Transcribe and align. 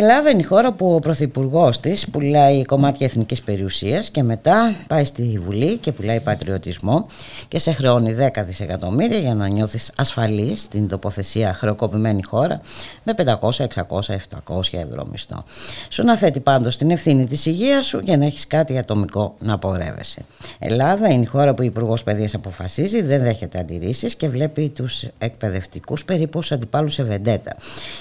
Ελλάδα 0.00 0.30
είναι 0.30 0.40
η 0.40 0.44
χώρα 0.44 0.72
που 0.72 0.94
ο 0.94 0.98
Πρωθυπουργός 0.98 1.80
της 1.80 2.08
πουλάει 2.10 2.64
κομμάτια 2.64 3.06
εθνικής 3.06 3.42
περιουσίας 3.42 4.10
και 4.10 4.22
μετά 4.22 4.74
πάει 4.86 5.04
στη 5.04 5.40
Βουλή 5.44 5.76
και 5.76 5.92
πουλάει 5.92 6.20
πατριωτισμό 6.20 7.06
και 7.48 7.58
σε 7.58 7.72
χρεώνει 7.72 8.16
10 8.34 8.42
δισεκατομμύρια 8.44 9.18
για 9.18 9.34
να 9.34 9.48
νιώθεις 9.48 9.92
ασφαλής 9.96 10.60
στην 10.62 10.88
τοποθεσία 10.88 11.54
χρεοκοπημένη 11.54 12.22
χώρα 12.22 12.60
με 13.02 13.14
500, 13.16 13.24
600, 13.50 14.00
700 14.46 14.60
ευρώ 14.70 15.06
μισθό. 15.10 15.44
Σου 15.88 16.04
να 16.04 16.16
θέτει 16.16 16.40
πάντως 16.40 16.76
την 16.76 16.90
ευθύνη 16.90 17.26
της 17.26 17.46
υγείας 17.46 17.86
σου 17.86 17.98
για 18.02 18.16
να 18.16 18.24
έχεις 18.24 18.46
κάτι 18.46 18.78
ατομικό 18.78 19.34
να 19.38 19.54
απορρεύεσαι. 19.54 20.20
Ελλάδα 20.58 21.12
είναι 21.12 21.22
η 21.22 21.26
χώρα 21.26 21.50
που 21.50 21.58
ο 21.60 21.64
Υπουργός 21.64 22.02
Παιδείας 22.02 22.34
αποφασίζει, 22.34 23.02
δεν 23.02 23.22
δέχεται 23.22 23.58
αντιρρήσεις 23.58 24.14
και 24.14 24.28
βλέπει 24.28 24.68
τους 24.68 25.04
εκπαιδευτικούς 25.18 26.04
περίπου 26.04 26.38
ως 26.38 26.52
αντιπάλους 26.52 26.94
σε 26.94 27.02
βεντέτα. 27.02 27.56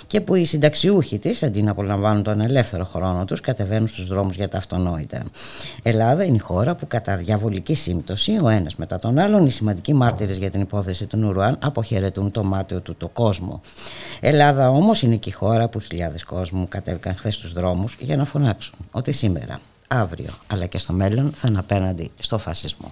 Και 0.07 0.21
που 0.21 0.35
οι 0.35 0.45
συνταξιούχοι 0.45 1.20
της 1.20 1.43
αντί 1.43 1.62
να 1.62 1.73
απολαμβάνουν 1.91 2.23
τον 2.23 2.41
ελεύθερο 2.41 2.85
χρόνο 2.85 3.26
τους 3.26 3.41
κατεβαίνουν 3.41 3.87
στους 3.87 4.07
δρόμους 4.07 4.35
για 4.35 4.49
τα 4.49 4.57
αυτονόητα. 4.57 5.23
Ελλάδα 5.84 6.23
είναι 6.23 6.35
η 6.35 6.40
χώρα 6.40 6.76
που 6.76 6.87
κατά 6.87 7.18
διαβολική 7.18 7.76
σύμπτωση 7.76 8.40
ο 8.41 8.49
ένας 8.49 8.76
μετά 8.76 8.99
τον 8.99 9.20
άλλον 9.20 9.46
οι 9.46 9.49
σημαντικοί 9.49 9.93
μάρτυρες 9.93 10.37
για 10.37 10.49
την 10.49 10.62
υπόθεση 10.62 11.05
του 11.05 11.18
Νουρουάν 11.18 11.57
αποχαιρετούν 11.62 12.31
το 12.31 12.43
μάτιο 12.43 12.79
του 12.79 12.96
το 12.96 13.07
κόσμο. 13.07 13.62
Ελλάδα 14.20 14.70
όμως 14.70 15.01
είναι 15.01 15.15
και 15.15 15.29
η 15.29 15.31
χώρα 15.31 15.68
που 15.68 15.79
χιλιάδες 15.79 16.23
κόσμου 16.23 16.68
κατέβηκαν 16.68 17.15
χθες 17.15 17.35
στους 17.35 17.54
δρόμους 17.54 17.98
για 17.99 18.15
να 18.15 18.26
φωνάξουν 18.26 18.74
ότι 18.91 19.12
σήμερα, 19.12 19.59
αύριο 19.87 20.29
αλλά 20.48 20.65
και 20.65 20.77
στο 20.77 20.93
μέλλον 20.93 21.31
θα 21.35 21.48
είναι 21.48 21.59
απέναντι 21.59 22.12
στο 22.20 22.37
φασισμό. 22.37 22.91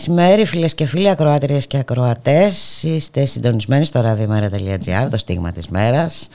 Μεσημέρι 0.00 0.44
φίλες 0.44 0.74
και 0.74 0.86
φίλοι, 0.86 1.10
ακροάτριες 1.10 1.66
και 1.66 1.78
ακροατές. 1.78 2.82
Είστε 2.82 3.24
συντονισμένοι 3.24 3.84
στο 3.84 4.00
radiomera.gr, 4.04 5.08
το 5.10 5.18
στίγμα 5.18 5.52
της 5.52 5.68
μέρας. 5.68 6.28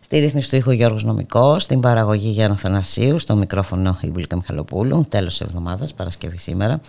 Στη 0.00 0.18
ρύθμιση 0.18 0.50
του 0.50 0.56
ήχου 0.56 0.70
Γιώργος 0.70 1.04
Νομικός, 1.04 1.62
στην 1.62 1.80
παραγωγή 1.80 2.28
Γιάννα 2.28 2.56
Θανασίου, 2.56 3.18
στο 3.18 3.36
μικρόφωνο 3.36 3.98
η 4.00 4.10
Βουλίκα 4.10 4.36
Μιχαλοπούλου, 4.36 5.06
τέλος 5.08 5.40
εβδομάδας, 5.40 5.94
Παρασκευή 5.94 6.38
σήμερα. 6.38 6.80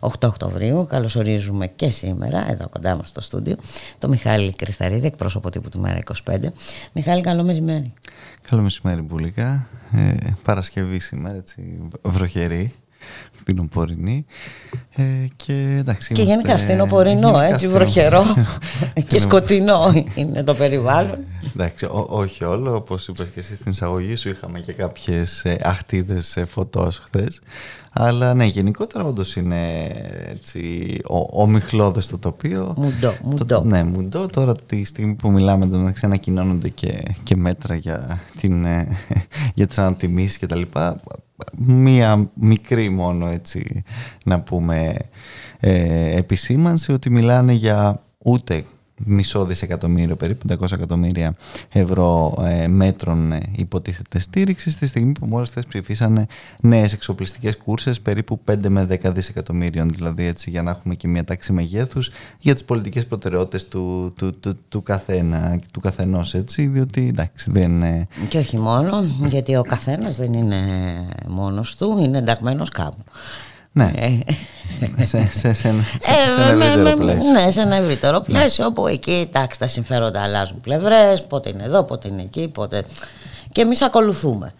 8 0.00 0.28
Οκτωβρίου. 0.28 0.86
Καλωσορίζουμε 0.88 1.66
και 1.66 1.90
σήμερα, 1.90 2.50
εδώ 2.50 2.68
κοντά 2.68 2.96
μας 2.96 3.08
στο 3.08 3.20
στούντιο, 3.20 3.56
το 3.98 4.08
Μιχάλη 4.08 4.54
Κρυθαρίδη, 4.56 5.06
εκπρόσωπο 5.06 5.50
τύπου 5.50 5.68
του 5.68 5.80
Μέρα 5.80 5.98
25. 6.24 6.38
Μιχάλη, 6.92 7.22
καλό 7.22 7.42
μεσημέρι. 7.42 7.92
Καλό 8.50 8.62
μεσημέρι, 8.62 9.00
Μπουλίκα. 9.02 9.66
Ε, 9.92 10.14
Παρασκευή 10.42 10.98
σήμερα, 11.00 11.36
έτσι, 11.36 11.78
βροχερή 12.02 12.72
φθινοπορεινή 13.30 14.24
ε, 14.96 15.02
και 15.36 15.76
εντάξει 15.78 16.14
και 16.14 16.22
γενικά 16.22 16.56
φθινοπορεινό 16.56 17.38
έτσι 17.40 17.68
βροχερό 17.68 18.24
και 19.08 19.18
σκοτεινό 19.18 20.04
είναι 20.14 20.42
το 20.42 20.54
περιβάλλον 20.54 21.18
εντάξει 21.54 21.84
ό, 21.84 22.06
όχι 22.08 22.44
όλο 22.44 22.74
όπως 22.74 23.08
είπες 23.08 23.28
και 23.28 23.40
εσύ 23.40 23.54
στην 23.54 23.70
εισαγωγή 23.70 24.16
σου 24.16 24.28
είχαμε 24.28 24.60
και 24.60 24.72
κάποιες 24.72 25.44
ε, 25.44 25.58
αχτίδες 25.62 26.36
ε, 26.36 26.44
φωτός 26.44 26.98
χθες 26.98 27.40
αλλά 28.00 28.34
ναι, 28.34 28.44
γενικότερα 28.44 29.04
όντως 29.04 29.36
είναι 29.36 29.86
έτσι, 30.28 30.94
ο, 31.08 31.42
ομιχλώδες 31.42 32.06
το 32.06 32.18
τοπίο. 32.18 32.74
Μουντό, 32.76 33.14
μουντό. 33.22 33.62
ναι, 33.64 33.84
μουντό. 33.84 34.26
Τώρα 34.26 34.56
τη 34.56 34.84
στιγμή 34.84 35.14
που 35.14 35.30
μιλάμε 35.30 35.66
το 35.66 35.78
να 35.78 35.92
ανακοινώνονται 36.02 36.68
και, 36.68 37.02
και 37.22 37.36
μέτρα 37.36 37.74
για, 37.74 38.20
την, 38.40 38.64
ε, 38.64 38.88
για 39.54 39.66
τις 39.66 39.78
ανατιμήσεις 39.78 40.38
και 40.38 40.46
τα 40.46 40.56
λοιπά. 40.56 41.00
Μία 41.56 42.30
μικρή 42.34 42.88
μόνο 42.88 43.26
έτσι 43.26 43.82
να 44.24 44.40
πούμε 44.40 44.96
ε, 45.60 46.16
επισήμανση 46.16 46.92
ότι 46.92 47.10
μιλάνε 47.10 47.52
για 47.52 48.02
ούτε 48.18 48.64
μισό 49.04 49.44
δισεκατομμύριο, 49.44 50.16
περίπου 50.16 50.46
500 50.60 50.72
εκατομμύρια 50.72 51.34
ευρώ 51.68 52.38
ε, 52.44 52.66
μέτρων 52.66 53.32
ε, 53.32 53.40
υποτίθεται 53.56 54.18
στήριξη 54.18 54.70
στη 54.70 54.86
στιγμή 54.86 55.12
που 55.12 55.26
μόλις 55.26 55.50
θες 55.50 55.66
ψηφίσανε 55.66 56.26
νέες 56.60 56.92
εξοπλιστικές 56.92 57.56
κούρσες 57.56 58.00
περίπου 58.00 58.40
5 58.50 58.54
με 58.68 58.86
10 59.02 59.12
δισεκατομμύριων 59.14 59.88
δηλαδή 59.88 60.24
έτσι 60.24 60.50
για 60.50 60.62
να 60.62 60.70
έχουμε 60.70 60.94
και 60.94 61.08
μια 61.08 61.24
τάξη 61.24 61.52
μεγέθους 61.52 62.10
για 62.38 62.54
τις 62.54 62.64
πολιτικές 62.64 63.06
προτεραιότητες 63.06 63.68
του, 63.68 64.12
του, 64.16 64.34
του, 64.34 64.58
του 64.68 64.82
καθένα, 64.82 65.60
του 65.72 65.80
καθενός 65.80 66.34
έτσι 66.34 66.66
διότι 66.66 67.06
εντάξει 67.08 67.50
δεν... 67.50 67.82
Και 68.28 68.38
όχι 68.38 68.58
μόνο 68.58 69.00
γιατί 69.28 69.56
ο 69.56 69.62
καθένας 69.62 70.16
δεν 70.16 70.32
είναι 70.32 70.58
μόνος 71.28 71.76
του, 71.76 71.98
είναι 71.98 72.18
ενταγμένος 72.18 72.68
κάπου. 72.68 73.02
Ναι. 73.78 73.92
Ε, 74.96 75.04
σε, 75.04 75.28
σε, 75.30 75.52
σε, 75.52 75.68
ένα 75.68 76.64
ευρύτερο 76.64 76.96
πλαίσιο. 76.96 77.30
Ναι, 77.30 77.50
σε 77.50 77.60
ένα 77.60 77.76
ευρύτερο 77.76 78.20
πλαίσιο 78.20 78.66
όπου 78.66 78.86
εκεί 78.86 79.26
εντάξει, 79.30 79.58
τα 79.58 79.66
συμφέροντα 79.66 80.22
αλλάζουν 80.22 80.60
πλευρές, 80.60 81.26
πότε 81.26 81.48
είναι 81.48 81.64
εδώ, 81.64 81.84
πότε 81.84 82.08
είναι 82.08 82.22
εκεί, 82.22 82.48
πότε. 82.48 82.84
Και 83.52 83.60
εμείς 83.60 83.82
ακολουθούμε. 83.82 84.54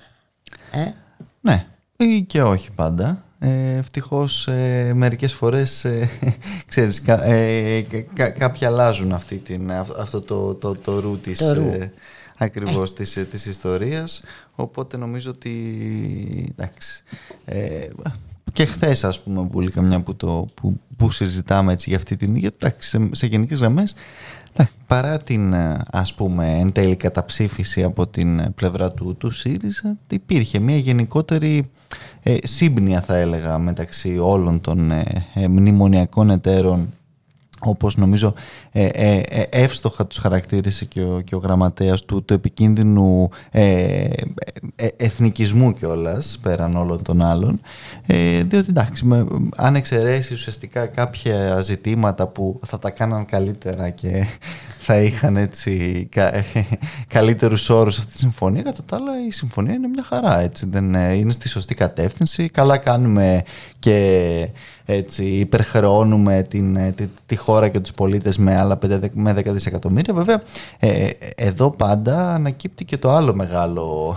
Ε; 0.70 0.92
Ναι, 1.40 1.66
ή 1.96 2.22
και 2.22 2.42
όχι 2.42 2.70
πάντα. 2.70 3.22
Ε, 3.38 3.76
Ευτυχώς 3.76 4.48
ε, 4.48 4.92
μερικές 4.94 5.32
φορές 5.32 5.84
ε, 5.84 6.08
ξέρεις, 6.70 7.02
κα, 7.02 7.24
ε, 7.24 7.80
κα, 8.14 8.30
κάποιοι 8.30 8.66
αλλάζουν 8.66 9.12
αυτή 9.12 9.36
την, 9.36 9.72
αυτό 9.98 10.20
το, 10.20 10.54
το, 10.54 10.74
το 10.74 11.00
ρου 11.00 11.18
της, 11.18 11.40
ε, 11.40 11.92
ακριβώς 12.36 12.92
της, 12.92 13.16
ε, 13.16 13.24
της 13.24 13.46
ιστορίας 13.46 14.22
οπότε 14.54 14.96
νομίζω 14.96 15.30
ότι 15.30 16.54
εντάξει, 16.58 17.02
ε, 17.44 17.88
και 18.58 18.64
χθες, 18.64 19.05
ας 19.05 19.20
πούμε, 19.20 19.46
που 19.46 19.64
καμιά 19.75 20.00
που, 20.00 20.16
το, 20.16 20.49
που, 20.55 20.81
που 20.96 21.10
συζητάμε 21.10 21.72
έτσι 21.72 21.88
για 21.88 21.99
αυτή 21.99 22.16
την 22.16 22.34
ίδια. 22.34 22.50
σε, 22.78 23.08
σε 23.10 23.26
γενικές 23.26 23.58
γραμμές, 23.58 23.94
παρά 24.87 25.19
την 25.19 25.55
ας 25.90 26.14
πούμε 26.14 26.58
εν 26.58 26.72
τέλει 26.72 26.96
καταψήφιση 26.96 27.82
από 27.82 28.06
την 28.06 28.55
πλευρά 28.55 28.93
του, 28.93 29.16
του 29.16 29.31
ΣΥΡΙΖΑ 29.31 29.96
υπήρχε 30.10 30.58
μια 30.58 30.76
γενικότερη 30.76 31.70
ε, 32.22 32.37
σύμπνοια 32.43 33.00
θα 33.00 33.16
έλεγα 33.16 33.58
μεταξύ 33.58 34.19
όλων 34.19 34.61
των 34.61 34.90
ε, 34.90 35.04
ε, 35.34 35.49
μνημονιακών 35.49 36.31
εταίρων 36.31 36.93
όπως 37.60 37.96
νομίζω 37.96 38.34
ε, 38.72 38.87
ε, 38.87 39.22
ε, 39.28 39.44
εύστοχα 39.50 40.06
τους 40.06 40.19
χαρακτήρισε 40.19 40.84
και 40.84 41.00
ο, 41.00 41.20
και 41.20 41.34
ο 41.34 41.38
γραμματέας 41.38 42.05
του, 42.05 42.25
του 42.25 42.34
επικίνδυνου 42.34 43.31
εθνικισμού 44.96 45.72
κιόλας 45.72 46.38
πέραν 46.43 46.76
όλων 46.76 47.02
των 47.02 47.22
άλλων. 47.22 47.60
Διότι 48.44 48.66
εντάξει 48.69 49.05
με, 49.05 49.26
αν 49.56 49.75
εξαιρέσει 49.75 50.34
ουσιαστικά 50.34 50.87
κάποια 50.87 51.60
ζητήματα 51.60 52.26
που 52.26 52.60
θα 52.66 52.78
τα 52.78 52.90
κάναν 52.90 53.25
καλύτερα 53.25 53.90
και 53.90 54.26
θα 54.81 54.96
είχαν 54.96 55.37
έτσι 55.37 56.06
κα, 56.11 56.32
καλύτερους 57.14 57.70
όρους 57.70 57.99
αυτή 57.99 58.12
τη 58.12 58.19
συμφωνία 58.19 58.62
κατά 58.62 58.82
τα 58.87 58.96
άλλα 58.96 59.12
η 59.26 59.31
συμφωνία 59.31 59.75
είναι 59.75 59.88
μια 59.88 60.02
χαρά 60.02 60.40
έτσι, 60.40 60.66
δεν, 60.70 60.94
είναι 60.94 61.32
στη 61.32 61.49
σωστή 61.49 61.75
κατεύθυνση. 61.75 62.49
Καλά 62.49 62.76
κάνουμε 62.76 63.43
και 63.78 64.49
έτσι, 64.90 65.25
υπερχρεώνουμε 65.25 66.43
την, 66.43 66.76
ε, 66.76 66.93
τη, 66.93 67.08
τη, 67.26 67.37
χώρα 67.37 67.69
και 67.69 67.81
τους 67.81 67.93
πολίτες 67.93 68.38
με 68.38 68.56
άλλα 68.56 68.79
5 68.87 69.00
με 69.12 69.35
10 69.37 69.44
δισεκατομμύρια. 69.44 70.14
Βέβαια, 70.14 70.43
ε, 70.79 70.88
ε, 70.88 71.17
εδώ 71.37 71.70
πάντα 71.70 72.35
ανακύπτει 72.35 72.85
και 72.85 72.99
το 72.99 73.11
άλλο 73.11 73.35
μεγάλο 73.35 74.17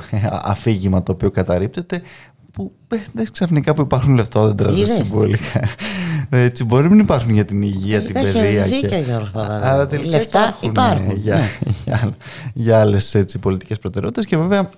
αφήγημα 0.53 1.03
το 1.03 1.11
οποίο 1.11 1.31
καταρρύπτεται 1.31 2.01
που 2.51 2.71
δεν 3.11 3.31
ξαφνικά 3.31 3.73
που 3.73 3.81
υπάρχουν 3.81 4.15
λεφτόδεντρα 4.15 4.73
συμβολικά. 4.85 5.69
Έτσι, 6.29 6.63
μπορεί 6.63 6.83
να 6.83 6.89
μην 6.89 6.99
υπάρχουν 6.99 7.29
για 7.29 7.45
την 7.45 7.61
υγεία, 7.61 8.01
την 8.01 8.13
παιδεία. 8.13 8.63
Έχει 8.63 8.79
δίκιο 8.79 8.99
Γιώργος 8.99 9.31
Αλλά 9.35 9.87
Λεφτά 10.03 10.57
υπάρχουν. 10.61 11.15
Για, 11.15 11.35
ναι. 11.35 11.49
για, 11.85 12.15
για 12.53 12.79
άλλες 12.79 13.15
πολιτικές 13.39 13.79
προτεραιότητες 13.79 14.25
και 14.25 14.37
βέβαια 14.37 14.69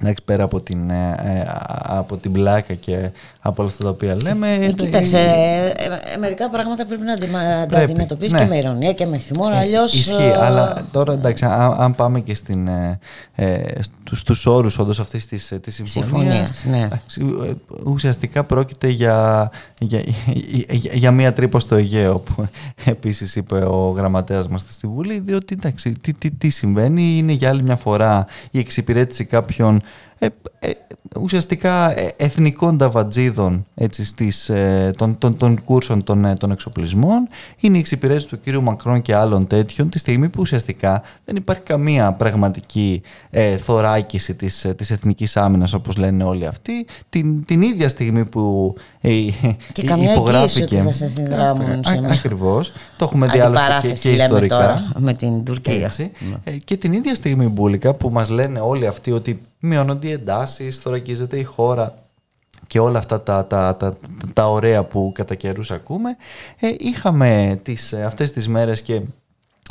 Εντάξει, 0.00 0.22
πέρα 0.24 0.44
από 0.44 0.60
την, 0.60 0.90
ε, 0.90 1.14
ε, 1.18 1.46
από 1.82 2.16
την 2.16 2.32
πλάκα 2.32 2.74
και 2.74 3.10
από 3.40 3.62
όλα 3.62 3.70
αυτά 3.70 3.84
τα 3.84 3.90
οποία 3.90 4.16
λέμε. 4.22 4.54
Ε, 4.54 4.72
κοίταξε, 4.72 5.18
ε, 5.76 6.16
μερικά 6.18 6.50
πράγματα 6.50 6.86
πρέπει 6.86 7.02
να 7.02 7.66
τα 7.66 7.78
αντιμετωπίσεις 7.78 8.32
ναι. 8.32 8.38
και 8.38 8.46
με 8.46 8.56
ηρωνία 8.56 8.92
και 8.92 9.06
με 9.06 9.18
χιούμορ. 9.18 9.52
Αλλιώς. 9.52 9.94
Ισχύει, 9.94 10.32
αλλά 10.40 10.84
τώρα 10.92 11.12
εντάξει, 11.12 11.44
αν, 11.78 11.94
πάμε 11.94 12.20
και 12.20 12.34
στην, 12.34 12.68
ε, 13.34 13.62
στους 14.12 14.46
όρους 14.46 14.78
όντως 14.78 15.00
αυτής 15.00 15.26
της, 15.26 15.52
της 15.62 15.80
συμφωνίας, 15.84 16.64
ναι. 16.64 16.88
ουσιαστικά 17.84 18.44
πρόκειται 18.44 18.88
για, 18.88 19.50
για, 19.78 20.02
για, 20.70 20.92
για 20.94 21.10
μία 21.10 21.32
τρύπα 21.32 21.60
στο 21.60 21.74
Αιγαίο 21.74 22.18
που 22.18 22.46
επίσης 22.84 23.36
είπε 23.36 23.54
ο 23.54 23.94
γραμματέας 23.96 24.48
μας 24.48 24.64
στη 24.68 24.86
Βουλή 24.86 25.18
διότι 25.18 25.56
εντάξει, 25.58 25.92
τι, 25.92 26.12
τι, 26.12 26.30
τι 26.30 26.50
συμβαίνει 26.50 27.16
είναι 27.16 27.32
για 27.32 27.48
άλλη 27.48 27.62
μια 27.62 27.76
φορά 27.76 28.26
η 28.50 28.58
εξυπηρέτηση 28.58 29.24
κάποιων 29.24 29.82
ε, 30.18 30.26
ε, 30.58 30.70
ουσιαστικά 31.20 31.98
ε, 31.98 32.14
εθνικών 32.16 32.78
ταβατζίδων 32.78 33.66
έτσι, 33.74 34.04
στις, 34.04 34.50
των, 34.96 35.18
των, 35.18 35.36
των 35.36 35.64
κούρσων 35.64 36.04
των, 36.04 36.38
των 36.38 36.50
εξοπλισμών 36.50 37.28
είναι 37.60 37.76
η 37.76 37.80
εξυπηρέτηση 37.80 38.28
του 38.28 38.40
κύριου 38.40 38.62
Μακρόν 38.62 39.02
και 39.02 39.14
άλλων 39.14 39.46
τέτοιων 39.46 39.88
τη 39.88 39.98
στιγμή 39.98 40.28
που 40.28 40.40
ουσιαστικά 40.40 41.02
δεν 41.24 41.36
υπάρχει 41.36 41.62
καμία 41.62 42.12
πραγματική 42.12 43.02
ε, 43.30 43.56
θωράκιση 43.56 44.34
της, 44.34 44.66
της 44.76 44.90
εθνικής 44.90 45.36
άμυνας 45.36 45.72
όπως 45.72 45.96
λένε 45.96 46.24
όλοι 46.24 46.46
αυτοί 46.46 46.86
την, 47.08 47.44
την 47.44 47.62
ίδια 47.62 47.88
στιγμή 47.88 48.24
που 48.24 48.74
ε, 49.00 49.10
και 49.72 49.82
καμία 49.82 50.12
υπογράφηκε. 50.12 50.62
ότι 50.62 50.76
θα 50.76 50.92
σε 50.92 51.12
ακριβώς. 52.12 52.72
Το 52.96 53.04
έχουμε 53.04 53.26
δει 53.26 53.38
άλλωστε 53.38 53.78
και, 53.80 53.92
και 53.92 54.10
ιστορικά. 54.10 54.56
τώρα, 54.56 54.92
με 54.98 55.14
την 55.14 55.44
Τουρκία. 55.44 55.84
Έτσι, 55.84 56.10
ναι. 56.44 56.52
και 56.64 56.76
την 56.76 56.92
ίδια 56.92 57.14
στιγμή 57.14 57.46
μπουλικα 57.46 57.94
που 57.94 58.10
μας 58.10 58.28
λένε 58.28 58.60
όλοι 58.60 58.86
αυτοί 58.86 59.12
ότι 59.12 59.40
μειώνονται 59.64 60.08
οι 60.08 60.12
εντάσεις, 60.12 60.78
θωρακίζεται 60.78 61.38
η 61.38 61.42
χώρα 61.42 61.94
και 62.66 62.80
όλα 62.80 62.98
αυτά 62.98 63.22
τα, 63.22 63.46
τα, 63.46 63.76
τα, 63.76 63.96
τα 64.32 64.50
ωραία 64.50 64.84
που 64.84 65.12
κατά 65.14 65.34
καιρούς 65.34 65.70
ακούμε. 65.70 66.16
Ε, 66.60 66.74
είχαμε 66.78 67.60
τις, 67.62 67.92
αυτές 67.92 68.32
τις 68.32 68.48
μέρες 68.48 68.82
και 68.82 69.00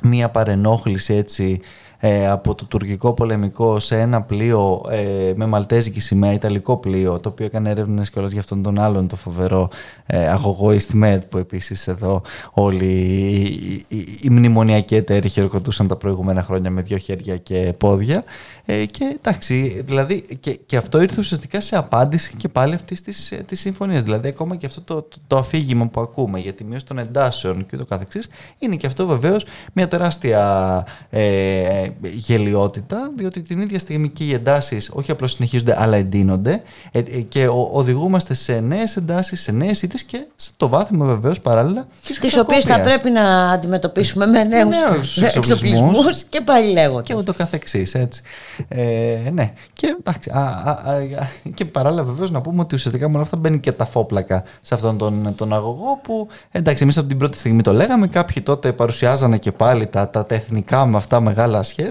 μία 0.04 0.30
παρενόχληση 0.30 1.14
έτσι 1.14 1.62
ε, 2.06 2.28
από 2.28 2.56
το 2.56 2.66
τουρκικό 2.66 3.14
πολεμικό 3.14 3.80
σε 3.80 4.00
ένα 4.00 4.22
πλοίο 4.22 4.86
ε, 4.90 5.32
με 5.36 5.46
μαλτέζικη 5.46 6.00
σημαία, 6.00 6.34
ιταλικό 6.34 6.78
πλοίο, 6.78 7.20
το 7.20 7.30
οποίο 7.30 7.46
έκανε 7.46 7.70
έρευνες 7.70 8.10
κιόλα 8.10 8.28
για 8.28 8.40
αυτόν 8.40 8.64
τον 8.64 8.80
άλλον, 8.80 9.08
το 9.08 9.16
φοβερό 9.16 9.70
ε, 10.06 10.28
αγωγό 10.28 10.70
Istmed, 10.70 11.20
που 11.30 11.38
επίσης 11.38 11.88
εδώ 11.88 12.22
όλοι 12.52 12.86
οι, 12.86 13.86
οι, 13.88 14.20
οι 14.22 14.30
μνημονιακοί 14.30 14.96
εταίροι 14.96 15.30
χειροκροτούσαν 15.30 15.88
τα 15.88 15.96
προηγούμενα 15.96 16.44
χρόνια 16.44 16.72
με 16.72 16.82
δύο 16.82 16.98
χέρια 16.98 17.38
και 17.38 17.74
πόδια. 17.78 18.24
Ε, 18.66 18.86
και 18.86 19.18
εντάξει, 19.18 19.82
δηλαδή 19.86 20.38
και, 20.40 20.60
και 20.66 20.78
αυτό 20.78 21.02
ήρθε 21.02 21.16
ουσιαστικά 21.20 21.62
σε 21.62 21.76
απάντηση 21.76 22.34
και 22.38 22.48
πάλι 22.48 22.74
αυτής 22.74 23.02
της 23.02 23.34
της 23.46 23.60
συμφωνίας. 23.60 24.04
Δηλαδή, 24.04 24.28
ακόμα 24.28 24.56
και 24.56 24.66
αυτό 24.66 24.82
το, 24.82 25.02
το, 25.02 25.18
το, 25.28 25.38
αφήγημα 25.38 25.88
που 25.88 26.02
ακούμε 26.02 26.40
για 26.40 26.54
τη 26.54 26.64
μείωση 26.64 26.86
των 26.86 26.98
εντάσεων 26.98 27.66
και 27.66 27.76
ούτω 27.76 27.86
καθεξής, 27.86 28.28
είναι 28.60 28.76
και 28.76 28.88
αυτό 28.88 29.08
βεβαίως 29.08 29.46
μια 29.74 29.88
τεράστια 29.88 30.86
ε, 31.10 31.88
γελιότητα, 32.02 33.12
διότι 33.16 33.42
την 33.42 33.60
ίδια 33.60 33.80
στιγμή 33.80 34.10
και 34.10 34.24
οι 34.24 34.34
εντάσεις 34.34 34.90
όχι 34.94 35.12
απλώς 35.12 35.32
συνεχίζονται, 35.32 35.76
αλλά 35.78 35.98
εντείνονται 35.98 36.62
ε, 36.92 37.00
ε, 37.00 37.02
και 37.02 37.48
ο, 37.48 37.70
οδηγούμαστε 37.72 38.34
σε 38.34 38.60
νέες 38.60 38.96
εντάσεις, 38.96 39.42
σε 39.42 39.52
νέες 39.52 39.82
ήττε 39.82 39.98
και 40.06 40.26
στο 40.36 40.70
βάθμο 40.70 41.06
βεβαίως 41.06 41.40
παράλληλα. 41.40 41.88
Τις 42.20 42.38
οποίες 42.38 42.64
θα 42.64 42.80
πρέπει 42.80 43.10
να 43.10 43.52
αντιμετωπίσουμε 43.52 44.26
με 44.26 44.44
νέους 44.44 45.18
εξοπλισμούς 45.36 46.24
και 46.30 46.42
πάλι 46.42 46.72
λέγω. 46.72 47.02
Και 47.02 47.16
ούτω 47.16 47.34
καθεξής, 47.34 47.94
έτσι. 47.94 48.22
Ε, 48.68 49.30
ναι. 49.34 49.54
Και, 49.74 49.96
εντάξει, 50.00 50.30
α, 50.34 50.42
α, 50.42 50.72
α, 50.72 51.28
και 51.54 51.66
παράλληλα 51.66 52.04
βεβαίως 52.04 52.32
να 52.32 52.42
πούμε 52.42 52.62
ότι 52.62 52.76
ουσιαστικά 52.76 53.08
με 53.08 53.14
όλα 53.14 53.24
αυτά 53.24 53.38
μπαίνει 53.38 53.60
και 53.60 53.72
τα 53.72 53.86
φόπλακα 53.86 54.44
σε 54.62 54.74
αυτόν 54.74 54.98
τον, 54.98 55.34
τον 55.36 55.54
αγωγό 55.54 56.00
που 56.04 56.28
εντάξει, 56.52 56.84
εμείς 56.84 56.98
από 56.98 57.08
την 57.08 57.18
πρώτη 57.18 57.38
στιγμή 57.38 57.62
το 57.62 57.74
λέγαμε. 57.74 58.08
Κάποιοι 58.08 58.44
τότε 58.44 58.72
παρουσιάζανε 58.72 59.38
και 59.38 59.52
πάλι 59.52 59.88
τα, 59.88 60.10
τα 60.10 60.26
τεχνικά 60.26 60.86
με 60.86 60.98
αυτά 60.98 61.20
μεγάλα 61.20 61.64
σχέδια. 61.64 61.83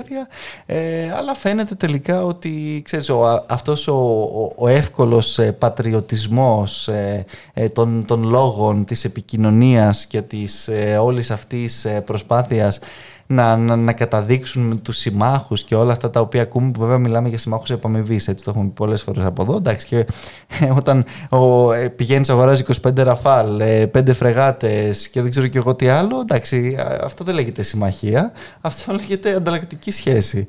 Ε, 0.66 1.12
αλλά 1.12 1.34
φαίνεται 1.34 1.74
τελικά 1.74 2.24
ότι 2.24 2.82
ξέρεις, 2.84 3.08
ο, 3.08 3.44
αυτός 3.48 3.88
ο, 3.88 3.94
ο, 3.94 4.52
ο 4.56 4.68
εύκολος 4.68 5.38
ε, 5.38 5.52
πατριωτισμός 5.52 6.88
ε, 6.88 7.24
ε, 7.54 7.68
των, 7.68 8.04
των 8.06 8.22
λόγων 8.22 8.84
της 8.84 9.04
επικοινωνίας 9.04 10.06
και 10.06 10.22
της 10.22 10.68
ε, 10.68 10.96
όλης 10.96 11.30
αυτής 11.30 11.84
ε, 11.84 12.00
προσπάθειας 12.00 12.78
να, 13.32 13.56
να, 13.56 13.76
να 13.76 13.92
καταδείξουν 13.92 14.82
τους 14.82 14.96
συμμάχους 14.96 15.62
και 15.62 15.74
όλα 15.74 15.92
αυτά 15.92 16.10
τα 16.10 16.20
οποία 16.20 16.42
ακούμε, 16.42 16.70
που 16.70 16.80
βέβαια 16.80 16.98
μιλάμε 16.98 17.28
για 17.28 17.38
συμμάχους 17.38 17.70
επαμοιβής, 17.70 18.28
έτσι 18.28 18.44
το 18.44 18.50
έχουμε 18.50 18.66
πει 18.66 18.74
πολλές 18.74 19.02
φορές 19.02 19.24
από 19.24 19.42
εδώ. 19.42 19.56
Εντάξει, 19.56 19.86
και 19.86 19.96
ε, 20.60 20.70
όταν 20.76 21.04
ε, 21.82 21.88
πηγαίνεις, 21.88 22.30
αγοράζεις 22.30 22.66
25 22.86 22.90
ραφάλ, 22.96 23.56
5 23.56 24.06
ε, 24.06 24.12
φρεγάτες 24.12 25.08
και 25.08 25.22
δεν 25.22 25.30
ξέρω 25.30 25.46
και 25.46 25.58
εγώ 25.58 25.74
τι 25.74 25.88
άλλο, 25.88 26.20
εντάξει, 26.20 26.76
αυτό 27.02 27.24
δεν 27.24 27.34
λέγεται 27.34 27.62
συμμαχία, 27.62 28.32
αυτό 28.60 28.92
λέγεται 29.00 29.34
ανταλλακτική 29.34 29.90
σχέση. 29.90 30.44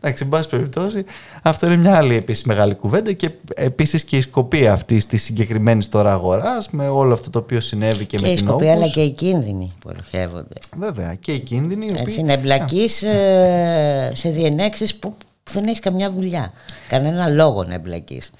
εντάξει, 0.00 0.22
εν 0.22 0.28
πάση 0.28 0.48
περιπτώσει, 0.48 1.04
αυτό 1.42 1.66
είναι 1.66 1.76
μια 1.76 1.96
άλλη 1.96 2.14
επίσης 2.14 2.44
μεγάλη 2.44 2.74
κουβέντα 2.74 3.12
και 3.12 3.30
επίσης 3.54 4.04
και 4.04 4.16
η 4.16 4.20
σκοπία 4.20 4.72
αυτής 4.72 5.06
της 5.06 5.22
συγκεκριμένης 5.22 5.88
τώρα 5.88 6.12
αγοράς 6.12 6.70
με 6.70 6.88
όλο 6.88 7.12
αυτό 7.12 7.30
το 7.30 7.38
οποίο 7.38 7.60
συνέβη 7.60 8.06
και, 8.06 8.16
και 8.16 8.22
με 8.22 8.34
την 8.34 8.44
η 8.44 8.48
σκοπία, 8.48 8.72
αλλά 8.72 8.88
και 8.88 9.00
οι 9.00 9.10
κίνδυνοι 9.10 9.72
που 9.78 9.90
ελοχεύονται. 9.90 10.54
Βέβαια, 10.78 11.14
και 11.14 11.32
οι 11.32 11.38
κίνδυνοι 11.38 11.79
έτσι, 11.86 12.22
να 12.22 12.32
εμπλακείς 12.32 13.02
ε, 13.02 14.10
σε 14.14 14.30
διενέξεις 14.30 14.96
που 14.96 15.14
δεν 15.50 15.64
έχεις 15.64 15.80
καμιά 15.80 16.10
δουλειά. 16.10 16.52
Κανένα 16.88 17.28
λόγο 17.28 17.64
να 17.64 17.74
εμπλακείς. 17.74 18.30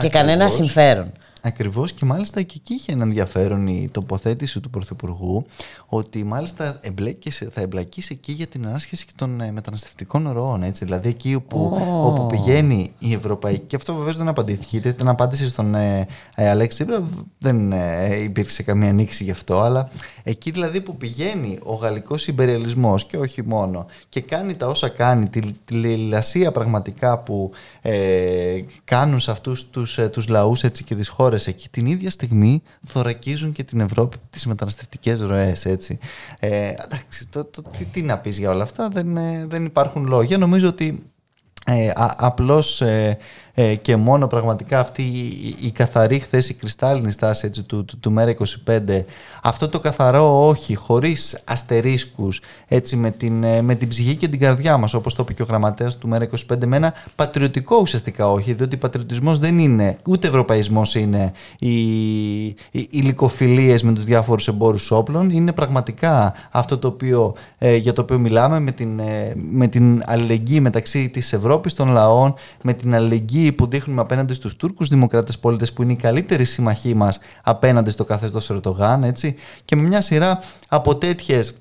Και 0.00 0.08
κανένα 0.08 0.48
συμφέρον. 0.48 1.12
Ακριβώς 1.46 1.92
και 1.92 2.04
μάλιστα 2.04 2.42
και 2.42 2.54
εκεί 2.56 2.74
είχε 2.74 2.92
ένα 2.92 3.02
ενδιαφέρον 3.02 3.66
η 3.66 3.88
τοποθέτηση 3.92 4.60
του 4.60 4.70
Πρωθυπουργού 4.70 5.46
ότι 5.86 6.24
μάλιστα 6.24 6.78
εμπλέκεσαι, 6.80 7.48
θα 7.54 7.60
εμπλακείς 7.60 8.10
εκεί 8.10 8.32
για 8.32 8.46
την 8.46 8.66
ανάσχεση 8.66 9.06
των 9.14 9.40
ε, 9.40 9.52
μεταναστευτικών 9.52 10.30
ροών. 10.30 10.62
Έτσι. 10.62 10.84
Δηλαδή 10.84 11.08
εκεί 11.08 11.34
όπου, 11.34 11.78
όπου 12.04 12.26
πηγαίνει 12.26 12.92
η 12.98 13.12
Ευρωπαϊκή. 13.12 13.64
Και 13.66 13.76
αυτό 13.76 13.94
βεβαίως 13.94 14.16
δεν 14.16 14.28
απαντήθηκε. 14.28 14.78
Γιατί 14.78 14.92
την 14.92 15.08
απάντηση 15.08 15.48
στον 15.48 15.74
ε, 15.74 16.06
ε, 16.34 16.48
Αλέξη 16.48 16.84
Τσίπρα 16.84 17.08
δεν 17.38 17.72
ε, 17.72 18.16
υπήρξε 18.22 18.62
καμία 18.62 18.88
ανοίξη 18.88 19.24
γι' 19.24 19.30
αυτό. 19.30 19.60
Αλλά 19.60 19.88
εκεί 20.26 20.50
δηλαδή 20.50 20.80
που 20.80 20.96
πηγαίνει 20.96 21.58
ο 21.62 21.74
γαλλικός 21.74 22.26
υπεριαλισμός 22.26 23.04
και 23.04 23.16
όχι 23.16 23.42
μόνο 23.42 23.86
και 24.08 24.20
κάνει 24.20 24.54
τα 24.54 24.66
όσα 24.68 24.88
κάνει, 24.88 25.28
τη, 25.28 25.40
τη 25.64 25.74
λιλασία 25.74 26.52
πραγματικά 26.52 27.18
που 27.18 27.50
ε, 27.82 28.60
κάνουν 28.84 29.20
σε 29.20 29.30
αυτούς 29.30 29.70
τους, 29.70 29.98
ε, 29.98 30.08
τους 30.08 30.28
λαούς 30.28 30.62
έτσι, 30.62 30.84
και 30.84 30.94
τις 30.94 31.08
χώρες 31.08 31.46
εκεί 31.46 31.68
την 31.68 31.86
ίδια 31.86 32.10
στιγμή 32.10 32.62
θωρακίζουν 32.86 33.52
και 33.52 33.62
την 33.62 33.80
Ευρώπη 33.80 34.16
τις 34.30 34.46
μεταναστευτικές 34.46 35.20
ροές 35.20 35.64
έτσι. 35.64 35.98
Ε, 36.38 36.74
εντάξει, 36.84 37.26
το, 37.26 37.44
το, 37.44 37.62
τι, 37.78 37.84
τι, 37.84 38.02
να 38.02 38.18
πεις 38.18 38.38
για 38.38 38.50
όλα 38.50 38.62
αυτά 38.62 38.88
δεν, 38.88 39.16
ε, 39.16 39.46
δεν 39.48 39.64
υπάρχουν 39.64 40.06
λόγια 40.06 40.38
νομίζω 40.38 40.68
ότι 40.68 41.02
ε, 41.66 41.90
α, 41.94 42.14
απλώς 42.18 42.80
ε, 42.80 43.18
ε, 43.54 43.74
και 43.74 43.96
μόνο 43.96 44.26
πραγματικά 44.26 44.78
αυτή 44.78 45.02
η, 45.02 45.56
η 45.60 45.70
καθαρή 45.70 46.18
χθες 46.18 46.48
η 46.48 46.54
κρυστάλλινη 46.54 47.12
στάση 47.12 47.46
έτσι, 47.46 47.62
του, 47.62 47.84
του, 47.84 47.98
του 48.00 48.12
ΜΕΡΑ 48.12 48.36
25 48.66 48.78
αυτό 49.42 49.68
το 49.68 49.80
καθαρό 49.80 50.46
όχι 50.46 50.74
χωρίς 50.74 51.42
αστερίσκους 51.44 52.40
έτσι, 52.68 52.96
με, 52.96 53.10
την, 53.10 53.44
ε, 53.44 53.62
με 53.62 53.74
την 53.74 53.88
ψυχή 53.88 54.16
και 54.16 54.28
την 54.28 54.40
καρδιά 54.40 54.76
μας 54.76 54.94
όπως 54.94 55.14
το 55.14 55.22
είπε 55.22 55.32
και 55.32 55.42
ο 55.42 55.46
γραμματέας 55.48 55.98
του 55.98 56.08
ΜΕΡΑ 56.08 56.28
25 56.52 56.66
με 56.66 56.76
ένα 56.76 56.94
πατριωτικό 57.14 57.76
ουσιαστικά 57.80 58.30
όχι 58.30 58.52
διότι 58.52 58.76
πατριωτισμός 58.76 59.38
δεν 59.38 59.58
είναι 59.58 59.98
ούτε 60.06 60.28
ευρωπαϊσμός 60.28 60.94
είναι 60.94 61.32
οι, 61.58 62.44
οι, 62.44 62.56
οι 62.70 62.98
λυκοφιλίες 62.98 63.82
με 63.82 63.92
τους 63.92 64.04
διάφορους 64.04 64.48
εμπόρους 64.48 64.90
όπλων. 64.90 65.30
Είναι 65.30 65.52
πραγματικά 65.52 66.34
αυτό 66.50 66.78
το 66.78 66.88
οποίο, 66.88 67.34
ε, 67.58 67.76
για 67.76 67.92
το 67.92 68.02
οποίο 68.02 68.18
μιλάμε 68.18 68.60
με 68.60 68.72
την, 68.72 68.98
ε, 68.98 69.32
με 69.50 69.66
την 69.66 70.02
αλληλεγγύη 70.06 70.58
μεταξύ 70.62 71.08
της 71.08 71.32
Ευρώπης 71.32 71.74
των 71.74 71.88
λαών 71.88 72.34
με 72.62 72.72
την 72.72 72.94
αλληλεγγύη 72.94 73.43
που 73.52 73.66
δείχνουμε 73.66 74.00
απέναντι 74.00 74.34
στους 74.34 74.56
Τούρκους 74.56 74.88
δημοκράτες 74.88 75.38
πολίτες 75.38 75.72
που 75.72 75.82
είναι 75.82 75.92
οι 75.92 75.96
καλύτεροι 75.96 76.44
συμμαχοί 76.44 76.94
μας 76.94 77.18
απέναντι 77.42 77.90
στο 77.90 78.04
καθεστώς 78.04 78.50
Ερτογάν 78.50 79.02
έτσι 79.02 79.34
και 79.64 79.76
με 79.76 79.82
μια 79.82 80.00
σειρά 80.00 80.40
από 80.68 80.96
τέτοιες 80.96 81.54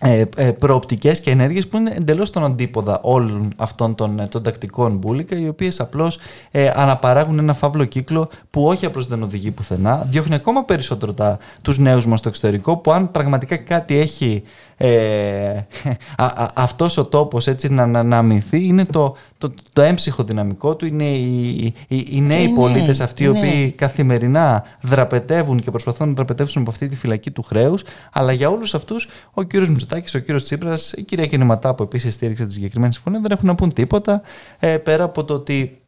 ε, 0.00 0.24
ε, 0.36 0.50
προοπτικές 0.52 1.20
και 1.20 1.30
ενέργειες 1.30 1.68
που 1.68 1.76
είναι 1.76 1.92
εντελώς 1.96 2.30
τον 2.30 2.44
αντίποδα 2.44 3.00
όλων 3.02 3.52
αυτών 3.56 3.94
των, 3.94 4.18
ε, 4.18 4.26
των 4.26 4.42
τακτικών 4.42 4.96
μπουλικα 4.96 5.38
οι 5.38 5.48
οποίες 5.48 5.80
απλώς 5.80 6.18
ε, 6.50 6.70
αναπαράγουν 6.74 7.38
ένα 7.38 7.54
φαύλο 7.54 7.84
κύκλο 7.84 8.28
που 8.50 8.66
όχι 8.66 8.86
απλώς 8.86 9.06
δεν 9.06 9.22
οδηγεί 9.22 9.50
πουθενά 9.50 10.06
διώχνει 10.10 10.34
ακόμα 10.34 10.64
περισσότερο 10.64 11.12
τα, 11.12 11.38
τους 11.62 11.78
νέους 11.78 12.06
μας 12.06 12.18
στο 12.18 12.28
εξωτερικό 12.28 12.76
που 12.76 12.92
αν 12.92 13.10
πραγματικά 13.10 13.56
κάτι 13.56 13.98
έχει 13.98 14.42
ε, 14.80 15.66
α, 16.16 16.48
αυτός 16.54 16.96
ο 16.96 17.04
τόπος 17.04 17.46
έτσι 17.46 17.72
να, 17.72 17.86
να, 17.86 18.02
να 18.02 18.40
είναι 18.50 18.84
το, 18.84 19.16
το, 19.38 19.52
το 19.72 19.82
έμψυχο 19.82 20.22
δυναμικό 20.22 20.76
του, 20.76 20.86
είναι 20.86 21.04
οι, 21.04 21.74
οι, 21.88 22.06
οι 22.10 22.20
νέοι 22.20 22.42
είναι, 22.42 22.54
πολίτες 22.54 23.00
αυτοί 23.00 23.24
οι 23.24 23.28
οποίοι 23.28 23.70
καθημερινά 23.70 24.64
δραπετεύουν 24.80 25.62
και 25.62 25.70
προσπαθούν 25.70 26.08
να 26.08 26.14
δραπετεύσουν 26.14 26.62
από 26.62 26.70
αυτή 26.70 26.88
τη 26.88 26.96
φυλακή 26.96 27.30
του 27.30 27.42
χρέους, 27.42 27.82
αλλά 28.12 28.32
για 28.32 28.50
όλους 28.50 28.74
αυτούς 28.74 29.08
ο 29.32 29.42
κύριος 29.42 29.68
Μητσοτάκης, 29.68 30.14
ο 30.14 30.18
κύριος 30.18 30.44
Τσίπρας, 30.44 30.92
η 30.92 31.02
κυρία 31.02 31.26
Κινηματά 31.26 31.74
που 31.74 31.82
επίσης 31.82 32.14
στήριξε 32.14 32.46
τη 32.46 32.52
συγκεκριμένη 32.52 32.92
συμφωνία. 32.92 33.20
Δεν 33.20 33.30
έχουν 33.30 33.46
να 33.46 33.54
πούν 33.54 33.72
τίποτα 33.72 34.22
ε, 34.58 34.76
πέρα 34.76 35.04
από 35.04 35.24
το 35.24 35.34
ότι 35.34 35.80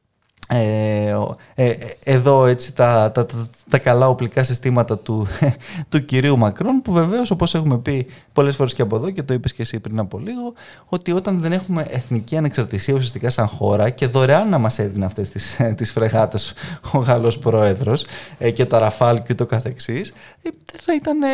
ε, 0.52 1.16
ε, 1.54 1.75
εδώ 2.04 2.47
έτσι 2.47 2.73
τα, 2.73 3.11
τα, 3.14 3.26
τα, 3.26 3.49
τα, 3.69 3.78
καλά 3.78 4.09
οπλικά 4.09 4.45
συστήματα 4.45 4.99
του, 4.99 5.26
του 5.88 6.04
κυρίου 6.04 6.38
Μακρόν 6.38 6.83
που 6.83 6.92
βεβαίως 6.92 7.30
όπως 7.30 7.54
έχουμε 7.54 7.78
πει 7.78 8.07
πολλές 8.33 8.57
φορές 8.57 8.75
και 8.75 8.83
από 8.83 8.97
εδώ 8.97 9.11
και 9.11 9.23
το 9.23 9.35
είπες 9.35 9.52
και 9.52 9.62
εσύ 9.62 9.80
πριν 9.80 9.99
από 9.99 10.19
λίγο 10.19 10.52
ότι 10.87 11.12
όταν 11.12 11.40
δεν 11.40 11.52
έχουμε 11.52 11.87
εθνική 11.90 12.37
ανεξαρτησία 12.37 12.95
ουσιαστικά 12.95 13.30
σαν 13.30 13.47
χώρα 13.47 13.90
και 13.90 14.07
δωρεάν 14.07 14.49
να 14.49 14.59
μας 14.59 14.78
έδινε 14.78 15.04
αυτές 15.04 15.28
τις, 15.28 15.61
τις 15.76 15.92
φρεγάτες 15.92 16.52
ο 16.92 16.99
Γάλλος 16.99 17.38
Πρόεδρος 17.38 18.04
ε, 18.38 18.50
και 18.50 18.64
τα 18.64 18.78
Ραφάλ 18.78 19.23
και 19.23 19.35
το 19.35 19.47
καθεξής 19.47 20.12
ε, 20.42 20.49
θα 20.83 20.95
ήταν 20.95 21.23
ε, 21.23 21.26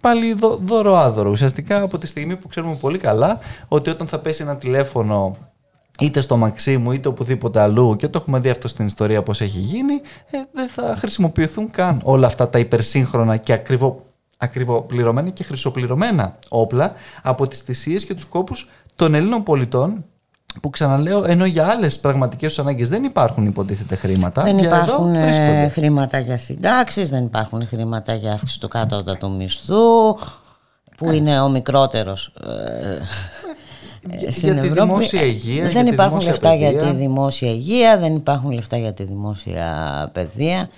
πάλι 0.00 0.36
δωροάδωρο. 0.64 1.30
Ουσιαστικά 1.30 1.82
από 1.82 1.98
τη 1.98 2.06
στιγμή 2.06 2.36
που 2.36 2.48
ξέρουμε 2.48 2.74
πολύ 2.80 2.98
καλά 2.98 3.38
ότι 3.68 3.90
όταν 3.90 4.06
θα 4.06 4.18
πέσει 4.18 4.42
ένα 4.42 4.56
τηλέφωνο 4.56 5.36
είτε 6.00 6.20
στο 6.20 6.36
Μαξίμου 6.36 6.92
είτε 6.92 7.08
οπουδήποτε 7.08 7.60
αλλού 7.60 7.96
και 7.96 8.08
το 8.08 8.18
έχουμε 8.18 8.38
δει 8.38 8.48
αυτό 8.48 8.68
στην 8.68 8.86
ιστορία 8.86 9.22
πώς 9.22 9.40
έχει 9.40 9.58
γίνει 9.58 9.94
ε, 10.30 10.38
δεν 10.52 10.68
θα 10.68 10.96
χρησιμοποιηθούν 10.98 11.70
καν 11.70 12.00
όλα 12.04 12.26
αυτά 12.26 12.48
τα 12.48 12.58
υπερσύγχρονα 12.58 13.36
και 13.36 13.52
ακριβό, 13.52 14.04
ακριβοπληρωμένα 14.36 15.30
και 15.30 15.44
χρυσοπληρωμένα 15.44 16.38
όπλα 16.48 16.92
από 17.22 17.48
τις 17.48 17.60
θυσίες 17.60 18.04
και 18.04 18.14
τους 18.14 18.24
κόπους 18.24 18.68
των 18.96 19.14
Ελλήνων 19.14 19.42
πολιτών 19.42 20.04
που 20.60 20.70
ξαναλέω, 20.70 21.24
ενώ 21.26 21.44
για 21.44 21.66
άλλες 21.66 21.98
πραγματικές 21.98 22.48
τους 22.48 22.58
ανάγκες 22.58 22.88
δεν 22.88 23.04
υπάρχουν 23.04 23.46
υποτίθεται 23.46 23.96
χρήματα. 23.96 24.42
Δεν 24.42 24.58
υπάρχουν 24.58 25.14
ε, 25.14 25.68
χρήματα 25.68 26.18
για 26.18 26.38
συντάξεις, 26.38 27.08
δεν 27.08 27.24
υπάρχουν 27.24 27.66
χρήματα 27.66 28.14
για 28.14 28.32
αύξηση 28.32 28.60
του 28.60 28.68
κάτω 28.68 29.28
μισθού, 29.28 30.18
που 30.96 31.10
ε. 31.10 31.14
είναι 31.14 31.40
ο 31.40 31.48
μικρότερος 31.48 32.32
ε, 34.10 34.30
στην 34.30 34.52
για 34.52 34.62
τη 34.62 34.68
δημόσια 34.68 35.22
υγεία. 35.22 35.68
Δεν 35.68 35.86
υπάρχουν 35.86 36.20
λεφτά 36.20 36.54
για 36.54 36.72
τη 36.72 36.94
δημόσια 36.94 37.50
υγεία, 37.50 37.98
δεν 37.98 38.14
υπάρχουν 38.14 38.50
λεφτά 38.50 38.76
για 38.76 38.92
τη 38.92 39.04
δημόσια 39.04 40.10
παιδεία 40.12 40.68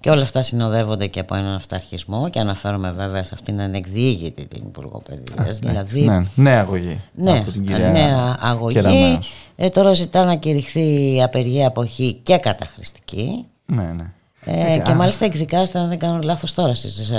και 0.00 0.10
όλα 0.10 0.22
αυτά 0.22 0.42
συνοδεύονται 0.42 1.06
και 1.06 1.20
από 1.20 1.34
έναν 1.34 1.54
αυταρχισμό 1.54 2.30
και 2.30 2.38
αναφέρομαι 2.38 2.90
βέβαια 2.90 3.24
σε 3.24 3.30
αυτήν 3.34 3.54
την 3.54 3.62
ανεκδίγητη 3.62 4.46
την 4.46 4.62
Υπουργό 4.66 5.02
Παιδείας. 5.08 5.60
Ναι, 5.60 5.70
δηλαδή, 5.70 6.02
ναι, 6.02 6.24
νέα 6.34 6.60
αγωγή 6.60 7.00
ναι, 7.14 7.38
από 7.38 7.50
την 7.50 7.66
κυρία 7.66 7.90
νέα 7.90 8.36
αγωγή. 8.40 9.18
Ε, 9.56 9.68
τώρα 9.68 9.92
ζητά 9.92 10.24
να 10.24 10.36
κηρυχθεί 10.36 11.14
η 11.14 11.22
απεργία 11.22 11.66
αποχή 11.66 12.20
και 12.22 12.38
καταχρηστική. 12.38 13.44
Ναι, 13.66 13.82
ναι. 13.82 14.12
Ε, 14.44 14.78
και 14.84 14.90
α... 14.90 14.94
μάλιστα 14.94 15.24
εκδικάζεται, 15.24 15.78
αν 15.78 15.88
δεν 15.88 15.98
κάνω 15.98 16.18
λάθος 16.22 16.54
τώρα, 16.54 16.74
στις 16.74 17.10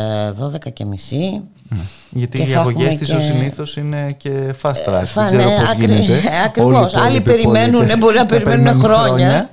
12 0.42 0.66
ε, 0.66 0.70
και 0.70 0.86
μισή. 0.86 1.42
Ναι. 1.70 1.82
Γιατί 2.10 2.50
οι 2.50 2.56
αγωγές 2.56 2.98
της 2.98 3.10
και... 3.10 3.20
συνήθως 3.20 3.78
είναι 3.78 4.16
και 4.18 4.56
fast 4.62 4.70
track. 4.70 5.02
Ε, 5.02 5.06
δεν 5.14 5.26
ξέρω 5.26 5.50
ναι, 5.50 5.56
πώς 5.56 5.74
γίνεται. 5.78 6.22
Ακριβώς. 6.46 6.96
Άλλοι 6.96 7.22
περιμένουν, 7.22 7.86
μπορεί 7.98 8.18
να 8.18 8.26
περιμένουν 8.26 8.80
χρόνια. 8.80 9.50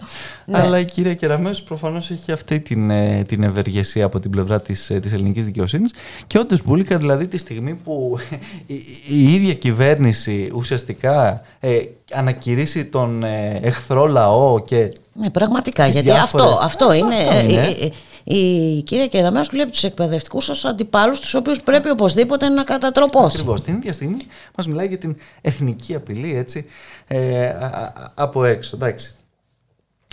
Χρόνια. 0.49 0.63
Ναι. 0.63 0.67
Αλλά 0.75 0.79
η 0.79 0.85
κυρία 0.85 1.15
Κεραμέως 1.15 1.63
προφανώς 1.63 2.11
έχει 2.11 2.33
αυτή 2.33 2.61
την, 2.61 2.91
ε, 2.91 3.25
την 3.29 3.43
ευεργεσία 3.43 4.05
από 4.05 4.21
την 4.21 4.31
πλευρά 4.31 4.61
της, 4.61 4.91
ε, 4.91 5.01
της 5.01 5.13
ελληνικής 5.13 5.45
δικαιοσύνης 5.45 5.93
και 6.27 6.39
όντως 6.39 6.63
Μπούλικα 6.65 6.99
δηλαδή 6.99 7.27
τη 7.27 7.39
στιγμή 7.39 7.75
που 7.75 8.19
η, 8.67 8.75
η 9.09 9.35
ίδια 9.35 9.55
κυβέρνηση 9.55 10.51
ουσιαστικά 10.55 11.43
ε, 11.61 11.79
ανακηρύσει 12.13 12.85
τον 12.85 13.23
ε, 13.25 13.59
εχθρό 13.63 14.07
λαό 14.07 14.61
και 14.65 14.93
Ναι, 15.13 15.31
πραγματικά, 15.31 15.85
τις 15.85 15.93
γιατί 15.93 16.09
διάφορες- 16.11 16.47
αυτό, 16.47 16.65
αυτό 16.65 16.85
Αυτό 16.85 16.97
είναι. 16.97 17.15
είναι. 17.15 17.63
ε, 17.63 17.85
ε, 17.85 17.87
ε, 17.87 17.91
η 18.37 18.83
κυρία 18.83 19.07
Κεραμέως 19.07 19.49
βλέπει 19.49 19.71
τους 19.71 19.85
εκπαιδευτικούς 19.85 20.49
ως 20.49 20.65
αντιπάλους 20.65 21.21
τους 21.21 21.35
οποίους 21.35 21.61
πρέπει 21.61 21.91
οπωσδήποτε 21.91 22.49
να 22.49 22.63
κατατροπώσει. 22.65 23.37
Ακριβώς. 23.37 23.61
Την 23.63 23.75
ίδια 23.75 23.93
στιγμή 23.93 24.27
μας 24.57 24.67
μιλάει 24.67 24.87
για 24.87 24.99
την 24.99 25.17
εθνική 25.41 25.95
απειλή 25.95 26.37
έτσι, 26.37 26.65
ε, 27.07 27.47
α- 27.47 27.53
α- 27.67 28.13
από 28.15 28.45
έξω. 28.45 28.77
Εντάξει. 28.77 29.13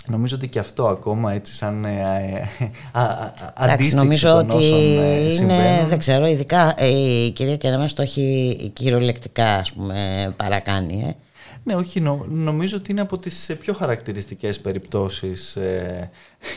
Νομίζω 0.08 0.34
ότι 0.36 0.48
και 0.48 0.58
αυτό 0.58 0.86
ακόμα 0.86 1.32
έτσι 1.32 1.54
σαν 1.54 1.84
ε, 1.84 1.88
ε, 1.90 2.64
α- 2.92 3.00
α- 3.00 3.04
α- 3.04 3.32
Εντάξει, 3.64 3.72
αντίστοιξη 3.72 3.96
νομίζω 3.96 4.28
των 4.30 4.50
ότι 4.50 4.56
όσων 4.64 4.78
ε, 5.02 5.20
είναι, 5.20 5.30
συμβαίνουν. 5.30 5.88
δεν 5.88 5.98
ξέρω, 5.98 6.26
ειδικά 6.26 6.74
ε, 6.76 6.86
η 6.86 7.30
κυρία 7.30 7.56
Κεραμέως 7.56 7.94
το 7.94 8.02
έχει 8.02 8.70
κυριολεκτικά 8.74 9.54
ας 9.54 9.72
πούμε, 9.72 10.30
παρακάνει. 10.36 11.04
Ε. 11.08 11.14
Ναι, 11.64 11.74
όχι, 11.74 12.00
νο- 12.00 12.26
νομίζω 12.28 12.76
ότι 12.76 12.90
είναι 12.90 13.00
από 13.00 13.16
τις 13.16 13.48
ε, 13.48 13.54
πιο 13.54 13.74
χαρακτηριστικές 13.74 14.60
περιπτώσεις 14.60 15.56
ε, 15.56 16.10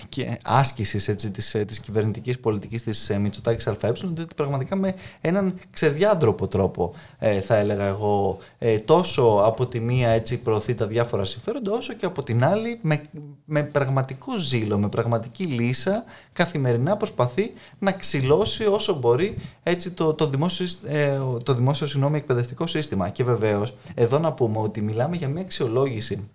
και 0.09 0.37
άσκησης 0.43 1.07
έτσι, 1.07 1.31
της, 1.31 1.55
ε, 1.55 1.65
της 1.65 1.79
κυβερνητικής 1.79 2.39
πολιτικής 2.39 2.83
της 2.83 3.09
ε, 3.09 3.17
Μητσοτάκης 3.19 3.67
ΑΕ, 3.67 3.75
ότι 4.03 4.25
πραγματικά 4.35 4.75
με 4.75 4.95
έναν 5.21 5.59
ξεδιάντροπο 5.71 6.47
τρόπο, 6.47 6.93
ε, 7.19 7.41
θα 7.41 7.55
έλεγα 7.55 7.85
εγώ, 7.85 8.37
ε, 8.57 8.79
τόσο 8.79 9.41
από 9.45 9.65
τη 9.67 9.79
μία 9.79 10.09
έτσι 10.09 10.37
προωθεί 10.37 10.75
τα 10.75 10.87
διάφορα 10.87 11.25
συμφέροντα, 11.25 11.71
όσο 11.71 11.93
και 11.93 12.05
από 12.05 12.23
την 12.23 12.43
άλλη 12.43 12.79
με, 12.81 13.01
με 13.45 13.63
πραγματικό 13.63 14.37
ζήλο, 14.37 14.77
με 14.77 14.89
πραγματική 14.89 15.43
λύσα, 15.43 16.03
καθημερινά 16.33 16.97
προσπαθεί 16.97 17.53
να 17.79 17.91
ξυλώσει 17.91 18.65
όσο 18.65 18.93
μπορεί 18.95 19.37
έτσι, 19.63 19.91
το, 19.91 20.13
το 20.13 20.29
δημόσιο, 20.29 20.67
σύσ- 20.67 20.85
ε, 20.87 21.19
το 21.43 21.53
δημόσιο 21.53 21.87
συγγνώμη, 21.87 22.17
εκπαιδευτικό 22.17 22.67
σύστημα. 22.67 23.09
Και 23.09 23.23
βεβαίως, 23.23 23.75
εδώ 23.93 24.19
να 24.19 24.33
πούμε 24.33 24.57
ότι 24.57 24.81
μιλάμε 24.81 25.15
για 25.15 25.27
μια 25.27 25.41
αξιολόγηση 25.41 26.29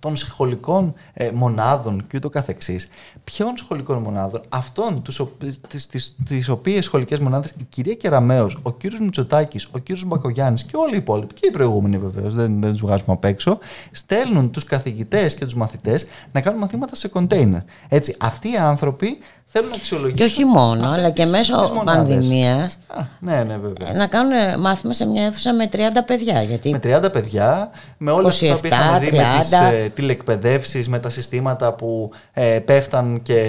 των 0.00 0.16
σχολικών 0.16 0.94
ε, 1.12 1.30
μονάδων 1.30 2.06
και 2.08 2.16
ούτω 2.16 2.28
καθεξής. 2.30 2.88
Ποιων 3.24 3.56
σχολικών 3.56 3.98
μονάδων, 3.98 4.40
αυτών 4.48 5.02
τους, 5.02 5.20
ο- 5.20 5.32
τις, 5.68 5.86
τις, 5.86 6.14
τις 6.24 6.48
οποίες 6.48 6.84
σχολικές 6.84 7.18
μονάδες 7.18 7.50
η 7.50 7.64
κυρία 7.68 7.94
Κεραμέως, 7.94 8.58
ο 8.62 8.72
κύριος 8.72 9.00
Μητσοτάκης, 9.00 9.68
ο 9.72 9.78
κύριος 9.78 10.04
Μπακογιάννης 10.04 10.64
και 10.64 10.76
όλοι 10.76 10.94
οι 10.94 10.96
υπόλοιποι 10.98 11.34
και 11.34 11.46
οι 11.46 11.50
προηγούμενοι 11.50 11.98
βεβαίως, 11.98 12.34
δεν, 12.34 12.60
δεν 12.60 12.70
τους 12.70 12.80
βγάζουμε 12.80 13.12
απ' 13.12 13.24
έξω, 13.24 13.58
στέλνουν 13.90 14.50
τους 14.50 14.64
καθηγητές 14.64 15.34
και 15.34 15.44
τους 15.44 15.54
μαθητές 15.54 16.06
να 16.32 16.40
κάνουν 16.40 16.60
μαθήματα 16.60 16.94
σε 16.94 17.08
κοντέινερ. 17.08 17.60
Έτσι, 17.88 18.16
αυτοί 18.20 18.52
οι 18.52 18.56
άνθρωποι 18.56 19.18
θέλουν 19.46 19.68
να 19.70 19.74
αξιολογήσουν 19.76 20.16
Και 20.16 20.24
όχι 20.24 20.44
μόνο, 20.44 20.80
αυτές 20.84 20.98
αλλά 20.98 21.10
και 21.10 21.22
τις- 21.22 21.30
μέσω 21.32 21.60
τις 21.60 21.70
μονάδες. 21.70 22.14
πανδημίας 22.14 22.78
Α, 22.86 23.02
ναι, 23.20 23.42
ναι, 23.44 23.56
βέβαια. 23.58 23.92
να 23.94 24.06
κάνουν 24.06 24.60
μάθημα 24.60 24.92
σε 24.92 25.06
μια 25.06 25.24
αίθουσα 25.26 25.52
με 25.54 25.66
30 25.72 26.02
παιδιά. 26.06 26.42
Γιατί 26.42 26.70
Με 26.70 26.78
30 26.78 27.10
παιδιά, 27.12 27.70
με 27.98 28.10
όλα 28.10 28.28
αυτά 28.28 28.46
τα 28.46 28.54
οποία 28.54 28.70
27, 28.70 28.74
είχαμε 28.74 28.98
δει 28.98 29.10
με 29.16 29.38
τις 29.38 29.48
30. 29.48 29.72
ε, 29.72 29.88
τηλεκπαιδεύσεις, 29.88 30.88
με 30.88 30.98
τα 30.98 31.10
συστήματα 31.10 31.72
που 31.72 32.10
ε, 32.32 32.58
πέφταν 32.58 33.22
και 33.22 33.40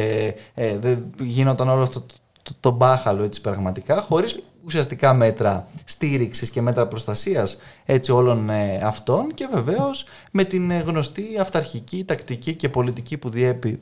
ε, 0.54 0.78
δεν 0.78 1.06
γίνονταν 1.22 1.70
όλο 1.70 1.82
αυτό 1.82 2.00
το, 2.02 2.14
το, 2.44 2.52
το 2.60 2.72
μπάχαλο 2.72 3.24
έτσι 3.24 3.42
πραγματικά, 3.42 4.02
χωρίς 4.10 4.40
ουσιαστικά 4.66 5.14
μέτρα 5.14 5.68
στήριξης 5.86 6.50
και 6.50 6.62
μέτρα 6.62 6.88
προστασίας 6.88 7.58
έτσι 7.86 8.12
όλων 8.12 8.50
ε, 8.50 8.80
αυτών 8.84 9.34
και 9.34 9.48
βεβαίως 9.54 10.06
με 10.32 10.44
την 10.44 10.72
ε, 10.72 10.78
γνωστή 10.80 11.26
αυταρχική 11.42 12.04
τακτική 12.04 12.54
και 12.54 12.70
πολιτική 12.70 13.18
που 13.18 13.30
διέπει 13.30 13.80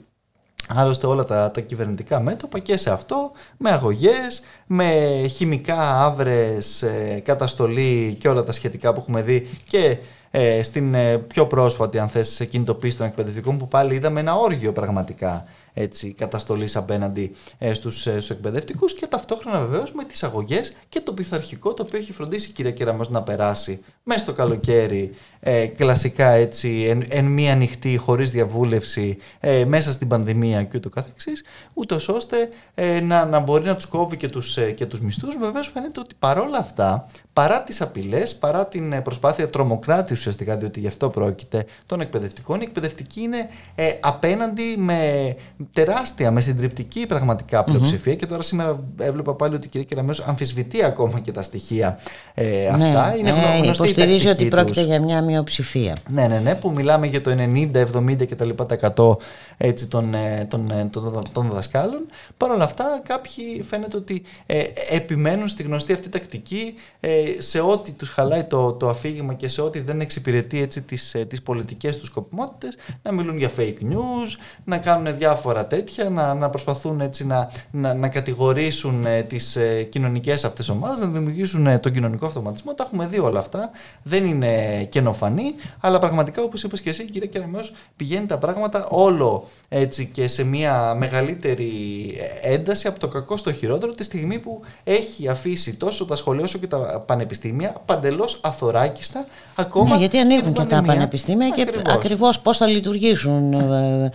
Άλλωστε 0.68 1.08
όλα 1.08 1.24
τα, 1.24 1.52
τα 1.52 1.62
κυβερνητικά 1.62 2.20
μέτωπα 2.20 2.60
και 2.60 2.78
σε 2.78 2.92
αυτό 2.92 3.32
με 3.58 3.70
αγωγές, 3.70 4.42
με 4.68 4.88
χημικά 5.28 6.04
άβρες, 6.04 6.82
ε, 6.82 7.22
καταστολή 7.26 8.18
και 8.20 8.30
όλα 8.30 8.44
τα 8.44 8.52
σχετικά 8.52 8.94
που 8.94 9.00
έχουμε 9.00 9.22
δει 9.22 9.50
και 9.68 9.98
ε, 10.32 10.64
στην 10.64 10.94
ε, 10.94 11.18
πιο 11.18 11.48
πρόσφατη 11.48 12.00
αν 12.00 12.08
θες 12.08 12.48
κινητοποίηση 12.50 12.98
των 12.98 13.06
εκπαιδευτικών 13.06 13.58
που 13.58 13.68
πάλι 13.68 13.96
είδαμε 13.96 14.20
ένα 14.20 14.36
όργιο 14.36 14.72
πραγματικά 14.72 15.46
έτσι, 15.78 16.14
καταστολής 16.14 16.76
απέναντι 16.76 17.36
ε, 17.58 17.74
στους, 17.74 18.08
ε, 18.08 18.10
στους 18.10 18.30
εκπαιδευτικούς 18.30 18.94
και 18.94 19.08
ταυτόχρονα 19.08 19.60
βεβαίως 19.60 19.92
με 19.92 20.04
τις 20.04 20.24
αγωγές 20.24 20.74
και 20.90 21.02
το 21.02 21.14
πειθαρχικό 21.14 21.74
το 21.74 21.84
οποίο 21.84 22.00
έχει 22.00 22.12
φροντίσει 22.12 22.50
η 22.50 22.54
κυρία 22.54 22.72
Κεραμός 22.72 23.10
να 23.10 23.22
περάσει 23.24 23.84
μέσα 24.08 24.20
στο 24.20 24.34
καλοκαίρι 24.34 25.16
ε, 25.40 25.66
κλασικά 25.66 26.30
έτσι 26.30 26.86
εν, 26.90 27.04
εν 27.10 27.26
μία 27.26 27.56
νυχτή 27.56 27.98
χωρίς 27.98 28.32
διαβούλευση 28.32 29.18
ε, 29.40 29.66
μέσα 29.66 29.92
στην 29.92 30.08
πανδημία 30.08 30.64
και 30.64 30.78
ούτω 30.78 30.90
καθεξής 30.90 31.44
ούτως 31.74 32.08
ώστε 32.10 32.50
ε, 32.76 33.00
να, 33.00 33.26
να 33.26 33.40
μπορεί 33.40 33.66
να 33.66 33.76
τους 33.76 33.86
κόβει 33.86 34.18
και 34.18 34.28
τους, 34.28 34.58
ε, 34.58 34.72
και 34.72 34.86
τους 34.86 35.02
μισθούς. 35.02 35.38
Βεβαίως 35.38 35.68
φαίνεται 35.74 36.00
ότι 36.00 36.16
παρόλα 36.20 36.58
αυτά 36.58 37.06
παρά 37.34 37.64
τις 37.64 37.82
απειλές, 37.82 38.36
παρά 38.36 38.66
την 38.68 38.94
ε, 38.94 39.02
προσπάθεια 39.02 39.50
τρομοκράτη 39.50 40.14
ουσιαστικά 40.14 40.58
διότι 40.58 40.80
γι' 40.80 40.88
αυτό 40.88 41.10
πρόκειται 41.10 41.66
των 41.86 42.02
εκπαιδευτικών 42.02 42.62
η 42.62 42.64
εκπαιδευτική 42.64 43.22
είναι 43.22 43.50
ε, 43.76 43.90
απέναντι 44.00 44.76
με 44.78 45.36
τεράστια, 45.74 46.32
με 46.32 46.42
συντριπτική 46.42 47.06
πραγματικά 47.06 47.64
πλειοψηφία. 47.64 48.16
Και 48.16 48.26
τώρα 48.26 48.42
σήμερα 48.42 48.80
έβλεπα 49.00 49.34
πάλι 49.34 49.56
ότι 49.56 49.68
η 49.68 49.70
κυρία 49.70 49.88
Κεραμέως 49.88 50.20
αμφισβητεί 50.20 50.84
ακόμα 50.84 51.20
και 51.20 51.32
τα 51.32 51.42
στοιχεία 51.42 52.00
ε, 52.34 52.68
αυτά. 52.68 53.16
είναι 53.18 53.32
ναι, 53.32 53.40
γνω- 53.40 53.64
γνωστή 53.64 53.90
η 53.90 53.95
υποστηρίζει 53.96 54.28
ότι 54.28 54.38
τακτική 54.38 54.50
πρόκειται 54.50 54.80
τους. 54.80 54.90
για 54.90 55.02
μια 55.02 55.22
μειοψηφία. 55.22 55.96
Ναι, 56.10 56.28
ναι, 56.28 56.40
ναι, 56.40 56.56
που 56.56 56.72
μιλάμε 56.72 57.08
για 57.08 57.22
το 57.22 57.32
90, 57.32 57.86
70 57.96 58.28
και 58.28 58.36
τα 58.36 58.46
λοιπά 58.46 58.66
τα 58.66 58.94
100 58.96 59.18
έτσι, 59.58 59.88
των, 59.88 60.14
ε, 60.14 60.48
των, 60.50 60.72
ε, 60.72 60.88
των, 60.92 61.24
των 61.32 61.50
δασκάλων. 61.50 62.06
Παρ' 62.38 62.52
όλα 62.52 62.64
αυτά 62.64 63.02
κάποιοι 63.08 63.64
φαίνεται 63.70 63.98
ότι 63.98 64.24
ε, 64.46 64.64
επιμένουν 64.90 65.48
στη 65.48 65.64
γνωστή 65.64 65.94
αυτή 65.94 66.10
τακτική 66.10 66.74
ε, 67.00 67.10
σε 67.38 67.60
ό,τι 67.60 67.92
τους 67.92 68.10
χαλάει 68.10 68.44
το, 68.44 68.74
το 68.74 68.90
αφήγημα 68.90 69.34
και 69.34 69.48
σε 69.48 69.62
ό,τι 69.62 69.80
δεν 69.80 70.02
εξυπηρετεί 70.02 70.62
έτσι, 70.62 70.82
τις, 70.82 71.14
ε, 71.14 71.26
τις 71.26 71.42
πολιτικές 71.42 71.98
τους 71.98 72.08
σκοπιμότητες 72.08 72.78
να 73.04 73.12
μιλούν 73.12 73.38
για 73.38 73.52
fake 73.58 73.84
news, 73.92 74.38
να 74.64 74.78
κάνουν 74.78 75.18
διάφορα 75.18 75.68
τέτοια, 75.68 76.10
να, 76.10 76.34
να 76.34 76.50
προσπαθούν 76.50 77.02
έτσι 77.02 77.26
να, 77.26 77.52
να, 77.72 77.94
να 77.94 78.10
κατηγορήσουν 78.10 79.06
ε, 79.06 79.22
τις 79.22 79.56
ε, 79.56 79.84
κοινωνικές 79.84 80.44
αυτές 80.44 80.70
ομάδες, 80.70 81.00
να 81.00 81.08
δημιουργήσουν 81.08 81.68
ε, 81.68 81.80
τον 81.80 81.92
κοινωνικό 81.92 82.26
αυτοματισμό. 82.26 82.74
Τα 82.74 82.84
έχουμε 82.84 83.08
δει 83.08 83.20
όλα 83.20 83.40
αυτά. 83.40 83.70
Δεν 84.04 84.26
είναι 84.26 84.84
καινοφανή, 84.90 85.56
αλλά 85.80 86.00
πραγματικά 86.00 86.42
όπως 86.42 86.64
είπες 86.64 86.82
και 86.82 86.90
εσύ 86.90 87.06
κύριε 87.06 87.28
Κεραμέως 87.28 87.74
πηγαίνει 87.96 88.26
τα 88.26 88.38
πράγματα 88.38 88.88
όλο 88.90 89.48
έτσι 89.70 90.10
και 90.14 90.28
σε 90.28 90.44
μια 90.44 90.96
μεγαλύτερη 90.98 92.14
ένταση 92.42 92.88
από 92.88 93.00
το 93.00 93.08
κακό 93.08 93.38
στο 93.38 93.54
χειρότερο 93.54 93.92
τη 93.94 94.04
στιγμή 94.04 94.40
που 94.40 94.62
έχει 94.84 95.28
αφήσει 95.28 95.74
τόσο 95.76 96.06
τα 96.06 96.16
σχολεία 96.16 96.44
όσο 96.44 96.58
και 96.58 96.68
τα 96.68 97.04
πανεπιστήμια 97.06 97.76
παντελώς 97.86 98.40
αθωράκιστα 98.44 99.26
ακόμα 99.56 99.90
Ναι, 99.90 99.98
γιατί 100.00 100.16
και 100.16 100.22
ανοίγουν 100.22 100.44
την 100.44 100.54
και 100.54 100.60
τα 100.60 100.66
πανδημία. 100.68 100.94
πανεπιστήμια 100.94 101.50
και 101.50 101.62
Ακριβώς. 101.62 101.94
ακριβώς 101.94 102.40
πώς 102.40 102.58
θα 102.58 102.66
λειτουργήσουν 102.68 103.54
ε, 103.54 104.12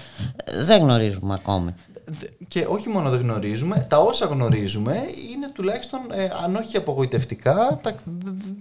δεν 0.64 0.78
γνωρίζουμε 0.80 1.34
ακόμη. 1.34 1.74
Δε- 2.04 2.26
και 2.48 2.66
όχι 2.68 2.88
μόνο 2.88 3.10
δεν 3.10 3.20
γνωρίζουμε, 3.20 3.86
τα 3.88 3.98
όσα 3.98 4.26
γνωρίζουμε 4.26 4.94
είναι 5.32 5.48
τουλάχιστον, 5.54 6.00
ε, 6.12 6.30
αν 6.44 6.54
όχι 6.54 6.76
απογοητευτικά, 6.76 7.80
τα, 7.82 7.94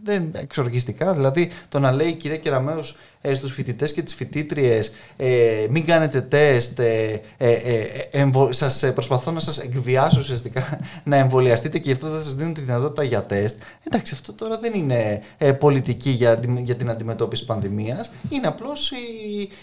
δεν 0.04 0.30
εξοργιστικά. 0.34 1.14
Δηλαδή, 1.14 1.50
το 1.70 1.80
να 1.80 1.92
λέει 1.92 2.08
η 2.08 2.14
κυρία 2.14 2.38
Κεραμέως 2.38 2.92
ε, 2.92 2.96
στους 3.34 3.52
φοιτητές 3.54 3.94
και 3.94 4.02
τις 4.02 4.14
φοιτήτριες 4.14 4.92
ε, 5.18 5.28
μην 5.70 5.86
κάνετε 5.86 6.22
τεστ, 6.22 6.80
ε, 6.80 7.22
ε, 7.38 7.52
ε, 7.52 7.84
εμβο- 8.12 8.54
σας, 8.54 8.84
ε, 8.84 8.92
προσπαθώ 8.92 9.32
να 9.32 9.40
σας 9.40 9.58
εκβιάσω 9.58 10.20
ουσιαστικά 10.20 10.80
να 11.04 11.16
εμβολιαστείτε 11.16 11.78
και 11.78 11.88
γι' 11.88 11.94
αυτό 11.94 12.08
θα 12.08 12.22
σας 12.22 12.34
δίνουν 12.36 12.54
τη 12.54 12.62
δυνατότητα 12.62 13.04
για 13.04 13.24
τεστ. 13.24 13.56
Εντάξει, 13.88 14.14
αυτό 14.14 14.34
τώρα 14.34 14.58
δεν 14.60 14.74
είναι 14.74 15.22
ε, 15.38 15.52
πολιτική 15.52 16.10
για, 16.10 16.32
αντι- 16.32 16.60
για 16.66 16.76
την 16.76 16.90
αντιμετώπιση 16.90 17.46
πανδημίας. 17.46 18.12
Είναι 18.30 18.48
απλώς 18.48 18.92
η, 18.92 18.96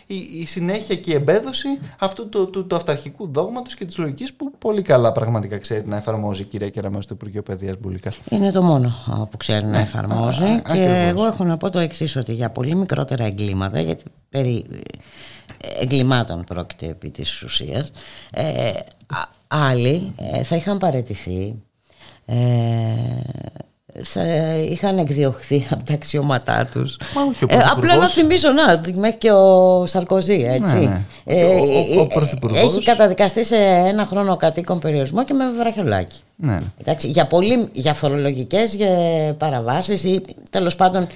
η, 0.07 0.17
η 0.41 0.47
συνέχεια 0.47 0.95
και 0.97 1.11
η 1.11 1.15
εμπέδωση 1.15 1.69
αυτού 1.99 2.29
του, 2.29 2.51
του, 2.51 2.67
του 2.67 2.77
αυταρχικού 2.77 3.29
δόγματος 3.33 3.75
και 3.75 3.85
της 3.85 3.99
λογικής 3.99 4.33
που 4.33 4.53
πολύ 4.59 4.83
καλά 4.83 5.13
πραγματικά 5.13 5.59
ξέρει 5.59 5.87
να 5.87 5.97
εφαρμόζει 5.97 6.43
η 6.43 6.45
κυρία 6.45 6.69
Κεραμέως 6.69 7.05
στο 7.05 7.15
Υπουργείο 7.15 7.43
Παιδείας 7.43 7.75
Μπουλίκα. 7.81 8.13
Είναι 8.29 8.51
το 8.51 8.63
μόνο 8.63 8.87
α, 9.21 9.25
που 9.25 9.37
ξέρει 9.37 9.67
να 9.67 9.79
εφαρμόζει 9.79 10.43
Ναι. 10.43 10.49
α, 10.51 10.55
α, 10.55 10.61
και 10.75 10.83
ακριβώς. 10.83 11.09
εγώ 11.11 11.27
έχω 11.27 11.45
να 11.45 11.57
πω 11.57 11.71
το 11.71 11.79
εξής 11.79 12.17
ότι 12.17 12.33
για 12.33 12.51
πολύ 12.51 12.75
μικρότερα 12.75 13.25
εγκλήματα 13.25 13.45
γιατί 13.81 14.03
περί 14.31 14.65
ε, 15.63 15.83
εγκλημάτων 15.83 16.45
πρόκειται 16.45 16.87
επί 16.87 17.11
της 17.11 17.43
ουσίας 17.43 17.91
ε, 18.33 18.69
α- 19.07 19.29
άλλοι 19.49 20.13
ε, 20.33 20.43
θα 20.43 20.57
είχαν 20.57 20.79
παραιτηθεί 20.79 21.55
ε, 22.27 22.37
θα 24.03 24.23
είχαν 24.57 24.99
εκδιωχθεί 24.99 25.67
από 25.71 25.85
τα 25.85 25.95
αξιώματά 25.95 26.67
τους 26.73 26.97
Μα 27.15 27.23
όχι, 27.23 27.45
ο 27.45 27.47
ε, 27.51 27.57
απλά 27.57 27.65
να 27.67 27.75
Πρωθυπουργός- 27.75 28.13
θυμίσω 28.13 28.49
να 28.53 28.81
μέχρι 29.01 29.19
και 29.19 29.31
ο 29.31 29.87
Σαρκοζή 29.87 30.43
έτσι 30.49 30.75
Ναι, 30.75 30.81
ναι. 30.81 31.05
Ε, 31.25 31.45
Ο- 31.45 31.59
ο- 31.59 31.99
ο 31.99 32.03
ε, 32.03 32.07
Πρωθυπουργός- 32.15 32.61
έχει 32.77 32.83
καταδικαστεί 32.85 33.45
σε 33.45 33.57
ένα 33.65 34.07
χρόνο 34.07 34.37
κατοίκον 34.37 34.79
περιορισμό 34.79 35.25
και 35.25 35.33
με 35.33 35.45
βραχιολάκι 35.59 36.21
Ναι, 36.37 36.53
ναι. 36.53 36.61
Εντάξει, 36.81 37.09
για, 37.09 37.27
πολύ, 37.27 37.69
για 37.73 37.95
φορολογικές 37.95 38.75
για 38.75 38.89
παραβάσεις 39.39 40.05
ή 40.05 40.23
τέλος 40.51 40.77
πάντων 40.77 41.07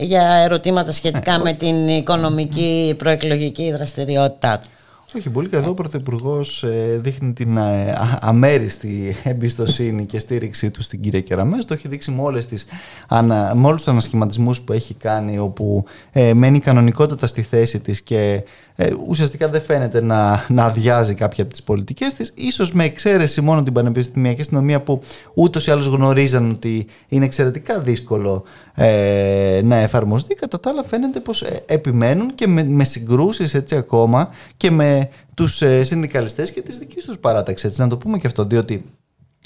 για 0.00 0.22
ερωτήματα 0.44 0.92
σχετικά 0.92 1.34
Ε, 1.34 1.38
με 1.38 1.52
την 1.52 1.88
οικονομική 1.88 2.94
προεκλογική 2.98 3.72
δραστηριότητά 3.72 4.58
του. 4.58 4.68
Όχι, 5.16 5.30
πολύ 5.30 5.48
εδώ 5.52 5.70
ο 5.70 5.74
Πρωθυπουργός 5.74 6.62
ε, 6.62 6.98
δείχνει 7.02 7.32
την 7.32 7.56
ε, 7.56 7.94
αμέριστη 8.20 9.16
εμπιστοσύνη 9.24 10.06
και 10.06 10.18
στήριξή 10.18 10.70
του 10.70 10.82
στην 10.82 11.00
κυρία 11.00 11.20
Κεραμέως. 11.20 11.64
Το 11.64 11.74
έχει 11.74 11.88
δείξει 11.88 12.10
με, 12.10 12.22
όλες 12.22 12.46
τις, 12.46 12.66
με 13.54 13.66
όλους 13.66 13.82
τους 13.82 13.88
ανασχηματισμούς 13.92 14.60
που 14.60 14.72
έχει 14.72 14.94
κάνει 14.94 15.38
όπου 15.38 15.84
ε, 16.12 16.34
μένει 16.34 16.58
κανονικότατα 16.60 17.26
στη 17.26 17.42
θέση 17.42 17.80
της 17.80 18.02
και 18.02 18.44
ε, 18.76 18.90
ουσιαστικά 19.06 19.48
δεν 19.48 19.60
φαίνεται 19.60 20.02
να, 20.02 20.44
να 20.48 20.64
αδειάζει 20.64 21.14
κάποια 21.14 21.42
από 21.42 21.52
τις 21.52 21.62
πολιτικές 21.62 22.14
της. 22.14 22.32
Ίσως 22.34 22.72
με 22.72 22.84
εξαίρεση 22.84 23.40
μόνο 23.40 23.62
την 23.62 23.72
πανεπιστημιακή 23.72 24.40
αστυνομία 24.40 24.80
που 24.80 25.00
ούτως 25.34 25.66
ή 25.66 25.70
άλλως 25.70 25.86
γνωρίζαν 25.86 26.50
ότι 26.50 26.86
είναι 27.08 27.24
εξαιρετικά 27.24 27.80
δύσκολο 27.80 28.44
ε, 28.82 29.60
να 29.64 29.76
εφαρμοστεί. 29.76 30.34
Κατά 30.34 30.60
τα 30.60 30.70
άλλα 30.70 30.84
φαίνεται 30.84 31.20
πως 31.20 31.42
ε, 31.42 31.62
επιμένουν 31.66 32.34
και 32.34 32.46
με, 32.46 32.64
με 32.64 32.84
συγκρούσεις 32.84 33.54
έτσι 33.54 33.76
ακόμα 33.76 34.28
και 34.56 34.70
με 34.70 35.08
τους 35.34 35.62
ε, 35.62 35.82
συνδικαλιστές 35.82 36.50
και 36.50 36.62
τις 36.62 36.78
δικές 36.78 37.04
τους 37.04 37.18
παράταξεις. 37.18 37.68
Έτσι, 37.68 37.80
να 37.80 37.88
το 37.88 37.96
πούμε 37.96 38.18
και 38.18 38.26
αυτό, 38.26 38.44
διότι 38.44 38.84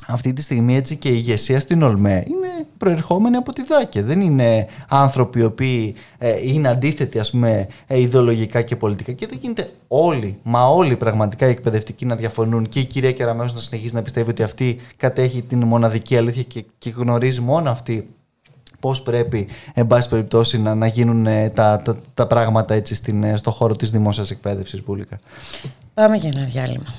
αυτή 0.07 0.33
τη 0.33 0.43
στιγμή 0.43 0.77
έτσι 0.77 0.97
και 0.97 1.09
η 1.09 1.15
ηγεσία 1.17 1.61
στην 1.61 1.83
ΟΛΜΕ 1.83 2.25
είναι 2.27 2.67
προερχόμενη 2.79 3.37
από 3.37 3.53
τη 3.53 3.63
ΔΑΚΕ. 3.65 4.03
Δεν 4.03 4.21
είναι 4.21 4.67
άνθρωποι 4.89 5.39
οι 5.39 5.45
οποίοι 5.45 5.95
ε, 6.19 6.49
είναι 6.49 6.69
αντίθετοι 6.69 7.19
ας 7.19 7.31
πούμε 7.31 7.67
ε, 7.87 8.01
ιδεολογικά 8.01 8.63
και 8.63 8.77
πολιτικά 8.77 9.13
και 9.13 9.27
δεν 9.27 9.39
γίνεται 9.41 9.71
όλοι, 9.89 10.39
μα 10.43 10.69
όλοι 10.69 10.97
πραγματικά 10.97 11.47
οι 11.47 11.51
εκπαιδευτικοί 11.51 12.07
να 12.07 12.17
διαφωνούν 12.17 12.69
και 12.69 12.81
η 12.81 12.85
κυρία 12.85 13.13
Κεραμέως 13.13 13.55
να 13.55 13.61
συνεχίζει 13.61 13.95
να 13.95 14.03
πιστεύει 14.03 14.31
ότι 14.31 14.43
αυτή 14.43 14.77
κατέχει 14.97 15.43
την 15.43 15.65
μοναδική 15.65 16.17
αλήθεια 16.17 16.43
και, 16.43 16.65
και 16.79 16.91
γνωρίζει 16.91 17.41
μόνο 17.41 17.71
αυτή 17.71 18.09
πώς 18.85 19.03
πρέπει 19.03 19.49
εν 19.75 19.87
πάση 19.87 20.09
περιπτώσει 20.09 20.61
να, 20.61 20.75
να 20.75 20.87
γίνουν 20.87 21.27
ε, 21.27 21.51
τα, 21.51 21.83
τα, 21.85 21.97
τα, 22.15 22.27
πράγματα 22.27 22.75
έτσι 22.75 22.95
στην, 22.95 23.37
στο 23.37 23.51
χώρο 23.51 23.77
της 23.77 23.91
δημόσιας 23.91 24.31
εκπαίδευσης 24.31 24.85
Μπούλικα. 24.85 25.21
Πάμε 25.95 26.17
για 26.17 26.31
ένα 26.35 26.45
διάλειμμα. 26.45 26.95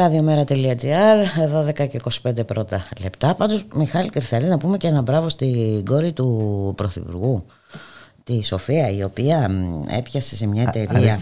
radiomera.gr 0.00 1.18
12 1.68 1.88
και 1.88 2.00
25 2.24 2.46
πρώτα 2.46 2.86
λεπτά. 3.02 3.34
Πάντως, 3.34 3.64
Μιχάλη 3.74 4.08
Κρυθαλή, 4.08 4.46
να 4.46 4.58
πούμε 4.58 4.76
και 4.76 4.86
ένα 4.86 5.02
μπράβο 5.02 5.28
στην 5.28 5.84
κόρη 5.84 6.12
του 6.12 6.72
Πρωθυπουργού 6.76 7.44
τη 8.24 8.44
Σοφία 8.44 8.90
η 8.90 9.02
οποία 9.02 9.50
έπιασε 9.98 10.36
σε 10.36 10.46
μια 10.46 10.62
εταιρεία 10.62 11.18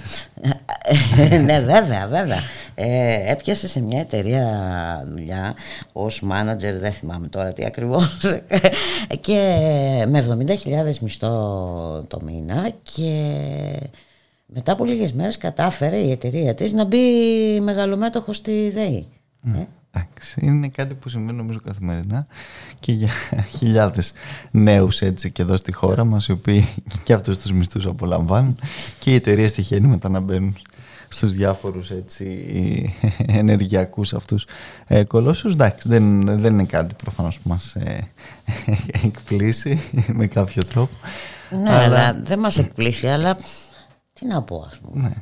ναι, 1.45 1.61
βέβαια, 1.61 2.07
βέβαια. 2.07 2.41
Ε, 2.75 3.33
έπιασε 3.33 3.69
σε 3.69 3.81
μια 3.81 4.01
εταιρεία 4.01 4.45
δουλειά 5.07 5.55
ως 5.93 6.21
μάνατζερ, 6.21 6.79
δεν 6.79 6.93
θυμάμαι 6.93 7.29
τώρα 7.29 7.53
τι 7.53 7.65
ακριβώς, 7.65 8.21
και 9.21 9.41
με 10.09 10.27
70.000 10.89 10.97
μισθό 11.01 12.05
το 12.09 12.19
μήνα 12.25 12.71
και 12.83 13.33
μετά 14.55 14.73
από 14.73 14.85
λίγες 14.85 15.13
μέρες 15.13 15.39
κατάφερε 15.39 15.97
η 15.97 16.11
εταιρεία 16.11 16.55
της 16.55 16.73
να 16.73 16.85
μπει 16.85 16.99
μεγαλομέτωχος 17.61 18.37
στη 18.37 18.71
ΔΕΗ. 18.71 19.07
Ναι. 19.43 19.59
Ε; 19.59 19.67
Εντάξει, 19.91 20.41
είναι 20.41 20.69
κάτι 20.69 20.95
που 20.95 21.09
συμβαίνει 21.09 21.37
νομίζω 21.37 21.61
καθημερινά 21.61 22.27
και 22.81 22.93
για 22.93 23.09
χιλιάδες 23.57 24.13
νέους 24.51 25.01
έτσι 25.01 25.31
και 25.31 25.43
εδώ 25.43 25.57
στη 25.57 25.73
χώρα 25.73 26.05
μας 26.05 26.27
οι 26.27 26.33
οποίοι 26.33 26.69
και 27.05 27.13
αυτούς 27.13 27.39
τους 27.39 27.53
μισθούς 27.53 27.87
απολαμβάνουν 27.87 28.59
και 28.99 29.11
οι 29.11 29.15
εταιρείε 29.15 29.51
τυχαίνει 29.51 29.87
μετά 29.87 30.09
να 30.09 30.21
μπαίνουν 30.21 30.57
στους 31.09 31.33
διάφορους 31.33 31.91
έτσι 31.91 32.25
ενεργειακούς 33.41 34.13
αυτούς 34.13 34.47
ε, 34.87 35.05
κολόσους. 35.05 35.53
Εντάξει, 35.53 35.89
δεν, 35.89 36.21
δεν 36.41 36.53
είναι 36.53 36.65
κάτι 36.65 36.95
προφανώς 36.95 37.39
που 37.39 37.49
μας 37.49 37.75
ε, 37.75 38.11
εκπλήσει 39.05 39.81
με 40.13 40.27
κάποιο 40.27 40.65
τρόπο. 40.65 40.97
Ναι, 41.51 41.71
αλλά, 41.71 41.85
αλλά 41.85 42.21
δεν 42.23 42.39
μας 42.39 42.59
εκπλήσει, 42.59 43.07
αλλά 43.07 43.37
τι 44.19 44.27
να 44.27 44.43
πω 44.43 44.67
ας 44.71 44.79
πούμε. 44.79 45.09
Ναι, 45.09 45.15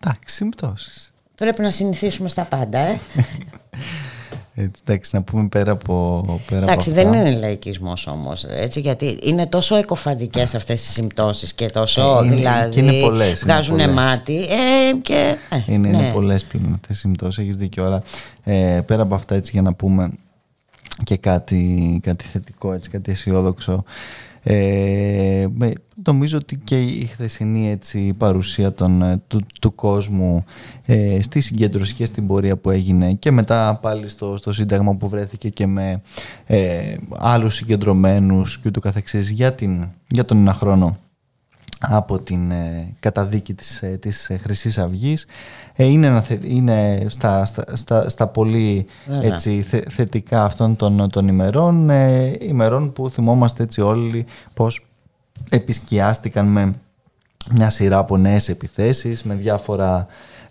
εντάξει, 0.00 0.34
συμπτώσεις. 0.34 1.12
Πρέπει 1.34 1.62
να 1.62 1.70
συνηθίσουμε 1.70 2.28
στα 2.28 2.42
πάντα, 2.44 2.78
ε. 2.78 2.98
Έτσι, 4.56 4.82
εντάξει, 4.86 5.10
να 5.14 5.22
πούμε 5.22 5.48
πέρα 5.48 5.72
από, 5.72 6.40
πέρα 6.50 6.62
εντάξει, 6.62 6.90
από 6.90 7.00
δεν 7.02 7.12
είναι 7.12 7.36
λαϊκισμός 7.38 8.06
όμως, 8.06 8.44
έτσι, 8.48 8.80
γιατί 8.80 9.18
είναι 9.22 9.46
τόσο 9.46 9.76
εκοφαντικές 9.76 10.54
αυτές 10.54 10.82
οι 10.88 10.90
συμπτώσεις 10.92 11.54
και 11.54 11.66
τόσο, 11.66 12.18
Ε, 12.22 12.24
είναι- 12.26 12.34
δηλαδή, 12.34 12.70
και 12.70 12.80
είναι 12.80 13.00
πολλές, 13.00 13.40
είναι 13.42 13.52
βγάζουν 13.52 13.76
πολλές. 13.76 13.92
μάτι 13.94 14.36
ε, 14.42 14.96
και... 15.02 15.36
ε, 15.50 15.72
Είναι, 15.72 15.88
ναι. 15.88 15.98
είναι 15.98 16.10
πολλές 16.12 16.44
πλέον 16.44 16.72
αυτές 16.74 16.96
οι 16.96 16.98
συμπτώσεις, 16.98 17.42
έχεις 17.44 17.56
δίκιο. 17.56 17.84
Αλλά 17.84 18.02
ε, 18.44 18.80
πέρα 18.86 19.02
από 19.02 19.14
αυτά 19.14 19.34
έτσι 19.34 19.50
για 19.52 19.62
να 19.62 19.74
πούμε 19.74 20.10
και 21.04 21.16
κάτι, 21.16 22.00
κάτι 22.02 22.24
θετικό, 22.24 22.72
έτσι, 22.72 22.90
κάτι 22.90 23.10
αισιόδοξο. 23.10 23.84
Ε, 24.46 25.46
με- 25.54 25.72
νομίζω 26.06 26.38
ότι 26.38 26.56
και 26.56 26.82
η 26.82 27.04
χθεσινή 27.04 27.70
έτσι, 27.70 28.12
παρουσία 28.18 28.72
των, 28.72 29.02
ε, 29.02 29.22
του, 29.26 29.40
του 29.60 29.74
κόσμου 29.74 30.44
ε, 30.84 31.22
στη 31.22 31.40
συγκέντρωση 31.40 31.94
και 31.94 32.04
στην 32.04 32.26
πορεία 32.26 32.56
που 32.56 32.70
έγινε 32.70 33.12
και 33.12 33.30
μετά 33.30 33.78
πάλι 33.82 34.08
στο, 34.08 34.36
στο 34.36 34.52
Σύνταγμα 34.52 34.96
που 34.96 35.08
βρέθηκε 35.08 35.48
και 35.48 35.66
με 35.66 36.02
ε, 36.46 36.96
άλλους 37.16 37.54
συγκεντρωμένους 37.54 38.58
και 38.58 38.68
ούτω 38.68 38.80
καθεξής 38.80 39.30
για, 39.30 39.52
την, 39.52 39.88
για 40.06 40.24
τον 40.24 40.38
ένα 40.38 40.52
χρόνο 40.54 40.98
από 41.88 42.18
την 42.18 42.50
ε, 42.50 42.94
καταδίκη 43.00 43.54
της, 43.54 43.82
ε, 43.82 43.86
της 43.86 44.30
ε, 44.30 44.36
Χρυσής 44.36 44.78
Αυγής 44.78 45.26
ε, 45.76 45.84
είναι, 45.84 46.06
ένα 46.06 46.20
θε- 46.22 46.44
είναι 46.44 47.06
στα, 47.08 47.44
στα, 47.44 47.64
στα, 47.76 48.08
στα 48.08 48.26
πολύ 48.26 48.86
Βέβαια. 49.06 49.32
έτσι, 49.32 49.62
θε- 49.62 49.90
θετικά 49.90 50.44
αυτών 50.44 50.76
των, 50.76 51.10
των 51.10 51.28
ημερών 51.28 51.90
ε, 51.90 52.32
ημερών 52.40 52.92
που 52.92 53.10
θυμόμαστε 53.10 53.62
έτσι 53.62 53.80
όλοι 53.80 54.26
πως 54.54 54.86
επισκιάστηκαν 55.50 56.46
με 56.46 56.74
μια 57.50 57.70
σειρά 57.70 57.98
από 57.98 58.16
νέες 58.16 58.48
επιθέσεις 58.48 59.22
με 59.22 59.34
διάφορα 59.34 60.06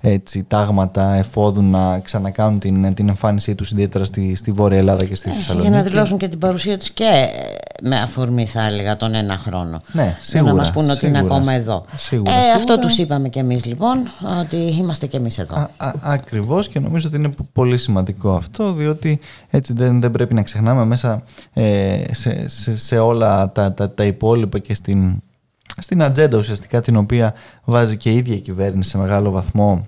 έτσι, 0.05 0.43
τάγματα 0.43 1.13
εφόδου 1.13 1.63
να 1.63 1.99
ξανακάνουν 1.99 2.59
την, 2.59 2.93
την 2.93 3.07
εμφάνισή 3.09 3.55
τους 3.55 3.71
ιδιαίτερα 3.71 4.03
στη, 4.05 4.35
στη 4.35 4.51
Βόρεια 4.51 4.77
Ελλάδα 4.77 5.05
και 5.05 5.15
στη 5.15 5.29
Θεσσαλονίκη. 5.29 5.67
Ε, 5.67 5.71
Για 5.71 5.81
να 5.83 5.89
δηλώσουν 5.89 6.17
και 6.17 6.27
την 6.27 6.39
παρουσία 6.39 6.77
τους 6.77 6.89
και 6.91 7.03
ε, 7.03 7.87
με 7.89 7.99
αφορμή 7.99 8.45
θα 8.45 8.65
έλεγα 8.65 8.95
τον 8.95 9.13
ένα 9.15 9.37
χρόνο. 9.37 9.81
Ναι, 9.91 10.03
Για 10.03 10.17
σίγουρα, 10.21 10.51
να 10.51 10.57
μας 10.57 10.71
πούνε 10.71 10.91
ότι 10.91 11.05
είναι 11.05 11.17
σίγουρα. 11.17 11.35
ακόμα 11.35 11.53
εδώ. 11.53 11.85
Σίγουρα, 11.95 12.31
ε, 12.31 12.35
σίγουρα. 12.35 12.55
Αυτό 12.55 12.79
τους 12.79 12.97
είπαμε 12.97 13.29
και 13.29 13.39
εμείς 13.39 13.65
λοιπόν, 13.65 13.97
ότι 14.39 14.55
είμαστε 14.55 15.05
και 15.07 15.17
εμείς 15.17 15.37
εδώ. 15.37 15.55
Α, 15.55 15.69
α, 15.77 15.91
ακριβώς 16.01 16.67
και 16.67 16.79
νομίζω 16.79 17.07
ότι 17.07 17.17
είναι 17.17 17.29
πο- 17.29 17.47
πολύ 17.53 17.77
σημαντικό 17.77 18.31
αυτό 18.33 18.73
διότι 18.73 19.19
έτσι 19.49 19.73
δεν, 19.73 20.01
δεν 20.01 20.11
πρέπει 20.11 20.33
να 20.33 20.41
ξεχνάμε 20.41 20.85
μέσα 20.85 21.21
ε, 21.53 22.01
σε, 22.11 22.49
σε, 22.49 22.77
σε 22.77 22.97
όλα 22.97 23.51
τα, 23.51 23.73
τα, 23.73 23.91
τα 23.91 24.03
υπόλοιπα 24.03 24.59
και 24.59 24.73
στην, 24.73 25.21
στην 25.77 26.03
ατζέντα 26.03 26.37
ουσιαστικά 26.37 26.81
την 26.81 26.95
οποία 26.95 27.33
βάζει 27.63 27.97
και 27.97 28.11
η 28.11 28.15
ίδια 28.15 28.35
η 28.35 28.39
κυβέρνηση 28.39 28.89
σε 28.89 28.97
μεγάλο 28.97 29.31
βαθμό 29.31 29.87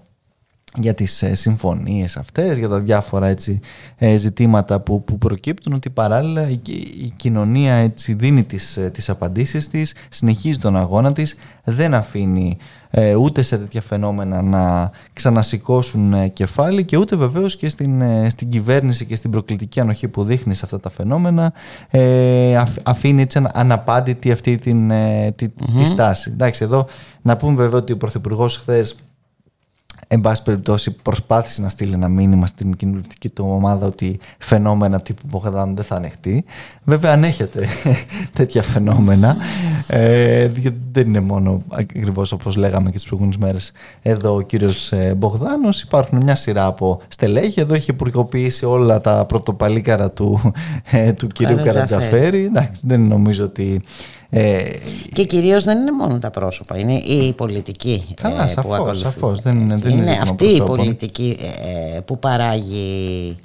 για 0.78 0.94
τις 0.94 1.22
ε, 1.22 1.36
συμφωνίες 1.36 2.18
αυτές, 2.18 2.58
για 2.58 2.70
τα 2.70 2.80
διάφορα 2.80 3.28
έτσι, 3.28 3.60
ε, 3.98 4.16
ζητήματα 4.18 4.80
που, 4.80 5.04
που 5.04 5.18
προκύπτουν 5.18 5.74
ότι 5.74 5.90
παράλληλα 5.90 6.50
η, 6.50 6.60
η 7.04 7.14
κοινωνία 7.16 7.74
έτσι, 7.74 8.14
δίνει 8.14 8.44
τις, 8.44 8.78
ε, 8.78 8.90
τις 8.90 9.10
απαντήσεις 9.10 9.68
της, 9.70 9.94
συνεχίζει 10.10 10.58
τον 10.60 10.78
αγώνα 10.78 11.14
της, 11.14 11.36
δεν 11.64 11.94
αφήνει 11.94 12.58
ε, 12.90 13.16
ούτε 13.16 13.42
σε 13.42 13.58
τέτοια 13.58 13.82
φαινόμενα 13.82 14.42
να 14.42 14.92
ξανασηκώσουν 15.14 16.14
ε, 16.14 16.28
κεφάλι 16.28 16.86
και 16.86 16.98
ούτε 16.98 17.16
βεβαίως 17.16 17.56
και 17.58 17.70
στην, 17.70 18.02
ε, 18.02 18.30
στην 18.30 18.50
κυβέρνηση 18.50 19.06
και 19.06 19.16
στην 19.16 19.32
προκλητική 19.32 19.80
ανοχή 19.80 20.08
που 20.08 20.24
δείχνει 20.24 20.54
σε 20.56 20.62
αυτά 20.64 20.80
τα 20.80 20.90
φαινόμενα 20.90 21.54
ε, 21.90 22.58
αφ- 22.58 22.78
αφήνει 22.84 23.22
έτσι 23.22 23.38
ανα- 23.38 23.52
αναπάντητη 23.54 24.32
αυτή 24.32 24.56
την, 24.56 24.92
ε, 24.92 25.32
τη, 25.36 25.50
τη 25.50 25.86
στάση. 25.86 26.30
Εντάξει, 26.34 26.64
εδώ 26.64 26.88
να 27.22 27.38
πούμε 27.38 27.56
βέβαια 27.56 27.80
ότι 27.80 27.92
ο 27.94 27.98
Πρωθυπουργός 27.98 28.58
χθες 28.58 28.96
εν 30.08 30.22
πάση 30.22 30.44
περιπτώσει 30.44 30.92
προσπάθησε 30.92 31.62
να 31.62 31.70
στείλει 31.70 31.94
ένα 31.94 32.08
μήνυμα 32.08 32.46
στην 32.46 32.76
κοινωνιστική 32.76 33.30
του 33.30 33.46
ομάδα 33.50 33.86
ότι 33.86 34.20
φαινόμενα 34.38 35.02
τύπου 35.02 35.22
Μπογδάνου 35.28 35.76
δεν 35.76 35.84
θα 35.84 35.96
ανεχτεί. 35.96 36.46
Βέβαια 36.84 37.12
ανέχεται 37.12 37.68
τέτοια 38.38 38.64
φαινόμενα. 38.64 39.36
Ε, 39.88 40.50
γιατί 40.56 40.82
δεν 40.92 41.08
είναι 41.08 41.20
μόνο 41.20 41.62
ακριβώς 41.70 42.32
όπως 42.32 42.56
λέγαμε 42.56 42.90
και 42.90 42.96
τις 42.96 43.06
προηγούμενες 43.06 43.38
μέρες 43.38 43.72
εδώ 44.02 44.36
ο 44.36 44.42
κύριος 44.42 44.92
ε, 44.92 45.14
Μπογδάνος. 45.18 45.82
Υπάρχουν 45.82 46.24
μια 46.24 46.36
σειρά 46.36 46.66
από 46.66 47.02
στελέχη. 47.08 47.60
Εδώ 47.60 47.74
έχει 47.74 47.92
υπουργοποιήσει 47.92 48.66
όλα 48.66 49.02
τα 49.02 49.26
πρωτοπαλίκαρα 49.26 50.12
του, 50.12 50.54
ε, 50.92 51.14
του 51.14 51.28
κυρίου 51.28 51.56
Καρατζαφέρη. 51.56 51.90
Καρατζαφέρη. 51.90 52.46
Εντάξει, 52.46 52.82
δεν 52.84 53.02
νομίζω 53.02 53.44
ότι... 53.44 53.82
Ε, 54.30 54.64
Και 55.14 55.24
κυρίως 55.24 55.64
δεν 55.64 55.78
είναι 55.82 55.92
μόνο 55.92 56.20
τα 56.20 56.30
πρόσωπα, 56.30 56.78
είναι 56.78 56.94
η 56.94 57.34
πολιτική 57.34 58.04
Καλά, 58.14 58.44
ε, 58.44 58.48
σαφώς, 58.48 58.64
που 58.66 58.74
ακολουθεί. 58.74 59.00
σαφώς. 59.00 59.40
Δεν 59.42 59.60
είναι- 59.60 59.76
δεν 59.76 59.92
είναι 59.92 60.02
είναι 60.02 60.12
ζήτημα 60.12 60.22
αυτή 60.32 60.46
η 60.46 60.48
προσώπων. 60.48 60.78
πολιτική 60.78 61.38
ε, 61.96 62.00
που 62.00 62.20
παράγει, 62.20 63.38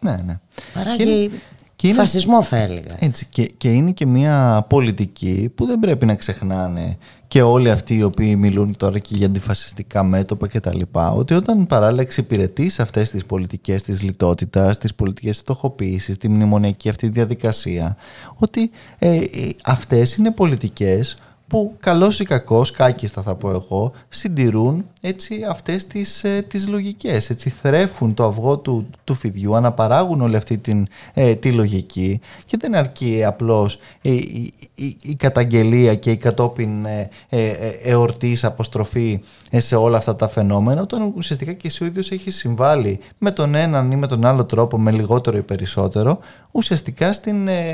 ναι, 0.00 0.16
ναι. 0.26 0.38
παράγει 0.74 0.96
Και 1.04 1.10
είναι- 1.10 1.30
και 1.76 1.86
είναι- 1.88 1.96
φασισμό 1.96 2.42
θα 2.42 2.56
έλεγα. 2.56 2.96
Έτσι, 2.98 3.26
και, 3.30 3.44
και 3.58 3.68
είναι 3.72 3.90
και 3.90 4.06
μια 4.06 4.66
πολιτική 4.68 5.52
που 5.54 5.66
δεν 5.66 5.78
πρέπει 5.78 6.06
να 6.06 6.14
ξεχνάνε 6.14 6.96
και 7.28 7.42
όλοι 7.42 7.70
αυτοί 7.70 7.96
οι 7.96 8.02
οποίοι 8.02 8.34
μιλούν 8.38 8.76
τώρα 8.76 8.98
και 8.98 9.14
για 9.16 9.26
αντιφασιστικά 9.26 10.02
μέτωπα 10.02 10.48
και 10.48 10.60
τα 10.60 10.74
λοιπά, 10.74 11.12
ότι 11.12 11.34
όταν 11.34 11.66
παράλληλα 11.66 12.02
εξυπηρετείς 12.02 12.74
σε 12.74 12.82
αυτές 12.82 13.10
τις 13.10 13.24
πολιτικές 13.24 13.82
της 13.82 14.02
λιτότητας, 14.02 14.78
τις 14.78 14.94
πολιτικές 14.94 15.30
της 15.30 15.40
φτωχοποίησης, 15.40 16.16
τη 16.18 16.28
μνημονιακή 16.28 16.88
αυτή 16.88 17.08
διαδικασία, 17.08 17.96
ότι 18.34 18.70
ε, 18.98 19.14
ε, 19.16 19.24
αυτές 19.64 20.16
είναι 20.16 20.30
πολιτικές 20.30 21.18
που 21.48 21.74
καλός 21.80 22.20
ή 22.20 22.24
κακός, 22.24 22.70
κάκιστα 22.70 23.22
θα 23.22 23.34
πω 23.34 23.50
εγώ, 23.50 23.92
συντηρούν 24.08 24.84
έτσι 25.00 25.40
αυτές 25.48 25.86
τις, 25.86 26.24
ε, 26.24 26.44
τις 26.48 26.68
λογικές, 26.68 27.30
έτσι 27.30 27.50
θρέφουν 27.50 28.14
το 28.14 28.24
αυγό 28.24 28.58
του, 28.58 28.86
του 29.04 29.14
φιδιού, 29.14 29.56
αναπαράγουν 29.56 30.20
όλη 30.20 30.36
αυτή 30.36 30.58
την, 30.58 30.86
ε, 31.14 31.34
τη 31.34 31.52
λογική 31.52 32.20
και 32.46 32.56
δεν 32.60 32.74
αρκεί 32.74 33.24
απλώς 33.24 33.78
η, 34.00 34.12
η, 34.14 34.52
η- 34.74 34.96
η 35.02 35.14
καταγγελία 35.14 35.94
και 35.94 36.10
η 36.10 36.16
κατόπιν 36.16 36.84
ε, 36.84 37.08
ε, 37.28 37.46
ε, 37.48 37.68
εορτής 37.82 38.44
αποστροφή 38.44 39.20
ε, 39.47 39.47
σε 39.56 39.76
όλα 39.76 39.96
αυτά 39.96 40.16
τα 40.16 40.28
φαινόμενα 40.28 40.80
όταν 40.82 41.12
ουσιαστικά 41.16 41.52
και 41.52 41.66
εσύ 41.66 41.82
ο 41.82 41.86
ίδιος 41.86 42.10
έχεις 42.10 42.36
συμβάλει 42.36 43.00
με 43.18 43.30
τον 43.30 43.54
έναν 43.54 43.90
ή 43.92 43.96
με 43.96 44.06
τον 44.06 44.24
άλλο 44.24 44.44
τρόπο, 44.44 44.78
με 44.78 44.90
λιγότερο 44.90 45.36
ή 45.36 45.42
περισσότερο 45.42 46.18
ουσιαστικά 46.50 47.12
στην 47.12 47.48
ε, 47.48 47.70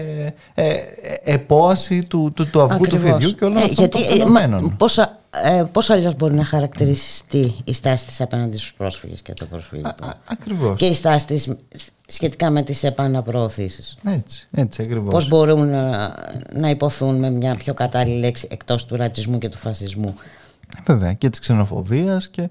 ε, 0.54 0.68
ε, 0.68 0.74
επόαση 1.22 2.04
του, 2.04 2.32
του, 2.34 2.50
του 2.50 2.60
αυγού 2.60 2.84
του 2.87 2.96
Ακριβώς. 2.96 3.10
φιδιού 3.18 3.34
και 3.34 3.44
όλων 3.44 3.56
Ε, 3.56 3.60
αυτών 3.60 3.74
γιατί, 3.74 3.98
των 3.98 4.20
ε, 4.20 4.30
μα, 4.30 4.40
φαινομένων. 4.40 4.76
πώς, 4.76 4.98
α- 4.98 5.18
ε, 5.44 5.62
πώς 5.72 5.90
αλλιώς 5.90 6.14
μπορεί 6.16 6.34
να 6.34 6.44
χαρακτηριστεί 6.44 7.54
η 7.64 7.72
στάση 7.72 8.06
της 8.06 8.20
απέναντι 8.20 8.56
στους 8.56 8.74
πρόσφυγες 8.74 9.20
και 9.22 9.32
το 9.32 9.44
προσφυγικό. 9.46 9.88
Α, 9.88 10.14
ακριβώς. 10.24 10.76
Και 10.78 10.87
η 10.87 10.94
στάση 10.94 11.26
της 11.26 11.52
σχετικά 12.06 12.50
με 12.50 12.62
τις 12.62 12.82
επαναπροωθήσεις. 12.84 13.96
Έτσι, 14.04 14.46
έτσι 14.54 14.82
ακριβώς. 14.82 15.12
Πώς 15.12 15.28
μπορούν 15.28 15.68
να, 15.70 16.14
να 16.52 16.70
υποθούν 16.70 17.18
με 17.18 17.30
μια 17.30 17.54
πιο 17.54 17.74
κατάλληλη 17.74 18.18
λέξη 18.18 18.48
εκτός 18.50 18.87
του 18.87 18.96
ρατσισμού 18.96 19.38
και 19.38 19.48
του 19.48 19.56
φασισμού; 19.58 20.14
Βέβαια 20.87 21.12
και 21.12 21.28
της 21.28 21.38
ξενοφοβίας 21.38 22.28
και, 22.28 22.48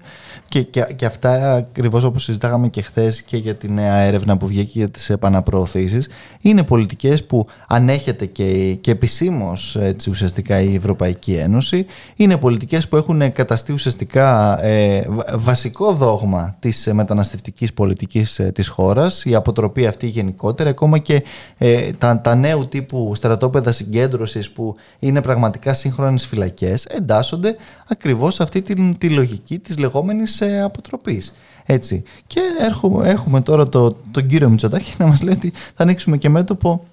και, 0.48 0.62
και, 0.62 0.86
και 0.96 1.06
αυτά 1.06 1.54
ακριβώς 1.54 2.04
όπως 2.04 2.22
συζητάγαμε 2.22 2.68
και 2.68 2.82
χθες 2.82 3.22
και 3.22 3.36
για 3.36 3.54
τη 3.54 3.70
νέα 3.70 3.94
έρευνα 3.94 4.36
που 4.36 4.46
βγήκε 4.46 4.78
για 4.78 4.88
τις 4.90 5.10
επαναπροωθήσεις 5.10 6.08
είναι 6.40 6.62
πολιτικές 6.62 7.24
που 7.24 7.46
ανέχεται 7.68 8.26
και, 8.26 8.74
και 8.80 8.90
επισήμως 8.90 9.76
έτσι, 9.76 10.10
ουσιαστικά 10.10 10.60
η 10.60 10.74
Ευρωπαϊκή 10.74 11.32
Ένωση. 11.32 11.86
Είναι 12.16 12.36
πολιτικές 12.36 12.88
που 12.88 12.96
έχουν 12.96 13.32
καταστεί 13.32 13.72
ουσιαστικά 13.72 14.58
ε, 14.64 15.06
βα- 15.08 15.24
βασικό 15.38 15.92
δόγμα 15.92 16.56
της 16.58 16.86
ε, 16.86 16.92
μεταναστευτικής 16.92 17.72
πολιτικής 17.72 18.38
ε, 18.38 18.50
της 18.52 18.68
χώρας. 18.68 19.24
Η 19.24 19.34
αποτροπή 19.34 19.86
αυτή 19.86 20.06
γενικότερα 20.06 20.70
ακόμα 20.70 20.98
και 20.98 21.22
ε, 21.58 21.92
τα, 21.92 22.20
τα 22.20 22.34
νέου 22.34 22.68
τύπου 22.68 23.12
στρατόπεδα 23.14 23.72
συγκέντρωσης 23.72 24.50
που 24.50 24.76
είναι 24.98 25.22
πραγματικά 25.22 25.74
σύγχρονες 25.74 26.26
φυλακές 26.26 26.84
εντάσσονται 26.84 27.56
ακριβώς 27.88 28.12
ακριβώς 28.14 28.40
αυτή 28.40 28.62
τη, 28.62 28.94
τη 28.94 29.10
λογική 29.10 29.58
της 29.58 29.78
λεγόμενης 29.78 30.40
ε, 30.40 30.62
αποτροπής. 30.62 31.34
Έτσι. 31.64 32.02
Και 32.26 32.40
έχουμε, 32.60 33.08
έχουμε 33.08 33.40
τώρα 33.40 33.68
το, 33.68 33.96
τον 34.10 34.26
κύριο 34.26 34.48
Μητσοτάκη 34.48 34.94
να 34.98 35.06
μας 35.06 35.22
λέει 35.22 35.34
ότι 35.34 35.50
θα 35.50 35.82
ανοίξουμε 35.82 36.16
και 36.16 36.28
μέτωπο 36.28 36.86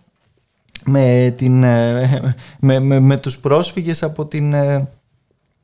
με, 0.86 1.34
την, 1.38 1.64
ε, 1.64 2.36
με, 2.60 2.80
με, 2.80 3.00
με 3.00 3.18
τους 3.18 3.40
πρόσφυγες 3.40 4.04
από 4.04 4.26
την 4.26 4.54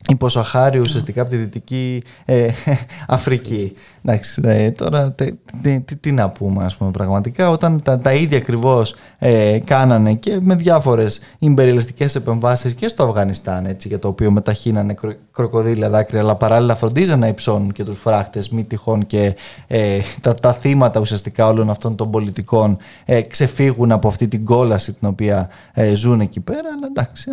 ε, 0.06 0.12
υποσαχάριο 0.12 0.82
ουσιαστικά 0.82 1.22
από 1.22 1.30
τη 1.30 1.36
Δυτική 1.36 2.04
ε, 2.26 2.48
Αφρική. 3.08 3.74
Εντάξει, 4.06 4.42
τώρα 4.72 5.12
τι, 5.12 5.82
τι, 6.00 6.12
να 6.12 6.30
πούμε 6.30 6.66
ας 6.66 6.76
πούμε 6.78 6.92
πραγματικά 6.92 7.50
όταν 7.50 7.82
τα, 7.82 8.00
τα 8.00 8.14
ίδια 8.14 8.38
ακριβώς 8.38 8.96
ε, 9.18 9.60
κάνανε 9.66 10.14
και 10.14 10.40
με 10.42 10.56
διάφορες 10.56 11.20
ιμπεριαλιστικές 11.40 12.16
επεμβάσεις 12.16 12.74
και 12.74 12.88
στο 12.88 13.04
Αφγανιστάν 13.04 13.66
έτσι, 13.66 13.88
για 13.88 14.00
το 14.00 14.08
οποίο 14.08 14.32
μεταχύνανε 14.32 14.94
κρο, 14.94 15.14
κροκοδίλια 15.32 15.90
δάκρυα 15.90 16.22
αλλά 16.22 16.36
παράλληλα 16.36 16.76
φροντίζαν 16.76 17.20
να 17.20 17.28
υψώνουν 17.28 17.72
και 17.72 17.84
τους 17.84 17.98
φράχτες 17.98 18.50
μη 18.50 18.64
τυχόν 18.64 19.06
και 19.06 19.36
ε, 19.68 20.00
τα, 20.22 20.34
τα 20.34 20.54
θύματα 20.54 21.00
ουσιαστικά 21.00 21.48
όλων 21.48 21.70
αυτών 21.70 21.96
των 21.96 22.12
πολιτικών 22.12 22.78
ε, 23.06 23.22
ξεφύγουν 23.22 23.92
από 23.92 24.08
αυτή 24.08 24.28
την 24.28 24.46
κόλαση 24.46 24.94
την 24.94 25.08
οποία 25.08 25.50
ε, 25.74 25.96
ζουν 25.96 26.20
εκεί 26.20 26.40
πέρα 26.40 26.70
αλλά 26.78 26.88
εντάξει 26.90 27.30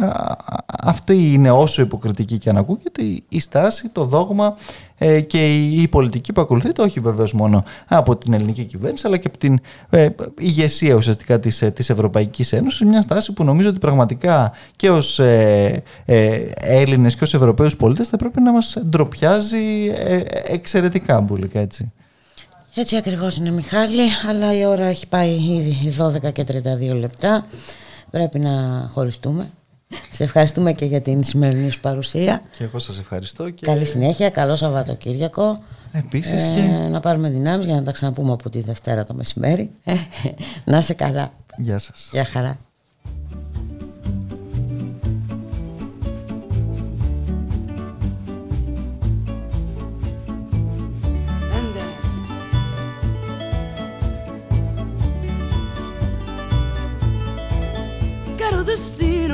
αυτή 0.83 1.33
είναι 1.33 1.51
όσο 1.51 1.83
υποκριτική 1.83 2.39
και 2.39 2.51
αν 2.55 2.63
ακούγεται 2.63 3.03
η 3.29 3.41
στάση, 3.41 3.89
το 3.89 4.05
δόγμα 4.05 4.57
ε, 4.99 5.21
και 5.21 5.55
η 5.57 5.89
πολιτική 5.89 6.33
που 6.33 6.41
ακολουθείται 6.41 6.83
όχι 6.83 7.01
βεβαίως 7.01 7.33
μόνο 7.33 7.65
από 7.87 8.17
την 8.17 8.33
ελληνική 8.33 8.65
κυβέρνηση 8.65 9.07
αλλά 9.07 9.17
και 9.17 9.27
από 9.27 9.39
την 9.39 9.59
ε, 9.91 10.09
ηγεσία 10.39 10.95
ουσιαστικά 10.95 11.41
της, 11.41 11.63
ε, 11.63 11.71
της 11.71 11.91
Ευρωπαϊκής 11.91 12.53
Ένωσης 12.53 12.87
μια 12.87 13.03
στάση 13.03 13.33
που 13.33 13.45
νομίζω 13.45 13.69
ότι 13.69 13.79
πραγματικά 13.79 14.53
και 14.77 14.91
ως 14.91 15.19
ε, 15.19 15.83
ε, 16.05 16.43
Έλληνες 16.55 17.17
και 17.17 17.25
ως 17.25 17.35
Ευρωπαίους 17.35 17.77
πολίτες 17.77 18.09
θα 18.09 18.17
πρέπει 18.17 18.41
να 18.41 18.53
μας 18.53 18.77
ντροπιάζει 18.87 19.93
ε, 19.95 20.23
εξαιρετικά 20.47 21.21
μπουλικά 21.21 21.61
έτσι. 21.61 21.93
Έτσι 22.75 22.97
ακριβώς 22.97 23.37
είναι 23.37 23.51
Μιχάλη, 23.51 24.03
αλλά 24.29 24.59
η 24.59 24.65
ώρα 24.65 24.85
έχει 24.85 25.07
πάει 25.07 25.31
ήδη 25.31 25.95
12 25.99 26.33
και 26.33 26.45
32 26.53 26.99
λεπτά. 26.99 27.47
Πρέπει 28.11 28.39
να 28.39 28.87
χωριστούμε. 28.93 29.51
Σε 30.11 30.25
ευχαριστούμε 30.25 30.73
και 30.73 30.85
για 30.85 31.01
την 31.01 31.23
σημερινή 31.23 31.71
σου 31.71 31.81
παρουσία. 31.81 32.43
Και 32.51 32.65
εγώ 32.65 32.79
σας 32.79 32.99
ευχαριστώ. 32.99 33.51
Και... 33.51 33.67
Καλή 33.67 33.85
συνέχεια, 33.85 34.31
καλό 34.31 34.57
Σαββατοκύριακο. 34.57 35.63
Επίσης 35.93 36.47
ε, 36.47 36.51
και... 36.55 36.89
Να 36.91 37.01
πάρουμε 37.01 37.29
δυνάμεις 37.29 37.67
για 37.67 37.75
να 37.75 37.83
τα 37.83 37.93
ξαναπούμε 37.93 38.33
από 38.33 38.51
τη 38.51 38.61
Δευτέρα 38.61 39.05
το 39.05 39.15
μεσημέρι. 39.15 39.71
Ε, 39.85 39.93
να 40.65 40.79
είσαι 40.79 40.95
καλά. 40.95 41.33
Γεια 41.57 41.79
σας. 41.79 42.09
Γεια 42.13 42.25
χαρά. 42.25 42.59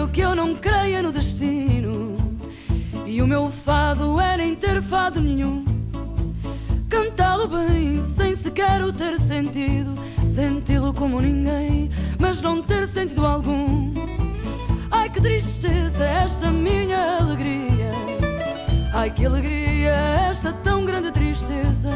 Que 0.08 0.20
eu 0.20 0.34
não 0.34 0.54
creia 0.54 1.02
no 1.02 1.12
destino. 1.12 2.16
E 3.06 3.20
o 3.20 3.26
meu 3.26 3.50
fado 3.50 4.20
é 4.20 4.36
nem 4.36 4.54
ter 4.54 4.80
fado 4.80 5.20
nenhum. 5.20 5.64
Cantá-lo 6.88 7.48
bem, 7.48 8.00
sem 8.00 8.34
sequer 8.34 8.82
o 8.82 8.92
ter 8.92 9.18
sentido. 9.18 9.98
Senti-lo 10.26 10.92
como 10.94 11.20
ninguém, 11.20 11.90
mas 12.18 12.40
não 12.40 12.62
ter 12.62 12.86
sentido 12.86 13.26
algum. 13.26 13.92
Ai 14.90 15.08
que 15.10 15.20
tristeza 15.20 16.04
esta 16.04 16.50
minha 16.50 17.18
alegria. 17.18 17.92
Ai 18.92 19.10
que 19.10 19.26
alegria 19.26 19.92
esta 20.30 20.52
tão 20.52 20.84
grande 20.84 21.10
tristeza. 21.10 21.90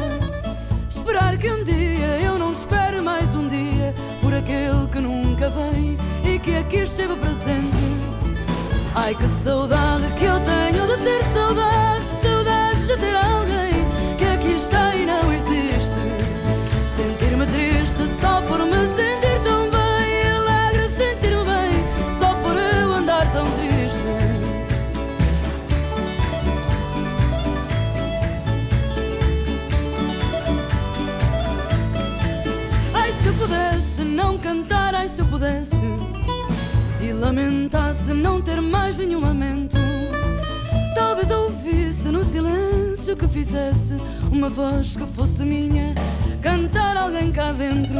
Esperar 0.89 1.37
que 1.37 1.51
um 1.51 1.63
dia 1.63 2.19
eu 2.23 2.37
não 2.37 2.51
espere 2.51 2.99
mais 2.99 3.35
um 3.35 3.47
dia 3.47 3.93
por 4.21 4.33
aquele 4.33 4.87
que 4.91 4.99
nunca 4.99 5.49
vem 5.49 5.97
e 6.25 6.39
que 6.39 6.55
aqui 6.55 6.77
esteve 6.77 7.15
presente. 7.15 7.94
Ai 8.95 9.13
que 9.13 9.27
saudade 9.27 10.05
que 10.17 10.23
eu 10.23 10.39
tenho 10.39 10.87
de 10.87 11.03
ter 11.03 11.23
saudade, 11.25 12.05
saudades 12.21 12.87
de 12.87 12.95
ter 12.95 13.34
lamentasse 37.35 38.13
não 38.13 38.41
ter 38.41 38.61
mais 38.61 38.97
nenhum 38.97 39.19
lamento. 39.19 39.75
Talvez 40.95 41.29
ouvisse 41.29 42.07
no 42.07 42.23
silêncio 42.23 43.17
que 43.17 43.27
fizesse 43.27 43.95
uma 44.31 44.49
voz 44.49 44.95
que 44.95 45.05
fosse 45.05 45.43
minha, 45.43 45.93
cantar 46.41 46.95
alguém 46.95 47.33
cá 47.33 47.51
dentro. 47.51 47.99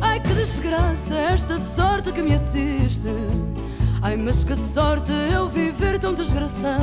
Ai 0.00 0.18
que 0.18 0.34
desgraça 0.34 1.14
esta 1.14 1.56
sorte 1.56 2.10
que 2.10 2.20
me 2.20 2.34
assiste. 2.34 3.08
Ai 4.02 4.16
mas 4.16 4.42
que 4.42 4.56
sorte 4.56 5.12
eu 5.32 5.48
viver 5.48 6.00
tão 6.00 6.12
desgraçada. 6.12 6.82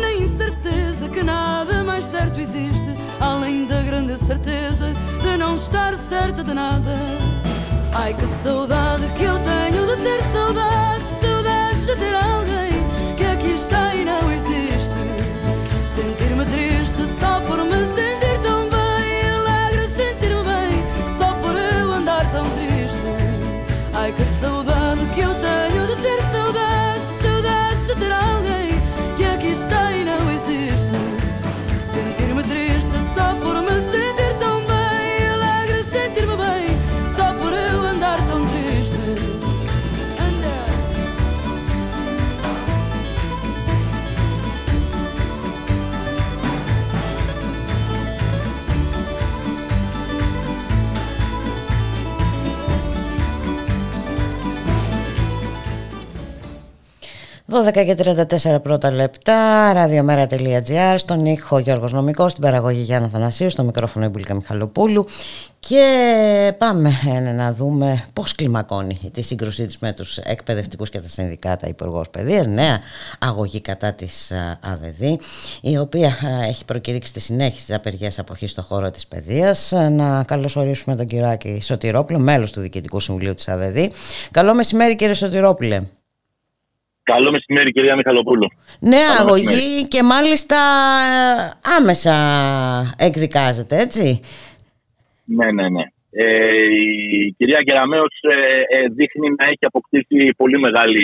Na 0.00 0.12
incerteza 0.14 1.08
que 1.08 1.22
nada 1.22 1.84
mais 1.84 2.06
certo 2.06 2.40
existe, 2.40 2.92
além 3.20 3.66
da 3.66 3.80
grande 3.82 4.16
certeza 4.16 4.92
de 5.22 5.36
não 5.36 5.54
estar 5.54 5.94
certa 5.96 6.42
de 6.42 6.54
nada. 6.54 7.23
Ai 7.96 8.12
que 8.12 8.26
saudade 8.26 9.06
que 9.16 9.22
eu 9.22 9.38
tenho 9.38 9.86
de 9.86 10.02
ter 10.02 10.20
saudade, 10.32 11.04
saudades 11.20 11.86
de 11.86 11.94
ter 11.94 12.14
alguém 12.14 12.72
que 13.16 13.24
aqui 13.24 13.52
está 13.52 13.94
e 13.94 14.04
não 14.04 14.32
existe. 14.32 14.90
Sentir-me 15.94 16.44
triste 16.44 17.06
só 17.20 17.40
por 17.46 17.58
me 17.58 17.86
sentir 17.86 18.03
«12 57.54 57.72
και 57.72 57.96
34 58.54 58.62
πρώτα 58.62 58.90
λεπτά, 58.90 59.72
ραδιομέρα.gr, 59.72 60.94
στον 60.96 61.26
ήχο 61.26 61.58
Γιώργος 61.58 61.92
Νομικός, 61.92 62.30
στην 62.30 62.42
παραγωγή 62.42 62.80
Γιάννα 62.80 63.08
Θανασίου, 63.08 63.50
στο 63.50 63.62
μικρόφωνο 63.62 64.04
Ιμπουλίκα 64.04 64.34
Μιχαλοπούλου 64.34 65.06
και 65.58 66.54
πάμε 66.58 66.90
ε, 67.14 67.20
να 67.20 67.52
δούμε 67.52 68.04
πώς 68.12 68.34
κλιμακώνει 68.34 69.10
τη 69.12 69.22
σύγκρουσή 69.22 69.66
της 69.66 69.78
με 69.78 69.92
τους 69.92 70.16
εκπαιδευτικούς 70.16 70.90
και 70.90 71.00
τα 71.00 71.08
συνδικάτα 71.08 71.68
Υπουργός 71.68 72.08
Παιδείας, 72.10 72.46
νέα 72.46 72.80
αγωγή 73.18 73.60
κατά 73.60 73.92
της 73.92 74.32
α, 74.32 74.58
ΑΔΔ, 74.60 75.02
η 75.60 75.78
οποία 75.78 76.08
α, 76.08 76.44
έχει 76.48 76.64
προκηρύξει 76.64 77.12
τη 77.12 77.20
συνέχιση 77.20 77.66
της 77.66 77.74
απεργίας 77.74 78.18
αποχής 78.18 78.50
στον 78.50 78.64
χώρο 78.64 78.90
της 78.90 79.06
παιδείας. 79.06 79.72
Α, 79.72 79.90
Να 79.90 80.24
καλωσορίσουμε 80.24 80.96
τον 80.96 81.06
κύριο 81.06 81.26
Άκη 81.26 81.60
Σωτηρόπουλο, 81.62 82.18
μέλος 82.18 82.52
του 82.52 82.60
Διοικητικού 82.60 83.00
Συμβουλίου 83.00 83.34
της 83.34 83.48
ΑΔΔ. 83.48 83.78
Καλό 84.30 84.54
μεσημέρι 84.54 84.96
κύριε 84.96 85.14
Σωτηρόπουλε. 85.14 85.80
Καλό 87.12 87.30
μεσημέρι, 87.30 87.72
κυρία 87.72 87.96
Μιχαλοπούλου. 87.96 88.48
Νέα 88.80 89.06
Καλό 89.16 89.20
αγωγή 89.28 89.44
μεσημέρι. 89.44 89.88
και 89.88 90.02
μάλιστα 90.02 90.56
ε, 91.14 91.52
άμεσα 91.78 92.14
εκδικάζεται, 92.98 93.76
έτσι. 93.80 94.20
Ναι, 95.24 95.52
ναι, 95.52 95.68
ναι. 95.68 95.82
Ε, 96.10 96.66
η 97.26 97.34
κυρία 97.38 97.62
Κεραμέως 97.62 98.14
ε, 98.22 98.76
ε, 98.76 98.86
δείχνει 98.88 99.28
να 99.38 99.44
έχει 99.44 99.58
αποκτήσει 99.70 100.34
πολύ 100.36 100.58
μεγάλη 100.58 101.02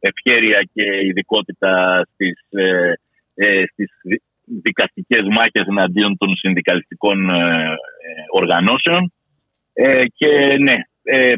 ευχέρεια 0.00 0.58
και 0.74 0.84
ειδικότητα 1.06 1.72
στις, 2.12 2.38
ε, 2.50 2.92
ε, 3.34 3.62
στις 3.72 3.90
δι- 4.02 4.22
δικαστικές 4.44 5.22
μάχες 5.36 5.66
εναντίον 5.68 6.16
των 6.18 6.36
συνδικαλιστικών 6.36 7.28
ε, 7.30 7.36
ε, 7.36 8.22
οργανώσεων. 8.32 9.12
Ε, 9.72 10.02
και 10.14 10.56
ναι, 10.58 10.76
ε, 11.02 11.32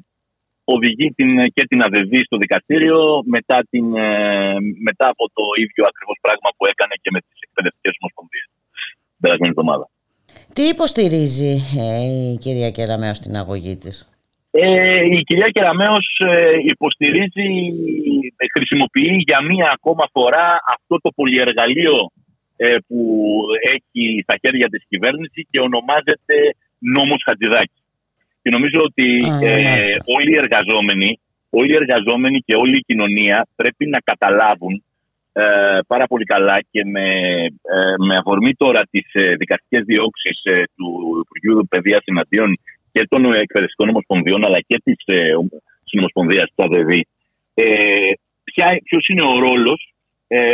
οδηγεί 0.64 1.08
την, 1.18 1.30
και 1.54 1.66
την 1.66 1.82
ΑΔΕΔ 1.84 2.12
στο 2.24 2.36
δικαστήριο 2.36 3.22
μετά, 3.26 3.66
την, 3.70 3.96
ε, 3.96 4.56
μετά 4.88 5.06
από 5.14 5.24
το 5.36 5.44
ίδιο 5.64 5.82
ακριβώς 5.90 6.18
πράγμα 6.20 6.48
που 6.56 6.66
έκανε 6.72 6.94
και 7.02 7.10
με 7.14 7.20
τις 7.20 7.38
εκπαιδευτικές 7.46 7.94
ομοσπονδίες 8.00 8.46
την 9.14 9.20
περασμένη 9.24 9.52
εβδομάδα. 9.56 9.86
Τι 10.54 10.62
υποστηρίζει 10.74 11.54
ε, 11.84 12.04
η 12.32 12.38
κυρία 12.38 12.70
Κεραμέως 12.70 13.16
στην 13.16 13.36
αγωγή 13.36 13.76
της; 13.76 13.96
Ε, 14.50 15.04
η 15.16 15.20
κυρία 15.28 15.48
Κεραμέως 15.48 16.06
ε, 16.26 16.56
υποστηρίζει, 16.72 17.48
ε, 18.36 18.44
χρησιμοποιεί 18.54 19.14
για 19.28 19.40
μία 19.50 19.68
ακόμα 19.76 20.04
φορά 20.12 20.46
αυτό 20.74 20.96
το 21.04 21.10
πολυεργαλείο 21.18 21.96
ε, 22.56 22.76
που 22.86 22.98
έχει 23.74 24.20
στα 24.22 24.34
χέρια 24.42 24.68
της 24.68 24.82
κυβέρνηση 24.88 25.46
και 25.50 25.60
ονομάζεται 25.60 26.36
νόμος 26.78 27.22
Χατζηδάκης. 27.26 27.81
Και 28.42 28.50
νομίζω 28.50 28.78
ότι 28.88 29.06
ε, 29.46 29.80
όλοι 30.16 30.30
οι 30.32 30.40
εργαζόμενοι, 30.44 31.20
όλοι 31.50 31.72
οι 31.72 31.80
εργαζόμενοι 31.82 32.38
και 32.46 32.54
όλη 32.56 32.76
η 32.78 32.84
κοινωνία 32.86 33.46
πρέπει 33.56 33.86
να 33.86 33.98
καταλάβουν 33.98 34.82
ε, 35.32 35.44
πάρα 35.86 36.06
πολύ 36.06 36.24
καλά 36.24 36.56
και 36.70 36.84
με, 36.84 37.08
ε, 37.76 37.94
με 38.06 38.14
αφορμή 38.16 38.54
τώρα 38.54 38.80
τις 38.90 39.06
ε, 39.12 39.32
δικαστικές 39.42 39.82
διώξεις 39.84 40.38
του 40.76 40.88
Υπουργείου 41.24 41.66
Παιδείας 41.68 42.02
εναντίον 42.04 42.58
και 42.92 43.06
των 43.08 43.24
εκπαιδευτικών 43.24 43.88
ομοσπονδιών 43.88 44.44
αλλά 44.46 44.60
και 44.66 44.80
της 44.84 45.00
ε, 45.04 45.16
συνομοσπονδίας 45.84 46.48
του 46.54 46.64
ΑΔΕΔ 46.64 46.90
ε, 47.54 47.64
ποιος 48.84 49.04
είναι 49.08 49.24
ο 49.32 49.34
ρόλος 49.46 49.80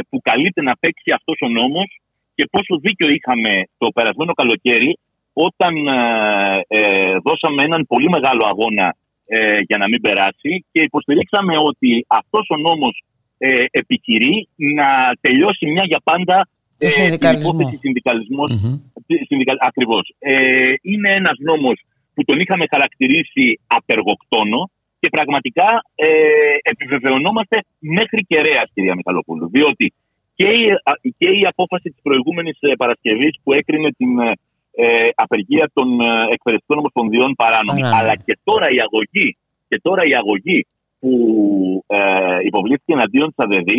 που 0.08 0.20
καλείται 0.22 0.62
να 0.62 0.76
παίξει 0.80 1.10
αυτός 1.18 1.38
ο 1.40 1.48
νόμος 1.48 2.00
και 2.34 2.48
πόσο 2.50 2.78
δίκιο 2.84 3.08
είχαμε 3.16 3.52
το 3.78 3.86
περασμένο 3.94 4.32
καλοκαίρι 4.32 4.98
όταν 5.46 5.72
ε, 5.86 6.00
ε, 6.78 7.16
δώσαμε 7.26 7.60
έναν 7.68 7.80
πολύ 7.92 8.08
μεγάλο 8.16 8.42
αγώνα 8.52 8.86
ε, 9.26 9.56
για 9.68 9.78
να 9.82 9.86
μην 9.90 10.00
περάσει 10.06 10.52
και 10.72 10.80
υποστηρίξαμε 10.88 11.54
ότι 11.70 11.90
αυτός 12.20 12.46
ο 12.54 12.56
νόμος 12.56 12.94
ε, 13.38 13.64
επιχειρεί 13.70 14.48
να 14.78 14.88
τελειώσει 15.20 15.64
μια 15.74 15.84
για 15.90 16.00
πάντα 16.10 16.36
ε, 16.78 16.88
την 17.16 17.30
υπόθεση 17.40 17.76
συνδικαλισμός. 17.84 18.50
ακριβώς. 19.68 20.04
είναι 20.82 21.10
ένας 21.20 21.36
νόμος 21.50 21.76
που 22.14 22.22
τον 22.24 22.38
είχαμε 22.42 22.64
χαρακτηρίσει 22.74 23.44
απεργοκτόνο 23.66 24.70
και 25.00 25.08
πραγματικά 25.08 25.68
ε, 25.94 26.08
επιβεβαιωνόμαστε 26.72 27.56
μέχρι 27.78 28.20
κεραία, 28.30 28.62
κυρία 28.74 28.94
Μιχαλοπούλου. 28.94 29.48
Διότι 29.56 29.86
και 30.34 30.48
η, 30.62 30.64
και 31.18 31.28
η 31.40 31.42
απόφαση 31.52 31.88
της 31.90 32.02
προηγούμενης 32.02 32.58
Παρασκευής 32.76 33.34
που 33.42 33.52
έκρινε 33.52 33.90
την 34.00 34.12
ε, 34.80 35.08
απεργία 35.14 35.70
των 35.72 36.00
ε, 36.00 36.04
εκπαιδευτικών 36.34 36.78
ομοσπονδιών 36.78 37.34
παράνομη. 37.34 37.82
Αλλά 37.98 38.14
και 38.26 38.38
τώρα 38.44 38.66
η 38.76 38.78
αγωγή, 38.86 39.28
και 39.68 39.78
τώρα 39.82 40.02
η 40.10 40.14
αγωγή 40.20 40.66
που 41.00 41.12
ε, 41.86 42.00
υποβλήθηκε 42.48 42.92
εναντίον 42.98 43.28
της 43.34 43.44
ΑΔΔ 43.44 43.70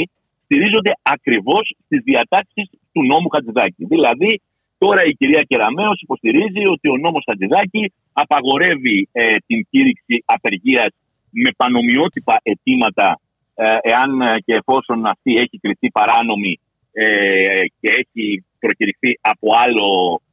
στηρίζονται 0.44 0.94
ακριβώς 1.02 1.66
στις 1.86 2.00
διατάξεις 2.10 2.68
του 2.94 3.02
νόμου 3.12 3.30
Χατζηδάκη. 3.34 3.84
Δηλαδή, 3.94 4.42
τώρα 4.78 5.02
η 5.06 5.14
κυρία 5.20 5.44
Κεραμέο 5.50 5.92
υποστηρίζει 6.06 6.64
ότι 6.74 6.88
ο 6.90 6.98
νόμος 6.98 7.24
Χατζηδάκη 7.30 7.94
απαγορεύει 8.14 9.10
ε, 9.12 9.36
την 9.48 9.68
κήρυξη 9.70 10.16
απεργίας 10.26 10.92
με 11.30 11.50
πανομοιότυπα 11.58 12.40
αιτήματα 12.44 13.20
ε, 13.56 13.78
εάν 13.82 14.10
και 14.46 14.54
εφόσον 14.62 15.06
αυτή 15.06 15.32
έχει 15.44 15.58
κριθεί 15.64 15.92
παράνομη 15.92 16.60
και 17.80 17.90
έχει 18.02 18.44
προκηρυχθεί 18.60 19.20
από 19.22 19.48
άλλο 19.64 19.88
ε, 20.14 20.29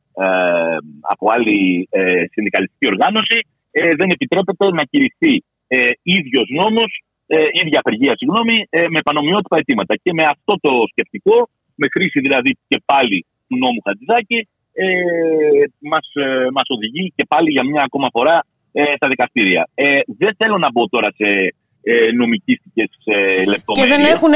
από 1.00 1.30
άλλη 1.30 1.88
ε, 1.90 2.24
συνδικαλιστική 2.32 2.86
οργάνωση, 2.86 3.38
ε, 3.70 3.90
δεν 3.98 4.08
επιτρέπεται 4.10 4.66
να 4.78 4.82
κηρυχθεί 4.90 5.44
ε, 5.68 5.90
ίδιος 6.02 6.48
νόμος, 6.60 6.90
ε, 7.26 7.36
ίδια 7.62 7.78
απεργία, 7.78 8.14
συγγνώμη, 8.16 8.56
ε, 8.70 8.84
με 8.88 9.00
πανομοιότυπα 9.00 9.56
αιτήματα. 9.56 9.94
Και 10.02 10.12
με 10.12 10.24
αυτό 10.24 10.52
το 10.60 10.70
σκεπτικό, 10.90 11.48
με 11.74 11.86
χρήση 11.92 12.20
δηλαδή 12.20 12.58
και 12.68 12.82
πάλι 12.84 13.26
του 13.48 13.56
νόμου 13.56 13.80
Χατζηδάκη, 13.84 14.48
ε, 14.72 14.86
μας, 15.78 16.06
ε, 16.14 16.48
μας 16.52 16.66
οδηγεί 16.68 17.12
και 17.16 17.24
πάλι 17.28 17.50
για 17.50 17.64
μια 17.64 17.82
ακόμα 17.84 18.08
φορά 18.12 18.46
ε, 18.72 18.82
στα 18.96 19.08
δικαστήρια. 19.08 19.68
Ε, 19.74 20.00
δεν 20.06 20.32
θέλω 20.38 20.58
να 20.58 20.70
μπω 20.72 20.88
τώρα 20.88 21.08
σε 21.16 21.54
ε, 21.82 22.12
νομικίστικες 22.12 22.90
ε, 23.04 23.44
λεπτομέρειες. 23.52 23.78
Και 23.78 23.86
δεν 23.94 24.12
έχουν 24.14 24.32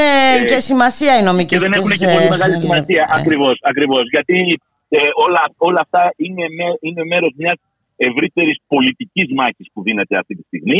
και 0.47 0.59
σημασία 0.59 1.19
οι 1.19 1.23
νομικίστικες. 1.23 1.63
Και 1.63 1.69
δεν 1.69 1.79
έχουν 1.79 1.91
και 1.97 2.07
πολύ 2.17 2.29
μεγάλη 2.29 2.55
σημασία, 2.61 3.03
ακριβώς, 3.17 3.59
ακριβώς. 3.61 4.03
Γιατί 4.11 4.59
ε, 4.95 4.99
όλα, 5.25 5.43
όλα 5.67 5.81
αυτά 5.85 6.03
είναι, 6.25 6.45
με, 6.57 6.65
είναι 6.79 7.03
μέρος 7.11 7.33
μιας 7.41 7.59
ευρύτερης 8.07 8.57
πολιτικής 8.67 9.27
μάχης 9.37 9.67
που 9.73 9.79
δίνεται 9.87 10.15
αυτή 10.21 10.33
τη 10.35 10.43
στιγμη 10.49 10.79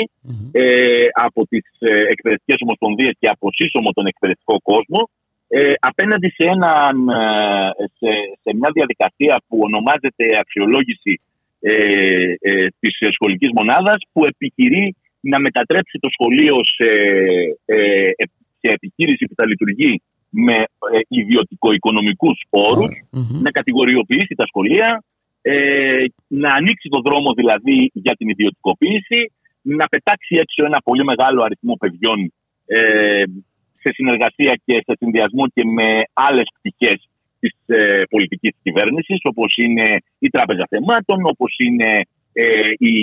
ε, 0.52 1.06
από 1.28 1.40
τις 1.52 1.66
ε, 1.80 1.92
εκπαιδευτικές 2.14 2.60
ομοσπονδίες 2.66 3.14
και 3.20 3.28
από 3.28 3.46
σύσσωμο 3.58 3.90
τον 3.92 4.06
εκπαιδευτικό 4.06 4.56
κόσμο. 4.72 5.02
Ε, 5.48 5.74
απέναντι 5.80 6.30
σε, 6.38 6.46
έναν, 6.56 6.96
ε, 7.10 7.86
σε, 7.98 8.12
σε 8.44 8.50
μια 8.60 8.72
διαδικασία 8.78 9.36
που 9.48 9.58
ονομάζεται 9.68 10.26
αξιολόγηση 10.44 11.14
ε, 11.60 11.74
ε, 12.40 12.68
της 12.80 12.94
σχολικής 13.16 13.50
μονάδας 13.58 14.00
που 14.12 14.26
επιχειρεί 14.26 14.96
να 15.20 15.40
μετατρέψει 15.40 15.98
το 16.00 16.10
σχολείο 16.16 16.56
σε, 16.76 16.90
ε, 17.66 17.78
σε 18.62 18.68
επιχείρηση 18.78 19.26
που 19.26 19.36
θα 19.38 19.46
λειτουργεί 19.46 20.02
με 20.32 20.54
ε, 20.54 21.00
ιδιωτικο-οικονομικούς 21.08 22.38
να 23.42 23.52
κατηγοριοποιήσει 23.52 24.36
τα 24.36 24.46
σχολεία, 24.48 25.04
ε, 25.42 26.04
να 26.28 26.54
ανοίξει 26.54 26.90
το 26.90 27.02
δρόμο 27.06 27.34
δηλαδή 27.34 27.92
για 27.94 28.16
την 28.16 28.30
ιδιωτικοποίηση, 28.30 29.32
να 29.62 29.86
πετάξει 29.88 30.36
έξω 30.36 30.66
ένα 30.66 30.82
πολύ 30.84 31.04
μεγάλο 31.04 31.44
αριθμό 31.44 31.76
παιδιών 31.80 32.34
ε, 32.66 33.24
σε 33.82 33.94
συνεργασία 33.94 34.54
και 34.66 34.76
σε 34.86 34.94
συνδυασμό 35.00 35.48
και 35.48 35.66
με 35.66 36.04
άλλες 36.14 36.48
πτυχές 36.56 37.10
της 37.40 37.54
ε, 37.66 38.02
πολιτικής 38.10 38.56
κυβέρνησης, 38.64 39.20
όπως 39.24 39.54
είναι 39.58 39.98
η 40.20 40.30
Τράπεζα 40.30 40.66
Θεμάτων, 40.70 41.20
όπως 41.24 41.56
είναι 41.58 41.92
ε, 42.34 42.46
η 42.78 42.96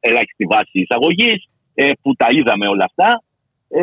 ελάχιστη 0.00 0.44
βάση 0.44 0.78
εισαγωγής, 0.84 1.48
ε, 1.74 1.90
που 2.02 2.14
τα 2.14 2.28
είδαμε 2.30 2.66
όλα 2.66 2.84
αυτά 2.84 3.22
ε, 3.68 3.82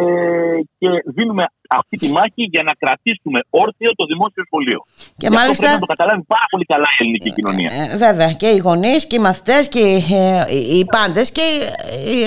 και 0.77 0.87
δίνουμε 1.05 1.43
αυτή 1.69 1.97
τη 1.97 2.07
μάχη 2.07 2.43
για 2.53 2.63
να 2.63 2.73
κρατήσουμε 2.79 3.39
όρθιο 3.49 3.91
το 3.95 4.05
δημόσιο 4.05 4.43
σχολείο. 4.45 4.79
Και, 5.17 5.29
μάλιστα... 5.29 5.49
αυτό 5.49 5.61
πρέπει 5.61 5.73
να 5.73 5.79
το 5.79 5.85
καταλάβει 5.85 6.23
πάρα 6.27 6.47
πολύ 6.51 6.65
καλά 6.65 6.87
η 6.97 7.03
ελληνική 7.03 7.29
ε, 7.29 7.31
κοινωνία. 7.31 7.71
Ε, 7.93 7.97
βέβαια 7.97 8.31
και 8.31 8.47
οι 8.47 8.57
γονείς 8.57 9.07
και 9.07 9.15
οι 9.15 9.19
μαθητές 9.19 9.67
και 9.67 9.79
ε, 9.79 10.77
οι 10.77 10.85
πάντες 10.85 11.31
και 11.31 11.41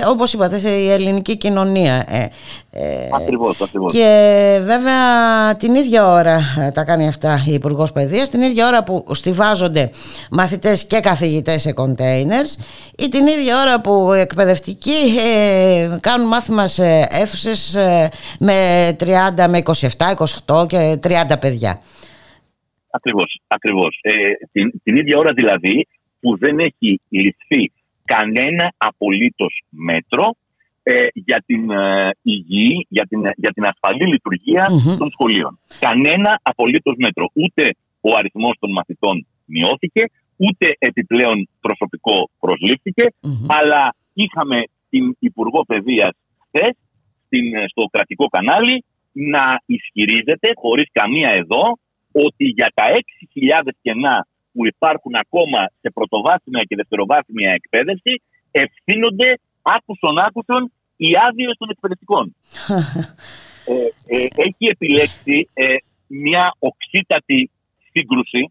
όπως 0.07 0.33
είπατε 0.33 0.71
η 0.71 0.91
ελληνική 0.91 1.37
κοινωνία. 1.37 2.07
Ε, 2.79 3.09
ακριβώς, 3.13 3.61
ακριβώς. 3.61 3.93
Και 3.93 4.59
βέβαια 4.63 5.53
την 5.53 5.75
ίδια 5.75 6.07
ώρα 6.07 6.41
τα 6.75 6.85
κάνει 6.85 7.09
αυτά 7.09 7.45
η 7.49 7.53
Υπουργός 7.53 7.93
Παιδείας, 7.93 8.31
την 8.31 8.41
ίδια 8.41 8.67
ώρα 8.67 8.85
που 8.85 9.05
στηβάζονται 9.11 9.91
μαθητές 10.31 10.87
και 10.87 11.01
καθηγητές 11.01 11.61
σε 11.63 11.73
κοντέινερς 11.73 12.59
ή 12.99 13.09
την 13.09 13.27
ίδια 13.27 13.61
ώρα 13.61 13.81
που 13.81 14.13
οι 14.13 14.21
εκπαιδευτικοί 14.21 14.93
κάνουν 16.01 16.27
μάθημα 16.29 16.67
σε 16.67 17.07
αίθουσες 17.11 17.77
με 18.39 18.97
30 19.01 19.47
με 19.49 19.63
27, 19.65 20.15
28 20.47 20.67
και 20.67 20.99
30 21.03 21.37
παιδιά. 21.41 21.81
Ακριβώς, 22.91 23.41
ακριβώς. 23.47 23.99
Ε, 24.03 24.13
την, 24.53 24.73
την 24.83 24.97
ίδια 24.97 25.19
ώρα 25.19 25.33
δηλαδή 25.33 25.87
που 26.21 26.39
δεν 26.39 26.59
έχει 26.59 27.01
ληφθεί 27.09 27.73
κανένα 28.05 28.73
απολύτως 28.77 29.63
μέτρο 29.69 30.35
ε, 30.89 31.07
για 31.13 31.43
την 31.47 31.71
ε, 31.71 32.11
υγιή, 32.23 32.87
για 32.89 33.07
την, 33.11 33.21
για 33.37 33.53
την 33.53 33.65
ασφαλή 33.65 34.21
των 34.99 35.11
σχολείων. 35.11 35.59
Κανένα 35.81 36.41
απολύτως 36.43 36.95
μέτρο. 36.99 37.31
Ούτε 37.33 37.77
ο 38.01 38.17
αριθμός 38.17 38.57
των 38.59 38.71
μαθητών 38.73 39.27
μειώθηκε, 39.45 40.03
ούτε 40.37 40.77
επιπλέον 40.79 41.49
προσωπικό 41.61 42.31
αλλά 43.47 43.95
είχαμε 44.13 44.63
την 44.91 45.17
Υπουργό 45.19 45.65
Παιδείας 45.65 46.15
χθες 46.45 46.75
στο 47.67 47.83
κρατικό 47.91 48.27
κανάλι 48.27 48.85
να 49.13 49.63
ισχυρίζεται 49.67 50.49
χωρίς 50.55 50.89
καμία 50.93 51.31
εδώ 51.35 51.79
ότι 52.13 52.45
για 52.45 52.73
τα 52.75 52.85
6.000 53.65 53.69
κενά 53.83 54.27
που 54.53 54.67
υπάρχουν 54.67 55.15
ακόμα 55.15 55.71
σε 55.81 55.91
πρωτοβάθμια 55.91 56.63
και 56.69 56.77
δευτεροβάθμια 56.77 57.51
εκπαίδευση 57.51 58.23
ευθύνονται 58.51 59.39
άκουσον 59.75 60.19
άκουσον 60.19 60.73
οι 60.97 61.11
άδειες 61.29 61.55
των 61.59 61.69
εκπαιδευτικών. 61.71 62.25
ε, 63.73 64.17
ε, 64.17 64.27
έχει 64.47 64.65
επιλέξει 64.75 65.49
ε, 65.55 65.65
μια 66.07 66.55
οξύτατη 66.59 67.51
σύγκρουση 67.93 68.43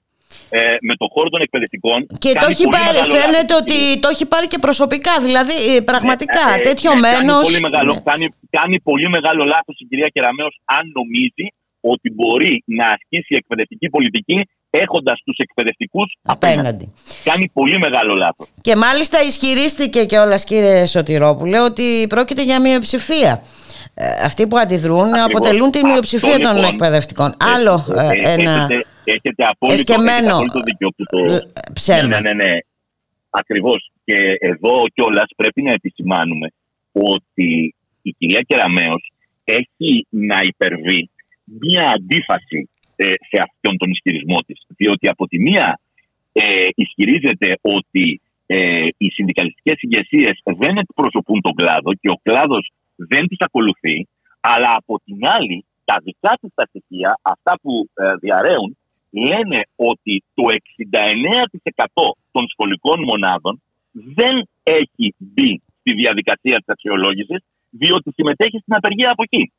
ε, 0.50 0.76
με 0.82 0.94
το 1.02 1.06
χώρο 1.14 1.30
των 1.30 1.42
εκπαιδευτικών. 1.42 2.00
Και 2.24 2.32
το 2.42 2.46
έχει 2.54 2.66
πάρει, 2.76 3.00
φαίνεται 3.18 3.54
ότι 3.62 4.00
το 4.00 4.08
έχει 4.08 4.26
πάρει 4.34 4.48
και 4.48 4.60
προσωπικά, 4.60 5.14
δηλαδή 5.22 5.76
ε, 5.76 5.82
πραγματικά 5.82 6.46
ναι, 6.50 6.64
τέτοιο 6.68 6.94
ναι, 6.94 7.00
μένος... 7.00 7.42
Κάνει 7.42 7.50
πολύ, 7.50 7.62
μεγάλο, 7.68 7.94
ναι. 7.94 8.02
κάνει, 8.10 8.28
κάνει 8.50 8.80
πολύ 8.90 9.10
μεγάλο 9.10 9.44
λάθος 9.44 9.76
η 9.80 9.86
κυρία 9.90 10.10
Κεραμέως 10.14 10.56
αν 10.66 10.84
νομίζει 11.00 11.48
ότι 11.80 12.08
μπορεί 12.16 12.64
να 12.66 12.86
ασκήσει 12.96 13.34
εκπαιδευτική 13.42 13.90
πολιτική 13.90 14.40
έχοντας 14.84 15.22
τους 15.26 15.38
εκπαιδευτικούς 15.38 16.16
Απέναντι. 16.24 16.94
Κάνει 17.24 17.50
πολύ 17.54 17.78
μεγάλο 17.78 18.14
λάθος. 18.16 18.48
Και 18.62 18.76
μάλιστα 18.76 19.22
ισχυρίστηκε 19.22 20.06
και 20.06 20.18
όλα 20.18 20.38
κύριε 20.38 20.86
Σωτηρόπουλε 20.86 21.60
ότι 21.60 22.06
πρόκειται 22.10 22.44
για 22.44 22.62
μειοψηφία. 22.62 23.42
Ε, 23.94 24.06
αυτοί 24.26 24.48
που 24.48 24.58
αντιδρούν 24.58 25.16
αποτελούν 25.16 25.72
τη 25.72 25.86
μειοψηφία 25.86 26.30
Αυτό, 26.36 26.48
των 26.48 26.56
λοιπόν, 26.56 26.74
εκπαιδευτικών. 26.74 27.30
ε, 27.30 27.46
Άλλο 27.54 27.86
ε, 27.96 28.08
ε, 28.08 28.32
ένα 28.32 28.52
Έχετε, 28.52 28.86
έχετε 29.04 29.44
απόλυτο, 29.44 29.80
εσκεμμένο 29.80 30.12
έχετε 30.12 30.32
απόλυτο 30.32 30.60
δίκιο 30.60 30.90
που 30.96 31.04
το... 31.04 31.34
ε, 31.34 31.40
ψέμα. 31.74 32.08
Ναι, 32.08 32.20
ναι, 32.20 32.34
ναι. 32.34 32.58
Ακριβώς. 33.30 33.92
Και 34.04 34.16
εδώ 34.40 34.84
κιόλας 34.94 35.30
πρέπει 35.36 35.62
να 35.62 35.72
επισημάνουμε 35.72 36.48
ότι 36.92 37.76
η 38.02 38.12
κυρία 38.18 38.42
Κεραμέως 38.42 39.12
έχει 39.44 40.08
να 40.10 40.40
υπερβεί 40.42 41.10
μία 41.44 41.90
αντίφαση 41.96 42.70
ε, 42.96 43.06
σε 43.06 43.38
αυτόν 43.46 43.78
τον 43.78 43.90
ισχυρισμό 43.92 44.36
της. 44.46 44.60
Διότι 44.68 45.08
από 45.08 45.28
τη 45.28 45.40
μία 45.40 45.80
ε, 46.32 46.68
ισχυρίζεται 46.76 47.58
ότι 47.62 48.22
ε, 48.46 48.88
οι 48.98 49.10
συνδικαλιστικές 49.10 49.76
ηγεσίες 49.80 50.42
δεν 50.44 50.78
εκπροσωπούν 50.78 51.42
τον 51.42 51.54
κλάδο 51.54 51.94
και 52.02 52.10
ο 52.10 52.20
κλάδος 52.24 52.72
δεν 52.96 53.28
τις 53.28 53.38
ακολουθεί, 53.40 54.08
αλλά 54.40 54.70
από 54.76 55.00
την 55.06 55.20
άλλη 55.22 55.66
τα 55.86 55.96
δικά 56.04 56.38
της 56.42 56.52
τα 56.56 56.66
στοιχεία, 56.66 57.20
αυτά 57.22 57.54
που 57.62 57.90
ε, 57.94 58.16
διαρρέουν, 58.22 58.78
λένε 59.12 59.60
ότι 59.76 60.24
το 60.34 60.44
69% 60.44 62.16
των 62.32 62.48
σχολικών 62.48 63.04
μονάδων 63.10 63.62
δεν 63.92 64.36
έχει 64.64 65.16
μπει 65.18 65.62
στη 65.80 65.94
διαδικασία 65.94 66.58
της 66.58 66.68
αξιολόγησης, 66.68 67.42
διότι 67.70 68.12
συμμετέχει 68.12 68.58
στην 68.60 68.74
απεργία 68.76 69.12
από 69.12 69.24
εκεί. 69.24 69.52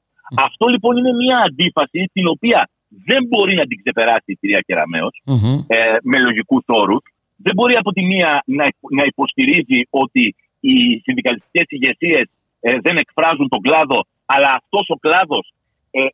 Αυτό 0.46 0.66
λοιπόν 0.66 0.96
είναι 0.96 1.12
μια 1.12 1.38
αντίφαση 1.46 2.10
την 2.12 2.26
οποία 2.26 2.68
δεν 3.04 3.26
μπορεί 3.28 3.54
να 3.54 3.64
την 3.66 3.76
ξεπεράσει 3.82 4.30
η 4.32 4.36
κυρία 4.40 4.60
Κεραμέως, 4.66 5.14
Μμμ. 5.24 5.58
ε, 5.66 5.78
με 6.02 6.18
λογικούς 6.18 6.64
όρους. 6.66 7.02
Δεν 7.36 7.54
μπορεί 7.54 7.74
από 7.82 7.92
τη 7.92 8.02
μία 8.02 8.42
να, 8.46 8.66
να 8.98 9.04
υποστηρίζει 9.04 9.80
ότι 9.90 10.34
οι 10.60 10.74
συνδικαλιστικές 11.04 11.66
ηγεσίες 11.68 12.26
δεν 12.60 12.96
εκφράζουν 12.96 13.48
τον 13.48 13.60
κλάδο, 13.60 13.98
αλλά 14.26 14.50
αυτός 14.60 14.86
ο 14.88 14.96
κλάδος 15.04 15.52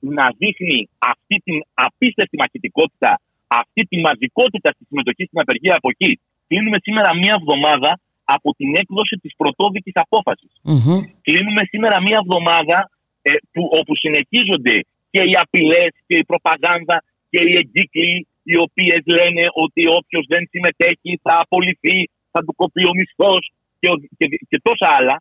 να 0.01 0.27
δείχνει 0.39 0.89
αυτή 0.99 1.37
την 1.47 1.57
απίστευτη 1.75 2.37
μαχητικότητα, 2.37 3.21
αυτή 3.47 3.83
τη 3.91 3.97
μαζικότητα 4.07 4.69
στη 4.75 4.85
συμμετοχή 4.89 5.25
στην 5.25 5.41
απεργία 5.41 5.75
από 5.77 5.89
εκεί. 5.95 6.21
Κλείνουμε 6.49 6.79
σήμερα 6.83 7.11
μία 7.23 7.35
εβδομάδα 7.41 8.01
από 8.25 8.49
την 8.59 8.71
έκδοση 8.83 9.17
της 9.23 9.33
πρωτόδικης 9.37 9.97
απόφασης. 10.05 10.53
Μμμ. 10.63 11.01
Κλείνουμε 11.27 11.63
σήμερα 11.73 11.97
μία 12.07 12.19
εβδομάδα 12.23 12.91
ε, 13.23 13.31
που, 13.53 13.63
όπου 13.79 13.93
συνεχίζονται 13.97 14.77
και 15.13 15.21
οι 15.29 15.35
απειλές 15.45 15.91
και 16.09 16.17
η 16.23 16.25
προπαγάνδα 16.31 16.97
και 17.33 17.41
οι 17.47 17.53
εγκύκλοι 17.63 18.13
οι 18.51 18.57
οποίες 18.67 19.01
λένε 19.19 19.45
ότι 19.65 19.83
όποιος 19.99 20.25
δεν 20.33 20.43
συμμετέχει 20.53 21.11
θα 21.25 21.35
απολυθεί, 21.45 21.99
θα 22.33 22.41
του 22.45 22.53
κοπεί 22.61 22.83
ο 22.91 22.93
μισθός 22.99 23.43
και, 23.81 23.89
ο- 23.93 24.01
και, 24.19 24.27
και 24.51 24.59
τόσα 24.69 24.89
άλλα. 24.99 25.17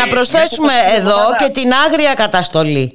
Να 0.00 0.04
Ε, 0.08 0.12
προσθέσουμε 0.14 0.72
μέσα 0.74 0.78
σε 0.80 0.86
αυτή 0.86 0.96
την 0.96 1.02
εδώ 1.02 1.16
εβδομάδα- 1.18 1.38
και 1.40 1.48
την 1.58 1.68
άγρια 1.84 2.14
καταστολή 2.24 2.86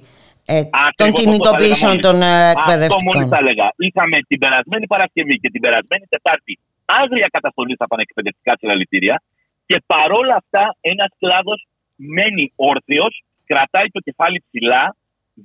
ε, 0.53 0.57
Ακριβώς 0.57 0.95
των 0.99 1.07
όπως 1.09 1.19
κινητοποιήσεων 1.21 1.95
θα 1.97 2.03
των 2.05 2.15
λέγαμε 2.19 2.35
ε, 2.35 2.43
μόλις. 2.43 2.55
Αυτό 2.55 2.61
εκπαιδευτικών. 2.61 3.13
μόλι 3.15 3.23
θα 3.33 3.39
έλεγα. 3.43 3.67
Είχαμε 3.87 4.17
την 4.29 4.37
περασμένη 4.43 4.85
Παρασκευή 4.93 5.35
και 5.43 5.49
την 5.53 5.61
περασμένη 5.65 6.05
Τετάρτη 6.13 6.53
άγρια 7.01 7.27
καταστολή 7.37 7.73
στα 7.79 7.87
πανεκπαιδευτικά 7.91 8.53
συλλαλητήρια 8.59 9.15
και 9.69 9.77
παρόλα 9.93 10.35
αυτά 10.41 10.63
ένας 10.91 11.11
κλάδος 11.21 11.59
μένει 12.15 12.45
όρθιος, 12.71 13.13
κρατάει 13.49 13.87
το 13.95 13.99
κεφάλι 14.07 14.37
ψηλά, 14.47 14.83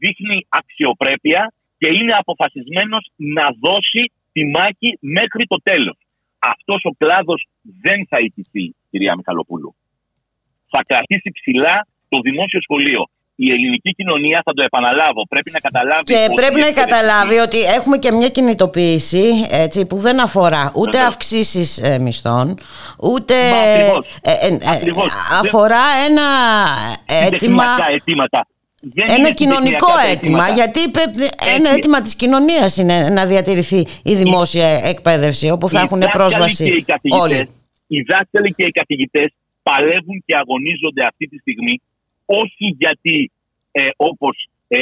δείχνει 0.02 0.46
αξιοπρέπεια 0.48 1.52
και 1.78 1.88
είναι 1.98 2.12
αποφασισμένος 2.22 3.04
να 3.16 3.46
δώσει 3.64 4.02
τη 4.32 4.42
μάχη 4.56 4.90
μέχρι 5.00 5.44
το 5.52 5.56
τέλος. 5.62 5.96
Αυτός 6.38 6.80
ο 6.90 6.92
κλάδος 6.98 7.40
δεν 7.86 8.06
θα 8.10 8.16
ιτηθεί, 8.26 8.74
κυρία 8.90 9.16
Μιχαλοπούλου. 9.16 9.74
Θα 10.72 10.80
κρατήσει 10.86 11.30
ψηλά 11.38 11.86
το 12.08 12.18
δημόσιο 12.20 12.60
σχολείο. 12.60 13.02
Η 13.38 13.50
ελληνική 13.50 13.90
κοινωνία, 13.94 14.42
θα 14.44 14.52
το 14.52 14.62
επαναλάβω, 14.66 15.26
πρέπει 15.28 15.50
να 15.50 15.58
καταλάβει. 15.58 16.02
Και 16.04 16.14
ότι 16.24 16.34
πρέπει 16.34 16.58
η 16.58 16.60
να 16.60 16.66
εκπαιδευτική- 16.66 17.04
καταλάβει 17.06 17.36
ότι 17.38 17.58
έχουμε 17.62 17.98
και 17.98 18.12
μια 18.12 18.28
κινητοποίηση 18.28 19.24
έτσι, 19.50 19.86
που 19.86 19.96
δεν 19.96 20.20
αφορά 20.20 20.72
ούτε 20.74 20.90
Βεβαίως. 20.90 21.06
αυξήσεις 21.12 21.78
ε, 21.78 21.98
μισθών, 21.98 22.58
ούτε 23.00 23.34
Μα, 23.50 23.56
ακριβώς. 23.56 24.06
ε, 24.22 24.32
ε, 24.32 24.46
ε, 24.46 24.58
Ακριβώς. 24.74 25.12
αφορά 25.42 25.82
ένα 26.08 26.26
αίτημα, 27.06 27.62
Συντεχνιακά 27.64 27.90
αιτήματα. 27.90 28.46
Δεν 28.94 29.04
ένα 29.08 29.16
είναι 29.18 29.32
κοινωνικό 29.40 29.66
συντεχνιακά 29.66 30.02
τα 30.02 30.10
αίτημα, 30.10 30.44
αιτήματα. 30.46 30.54
γιατί 30.60 30.80
πε- 30.90 31.16
ένα 31.56 31.68
Έτσι. 31.68 31.72
αίτημα 31.74 32.00
της 32.00 32.14
κοινωνίας 32.16 32.76
είναι 32.76 32.96
να 33.18 33.26
διατηρηθεί 33.26 33.80
η 34.12 34.14
δημόσια 34.22 34.68
εκπαίδευση, 34.92 35.46
όπου 35.50 35.68
θα 35.68 35.80
Οι 35.80 35.82
έχουν 35.86 36.00
δάσκαλοι 36.00 36.18
πρόσβαση 36.18 36.64
και 36.70 36.76
οι 36.76 36.82
καθηγητές- 36.92 37.22
όλοι. 37.24 37.40
Οι 37.86 38.00
δάσκαλοι 38.12 38.50
και 38.56 38.64
οι 38.68 38.70
καθηγητές 38.80 39.28
παλεύουν 39.62 40.18
και 40.26 40.34
αγωνίζονται 40.42 41.02
αυτή 41.10 41.24
τη 41.30 41.36
στιγμή 41.38 41.74
όχι 42.42 42.66
γιατί 42.82 43.16
ε, 43.72 43.82
όπως 43.96 44.48
ε, 44.68 44.78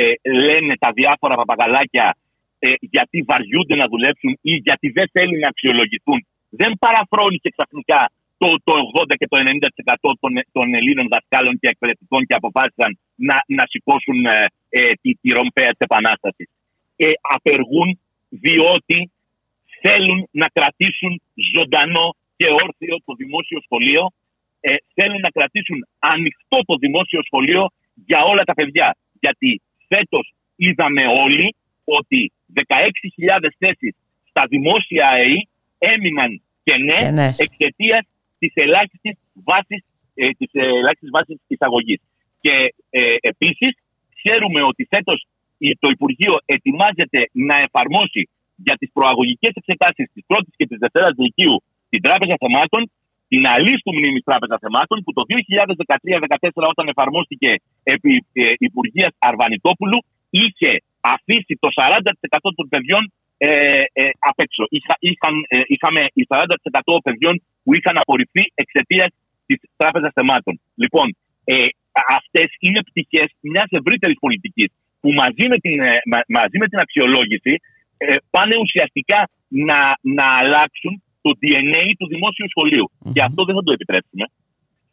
λένε 0.48 0.72
τα 0.84 0.90
διάφορα 0.98 1.34
παπαγαλάκια 1.34 2.16
ε, 2.58 2.68
γιατί 2.94 3.16
βαριούνται 3.30 3.76
να 3.82 3.86
δουλέψουν 3.92 4.30
ή 4.50 4.52
γιατί 4.66 4.86
δεν 4.98 5.06
θέλουν 5.14 5.38
να 5.44 5.48
αξιολογηθούν. 5.48 6.18
Δεν 6.60 6.72
παραφρόνησε 6.84 7.48
ξαφνικά 7.56 8.00
το, 8.40 8.48
το 8.68 8.72
80 9.10 9.14
και 9.20 9.28
το 9.32 9.36
90% 9.38 9.94
των, 10.20 10.32
των 10.56 10.66
Ελλήνων 10.74 11.06
δασκάλων 11.14 11.54
και 11.60 11.68
εκπαιδευτικών 11.72 12.20
και 12.28 12.34
αποφάσισαν 12.40 12.90
να, 13.14 13.36
να 13.46 13.64
σηκώσουν 13.68 14.26
ε, 14.26 14.44
ε, 14.68 14.92
τη, 15.02 15.14
τη 15.20 15.28
ρομπαία 15.28 15.70
της 15.70 15.78
Επανάστασης. 15.88 16.48
Ε, 16.96 17.06
απεργούν 17.20 17.98
διότι 18.28 19.10
θέλουν 19.80 20.28
να 20.30 20.46
κρατήσουν 20.52 21.22
ζωντανό 21.54 22.16
και 22.36 22.46
όρθιο 22.62 22.96
το 23.04 23.14
δημόσιο 23.14 23.60
σχολείο, 23.66 24.12
ε, 24.60 24.74
θέλουν 24.94 25.20
να 25.20 25.30
κρατήσουν 25.30 25.86
ανοιχτό 25.98 26.58
το 26.66 26.74
δημόσιο 26.84 27.20
σχολείο 27.28 27.70
για 28.06 28.20
όλα 28.30 28.42
τα 28.42 28.54
παιδιά. 28.54 28.96
Γιατί 29.20 29.62
φέτος 29.88 30.34
είδαμε 30.56 31.04
όλοι 31.24 31.54
ότι 31.84 32.32
16.000 32.52 33.48
θέσεις 33.58 33.94
στα 34.30 34.42
δημόσια 34.48 35.08
ΑΕΗ 35.14 35.48
έμειναν 35.78 36.42
κενές 36.62 37.00
Κενές. 37.00 37.38
εξαιτίας 37.38 38.04
της 38.38 38.52
ελάχιστης 38.54 39.16
βάσης, 39.32 39.82
ε, 40.14 40.28
της 40.38 40.50
ελάχιστης 40.52 41.10
βάσης 41.12 41.38
εισαγωγής. 41.46 42.00
Και 42.44 42.54
ε, 42.90 43.02
επίσης 43.32 43.72
ξέρουμε 44.18 44.60
ότι 44.70 44.82
φέτος 44.94 45.18
η- 45.66 45.76
το 45.82 45.88
Υπουργείο 45.96 46.34
ετοιμάζεται 46.56 47.20
να 47.48 47.56
εφαρμόσει 47.66 48.22
για 48.66 48.76
τις 48.80 48.90
προαγωγικές 48.96 49.52
εξετάσεις 49.60 50.06
της 50.14 50.22
πρώτης 50.30 50.52
και 50.58 50.66
της 50.70 50.78
δευτέρας 50.84 51.14
λυκείου 51.24 51.56
την 51.92 52.00
Τράπεζα 52.06 52.36
Θεμάτων, 52.44 52.82
την 53.32 53.42
αλίστου 53.54 53.92
μνήμη 53.98 54.20
Τράπεζας 54.28 54.58
Θεμάτων, 54.64 54.96
που 55.04 55.12
το 55.18 55.22
2013-2014 55.30 56.68
όταν 56.74 56.86
εφαρμόστηκε 56.92 57.50
επί 57.94 58.12
ε, 58.32 58.42
Υπουργείας 58.68 59.12
Αρβανιτόπουλου, 59.30 59.98
είχε 60.30 60.70
αφήσει 61.14 61.54
το 61.64 61.68
40% 61.74 62.48
των 62.58 62.66
παιδιών 62.72 63.02
ε, 63.38 63.48
ε, 63.92 64.02
απ' 64.30 64.40
έξω. 64.46 64.62
Είχα, 64.76 64.94
είχαν, 65.10 65.34
ε, 65.48 65.60
είχαμε 65.74 66.00
οι 66.18 66.22
40% 66.28 66.98
παιδιών 67.06 67.34
που 67.62 67.70
είχαν 67.76 67.96
απορριφθεί 68.02 68.42
εξαιτίας 68.62 69.10
της 69.46 69.58
Τράπεζας 69.80 70.12
Θεμάτων. 70.18 70.54
Λοιπόν, 70.82 71.06
ε, 71.44 71.54
αυτές 72.18 72.48
είναι 72.58 72.80
πτυχές 72.88 73.28
μιας 73.40 73.68
ευρύτερης 73.78 74.18
πολιτικής 74.24 74.68
που 75.00 75.08
μαζί 75.12 75.44
με 75.52 75.56
την, 75.64 75.80
ε, 75.80 75.92
μα- 76.12 76.26
μαζί 76.38 76.56
με 76.62 76.66
την 76.70 76.78
αξιολόγηση 76.78 77.54
ε, 77.96 78.14
πάνε 78.30 78.54
ουσιαστικά 78.64 79.28
να, 79.48 79.78
να 80.00 80.26
αλλάξουν 80.40 81.02
το 81.24 81.30
DNA 81.40 81.82
του 81.98 82.06
δημόσιου 82.14 82.46
σχολείου. 82.48 82.90
Και 83.12 83.22
αυτό 83.28 83.44
δεν 83.44 83.54
θα 83.54 83.62
το 83.62 83.72
επιτρέψουμε. 83.72 84.24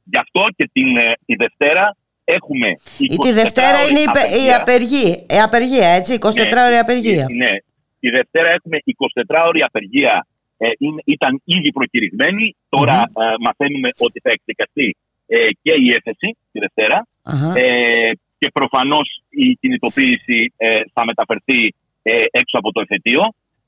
Γι' 0.04 0.18
αυτό 0.26 0.44
και 0.58 0.70
την, 0.74 0.98
ε, 0.98 1.14
τη 1.26 1.36
Δευτέρα 1.36 1.96
έχουμε. 2.24 2.68
Ή 2.98 3.08
τη 3.26 3.32
Δευτέρα 3.32 3.78
είναι 3.90 4.00
η, 4.00 4.10
πε- 4.16 4.32
η 4.46 4.54
απεργία, 4.60 5.16
η 5.38 5.40
απεργία, 5.48 5.88
έτσι, 6.00 6.14
24 6.22 6.66
ώρη 6.68 6.78
απεργία. 6.78 7.26
Ναι. 7.44 7.54
Τη 8.00 8.10
Δευτέρα 8.10 8.50
έχουμε 8.58 8.78
24 8.86 9.44
ώρη 9.48 9.62
απεργία. 9.62 10.28
Ε, 10.58 10.68
είναι- 10.78 11.02
ήταν 11.06 11.42
ήδη 11.46 11.72
προκηρυγμένη. 11.72 12.56
Τώρα 12.70 12.98
ε, 13.02 13.24
μαθαίνουμε 13.40 13.90
ότι 13.98 14.20
θα 14.24 14.30
εκδικαστεί 14.38 14.88
ε, 14.90 15.11
και 15.62 15.74
η 15.86 15.88
έφεση 15.98 16.38
τη 16.52 16.60
Δευτέρα. 16.60 17.08
Αχα. 17.24 17.60
Ε, 17.60 18.12
και 18.38 18.50
προφανώς 18.54 19.08
η 19.30 19.48
κινητοποίηση 19.62 20.54
ε, 20.58 20.82
θα 20.94 21.06
μεταφερθεί 21.06 21.62
ε, 22.02 22.12
έξω 22.42 22.56
από 22.62 22.72
το 22.72 22.82
εφετείο. 22.82 23.24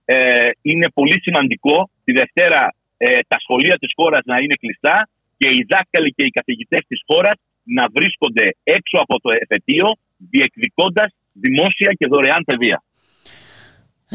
Ε, 0.06 0.50
είναι 0.62 0.88
πολύ 0.94 1.18
σημαντικό 1.22 1.90
τη 2.04 2.12
Δευτέρα 2.12 2.76
ε, 2.98 3.08
τα 3.28 3.38
σχολεία 3.40 3.76
της 3.82 3.92
χώρας 3.96 4.22
να 4.26 4.38
είναι 4.38 4.56
κλειστά 4.62 5.10
και 5.38 5.48
οι 5.56 5.66
δάσκαλοι 5.72 6.10
και 6.18 6.26
οι 6.26 6.30
καθηγητές 6.30 6.82
της 6.88 7.00
χώρας 7.08 7.38
να 7.64 7.86
βρίσκονται 7.96 8.46
έξω 8.64 8.98
από 9.06 9.16
το 9.24 9.30
εφετείο 9.42 9.88
διεκδικώντας 10.18 11.10
δημόσια 11.34 11.92
και 11.98 12.08
δωρεάν 12.08 12.44
παιδεία. 12.44 12.84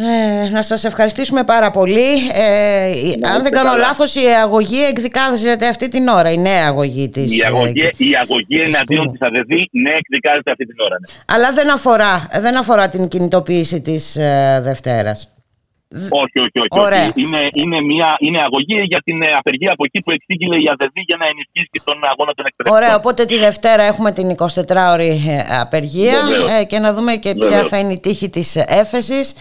Ε, 0.00 0.48
να 0.50 0.62
σας 0.62 0.84
ευχαριστήσουμε 0.84 1.44
πάρα 1.44 1.70
πολύ. 1.70 2.10
Ε, 2.32 2.90
Να 3.18 3.28
αν 3.28 3.36
δεν 3.36 3.36
είστε 3.36 3.48
κάνω 3.50 3.68
καλά. 3.70 3.76
λάθος 3.86 4.14
η 4.14 4.20
αγωγή 4.42 4.84
εκδικάζεται 4.84 5.68
αυτή 5.68 5.88
την 5.88 6.08
ώρα, 6.08 6.30
η 6.30 6.36
νέα 6.38 6.66
αγωγή 6.66 7.08
της. 7.08 7.38
Η 7.38 7.42
αγωγή, 7.44 7.80
ε, 7.80 8.04
η 8.04 8.16
αγωγή 8.22 8.60
εναντίον 8.60 9.04
Σπουδού. 9.04 9.10
της 9.10 9.20
ΑΔΕΔ 9.26 9.46
ναι, 9.70 9.90
εκδικάζεται 9.90 10.50
αυτή 10.50 10.66
την 10.66 10.76
ώρα. 10.86 10.96
Ναι. 11.00 11.34
Αλλά 11.34 11.52
δεν 11.52 11.70
αφορά, 11.72 12.28
δεν 12.40 12.56
αφορά 12.56 12.88
την 12.88 13.08
κινητοποίηση 13.08 13.80
της 13.80 14.16
ε, 14.16 14.60
Δευτέρας. 14.62 15.32
Όχι, 16.08 16.38
όχι, 16.38 16.58
όχι. 16.64 16.68
Ωραία. 16.86 17.00
όχι. 17.00 17.12
Είναι, 17.22 17.48
είναι, 17.52 17.78
μια, 17.82 18.16
είναι 18.18 18.38
αγωγή 18.42 18.80
για 18.86 19.00
την 19.04 19.22
ε, 19.22 19.28
απεργία 19.38 19.72
από 19.72 19.84
εκεί 19.84 20.00
που 20.02 20.10
εξήγηλε 20.10 20.56
η 20.56 20.66
ΑΔΔ 20.72 20.92
για 21.06 21.16
να 21.16 21.26
ενισχύσει 21.32 21.80
τον 21.84 21.96
αγώνα 22.12 22.32
των 22.36 22.44
εκπαιδευτικών. 22.46 22.76
Ωραία, 22.76 22.94
οπότε 22.96 23.24
τη 23.24 23.36
Δευτέρα 23.38 23.82
έχουμε 23.82 24.12
την 24.12 24.34
24ωρη 24.36 25.10
ε, 25.28 25.56
απεργία 25.60 26.18
Βεβαίως. 26.28 26.50
ε, 26.60 26.64
και 26.64 26.78
να 26.78 26.92
δούμε 26.92 27.12
και 27.14 27.34
ποια 27.34 27.48
Βεβαίως. 27.48 27.68
θα 27.68 27.78
είναι 27.78 27.92
η 27.92 28.00
τύχη 28.00 28.28
της 28.30 28.56
έφεσης. 28.56 29.34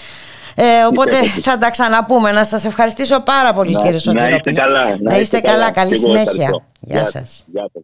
Ε, 0.59 0.83
οπότε 0.85 1.15
έφεσης. 1.17 1.43
θα 1.43 1.57
τα 1.57 1.69
ξαναπούμε. 1.69 2.31
Να 2.31 2.43
σας 2.43 2.65
ευχαριστήσω 2.65 3.19
πάρα 3.19 3.53
πολύ 3.53 3.71
Να- 3.71 3.77
κύριε 3.77 3.93
να 3.93 3.99
Σωτηρόπουλο. 3.99 4.35
είστε 4.35 4.51
καλά, 4.51 4.97
Να 4.99 5.17
είστε 5.17 5.39
καλά. 5.39 5.71
Καλή 5.71 5.89
Και 5.91 5.95
εγώ 5.95 6.07
συνέχεια. 6.07 6.31
ευχαριστώ. 6.43 6.63
Γεια 6.79 7.05
σας. 7.05 7.43
Γεια 7.51 7.69
σας. 7.73 7.83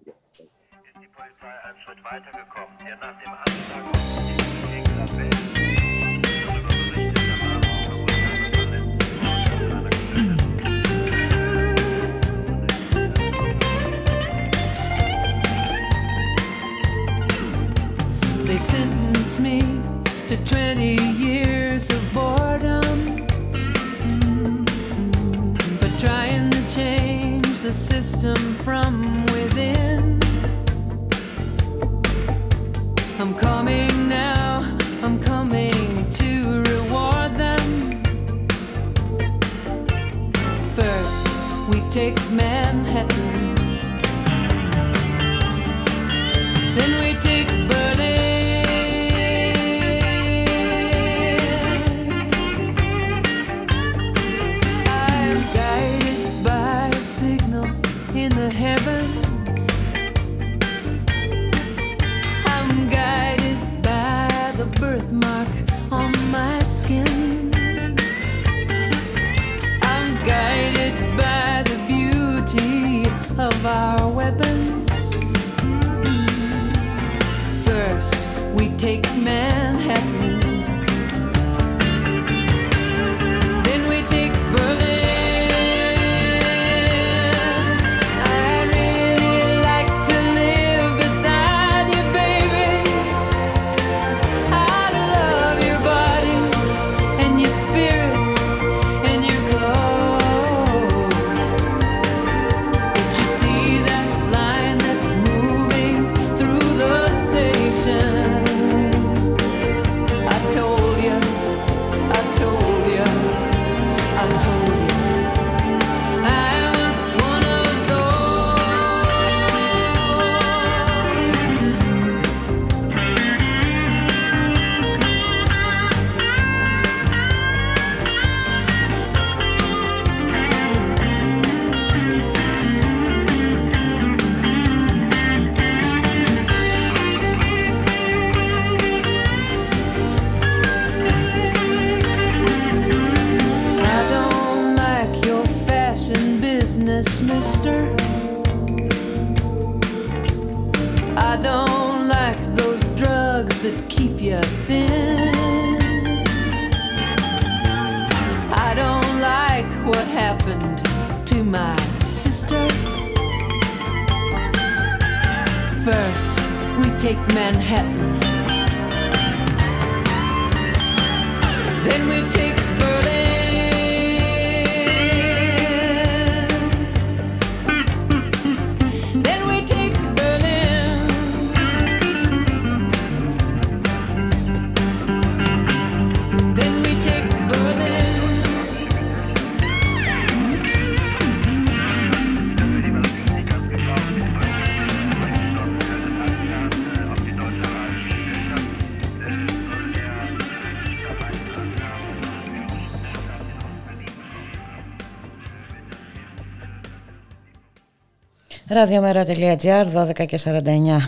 Ραδιομέρα.gr, 208.74 209.86
12 210.22 210.26
και 210.26 210.40
49 210.44 210.50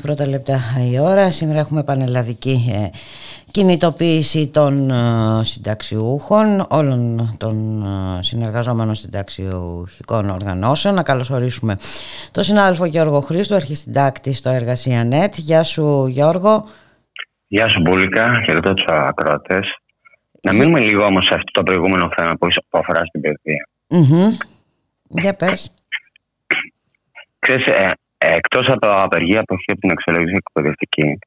πρώτα 0.02 0.28
λεπτά 0.28 0.60
η 0.92 1.00
ώρα. 1.00 1.32
Σήμερα 1.32 1.60
έχουμε 1.60 1.84
πανελλαδική 1.84 2.72
ε, 2.74 2.90
κινητοποίηση 3.52 4.48
των 4.48 4.90
ε, 4.90 5.44
συνταξιούχων, 5.44 6.66
όλων 6.70 7.30
των 7.38 7.84
ε, 7.84 8.24
συνεργαζόμενων 8.24 8.96
συνταξιουχικών 8.96 10.30
οργανώσεων. 10.30 10.96
Να 10.96 11.04
καλωσορίσουμε 11.04 11.76
τον 12.32 12.44
συνάδελφο 12.44 12.86
Γιώργο 12.86 13.20
Χρήστο, 13.20 13.56
αρχισυντάκτη 13.56 14.34
στο 14.34 14.50
Εργασία.net. 14.50 15.32
Γεια 15.32 15.64
σου 15.64 16.08
Γιώργο. 16.08 16.66
Γεια 17.48 17.70
σου 17.70 17.82
Μπούλικα, 17.82 18.26
χαιρετώ 18.46 18.74
τους 18.74 18.86
ακροατές. 18.88 19.66
Να 20.42 20.54
μείνουμε 20.54 20.80
λίγο 20.80 21.06
όμως 21.06 21.26
σε 21.26 21.34
αυτό 21.34 21.52
το 21.52 21.64
προηγούμενο 21.64 22.10
θέμα 22.18 22.32
που 22.40 22.48
που 22.70 22.78
αφορά 22.78 23.06
στην 23.06 23.22
παιδεία. 23.22 23.68
Μμμ. 23.90 24.38
Για 25.08 25.34
πες. 25.34 25.74
Ξέρεις, 27.48 27.66
ε, 27.66 27.92
εκτός 28.18 28.68
από 28.68 28.88
απεργία 28.90 29.40
αποχή 29.40 29.72
από 29.72 29.80
την 29.80 29.92
αξιολόγηση 29.92 30.36
εκπαιδευτική, 30.44 31.20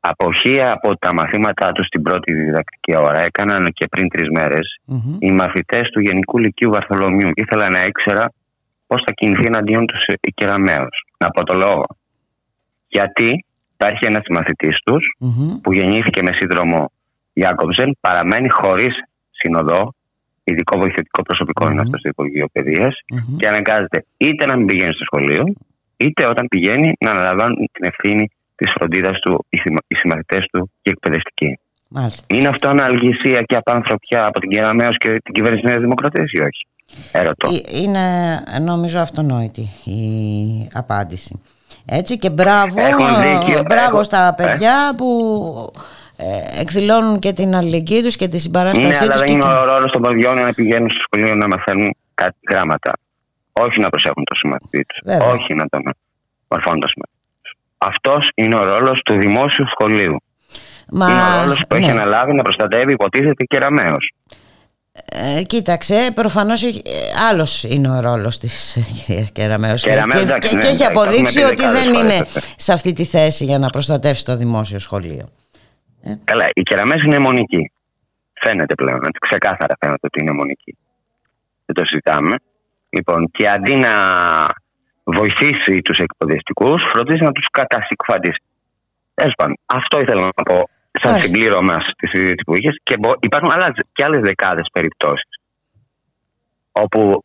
αποχή 0.00 0.60
από 0.60 0.96
τα 0.98 1.14
μαθήματά 1.14 1.72
τους 1.72 1.86
στην 1.86 2.02
πρώτη 2.02 2.34
διδακτική 2.34 2.96
ώρα 2.96 3.20
έκαναν 3.20 3.72
και 3.72 3.86
πριν 3.86 4.08
τρεις 4.08 4.28
μέρες 4.30 4.80
Μμμ. 4.84 5.16
οι 5.18 5.30
μαθητές 5.32 5.90
του 5.90 6.00
Γενικού 6.00 6.38
Λυκείου 6.38 6.70
Βαρθολομείου 6.70 7.30
και 7.30 7.42
ήθελα 7.44 7.68
να 7.68 7.80
ήξερα 7.86 8.32
πώς 8.86 9.02
θα 9.06 9.12
κινηθεί 9.12 9.46
εναντίον 9.46 9.86
τους 9.86 10.04
η 10.20 10.32
Κεραμαίο. 10.32 10.86
Να 11.18 11.30
πω 11.30 11.44
το 11.44 11.54
λόγο. 11.54 11.84
Γιατί 12.88 13.44
υπάρχει 13.72 14.06
ένας 14.06 14.24
μαθητής 14.30 14.76
τους 14.84 15.14
Μμμ. 15.18 15.60
που 15.62 15.72
γεννήθηκε 15.72 16.22
με 16.22 16.32
σύνδρομο 16.32 16.90
Ιάκοψεν, 17.32 17.96
παραμένει 18.00 18.48
χωρίς 18.48 18.94
συνοδό, 19.30 19.94
ειδικό 20.50 20.78
βοηθητικό 20.78 21.22
προσωπικό 21.22 21.64
Μμμ. 21.64 21.72
είναι 21.72 21.80
αυτός 21.80 22.00
στο 22.00 22.08
Υπουργείο 22.08 22.46
Παιδείας, 22.52 22.94
Μμμ. 23.12 23.36
και 23.36 23.48
αναγκάζεται 23.48 23.98
είτε 24.16 24.46
να 24.46 24.56
μην 24.56 24.66
πηγαίνει 24.66 24.92
στο 24.92 25.04
σχολείο, 25.04 25.44
είτε 25.96 26.22
όταν 26.28 26.44
πηγαίνει 26.48 26.92
να 27.04 27.10
αναλαμβάνουν 27.10 27.56
την 27.72 27.84
ευθύνη 27.90 28.30
της 28.56 28.72
φροντίδας 28.74 29.18
του 29.20 29.46
οι, 29.48 29.56
συμμα- 29.56 29.84
οι 29.88 29.96
συμμαθητές 29.96 30.44
του 30.52 30.70
και 30.82 30.90
οι 30.90 30.94
εκπαιδευτικοί. 30.96 31.58
Μάλιστα. 31.88 32.36
Είναι 32.36 32.48
αυτό 32.48 32.68
αναλγησία 32.68 33.42
και 33.42 33.56
απάνθρωπια 33.56 34.26
από 34.26 34.40
την 34.40 34.48
Κεραμέως 34.50 34.96
και 34.98 35.08
την 35.24 35.34
κυβέρνηση 35.34 35.62
της 35.62 35.70
Νέας 35.70 35.82
Δημοκρατίας 35.82 36.30
ή 36.32 36.40
όχι; 36.40 36.66
Ερωτώ. 37.12 37.48
Ε, 37.48 37.78
Είναι 37.82 38.04
νομίζω 38.64 38.98
αυτονόητη 38.98 39.60
η 39.84 39.98
απάντηση. 40.74 41.40
Έτσι 41.86 42.18
και 42.18 42.30
μπράβο, 42.30 42.80
Έχουν 42.80 43.06
δίκιο, 43.22 43.62
μπράβο 43.62 43.84
έχω- 43.96 44.02
στα 44.02 44.36
ε. 44.38 44.42
παιδιά 44.42 44.94
που 44.96 45.08
ε, 45.76 45.78
εκδηλώνουν 46.60 47.18
και 47.18 47.32
την 47.32 47.54
αλληλεγγύη 47.54 48.02
τους 48.02 48.16
και 48.16 48.28
τη 48.28 48.38
συμπαράστασή 48.38 48.88
Ναι, 48.88 48.96
αλλά 48.96 49.06
τους. 49.08 49.16
δεν 49.18 49.26
και 49.26 49.32
είναι 49.32 49.42
την- 49.42 49.50
ο 49.50 49.64
ρόλος 49.64 49.90
των 49.92 50.02
παιδιών 50.02 50.36
να 50.36 50.52
πηγαίνουν 50.52 50.90
στο 50.90 51.00
σχολείο 51.06 51.34
να 51.34 51.46
μαθαίνουν 51.48 51.96
κάτι 52.14 52.36
γράμματα. 52.50 52.92
Όχι 53.52 53.80
να 53.80 53.88
προσέχουν 53.88 54.24
το 54.24 54.34
συμμαθητή 54.34 54.84
τους. 54.84 54.98
Βέβαια. 55.04 55.26
Όχι 55.28 55.54
να 55.54 55.66
τον 55.68 55.82
μορφώνουν 56.48 56.80
το 56.80 56.86
συμμαθητή 56.88 57.22
τους. 57.42 57.52
Αυτός 57.78 58.28
είναι 58.34 58.56
ο 58.56 58.64
ρόλος 58.64 59.00
του 59.04 59.18
δημόσιου 59.18 59.64
σχολείου. 59.70 60.16
Μα, 60.90 61.10
είναι 61.10 61.22
ο 61.22 61.40
ρόλος 61.42 61.62
που 61.68 61.76
έχει 61.76 61.84
ναι. 61.84 61.90
αναλάβει 61.90 62.32
να 62.34 62.42
προστατεύει, 62.42 62.92
υποτίθεται, 62.92 63.44
κεραμαίο. 63.44 63.96
Ε, 65.12 65.42
κοίταξε, 65.42 66.10
προφανώς 66.14 66.62
έχει- 66.64 66.82
ε, 66.84 66.90
άλλος 67.30 67.64
είναι 67.64 67.88
ο 67.90 68.00
ρόλος 68.00 68.38
της 68.38 68.76
ε, 68.76 68.80
κυρίας 69.06 69.32
Κεραμέως 69.32 69.82
και, 69.82 69.90
Κεραμέως, 69.90 70.20
και, 70.20 70.26
εντάξει, 70.28 70.48
και- 70.48 70.54
ναι, 70.56 70.60
και 70.62 70.66
έχει 70.68 70.76
εντάξει, 70.82 70.94
το 70.94 71.00
έχουμε 71.00 71.16
αποδείξει 71.16 71.38
πει 71.38 71.44
ότι 71.44 71.54
δεκάδες 71.56 71.82
δεν 71.82 71.92
φορές 71.94 72.10
είναι 72.10 72.22
αυτό. 72.22 72.40
σε 72.56 72.72
αυτή 72.72 72.92
τη 72.92 73.04
θέση 73.04 73.44
για 73.44 73.58
να 73.58 73.68
προστατεύσει 73.70 74.24
το 74.24 74.36
δημόσιο 74.36 74.78
σχολείο. 74.78 75.24
Καλά, 76.24 76.46
η 76.52 76.62
κεραμέως 76.62 77.02
είναι 77.02 77.18
μονική. 77.18 77.70
Φαίνεται 78.40 78.74
πλέον, 78.74 78.96
ότι 79.04 79.18
ξεκάθαρα 79.18 79.74
φαίνεται 79.80 80.06
ότι 80.06 80.20
είναι 80.20 80.32
μονική. 80.32 80.76
Δεν 81.66 81.74
το 81.76 81.84
συζητάμε. 81.84 82.36
Λοιπόν, 82.90 83.30
και 83.30 83.48
αντί 83.48 83.74
να 83.74 83.92
βοηθήσει 85.04 85.80
τους 85.82 85.98
εκπαιδευτικούς, 85.98 86.82
φροντίζει 86.92 87.22
να 87.24 87.32
τους 87.32 87.46
κατασυκφαντήσει. 87.50 88.42
Τέλος 89.14 89.34
πάντων, 89.36 89.56
αυτό 89.66 90.00
ήθελα 90.00 90.22
να 90.24 90.42
πω 90.42 90.68
σαν 90.92 91.10
Μάλιστα. 91.12 91.28
συμπλήρωμα 91.28 91.72
στη 91.72 92.06
συζήτησης 92.08 92.44
που 92.46 92.54
είχες. 92.54 92.80
Και 92.82 92.96
μπο- 92.98 93.18
υπάρχουν 93.20 93.50
άλλα, 93.52 93.74
και 93.92 94.04
άλλες 94.04 94.20
δεκάδες 94.20 94.68
περιπτώσεις 94.72 95.28
όπου 96.72 97.24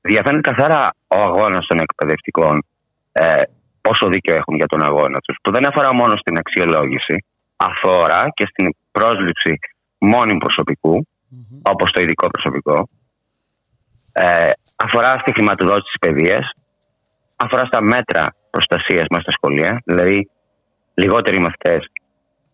διαφαίνεται 0.00 0.50
καθαρά 0.50 0.90
ο 1.06 1.16
αγώνας 1.16 1.66
των 1.66 1.78
εκπαιδευτικών 1.78 2.64
ε, 3.12 3.42
πόσο 3.80 4.08
δίκιο 4.08 4.34
έχουν 4.34 4.54
για 4.56 4.66
τον 4.66 4.82
αγώνα 4.82 5.18
τους. 5.20 5.36
Που 5.42 5.50
δεν 5.52 5.68
αφορά 5.68 5.92
μόνο 5.94 6.16
στην 6.16 6.38
αξιολόγηση, 6.38 7.24
αφορά 7.58 8.28
και 8.34 8.46
στην 8.50 8.74
πρόσληψη 8.90 9.58
μόνιμου 9.98 10.38
προσωπικού, 10.38 11.06
όπως 11.62 11.90
το 11.90 12.02
ειδικό 12.02 12.26
προσωπικό, 12.28 12.88
ε, 14.12 14.50
αφορά 14.76 15.18
στη 15.18 15.32
χρηματοδότηση 15.32 15.90
της 15.92 15.98
παιδείας, 16.00 16.50
αφορά 17.36 17.64
στα 17.64 17.80
μέτρα 17.80 18.24
προστασίας 18.50 19.04
μέσα 19.10 19.22
στα 19.22 19.32
σχολεία, 19.32 19.82
δηλαδή 19.84 20.30
λιγότεροι 20.94 21.38
μαθητές, 21.38 21.86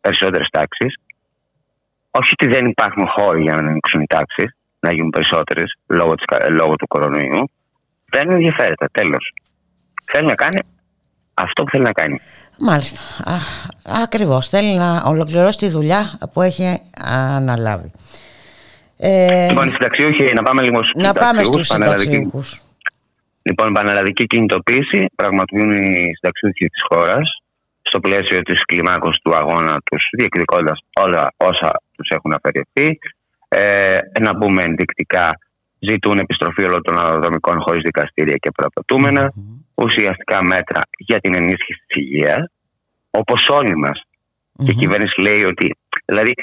περισσότερες 0.01 0.49
τάξεις. 0.51 0.95
Όχι 2.11 2.31
ότι 2.33 2.47
δεν 2.55 2.67
υπάρχουν 2.67 3.07
χώροι 3.07 3.43
για 3.43 3.55
να 3.55 3.69
ανοίξουν 3.69 4.01
οι 4.01 4.07
τάξεις, 4.07 4.57
να 4.81 4.95
γίνουν 4.95 5.11
περισσότερες 5.11 5.75
λόγω, 5.87 6.15
της, 6.15 6.25
κα- 6.25 6.51
λόγω 6.51 6.75
του 6.77 6.87
κορονοϊού. 6.87 7.51
Δεν 8.11 8.31
ενδιαφέρεται, 8.31 8.87
τέλος. 8.93 9.33
Θέλει 10.13 10.27
να 10.27 10.35
κάνει 10.35 10.59
αυτό 11.35 11.65
που 11.65 11.71
θέλει 11.71 11.85
να 11.85 11.93
κάνει. 11.93 12.21
Μάλιστα. 12.59 13.01
Α, 13.31 13.37
ακριβώς. 14.03 14.49
Θέλει 14.49 14.75
να 14.75 15.03
ολοκληρώσει 15.07 15.59
τη 15.59 15.69
δουλειά 15.69 16.19
που 16.33 16.43
έχει 16.43 16.81
αναλάβει. 17.05 17.91
Ε, 18.97 19.49
Λοιπόν, 19.49 19.69
οι 19.69 19.71
συνταξιούχοι, 19.71 20.33
να 20.35 20.43
πάμε 20.43 20.63
λίγο 20.63 20.83
στους 20.83 21.03
να 21.03 21.13
πάμε 21.13 21.43
στους 21.43 21.67
πανελλαδικοί. 21.67 22.11
συνταξιούχους. 22.11 22.61
Λοιπόν, 23.43 23.69
η 23.69 23.73
πανελλαδική 23.73 24.27
κινητοποίηση 24.27 25.07
πραγματοποιούν 25.15 25.71
οι 25.73 26.15
συνταξιούχοι 26.15 26.67
της 26.67 26.83
χώρας 26.89 27.43
στο 27.83 28.01
πλαίσιο 28.01 28.43
της 28.43 28.65
κλιμάκωσης 28.65 29.23
του 29.23 29.37
αγώνα 29.37 29.81
τους, 29.85 30.09
διεκδικώντας 30.19 30.79
όλα 31.01 31.33
όσα 31.37 31.81
τους 31.97 32.09
έχουν 32.09 32.33
αφαιρεθεί. 32.33 32.99
Ε, 33.49 33.97
να 34.21 34.37
πούμε 34.39 34.63
ενδεικτικά, 34.63 35.39
ζητούν 35.89 36.19
επιστροφή 36.19 36.65
όλων 36.65 36.83
των 36.83 36.99
αναδρομικών 36.99 37.61
χωρίς 37.61 37.83
δικαστήρια 37.83 38.37
και 38.37 38.51
προαπαιτούμενα, 38.51 39.33
ουσιαστικά 39.75 40.43
μέτρα 40.43 40.81
για 40.97 41.21
την 41.21 41.33
ενίσχυση 41.37 41.83
της 41.87 41.97
υγείας, 42.03 42.45
όπως 43.11 43.47
όλοι 43.49 43.77
μας. 43.77 44.03
Και 44.65 44.71
η 44.71 44.75
κυβέρνηση 44.75 45.21
λέει 45.21 45.45
ότι. 45.45 45.77
Δηλαδή, 46.05 46.35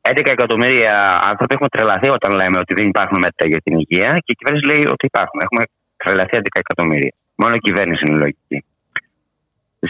11 0.00 0.30
εκατομμύρια 0.36 0.94
άνθρωποι 1.30 1.54
έχουμε 1.54 1.68
τρελαθεί 1.68 2.08
όταν 2.08 2.32
λέμε 2.34 2.58
ότι 2.58 2.74
δεν 2.74 2.88
υπάρχουν 2.88 3.18
μέτρα 3.18 3.48
για 3.48 3.60
την 3.64 3.78
υγεία 3.78 4.10
και 4.24 4.32
η 4.34 4.38
κυβέρνηση 4.38 4.66
λέει 4.72 4.84
ότι 4.94 5.06
υπάρχουν. 5.06 5.40
Έχουμε 5.40 5.62
τρελαθεί 5.96 6.36
11 6.36 6.40
εκατομμύρια. 6.64 7.12
Μόνο 7.34 7.54
η 7.54 7.58
κυβέρνηση 7.58 8.02
είναι 8.06 8.18
λογική. 8.18 8.64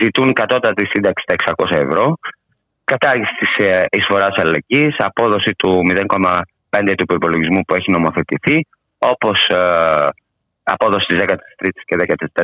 Ζητούν 0.01 0.33
κατώτατη 0.33 0.85
σύνταξη 0.87 1.25
στα 1.27 1.35
600 1.57 1.79
ευρώ, 1.85 2.19
κατάργηση 2.85 3.33
της 3.41 3.53
εισφοράς 3.91 4.35
αλληλεγγύης, 4.37 4.95
απόδοση 4.99 5.53
του 5.61 5.71
0,5 6.71 6.95
του 7.07 7.15
υπολογισμού 7.15 7.61
που 7.67 7.75
έχει 7.75 7.91
νομοθετηθεί, 7.91 8.67
όπως 8.99 9.47
απόδοση 10.63 11.07
της 11.07 11.21
13η 11.23 11.69
και 11.85 11.97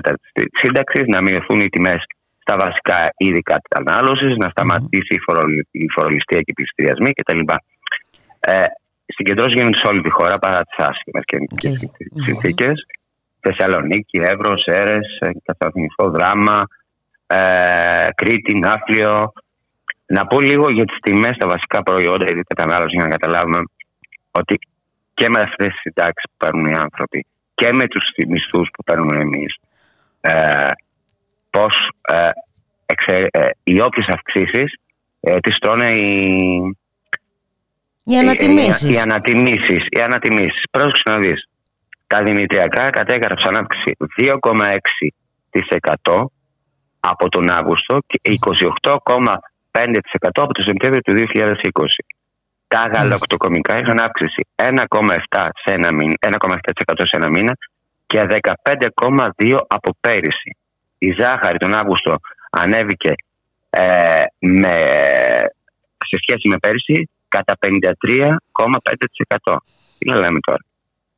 14η 0.03 0.45
σύνταξη, 0.63 1.05
να 1.07 1.21
μειωθούν 1.23 1.61
οι 1.61 1.69
τιμές 1.69 2.03
στα 2.41 2.57
βασικά 2.59 3.13
είδη 3.17 3.43
κατανάλωση, 3.43 4.27
να 4.43 4.49
σταματήσει 4.49 5.15
η, 5.15 5.21
φορολη- 5.27 5.69
η 5.71 5.87
φοροληστεία 5.95 6.39
και 6.39 6.53
οι 6.53 6.53
πληστηριασμοί 6.53 7.11
κτλ. 7.13 7.39
Ε, 8.41 8.65
συγκεντρώσεις 9.07 9.55
γίνονται 9.55 9.77
σε 9.77 9.87
όλη 9.87 10.01
τη 10.03 10.11
χώρα 10.11 10.39
παρά 10.39 10.61
τις 10.65 10.87
άσχημες 10.87 11.25
και 11.25 11.37
Οκ. 11.37 12.23
συνθήκες. 12.25 12.87
Θεσσαλονίκη, 13.41 14.19
Έβρο, 14.23 14.59
Σέρες, 14.59 15.19
Καθαρνικό 15.45 16.11
Δράμα, 16.11 16.67
ε, 17.27 18.07
Κρήτη, 18.15 18.59
Ναύπλιο. 18.59 19.33
Να 20.07 20.27
πω 20.27 20.41
λίγο 20.41 20.71
για 20.71 20.85
τις 20.85 20.99
τιμές 21.03 21.35
στα 21.35 21.47
βασικά 21.47 21.83
προϊόντα 21.83 22.27
είδη 22.31 22.43
κατανάλωση 22.43 22.97
για 22.97 23.05
να 23.05 23.11
καταλάβουμε 23.17 23.59
ότι 24.31 24.59
και 25.15 25.29
με 25.29 25.41
αυτές 25.41 25.67
τις 25.67 25.81
συντάξεις 25.81 26.25
που 26.31 26.37
παίρνουν 26.37 26.67
οι 26.67 26.77
άνθρωποι 26.77 27.27
και 27.55 27.73
με 27.73 27.89
τους 27.89 28.05
μισθού 28.29 28.61
που 28.61 28.83
παίρνουμε 28.85 29.21
εμείς, 29.21 29.57
ε, 30.21 30.71
πώς 31.51 31.91
ε, 32.09 32.29
εξε- 32.87 33.27
ε, 33.31 33.49
οι 33.65 33.81
όποιες 33.81 34.07
αυξήσεις 34.07 34.75
ε, 35.21 35.41
τις 35.41 35.59
τρώνε 35.59 35.95
οι, 35.95 36.77
Οι 38.05 38.19
ανατιμήσεις. 38.19 38.89
οι, 38.89 38.93
οι 38.93 38.99
ανατιμήσεις. 38.99 39.87
Οι 39.89 40.01
ανατιμήσεις. 40.01 40.63
Πρόσεξε 40.71 41.03
να 41.07 41.19
δεις. 41.19 41.49
Τα 42.07 42.23
δημητριακά 42.23 42.91
κατέγραψαν 42.91 43.57
αύξηση 43.57 43.97
2,6% 44.23 46.25
από 47.01 47.29
τον 47.29 47.51
Αύγουστο 47.51 47.99
και 48.07 48.21
28,5% 48.81 49.35
από 50.33 50.53
το 50.53 50.63
Σεπτέμβριο 50.63 51.01
του 51.03 51.15
2020. 51.15 52.05
Τα 52.75 52.91
γαλακτοκομικά 52.95 53.75
είχαν 53.79 53.99
αύξηση 53.99 54.47
1,7% 54.55 55.49
σε 55.65 55.75
ένα 55.75 55.93
μήνα, 55.93 56.15
1,7% 56.21 56.59
σε 56.97 57.17
ένα 57.17 57.29
μήνα 57.29 57.57
και 58.07 58.27
15,2% 58.29 59.59
από 59.67 59.97
πέρυσι. 60.01 60.57
Η 60.99 61.15
ζάχαρη 61.19 61.59
τον 61.59 61.75
Αύγουστο 61.75 62.17
ανέβηκε 62.51 63.15
ε, 63.71 64.23
με, 64.39 64.77
σε 66.09 66.19
σχέση 66.23 66.49
με 66.49 66.59
πέρυσι 66.59 67.09
κατά 67.29 67.55
53,5%. 67.67 69.57
Τι 69.99 70.11
να 70.11 70.17
λέμε 70.17 70.39
τώρα. 70.41 70.65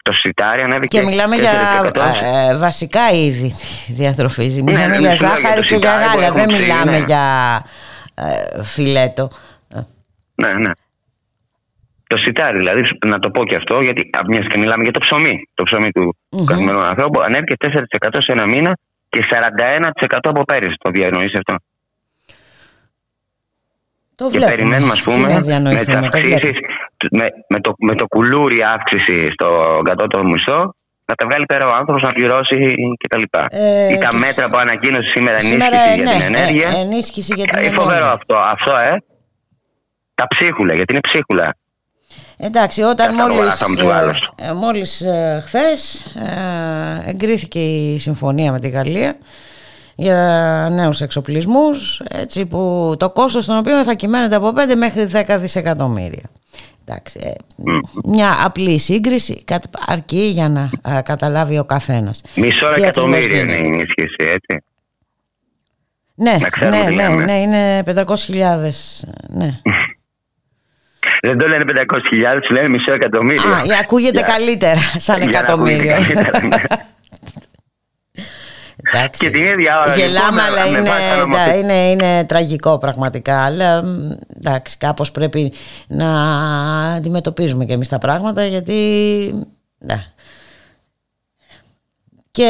Το 0.03 0.13
σιτάρι 0.13 0.63
ανέβηκε 0.63 0.99
Και 0.99 1.05
μιλάμε 1.05 1.37
για 1.37 1.83
4%. 1.83 1.97
ε, 2.23 2.57
βασικά 2.57 3.11
είδη 3.11 3.53
διατροφής. 3.89 4.63
Μιλάμε 4.63 4.87
ναι, 4.87 4.99
για 4.99 5.17
σου 5.17 5.25
λέω 5.25 5.33
για 5.33 5.41
ζάχαρη 5.41 5.61
το 5.61 5.67
και 5.67 5.77
για 5.77 5.91
σιτάρι 5.91 6.11
που 6.13 6.19
γάλα. 6.19 6.27
έχουν 6.27 6.37
Δεν 6.37 6.47
ψήσει, 6.47 6.63
μιλάμε 6.63 6.99
ναι. 6.99 7.05
για 7.05 7.65
ε, 8.15 8.63
φιλέτο. 8.65 9.31
Ναι, 10.35 10.53
ναι. 10.53 10.71
Το 12.09 12.17
σιτάρι, 12.17 12.59
δηλαδή, 12.59 12.83
να 13.07 13.19
το 13.19 13.31
πω 13.31 13.45
και 13.45 13.57
αυτό, 13.57 13.83
γιατί 13.83 14.11
μιας 14.27 14.47
και 14.47 14.59
μιλάμε 14.59 14.83
για 14.83 14.93
το 14.93 15.01
ψωμί. 15.01 15.49
Το 15.55 15.63
ψωμί 15.63 15.91
του 15.93 16.17
Μμμ. 16.31 16.45
καθημερινού 16.45 16.85
ανθρώπου 16.85 17.21
ανέβηκε 17.21 17.55
4% 17.65 18.19
σε 18.21 18.33
ένα 18.33 18.47
μήνα 18.47 18.77
και 19.09 19.21
41% 19.31 20.17
από 20.23 20.45
πέρυσι. 20.45 20.77
Το 20.79 20.91
διανοείς 20.91 21.33
αυτό; 21.35 21.55
Το 24.15 24.25
Και 24.31 24.31
βλέπουμε. 24.39 24.55
περιμένουμε, 24.57 24.93
ας 24.93 24.99
Τι 24.99 25.05
πούμε, 25.11 25.27
να 25.29 25.35
με, 25.35 25.41
διανοηθούμε, 25.41 25.77
τις 26.01 26.11
το 26.11 26.19
βλέπουμε. 26.19 26.35
αυξήσεις, 26.35 26.59
με, 27.11 27.27
με, 27.49 27.61
το, 27.61 27.73
με 27.79 27.95
το 27.95 28.07
κουλούρι 28.07 28.59
αύξηση 28.75 29.27
στο 29.33 29.81
κατώτατο 29.85 30.25
μισθό, 30.25 30.75
να 31.05 31.15
τα 31.15 31.27
βγάλει 31.27 31.45
πέρα 31.47 31.67
ο 31.67 31.75
άνθρωπος 31.75 32.03
να 32.03 32.13
πληρώσει 32.13 32.75
κτλ. 33.03 33.23
Ε, 33.51 33.93
Ή 33.93 33.99
τα 33.99 34.09
και- 34.09 34.17
μέτρα 34.17 34.49
που 34.51 34.57
ανακοίνωσε 34.59 35.11
σήμερα 35.15 35.37
ενίσχυση 35.37 35.63
Σήμερα, 35.63 35.95
για 35.95 36.05
ναι, 36.05 36.11
την 36.11 36.35
ενέργεια. 36.35 36.69
ε, 36.69 36.81
ενίσχυση 36.81 37.33
για 37.37 37.45
την 37.45 37.59
Ε, 37.59 37.71
φοβερό 37.71 37.91
ενέργεια. 37.91 38.13
αυτό, 38.13 38.37
αυτό, 38.37 38.77
ε. 38.77 38.93
Τα 40.15 40.27
ψίχουλα, 40.37 40.75
γιατί 40.75 40.93
είναι 40.93 41.03
ψίχουλα. 41.11 41.57
Εντάξει, 42.39 42.83
όταν 42.83 43.07
Καθαρό 43.17 43.35
μόλις, 43.35 43.47
αγαθό 43.63 43.69
με 43.69 43.77
τους 43.77 43.91
άλλους. 43.93 44.31
ε, 44.37 44.49
ε, 44.49 44.53
μόλις 44.53 45.01
ε, 45.01 45.43
χθες 45.47 46.05
ε, 46.17 47.11
εγκρίθηκε 47.11 47.59
η 47.65 47.99
συμφωνία 47.99 48.53
με 48.53 48.61
τη 48.61 48.69
Γαλλία 48.69 49.17
για 49.95 50.69
νέους 50.73 51.01
εξοπλισμούς 51.01 52.03
έτσι 52.09 52.47
που 52.47 52.95
το 52.99 53.11
κόστος 53.11 53.47
των 53.47 53.59
οποίων 53.59 53.85
θα 53.85 53.95
κυμαίνεται 53.95 54.35
από 54.35 54.53
5 54.57 54.75
μέχρι 54.77 55.09
10 55.13 55.37
δισεκατομμύρια. 55.41 56.31
Εντάξει, 56.89 57.19
ε, 57.23 57.33
μια 58.05 58.37
απλή 58.45 58.79
σύγκριση 58.79 59.43
κατ- 59.45 59.65
αρκεί 59.87 60.19
για 60.33 60.49
να 60.49 60.71
ε, 60.97 61.01
καταλάβει 61.03 61.59
ο 61.59 61.65
καθένας. 61.65 62.21
Μισό 62.35 62.73
Τι 62.73 62.83
εκατομμύριο 62.83 63.25
ακριβώς 63.27 63.43
είναι 63.43 63.53
η 63.53 63.57
γίνεται. 63.57 63.69
ενίσχυση, 63.69 64.17
έτσι. 64.33 64.65
Ναι, 66.15 66.37
Να 66.41 66.49
ξέρουμε 66.49 66.79
ναι, 66.79 66.85
τι 66.89 66.95
ναι, 66.95 67.03
λέμε. 67.09 67.25
ναι, 67.25 67.41
είναι 67.41 67.83
500.000. 67.87 68.71
Ναι. 69.29 69.61
Δεν 71.29 71.39
το 71.39 71.47
λένε 71.49 71.65
500.000, 71.67 72.39
τους 72.41 72.51
λένε 72.57 72.69
μισό 72.69 72.93
εκατομμύριο. 72.93 73.53
Α, 73.53 73.57
ε, 73.59 73.79
ακούγεται 73.81 74.19
Για- 74.21 74.33
καλύτερα 74.35 74.81
σαν 74.97 75.17
για 75.17 75.25
να 75.27 75.39
εκατομμύριο. 75.39 75.95
ακούγεται 75.95 76.23
καλύτερα, 76.23 76.47
ναι. 76.47 76.63
Εντάξει. 78.83 79.25
Και 79.25 79.31
την 79.31 79.43
ίδια 79.43 79.81
ώρα, 79.81 79.97
Γελάμε, 79.97 80.27
λοιπόν, 80.31 80.41
αλλά 80.41 80.63
με 80.63 80.69
είναι, 80.69 80.81
βάση 80.89 81.09
τα 81.09 81.15
εντα- 81.15 81.39
νομοθε- 81.39 81.57
είναι, 81.63 81.91
είναι 81.91 82.25
τραγικό 82.25 82.79
πραγματικά. 82.79 83.45
Αλλά 83.45 83.83
μ, 83.83 84.11
εντάξει, 84.37 84.77
κάπως 84.79 85.11
πρέπει 85.11 85.53
να 85.89 86.11
αντιμετωπίζουμε 86.95 87.65
και 87.65 87.73
εμείς 87.73 87.89
τα 87.89 87.99
πράγματα 87.99 88.47
γιατί. 88.47 88.73
ναι. 89.79 90.05
Και 92.31 92.45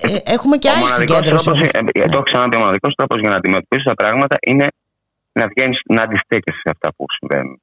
ε, 0.00 0.32
έχουμε 0.32 0.56
και 0.56 0.68
Ο 0.68 0.72
άλλη 0.72 0.80
μοναδικός 0.80 1.16
συγκέντρωση. 1.16 1.44
τρόπος, 1.44 1.60
όμως. 1.60 1.70
ε, 1.94 2.00
ε, 2.02 2.08
Το 2.08 2.12
έχω 2.12 2.22
ξαναπεί, 2.22 2.56
ο 2.56 2.58
μοναδικός 2.58 2.94
τρόπος 2.94 3.20
για 3.20 3.30
να 3.30 3.36
αντιμετωπίσει 3.36 3.84
τα 3.84 3.94
πράγματα 3.94 4.36
είναι 4.40 4.66
να 5.32 5.46
βγαίνεις 5.46 5.78
να 5.88 6.02
αντιστέκεσαι 6.02 6.58
σε 6.64 6.70
αυτά 6.74 6.88
που 6.96 7.04
συμβαίνουν. 7.18 7.60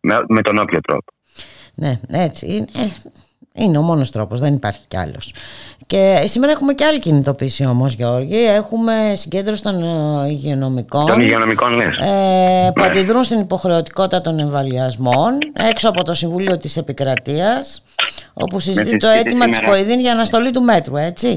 Με, 0.00 0.24
με 0.28 0.42
τον 0.42 0.58
όποιο 0.58 0.80
τρόπο. 0.80 1.12
Ναι, 1.74 2.00
έτσι. 2.08 2.46
Είναι, 2.46 2.66
ε, 2.76 2.88
είναι 3.54 3.78
ο 3.78 3.82
μόνος 3.82 4.10
τρόπος, 4.10 4.40
δεν 4.40 4.54
υπάρχει 4.54 4.80
κι 4.88 4.96
άλλος. 4.96 5.34
Και 5.86 6.22
σήμερα 6.26 6.52
έχουμε 6.52 6.72
και 6.74 6.84
άλλη 6.84 6.98
κινητοποίηση 6.98 7.64
όμως, 7.66 7.92
Γιώργη. 7.94 8.44
Έχουμε 8.44 9.12
συγκέντρωση 9.14 9.62
των 9.62 9.82
ε, 10.24 10.28
υγειονομικών. 10.28 11.06
Των 11.06 11.20
υγειονομικών 11.20 11.72
λε. 11.72 11.84
ε, 11.84 12.70
που 12.74 12.80
Ναι. 12.80 12.86
αντιδρούν 12.86 13.24
στην 13.24 13.40
υποχρεωτικότητα 13.40 14.20
των 14.20 14.38
εμβολιασμών 14.38 15.38
έξω 15.70 15.88
από 15.88 16.02
το 16.04 16.14
Συμβούλιο 16.14 16.56
της 16.58 16.76
Επικρατείας 16.76 17.82
όπου 18.34 18.60
συζητεί 18.60 18.90
τη 18.90 18.96
το 18.96 19.06
συζήτηση 19.06 19.28
αίτημα 19.28 19.46
της 19.46 19.56
σήμερα. 19.56 19.76
Κοηδίν 19.76 20.00
για 20.00 20.12
αναστολή 20.12 20.50
του 20.50 20.62
μέτρου, 20.62 20.96
έτσι. 20.96 21.32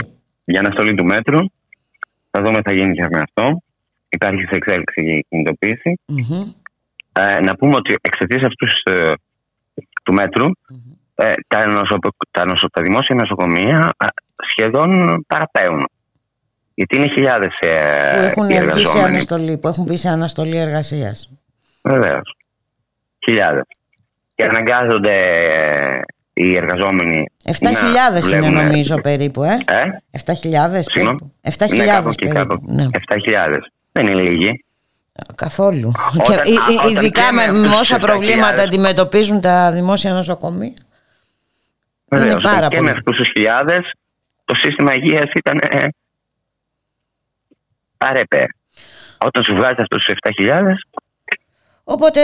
Για 0.45 0.59
αναστολή 0.59 0.95
του 0.95 1.05
μέτρου. 1.05 1.39
Θα 2.31 2.41
δούμε 2.43 2.55
τι 2.55 2.61
θα 2.69 2.73
γίνει 2.73 2.93
και 2.95 3.07
με 3.11 3.19
αυτό. 3.19 3.61
Υπάρχει 4.09 4.41
σε 4.41 4.49
εξέλιξη 4.55 5.01
η 5.05 5.25
κινητοποίηση. 5.29 5.99
Μμμ. 6.07 6.51
Ε, 7.19 7.39
να 7.39 7.55
πούμε 7.55 7.75
ότι 7.75 7.95
εξαιτίας 8.01 8.41
αυτού 8.43 8.67
ε, 8.93 9.11
του 10.03 10.13
μέτρου 10.13 10.45
ε, 11.15 11.33
τα, 11.47 11.65
νοσο, 11.71 11.97
τα, 12.31 12.45
νοσο, 12.45 12.69
τα 12.69 12.81
δημόσια 12.81 13.15
νοσοκομεία 13.15 13.93
ε, 13.97 14.05
σχεδόν 14.51 15.23
παραπέουν. 15.27 15.89
Γιατί 16.73 16.97
είναι 16.97 17.07
χιλιάδες 17.13 17.57
ε, 17.59 17.67
που 18.15 18.21
έχουν 18.21 18.43
οι 18.49 18.53
βγει 18.53 18.55
σε 18.57 18.63
εργαζόμενοι. 18.63 19.09
αναστολή, 19.09 19.57
που 19.57 19.67
έχουν 19.67 19.83
μπει 19.85 19.97
σε 19.97 20.09
αναστολή 20.09 20.57
εργασίας. 20.57 21.29
Βεβαίως. 21.83 22.35
Χιλιάδες. 23.25 23.63
Και 24.35 24.43
αναγκάζονται 24.43 25.15
ε, 25.15 25.99
οι 26.33 26.55
εργαζόμενοι. 26.55 27.25
7.000 27.43 27.53
να 27.61 28.07
είναι 28.07 28.19
βλέπουν- 28.19 28.53
νομίζω 28.53 29.01
περίπου, 29.01 29.43
ε. 29.43 29.53
Ε, 29.67 29.83
7.000 30.25 30.33
Συγγνώμη. 30.33 30.83
περίπου. 30.91 31.31
7.000 31.41 31.77
ναι, 31.77 31.85
κάπου 31.85 32.09
εκεί, 32.09 32.27
περίπου. 32.27 32.47
κάπου. 32.47 32.63
Ναι. 32.73 32.87
7.000. 32.91 33.57
Δεν 33.91 34.05
είναι 34.05 34.21
λίγοι. 34.21 34.65
Καθόλου. 35.35 35.91
Όταν- 36.23 36.43
και, 36.43 36.49
ει- 36.51 36.53
ει- 36.53 36.77
όταν 36.79 36.89
ειδικά 36.89 37.21
λέμε 37.25 37.35
με, 37.35 37.43
αυτούς 37.43 37.61
με 37.61 37.67
τους 37.67 37.79
όσα 37.79 37.95
7.000. 37.95 37.99
προβλήματα 37.99 38.61
αντιμετωπίζουν 38.61 39.41
τα 39.41 39.71
δημόσια 39.71 40.13
νοσοκομεία. 40.13 40.73
Είναι 42.11 42.21
Βεβαίως. 42.21 42.43
πάρα 42.43 42.67
και 42.67 42.75
πολύ. 42.75 42.87
με 42.89 42.91
αυτούς 42.91 43.15
τους 43.17 43.27
χιλιάδες 43.35 43.91
το 44.45 44.55
σύστημα 44.55 44.93
υγείας 44.95 45.31
ήταν 45.35 45.57
ε, 45.71 45.87
αρέπε. 47.97 48.45
Όταν 49.17 49.43
σου 49.43 49.55
βγάζει 49.55 49.75
αυτούς 49.81 50.03
τους 50.05 50.15
7.000, 50.39 50.61
Οπότε 51.85 52.21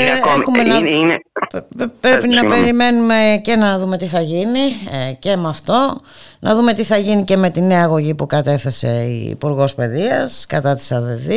είναι 0.00 0.10
ακόμη. 0.12 0.40
έχουμε 0.40 0.58
ε, 0.62 0.62
να, 0.66 0.76
είναι, 0.76 0.88
είναι, 0.90 1.16
πε- 1.50 1.62
πε- 1.76 1.88
πρέπει 2.00 2.24
Ε, 2.24 2.26
να 2.28 2.32
συγγνώμη. 2.32 2.60
περιμένουμε 2.60 3.40
και 3.42 3.54
να 3.56 3.78
δούμε 3.78 3.96
τι 3.98 4.06
θα 4.06 4.20
γίνει 4.20 4.60
ε, 5.08 5.12
και 5.12 5.36
με 5.36 5.48
αυτό. 5.48 6.00
Να 6.40 6.54
δούμε 6.54 6.72
τι 6.74 6.84
θα 6.84 6.96
γίνει 6.96 7.24
και 7.24 7.36
με 7.36 7.50
τη 7.50 7.60
νέα 7.60 7.82
αγωγή 7.82 8.14
που 8.14 8.26
κατέθεσε 8.26 9.02
η 9.04 9.28
Υπουργός 9.30 9.74
Παιδείας 9.74 10.46
κατά 10.48 10.74
της 10.74 10.92
ΑΔΔ. 10.92 11.28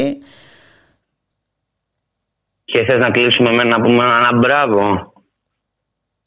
Και 2.72 2.86
θες 2.88 3.00
να 3.00 3.10
κλείσουμε 3.12 3.50
με 3.56 3.64
να 3.64 3.82
πούμε 3.82 4.04
ένα 4.06 4.32
μπράβο 4.36 5.14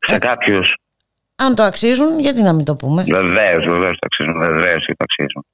Ε. 0.07 0.13
σε 0.13 0.19
κάποιους. 0.19 0.75
Αν 1.37 1.55
το 1.55 1.63
αξίζουν, 1.63 2.19
γιατί 2.21 2.43
να 2.43 2.53
μην 2.53 2.65
το 2.65 2.77
πούμε; 2.77 3.03
Βεβαίως, 3.03 3.65
βεβαίως 3.67 3.97
το 4.01 4.07
αξίζουν. 4.09 4.39
Βεβαίως 4.41 4.85
το 4.87 5.05
αξίζουν. 5.09 5.45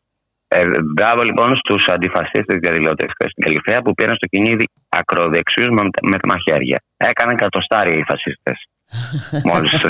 Ε, 0.48 0.64
μπράβο 0.94 1.22
λοιπόν 1.22 1.56
στους 1.56 1.86
αντιφασίστες 1.88 2.56
διαδηλωτές 2.60 3.10
στην 3.16 3.44
Καλυφαία 3.44 3.82
που 3.82 3.94
πήραν 3.94 4.16
στο 4.16 4.26
κυνήγι 4.26 4.64
ακροδεξιούς 4.88 5.68
με, 5.68 5.82
με 6.02 6.18
τα 6.18 6.26
μαχαίρια. 6.28 6.82
Έκαναν 6.96 7.36
κατοστάρια 7.36 7.96
οι 7.98 8.04
φασίστες. 8.08 8.58
Μόλις. 9.50 9.80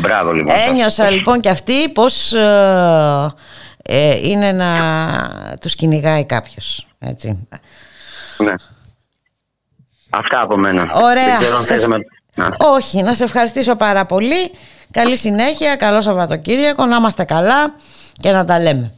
μπράβο 0.00 0.32
λοιπόν. 0.32 0.54
Ένιωσα 0.68 1.10
λοιπόν 1.10 1.40
και 1.40 1.48
αυτοί 1.48 1.88
πως 1.92 2.32
ε, 2.32 3.34
ε, 3.82 4.28
είναι 4.28 4.52
να 4.52 4.72
τους 5.60 5.74
κυνηγάει 5.74 6.26
κάποιος. 6.26 6.86
Έτσι. 6.98 7.48
Ναι. 8.38 8.52
Αυτά 10.10 10.42
από 10.42 10.56
μένα. 10.56 10.90
Ωραία. 10.94 11.24
Δεν 11.24 11.38
ξέρω 11.38 11.56
αν 11.56 11.62
Σε- 11.62 11.74
θες 11.74 11.86
να- 11.86 11.96
να- 12.34 12.56
Όχι, 12.58 13.02
να 13.02 13.14
σε 13.14 13.24
ευχαριστήσω 13.24 13.76
πάρα 13.76 14.04
πολύ. 14.04 14.50
Καλή 14.90 15.16
συνέχεια, 15.16 15.76
καλό 15.76 16.00
Σαββατοκύριακο, 16.00 16.86
να 16.86 16.96
είμαστε 16.96 17.24
καλά 17.24 17.74
και 18.12 18.30
να 18.30 18.44
τα 18.44 18.58
λέμε. 18.58 18.92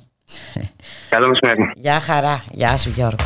Καλό 1.08 1.28
μεσημέρι. 1.28 1.72
Γεια 1.74 2.00
χαρά, 2.00 2.44
γεια 2.50 2.76
σου 2.76 2.90
Γιώργο. 2.90 3.16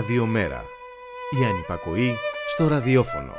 Ραδιομέρα. 0.00 0.64
Η 1.40 1.44
ανυπακοή 1.44 2.14
στο 2.48 2.68
ραδιόφωνο. 2.68 3.32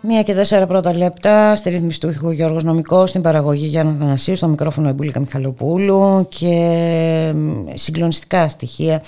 Μία 0.00 0.22
και 0.22 0.34
τέσσερα 0.34 0.66
πρώτα 0.66 0.96
λεπτά 0.96 1.56
στη 1.56 1.70
ρύθμιση 1.70 2.00
του 2.00 2.08
ήχου 2.08 2.30
Γιώργος 2.30 2.62
Νομικός, 2.62 3.08
στην 3.08 3.22
παραγωγή 3.22 3.66
Γιάννα 3.66 3.96
Θανασίου, 3.98 4.36
στο 4.36 4.48
μικρόφωνο 4.48 4.88
Εμπούλικα 4.88 5.20
Μιχαλοπούλου 5.20 6.26
και 6.28 7.34
συγκλονιστικά 7.74 8.48
στοιχεία 8.48 9.02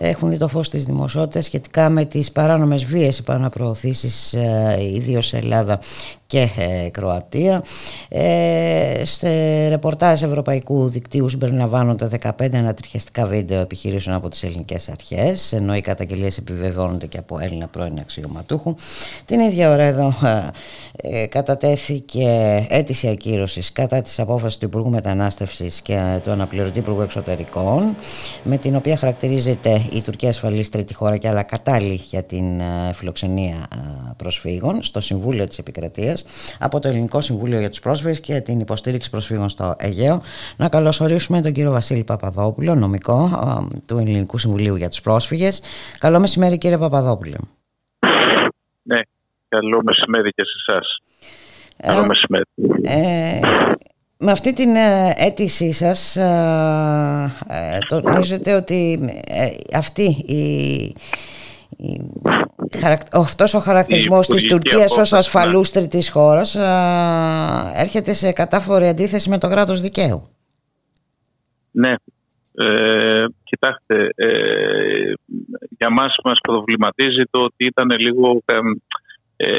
έχουν 0.00 0.30
δει 0.30 0.36
το 0.36 0.48
φως 0.48 0.68
της 0.70 0.84
δημοσιότητας 0.84 1.44
σχετικά 1.44 1.88
με 1.88 2.04
τις 2.04 2.32
παράνομες 2.32 2.84
βίες 2.84 3.18
επαναπροωθήσεις 3.18 4.32
ε, 4.32 4.78
ιδίως 4.94 5.26
σε 5.26 5.36
Ελλάδα 5.36 5.80
και 6.28 6.48
ε, 6.58 6.88
Κροατία. 6.88 7.64
Ε, 8.08 9.04
σε 9.04 9.28
ρεπορτάζ 9.68 10.22
Ευρωπαϊκού 10.22 10.88
Δικτύου 10.88 11.28
συμπεριλαμβάνονται 11.28 12.08
15 12.38 12.54
ανατριχιαστικά 12.54 13.26
βίντεο 13.26 13.60
επιχειρήσεων 13.60 14.16
από 14.16 14.28
τις 14.28 14.42
ελληνικές 14.42 14.88
αρχές, 14.88 15.52
ενώ 15.52 15.76
οι 15.76 15.80
καταγγελίες 15.80 16.38
επιβεβαιώνονται 16.38 17.06
και 17.06 17.18
από 17.18 17.38
Έλληνα 17.40 17.66
πρώην 17.66 17.98
αξιωματούχου. 17.98 18.74
Την 19.24 19.40
ίδια 19.40 19.70
ώρα 19.70 19.82
εδώ 19.82 20.14
ε, 20.96 21.26
κατατέθηκε 21.26 22.26
αίτηση 22.68 23.08
ακύρωσης 23.08 23.72
κατά 23.72 24.02
της 24.02 24.18
απόφασης 24.18 24.58
του 24.58 24.64
Υπουργού 24.64 24.90
Μετανάστευσης 24.90 25.80
και 25.80 26.20
του 26.24 26.30
Αναπληρωτή 26.30 26.78
Υπουργού 26.78 27.00
Εξωτερικών, 27.00 27.96
με 28.42 28.56
την 28.56 28.76
οποία 28.76 28.96
χαρακτηρίζεται 28.96 29.87
η 29.92 30.02
Τουρκία 30.02 30.28
ασφαλής 30.28 30.68
τρίτη 30.68 30.94
χώρα 30.94 31.16
και 31.16 31.28
άλλα 31.28 31.42
κατάλληλη 31.42 31.94
για 31.94 32.22
την 32.22 32.60
ε, 32.60 32.92
φιλοξενία 32.94 33.66
ε, 33.72 34.12
προσφύγων 34.16 34.82
στο 34.82 35.00
Συμβούλιο 35.00 35.46
της 35.46 35.58
Επικρατείας 35.58 36.24
από 36.60 36.80
το 36.80 36.88
Ελληνικό 36.88 37.20
Συμβούλιο 37.20 37.58
για 37.58 37.68
τους 37.70 37.80
Πρόσφυγες 37.80 38.20
και 38.20 38.40
την 38.40 38.60
υποστήριξη 38.60 39.10
προσφύγων 39.10 39.48
στο 39.48 39.76
Αιγαίο. 39.78 40.22
Να 40.56 40.68
καλωσορίσουμε 40.68 41.42
τον 41.42 41.52
κύριο 41.52 41.70
Βασίλη 41.70 42.04
Παπαδόπουλο, 42.04 42.74
νομικό 42.74 43.30
ε, 43.72 43.78
του 43.86 43.98
Ελληνικού 43.98 44.38
Συμβουλίου 44.38 44.76
για 44.76 44.88
τους 44.88 45.00
Πρόσφυγες. 45.00 45.62
Καλό 45.98 46.20
μεσημέρι 46.20 46.58
κύριε 46.58 46.78
Παπαδόπουλο. 46.78 47.36
Ναι, 48.82 48.98
καλό 49.48 49.82
μεσημέρι 49.84 50.30
και 50.30 50.42
σε 50.44 50.72
εσάς. 50.72 50.96
Καλό 51.76 52.06
μεσημέρι. 52.06 52.44
Ε, 52.82 53.40
με 54.20 54.30
αυτή 54.30 54.52
την 54.52 54.76
ε, 54.76 55.14
αίτησή 55.16 55.72
σας 55.72 56.16
ε, 56.16 57.32
ε, 57.48 57.78
τονίζετε 57.88 58.54
ότι 58.54 58.98
ε, 59.26 59.48
αυτή 59.74 60.02
η, 60.26 60.42
η, 61.76 62.00
χαρακ- 62.80 63.16
αυτός 63.16 63.54
ο 63.54 63.58
χαρακτηρισμός 63.58 64.26
της 64.26 64.42
υπουργική 64.42 64.54
Τουρκίας 64.54 64.84
ως 64.84 64.90
απόφαση, 64.90 65.14
ασφαλούς 65.14 65.70
τρίτης 65.70 66.10
χώρας 66.10 66.54
ε, 66.54 66.62
έρχεται 67.74 68.12
σε 68.12 68.32
κατάφορη 68.32 68.88
αντίθεση 68.88 69.28
με 69.28 69.38
το 69.38 69.48
κράτος 69.48 69.80
δικαίου. 69.80 70.28
Ναι, 71.70 71.94
ε, 72.54 73.24
κοιτάξτε, 73.44 74.08
ε, 74.14 75.12
για 75.78 75.90
μας 75.90 76.14
μας 76.24 76.38
προβληματίζει 76.42 77.22
το 77.30 77.40
ότι 77.40 77.64
ήταν 77.64 77.88
λίγο 77.98 78.42
ε, 78.44 78.54
Ε, 79.40 79.50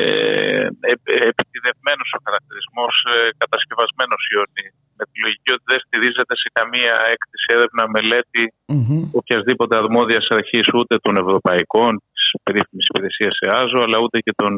ε, 0.91 0.93
επιτιδευμένος 1.31 2.09
ο 2.17 2.19
χαρακτηρισμός, 2.25 2.93
ε, 3.13 3.17
κατασκευασμένος 3.41 4.21
Ιωνή. 4.33 4.67
Με 4.97 5.03
τη 5.09 5.15
λογική 5.23 5.49
ότι 5.55 5.65
δεν 5.71 5.79
στηρίζεται 5.85 6.35
σε 6.43 6.49
καμία 6.57 6.93
έκτηση 7.13 7.47
έρευνα 7.55 7.83
μελέτη 7.95 8.43
Μμμ. 8.75 9.01
οποιασδήποτε 9.21 9.73
αρμόδιας 9.81 10.25
αρχής 10.37 10.67
ούτε 10.79 10.95
των 11.05 11.13
ευρωπαϊκών, 11.23 11.91
της 12.13 12.23
περίφημης 12.45 12.87
υπηρεσίας 12.91 13.35
ΕΑΖΟ, 13.47 13.79
αλλά 13.85 13.97
ούτε 14.03 14.17
και 14.25 14.33
των, 14.39 14.51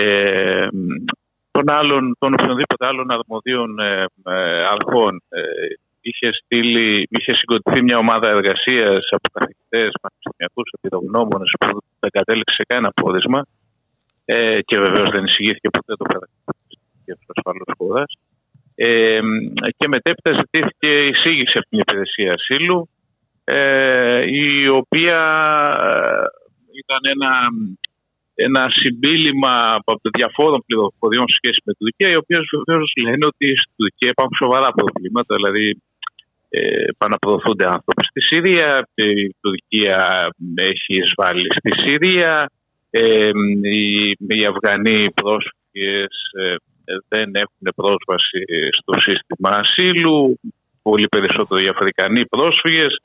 ε, 0.00 0.66
των, 1.56 1.66
άλλων, 1.78 2.02
των 2.20 2.30
οποιονδήποτε 2.36 2.82
άλλων 2.90 3.06
αρμοδίων 3.18 3.70
ε, 3.78 4.04
ε, 4.34 4.60
αρχών. 4.76 5.12
Ε, 5.38 5.40
είχε, 6.08 6.28
στείλει, 6.40 6.88
είχε 7.16 7.32
συγκροτηθεί 7.38 7.80
μια 7.82 7.98
ομάδα 8.04 8.26
εργασίας 8.36 9.02
από 9.16 9.26
καθηγητές, 9.36 9.90
πανεπιστημιακούς, 10.02 10.66
επιδογνώμονες 10.76 11.50
που 11.58 11.66
δεν 12.02 12.10
κατέληξε 12.16 12.54
σε 12.58 12.64
κανένα 12.68 12.90
πόρισμα 13.00 13.40
ε, 14.32 14.60
και 14.68 14.76
βεβαίως 14.84 15.10
δεν 15.14 15.24
εισηγήθηκε 15.24 15.68
ποτέ 15.76 15.92
το 16.00 16.06
χαρακτηριστικό 16.12 16.52
του 17.26 17.32
ασφαλούς 17.36 17.72
χώρας. 17.78 18.10
Ε, 18.74 19.18
και 19.78 19.86
μετέπειτα 19.94 20.32
ζητήθηκε 20.40 20.90
εισήγηση 21.10 21.56
από 21.60 21.68
την 21.70 21.78
υπηρεσία 21.84 22.32
ασύλου, 22.38 22.88
ε, 23.44 24.20
η 24.44 24.68
οποία 24.80 25.20
ε, 25.88 26.24
ήταν 26.82 27.02
ένα, 27.14 27.32
ένα 28.46 28.62
συμπίλημα 28.80 29.54
από 29.78 29.90
διαφόρων 30.18 30.60
πληροφοριών 30.66 31.26
σε 31.28 31.38
σχέση 31.40 31.60
με 31.64 31.72
την 31.72 31.82
Τουρκία, 31.84 32.08
οι 32.10 32.20
οποίες 32.22 32.42
βεβαίως 32.56 32.92
λένε 33.04 33.24
ότι 33.32 33.46
στην 33.62 33.76
Τουρκία 33.82 34.10
υπάρχουν 34.14 34.36
σοβαρά 34.42 34.70
προβλήματα, 34.78 35.30
δηλαδή 35.38 35.66
ε, 36.48 36.84
επαναπροωθούνται 36.92 37.66
άνθρωποι 37.76 38.02
στη 38.10 38.20
Συρία, 38.28 38.88
η 38.94 39.34
Τουρκία 39.44 39.98
έχει 40.70 40.92
εισβάλει 41.02 41.46
στη 41.58 41.70
Συρία, 41.82 42.32
ε, 42.90 43.30
οι, 43.62 44.16
οι 44.28 44.44
Αφγανοί 44.48 45.10
πρόσφυγες 45.10 46.14
ε, 46.38 46.54
δεν 47.08 47.34
έχουν 47.34 47.64
πρόσβαση 47.76 48.44
στο 48.70 49.00
σύστημα 49.00 49.50
ασύλου, 49.50 50.40
πολύ 50.82 51.08
περισσότερο 51.08 51.60
οι 51.60 51.68
Αφρικανοί 51.68 52.26
πρόσφυγες, 52.26 53.00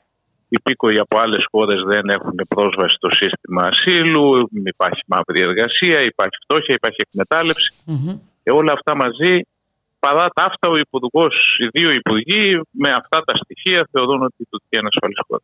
οι 0.48 0.60
πίκοοι 0.62 0.98
από 0.98 1.18
άλλες 1.18 1.44
χώρες 1.50 1.82
δεν 1.86 2.08
έχουν 2.08 2.38
πρόσβαση 2.48 2.94
στο 2.94 3.08
σύστημα 3.10 3.62
ασύλου, 3.62 4.48
υπάρχει 4.64 5.02
μαύρη 5.06 5.40
εργασία, 5.40 5.98
υπάρχει 6.02 6.36
φτώχεια, 6.44 6.74
υπάρχει 6.74 7.00
εκμετάλλευση. 7.06 7.72
Μμμ. 7.86 8.18
Και 8.42 8.50
όλα 8.50 8.72
αυτά 8.72 8.96
μαζί, 8.96 9.40
παρά 9.98 10.28
τα 10.34 10.44
αυτά, 10.44 10.68
ο 10.68 10.76
Υπουργός, 10.76 11.34
οι 11.64 11.68
δύο 11.78 11.90
Υπουργοί, 11.90 12.60
με 12.70 12.90
αυτά 12.90 13.22
τα 13.24 13.34
στοιχεία 13.36 13.88
θεωρούν 13.92 14.22
ότι 14.22 14.34
η 14.38 14.46
Τουρκία 14.50 14.78
είναι 14.78 14.88
ασφαλής 14.92 15.18
χώρα. 15.26 15.42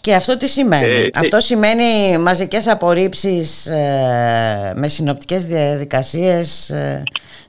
Και 0.00 0.14
αυτό 0.14 0.36
τι 0.36 0.48
σημαίνει; 0.48 0.92
Ε, 0.92 1.08
αυτό 1.14 1.40
σημαίνει 1.40 2.18
μαζικές 2.18 2.68
απορρίψεις 2.68 3.66
ε, 3.66 4.72
με 4.76 4.88
συνοπτικές 4.88 5.44
διαδικασίες 5.46 6.70
ε, 6.70 7.02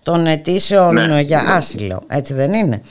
των 0.03 0.25
αιτήσεων 0.25 0.93
Ναι. 0.93 1.19
για 1.19 1.39
άσυλο. 1.39 2.03
Έτσι 2.09 2.33
δεν 2.33 2.53
είναι; 2.53 2.81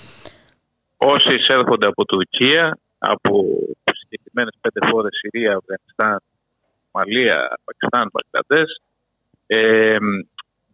Όσοι 0.96 1.34
εισέρχονται 1.38 1.86
από 1.86 2.04
Τουρκία, 2.04 2.78
από 2.98 3.44
συγκεκριμένες 4.00 4.54
πέντε 4.60 4.80
χώρες, 4.90 5.10
Συρία, 5.18 5.56
Αφγανιστάν, 5.56 6.22
Μαλία, 6.90 7.58
Πακιστάν, 7.64 8.10
Μπαγκλαντές, 8.12 8.80
ε, 9.46 9.96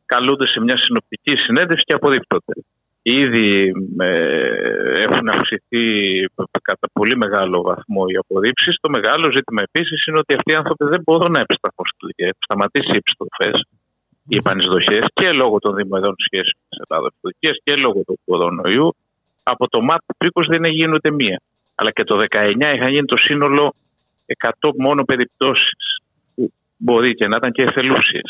καλούνται 0.06 0.46
σε 0.46 0.60
μια 0.60 0.76
συνοπτική 0.84 1.34
συνέντευξη 1.36 1.84
και 1.84 1.94
απορρίπτονται. 1.94 2.54
Ήδη 3.02 3.72
ε, 3.98 4.16
έχουν 5.04 5.28
αυξηθεί 5.28 5.84
κατά 6.62 6.86
πολύ 6.92 7.16
μεγάλο 7.16 7.62
βαθμό 7.62 8.02
οι 8.12 8.16
απορρίψει. 8.16 8.70
Το 8.80 8.88
μεγάλο 8.96 9.26
ζήτημα 9.36 9.60
επίσης 9.68 10.06
είναι 10.06 10.18
ότι 10.18 10.34
αυτοί 10.34 10.52
οι 10.52 10.54
άνθρωποι 10.54 10.84
δεν 10.84 11.00
μπορούν 11.04 11.30
να 11.32 11.40
επιστραφούν 11.40 11.86
στην 11.86 11.98
Τουρκία. 12.02 12.26
Έχουν 12.30 12.44
σταματήσει 12.48 12.90
οι 12.94 13.00
επιστροφές, 13.02 13.56
οι 14.30 14.36
επανεισδοχές 14.42 15.04
και 15.18 15.28
λόγω 15.42 15.56
των 15.58 15.72
διμερών 15.78 16.14
σχέσεων 16.26 16.60
της 16.68 16.78
Ελλάδα 16.84 17.08
και 17.08 17.18
Τουρκίας 17.22 17.56
και 17.64 17.74
λόγω 17.84 18.00
του 18.06 18.18
κορονοϊού. 18.24 18.88
Από 19.42 19.64
το 19.68 19.78
Μάρτιο 19.88 20.12
του 20.18 20.26
20 20.32 20.44
δεν 20.54 20.64
έγινε 20.64 20.92
ούτε 20.94 21.10
μία. 21.20 21.38
Αλλά 21.74 21.90
και 21.90 22.04
το 22.04 22.14
19 22.30 22.74
είχαν 22.74 22.90
γίνει 22.94 23.08
το 23.14 23.16
σύνολο 23.16 23.74
100 24.26 24.70
μόνο 24.76 25.04
περιπτώσεις 25.04 25.88
που 26.34 26.52
μπορεί 26.76 27.14
και 27.14 27.26
να 27.28 27.36
ήταν 27.36 27.52
και 27.52 27.62
εθελούσιες. 27.62 28.28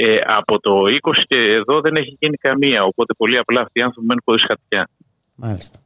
Ε, 0.00 0.16
από 0.26 0.60
το 0.60 0.72
20 1.02 1.12
και 1.28 1.36
εδώ 1.36 1.80
δεν 1.80 1.94
έχει 1.96 2.16
γίνει 2.20 2.36
καμία. 2.36 2.82
Οπότε 2.82 3.14
πολύ 3.14 3.38
απλά 3.38 3.60
αυτοί 3.60 3.78
οι 3.78 3.82
άνθρωποι 3.82 4.06
μένουν 4.06 4.22
χωρίς 4.24 4.44
χαρτιά. 4.48 4.88
Μάλιστα. 5.34 5.78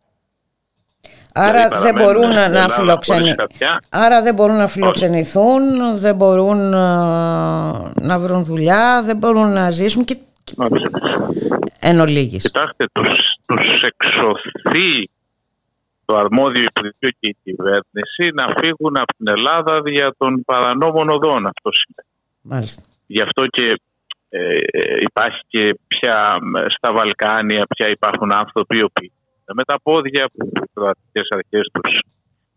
Άρα 1.34 1.68
Δηλαδή, 1.68 1.84
δεν 1.84 1.94
παραμένουν 1.94 2.14
μπορούν 2.14 2.22
στην 2.22 2.34
να 2.34 2.44
Ελλάδα 2.44 2.74
φιλοξενη... 2.74 3.18
χωρίς 3.18 3.34
χαρτιά. 3.38 3.82
Άρα 3.90 4.22
δεν 4.22 4.34
μπορούν 4.34 4.56
να 4.56 4.68
φιλοξενηθούν, 4.68 5.62
δεν 5.96 6.14
μπορούν 6.14 6.72
ε, 6.72 6.76
να 8.00 8.18
βρουν 8.18 8.44
δουλειά, 8.44 9.02
δεν 9.04 9.16
μπορούν 9.16 9.52
να 9.52 9.70
ζήσουν 9.70 10.04
και 10.04 10.16
Όχι. 10.56 10.86
εν 11.80 12.00
ολίγης. 12.00 12.42
Κοιτάξτε, 12.42 12.84
τους, 12.92 13.14
τους 13.46 13.82
εξωθεί 13.82 15.10
το 16.04 16.16
αρμόδιο 16.16 16.62
Υπουργείο 16.62 17.10
και 17.20 17.28
η 17.28 17.36
κυβέρνηση 17.44 18.30
να 18.34 18.44
φύγουν 18.60 18.96
από 18.96 19.14
την 19.16 19.28
Ελλάδα 19.28 19.82
δια 19.82 20.14
των 20.18 20.42
παρανόμων 20.44 21.08
οδών. 21.08 21.46
Αυτό 21.46 21.70
σημαίνει. 21.72 22.08
Μάλιστα. 22.42 22.82
Γι' 23.06 23.22
αυτό 23.22 23.46
και 23.46 23.80
ε, 24.34 24.56
ε, 24.70 24.96
υπάρχει 25.08 25.40
και 25.48 25.78
πια 25.86 26.36
ε, 26.58 26.64
στα 26.68 26.92
Βαλκάνια 26.92 27.66
πια 27.74 27.88
υπάρχουν 27.88 28.32
άνθρωποι 28.32 28.76
οι 28.78 28.82
οποίοι 28.82 29.12
με 29.54 29.64
τα 29.64 29.76
πόδια 29.82 30.24
που 30.32 30.46
οι 30.46 30.70
κρατικές 30.74 31.28
αρχές 31.38 31.68
τους, 31.72 32.00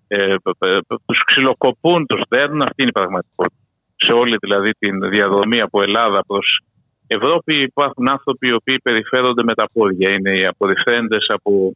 ε, 0.08 0.24
ε, 0.24 0.72
ε, 0.72 0.78
τους 1.06 1.24
ξυλοκοπούν, 1.26 2.06
τους 2.06 2.22
δέρνουν. 2.30 2.62
Αυτή 2.62 2.82
είναι 2.82 2.92
η 2.96 3.00
πραγματικότητα. 3.00 3.64
Σε 3.96 4.12
όλη 4.12 4.36
δηλαδή 4.42 4.72
την 4.80 5.10
διαδρομή 5.10 5.60
από 5.62 5.82
Ελλάδα 5.82 6.20
προς 6.28 6.60
Ευρώπη 7.08 7.54
υπάρχουν 7.56 8.10
άνθρωποι 8.10 8.48
οι 8.48 8.54
οποίοι 8.54 8.80
περιφέρονται 8.80 9.44
με 9.44 9.54
τα 9.54 9.66
πόδια. 9.74 10.10
Είναι 10.16 10.32
οι 10.40 10.46
απορριφθέντες 10.46 11.26
από, 11.28 11.74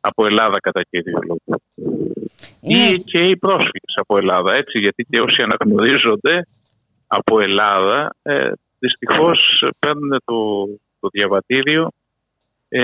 από 0.00 0.26
Ελλάδα 0.26 0.60
κατά 0.60 0.82
κύριο 0.90 1.18
λόγο. 1.26 1.60
Είναι- 2.60 2.84
Ή 2.92 2.98
και 3.00 3.18
οι 3.18 3.36
πρόσφυγες 3.36 3.94
από 3.94 4.16
Ελλάδα. 4.18 4.54
Έτσι, 4.54 4.78
γιατί 4.78 5.06
και 5.10 5.18
όσοι 5.20 5.42
αναγνωρίζονται 5.42 6.46
από 7.06 7.40
Ελλάδα 7.40 8.14
ε, 8.22 8.50
δυστυχώς 8.82 9.64
παίρνουν 9.78 10.22
το, 10.24 10.66
το 11.00 11.08
διαβατήριο 11.12 11.90
ε, 12.68 12.82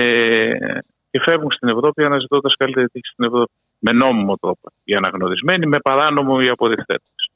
και 1.11 1.21
φεύγουν 1.25 1.51
στην 1.51 1.67
Ευρώπη 1.67 2.03
αναζητώντας 2.03 2.55
καλύτερη 2.57 2.87
τύχη 2.87 3.07
στην 3.13 3.25
Ευρώπη. 3.25 3.51
Με 3.79 3.91
νόμιμο 3.91 4.35
τρόπο 4.37 4.69
οι 4.83 4.93
αναγνωρισμένοι, 4.93 5.65
με 5.67 5.77
παράνομο 5.79 6.39
οι 6.41 6.47
απορριφθέντες. 6.49 7.29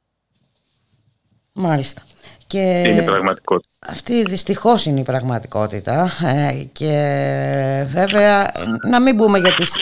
Μάλιστα. 1.53 2.01
Και 2.47 2.59
Είναι 2.59 3.01
η 3.01 3.05
πραγματικότητα. 3.05 3.69
αυτή 3.87 4.23
δυστυχώς 4.23 4.85
είναι 4.85 4.99
η 4.99 5.03
πραγματικότητα 5.03 6.09
ε, 6.23 6.63
και 6.71 6.91
βέβαια 7.87 8.51
να 8.89 9.01
μην 9.01 9.17
πούμε 9.17 9.39
για 9.39 9.53
τις 9.53 9.75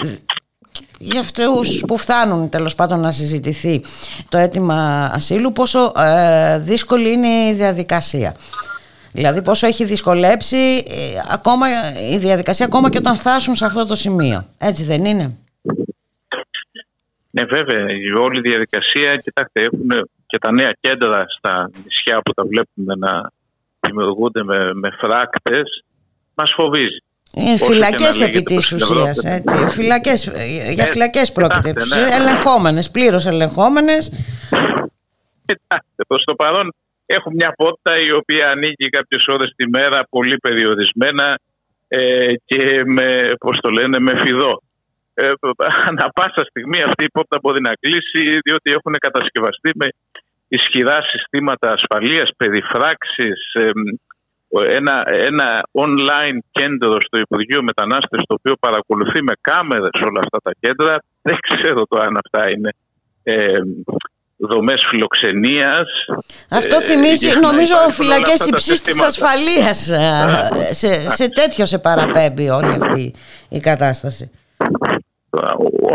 για 1.02 1.20
αυτούς 1.20 1.84
που 1.88 1.98
φτάνουν 1.98 2.50
τέλος 2.50 2.76
πάντων 2.76 3.00
να 3.00 3.12
συζητηθεί 3.12 3.82
το 4.30 4.38
αίτημα 4.38 5.10
ασύλου 5.14 5.52
πόσο 5.52 5.92
ε, 5.98 6.60
δύσκολη 6.60 7.12
είναι 7.12 7.28
η 7.28 7.54
διαδικασία. 7.54 8.36
Δηλαδή 9.12 9.42
πόσο 9.42 9.68
έχει 9.68 9.86
δυσκολέψει 9.86 10.58
ε, 10.58 11.22
ακόμα, 11.32 11.68
η 12.14 12.18
διαδικασία 12.18 12.66
ακόμα 12.66 12.90
και 12.90 12.98
όταν 12.98 13.18
φτάσουν 13.18 13.56
σε 13.56 13.66
αυτό 13.66 13.86
το 13.86 13.96
σημείο. 13.96 14.46
Έτσι 14.58 14.84
δεν 14.84 15.06
είναι; 15.06 15.38
Ναι, 17.32 17.44
βέβαια, 17.44 17.86
η 17.90 18.12
όλη 18.20 18.38
η 18.38 18.50
διαδικασία, 18.50 19.18
κοιτάξτε, 19.18 19.62
έχουν 19.62 20.10
και 20.26 20.38
τα 20.38 20.52
νέα 20.52 20.74
κέντρα 20.80 21.26
στα 21.38 21.70
νησιά 21.84 22.22
που 22.22 22.34
τα 22.34 22.44
βλέπουμε 22.46 22.96
να 22.96 23.32
δημιουργούνται 23.80 24.44
με, 24.44 24.74
με 24.74 24.90
φράκτες, 25.02 25.84
μας 26.34 26.52
φοβίζει. 26.56 27.04
Είναι 27.36 27.52
Όσο 27.54 27.66
και 27.66 27.72
φυλακές 27.72 28.20
να 28.20 28.26
επί 28.26 28.34
λέγεται 28.34 28.56
της 28.56 28.70
το 28.70 28.78
στην 28.78 28.78
Ευρώπη. 28.78 29.10
ουσίας. 29.10 29.24
Έτσι. 29.38 29.68
Φυλακές, 29.68 30.28
ε, 30.28 30.72
για 30.74 30.84
Ε, 30.84 30.88
φυλακές 30.88 31.32
πρόκειται. 31.32 31.70
κοιτάξτε, 31.70 32.02
ναι. 32.04 32.16
Ελεγχόμενες, 32.16 32.92
πλήρως 32.92 33.26
ελεγχόμενες. 33.26 34.10
Κοιτάξτε, 35.46 36.04
προς 36.08 36.24
το 36.24 36.36
παρόν 36.36 36.74
έχουν 37.06 37.34
μια 37.36 37.54
πόρτα 37.58 38.00
η 38.08 38.12
οποία 38.14 38.50
ανοίγει 38.50 38.90
κάποιες 38.90 39.26
ώρες 39.28 39.54
τη 39.56 39.70
μέρα 39.70 40.08
πολύ 40.10 40.38
περιορισμένα 40.38 41.40
ε, 41.88 42.34
και 42.46 42.84
με, 42.86 43.32
πώς 43.40 43.58
το 43.62 43.70
λένε, 43.70 44.00
με 44.00 44.14
φιδό. 44.18 44.62
Ε, 45.14 45.30
ανα 45.88 46.10
πάσα 46.14 46.44
στιγμή 46.50 46.82
αυτή 46.82 47.04
η 47.06 47.10
πόρτα 47.10 47.40
μπορεί 47.42 47.62
να 47.62 47.74
κλείσει 47.80 48.40
διότι 48.46 48.72
έχουν 48.72 48.94
κατασκευαστεί 49.00 49.72
με 49.76 49.88
ισχυρά 50.48 50.98
συστήματα 51.02 51.74
ασφαλείας, 51.74 52.30
περιφράξεις, 52.38 53.40
ε, 53.54 53.64
ένα, 54.68 55.04
ένα 55.06 55.62
online 55.72 56.38
κέντρο 56.52 56.98
στο 57.02 57.18
Υπουργείο 57.18 57.64
Μετανάστευσης 57.64 58.28
το 58.28 58.36
οποίο 58.40 58.54
παρακολουθεί 58.60 59.24
με 59.24 59.34
κάμερες 59.42 59.96
όλα 60.08 60.20
αυτά 60.24 60.38
τα 60.44 60.52
κέντρα. 60.60 61.04
Δεν 61.22 61.36
ξέρω 61.50 61.86
το 61.90 61.98
αν 62.06 62.18
αυτά 62.24 62.52
είναι 62.52 62.70
ε, 63.24 63.54
δομές 64.38 64.86
φιλοξενίας. 64.90 65.90
Αυτό 66.50 66.76
Ε, 66.76 66.82
θυμίζει, 66.82 67.26
για 67.28 67.36
να 67.36 67.52
νομίζω, 67.52 67.74
υπάρχουν 67.74 68.06
όλα 68.06 68.14
φυλακές 68.16 68.32
αυτά 68.42 68.46
τα 68.46 68.50
υψής 68.52 68.82
της 68.82 68.94
συστήματα. 68.94 69.08
ασφαλείας. 69.08 69.90
ε, 69.90 70.74
σε, 70.82 71.10
σε 71.10 71.30
τέτοιο 71.30 71.66
σε 71.66 71.80
παραπέμπει 71.80 72.50
όλη 72.50 72.78
αυτή 72.80 73.14
η 73.50 73.60
κατάσταση. 73.60 74.32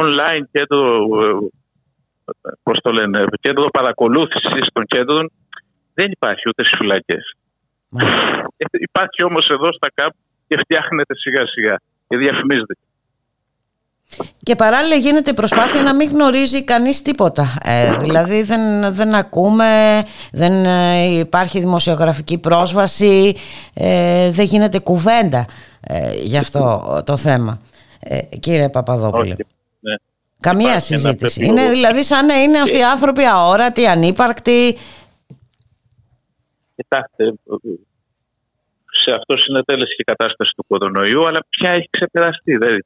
online 0.02 0.44
κέντρο, 0.50 0.82
ε, 1.22 1.48
πώς 2.62 2.78
το 2.82 2.92
λένε, 2.92 3.24
κέντρο 3.40 3.70
παρακολούθησης 3.70 4.66
των 4.72 4.84
κέντρων 4.86 5.32
δεν 5.94 6.10
υπάρχει 6.10 6.42
ούτε 6.48 6.64
στις 6.64 6.78
φυλακές. 6.78 7.34
Ε, 7.98 8.64
Υπάρχει 8.72 9.22
όμως 9.24 9.48
εδώ 9.48 9.72
στα 9.72 9.88
ΚΑΠ 9.94 10.12
και 10.48 10.58
φτιάχνεται 10.62 11.14
σιγά 11.16 11.46
σιγά 11.46 11.80
και 12.08 12.16
διαφημίζεται. 12.16 12.74
Και 14.42 14.54
παράλληλα 14.54 14.94
γίνεται 14.96 15.32
προσπάθεια 15.32 15.82
να 15.82 15.94
μην 15.94 16.08
γνωρίζει 16.10 16.64
κανείς 16.64 17.02
τίποτα. 17.02 17.58
Ε, 17.62 17.96
δηλαδή 17.96 18.42
δεν, 18.42 18.92
δεν 18.94 19.14
ακούμε, 19.14 20.02
δεν 20.32 20.64
ε, 20.64 21.18
υπάρχει 21.18 21.60
δημοσιογραφική 21.60 22.38
πρόσβαση, 22.38 23.36
ε, 23.74 24.30
δεν 24.30 24.44
γίνεται 24.44 24.78
κουβέντα 24.78 25.46
ε, 25.80 26.12
για 26.14 26.40
αυτό 26.40 27.02
το 27.06 27.16
θέμα. 27.16 27.60
Ε, 28.00 28.18
κύριε 28.18 28.68
Παπαδόπουλε. 28.68 29.32
Όχι. 29.32 29.46
Ναι. 29.80 29.94
Καμία 30.40 30.68
Υπάρχει 30.68 30.92
ένα 30.92 31.00
συζήτηση. 31.02 31.40
πέπλο. 31.40 31.52
Είναι 31.52 31.70
δηλαδή 31.70 32.02
σαν 32.04 32.26
να 32.26 32.42
είναι 32.42 32.58
αυτοί 32.58 32.78
οι 32.78 32.84
άνθρωποι 32.84 33.24
αόρατοι, 33.24 33.86
ανύπαρκτοι. 33.86 34.78
Κοιτάξτε, 36.76 37.24
σε 39.02 39.10
αυτό 39.18 39.32
συνετέλεσε 39.44 39.92
και 39.96 40.04
η 40.06 40.10
κατάσταση 40.12 40.52
του 40.56 40.64
κορονοϊού, 40.68 41.26
αλλά 41.26 41.40
πια 41.48 41.70
έχει 41.70 41.88
ξεπεραστεί. 41.90 42.52
Δεν, 42.56 42.84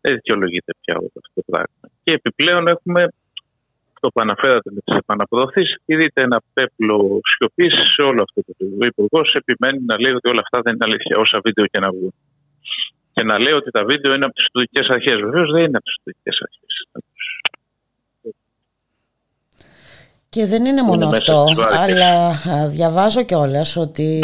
δεν 0.00 0.14
δικαιολογείται 0.14 0.72
πια 0.80 0.94
όλο 0.98 1.10
αυτό 1.22 1.30
το 1.34 1.42
πράγμα. 1.50 1.84
Και 2.02 2.12
επιπλέον 2.18 2.66
έχουμε 2.66 3.02
αυτό 3.94 4.06
που 4.12 4.20
αναφέρατε 4.26 4.70
με 4.74 4.80
τις 4.84 4.94
επαναπροωθήσεις. 5.02 5.76
Και 5.86 5.96
δείτε 5.96 6.22
ένα 6.22 6.38
πέπλο 6.54 7.20
σιωπής 7.30 7.74
σε 7.94 8.02
όλο 8.10 8.20
αυτό 8.26 8.40
το 8.46 8.52
παιδί. 8.56 8.76
Ο 8.82 8.86
Υπουργός 8.92 9.26
επιμένει 9.40 9.80
να 9.90 9.96
λέει 10.02 10.14
ότι 10.18 10.28
όλα 10.32 10.42
αυτά 10.46 10.58
δεν 10.64 10.72
είναι 10.74 10.86
αλήθεια, 10.88 11.14
όσα 11.24 11.38
βίντεο 11.44 11.64
και 11.72 11.80
να 11.84 11.90
βγουν. 11.94 12.14
Και 13.14 13.24
να 13.30 13.36
λέει 13.44 13.54
ότι 13.60 13.70
τα 13.70 13.82
βίντεο 13.90 14.10
είναι 14.14 14.26
από 14.28 14.34
τις 14.34 14.46
τουρκικές 14.52 14.86
αρχές. 14.96 15.16
Βεβαίως 15.26 15.48
δεν 15.54 15.62
είναι 15.66 15.78
από 15.80 15.88
τις 15.90 15.98
τουρκικές 16.02 16.36
αρχές. 16.46 16.72
Και 20.34 20.46
δεν 20.46 20.64
είναι 20.64 20.82
μόνο 20.82 21.08
μέσα 21.08 21.16
αυτό, 21.18 21.44
στις 21.48 21.64
βάρκες. 21.64 21.78
αλλά 21.78 22.28
α, 22.28 22.68
διαβάζω 22.68 23.22
κιόλας 23.22 23.76
ότι 23.76 24.20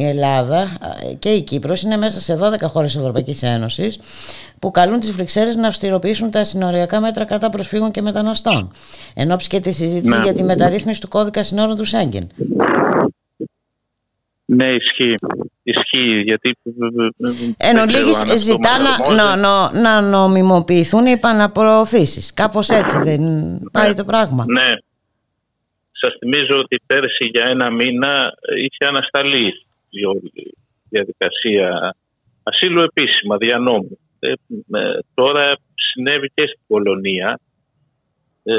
η 0.00 0.04
Ελλάδα 0.06 0.58
α, 0.58 0.68
και 1.18 1.28
η 1.28 1.42
Κύπρος 1.42 1.82
είναι 1.82 1.96
μέσα 1.96 2.20
σε 2.20 2.38
12 2.42 2.60
χώρες 2.68 2.92
της 2.92 3.00
Ευρωπαϊκής 3.00 3.42
Ένωσης 3.42 3.98
που 4.58 4.70
καλούν 4.70 5.00
τις 5.00 5.12
Βρυξέλλες 5.12 5.56
να 5.56 5.66
αυστηροποιήσουν 5.66 6.30
τα 6.30 6.44
συνοριακά 6.44 7.00
μέτρα 7.00 7.24
κατά 7.24 7.48
προσφύγων 7.50 7.90
και 7.90 8.02
μεταναστών. 8.02 8.70
Εν 9.14 9.30
ώψη 9.32 9.48
και 9.48 9.60
τη 9.60 9.72
συζήτηση 9.72 10.16
Ναι. 10.16 10.22
για 10.22 10.32
τη 10.32 10.42
μεταρρύθμιση 10.42 11.00
του 11.00 11.08
κώδικα 11.08 11.42
συνόρων 11.42 11.76
του 11.76 11.84
Σέγγεν. 11.84 12.28
Ναι, 14.44 14.66
ισχύει. 14.66 15.14
Ισχύει, 15.62 16.20
γιατί. 16.20 16.56
Εν 17.56 17.76
δεν 17.76 17.86
ξέρω 17.86 18.00
ολίγης 18.00 18.16
αν 18.16 18.22
αυτό 18.22 18.36
ζητά 18.38 18.70
μας 18.80 18.98
να, 19.14 19.30
αρμόζει. 19.30 19.40
να, 19.40 19.70
να, 19.70 19.80
να 19.80 20.00
νομιμοποιηθούν 20.00 21.06
οι 21.06 21.10
επαναπροωθήσεις. 21.10 22.34
Κάπως 22.34 22.68
έτσι 22.68 22.98
δεν 22.98 23.20
πάει 23.72 23.94
το 23.94 24.04
πράγμα. 24.04 24.44
Ναι. 24.48 24.76
Σας 26.00 26.14
θυμίζω 26.18 26.56
ότι 26.58 26.82
πέρσι 26.86 27.26
για 27.34 27.44
ένα 27.48 27.70
μήνα 27.70 28.32
είχε 28.64 28.84
ανασταλεί 28.86 29.46
η 29.88 30.04
όλη 30.04 30.54
διαδικασία 30.88 31.94
ασύλου 32.42 32.82
επίσημα, 32.82 33.36
δια 33.36 33.58
νόμου. 33.58 33.98
Ε, 34.18 34.32
ε, 34.80 34.98
τώρα 35.14 35.56
συνέβη 35.74 36.28
και 36.34 36.42
στην 36.46 36.60
Πολωνία 36.66 37.40
ε, 38.42 38.54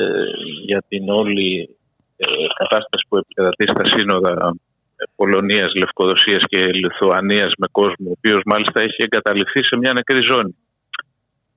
για 0.66 0.84
την 0.88 1.10
όλη 1.10 1.78
ε, 2.18 2.26
κατάσταση 2.58 3.06
που 3.10 3.18
επικρατεί 3.18 3.66
στα 3.70 3.98
σύνορα 3.98 4.56
ε, 4.96 5.04
Πολωνίας, 5.16 5.74
Λευκοδοσίας 5.76 6.44
και 6.48 6.60
Λιθουανίας 6.66 7.52
με 7.58 7.68
κόσμο, 7.72 8.10
ο 8.10 8.16
οποίος 8.18 8.42
μάλιστα 8.46 8.82
έχει 8.82 9.04
εγκαταλειφθεί 9.08 9.64
σε 9.64 9.78
μια 9.78 9.94
νεκρή 9.94 10.22
ζώνη. 10.32 10.56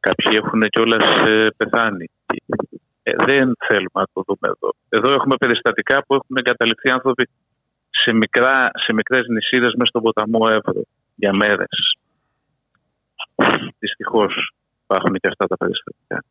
Κάποιοι 0.01 0.39
έχουν 0.43 0.63
κιόλας 0.63 1.31
ε, 1.31 1.47
πεθάνει. 1.57 2.07
Ε, 3.11 3.25
δεν 3.29 3.47
θέλουμε 3.67 3.99
να 4.03 4.09
το 4.13 4.21
δούμε 4.27 4.47
εδώ. 4.55 4.71
Εδώ 4.89 5.09
έχουμε 5.19 5.37
περιστατικά 5.37 5.97
που 6.05 6.15
έχουν 6.15 6.37
εγκαταλειφθεί 6.41 6.91
άνθρωποι 6.91 7.29
σε, 7.91 8.13
μικρά, 8.15 8.71
σε 8.85 8.93
μικρές 8.93 9.25
νησίδες 9.29 9.73
μέσα 9.79 9.91
στον 9.93 10.03
ποταμό 10.03 10.45
Εύρο 10.57 10.83
για 11.15 11.33
μέρες. 11.33 11.77
Δυστυχώς 13.79 14.33
υπάρχουν 14.83 15.15
και 15.15 15.29
αυτά 15.29 15.47
τα 15.47 15.57
περιστατικά. 15.57 16.25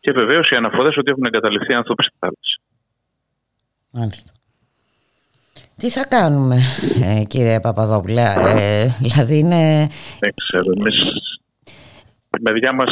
Και 0.00 0.12
βεβαίως 0.12 0.48
οι 0.48 0.56
αναφορές 0.56 0.96
ότι 0.96 1.10
έχουν 1.10 1.24
εγκαταλειφθεί 1.26 1.74
άνθρωποι 1.74 2.02
στη 2.02 2.16
θάλασσα. 2.18 2.58
Μάλιστα. 3.90 4.30
Τι 5.80 5.90
θα 5.90 6.06
κάνουμε 6.06 6.56
ε, 7.04 7.22
κύριε 7.22 7.60
Παπαδόπουλε, 7.60 8.22
ε, 8.36 8.86
δηλαδή 9.04 9.38
είναι... 9.38 9.88
Δεν 10.18 10.32
ξέρω. 10.44 10.72
Εμείς, 10.78 10.96
η 12.38 12.40
μεριά 12.40 12.72
μας, 12.74 12.90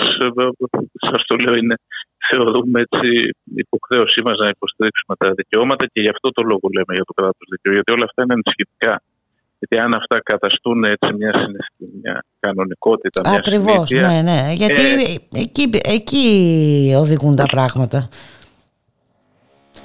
σας 1.10 1.24
το 1.26 1.36
λέω, 1.36 1.54
είναι 1.54 1.76
θεωρούμε 2.30 2.80
έτσι 2.86 3.08
υποχρέωσή 3.64 4.20
μας 4.26 4.36
να 4.42 4.48
υποστηρίξουμε 4.48 5.14
τα 5.22 5.28
δικαιώματα 5.40 5.84
και 5.92 6.00
γι' 6.04 6.12
αυτό 6.14 6.28
το 6.36 6.42
λόγο 6.50 6.66
λέμε 6.76 6.92
για 6.98 7.06
το 7.08 7.14
κράτος 7.18 7.46
δικαίου. 7.50 7.72
Γιατί 7.72 7.90
όλα 7.92 8.06
αυτά 8.08 8.20
είναι 8.22 8.36
ενισχυτικά. 8.38 8.94
Γιατί 9.58 9.76
αν 9.84 9.94
αυτά 9.94 10.16
καταστούν 10.22 10.84
έτσι 10.84 11.08
μια, 11.18 11.32
συναισθη- 11.40 11.92
μια 12.02 12.24
κανονικότητα, 12.40 13.20
μια 13.28 13.38
Ακριβώς, 13.38 13.88
συνήθεια, 13.88 14.08
ναι, 14.08 14.22
ναι. 14.22 14.52
Γιατί 14.52 14.82
ε, 14.82 15.40
εκεί, 15.44 15.70
εκεί 15.82 16.24
οδηγούν 16.96 17.36
τα 17.36 17.46
πράγματα. 17.46 18.08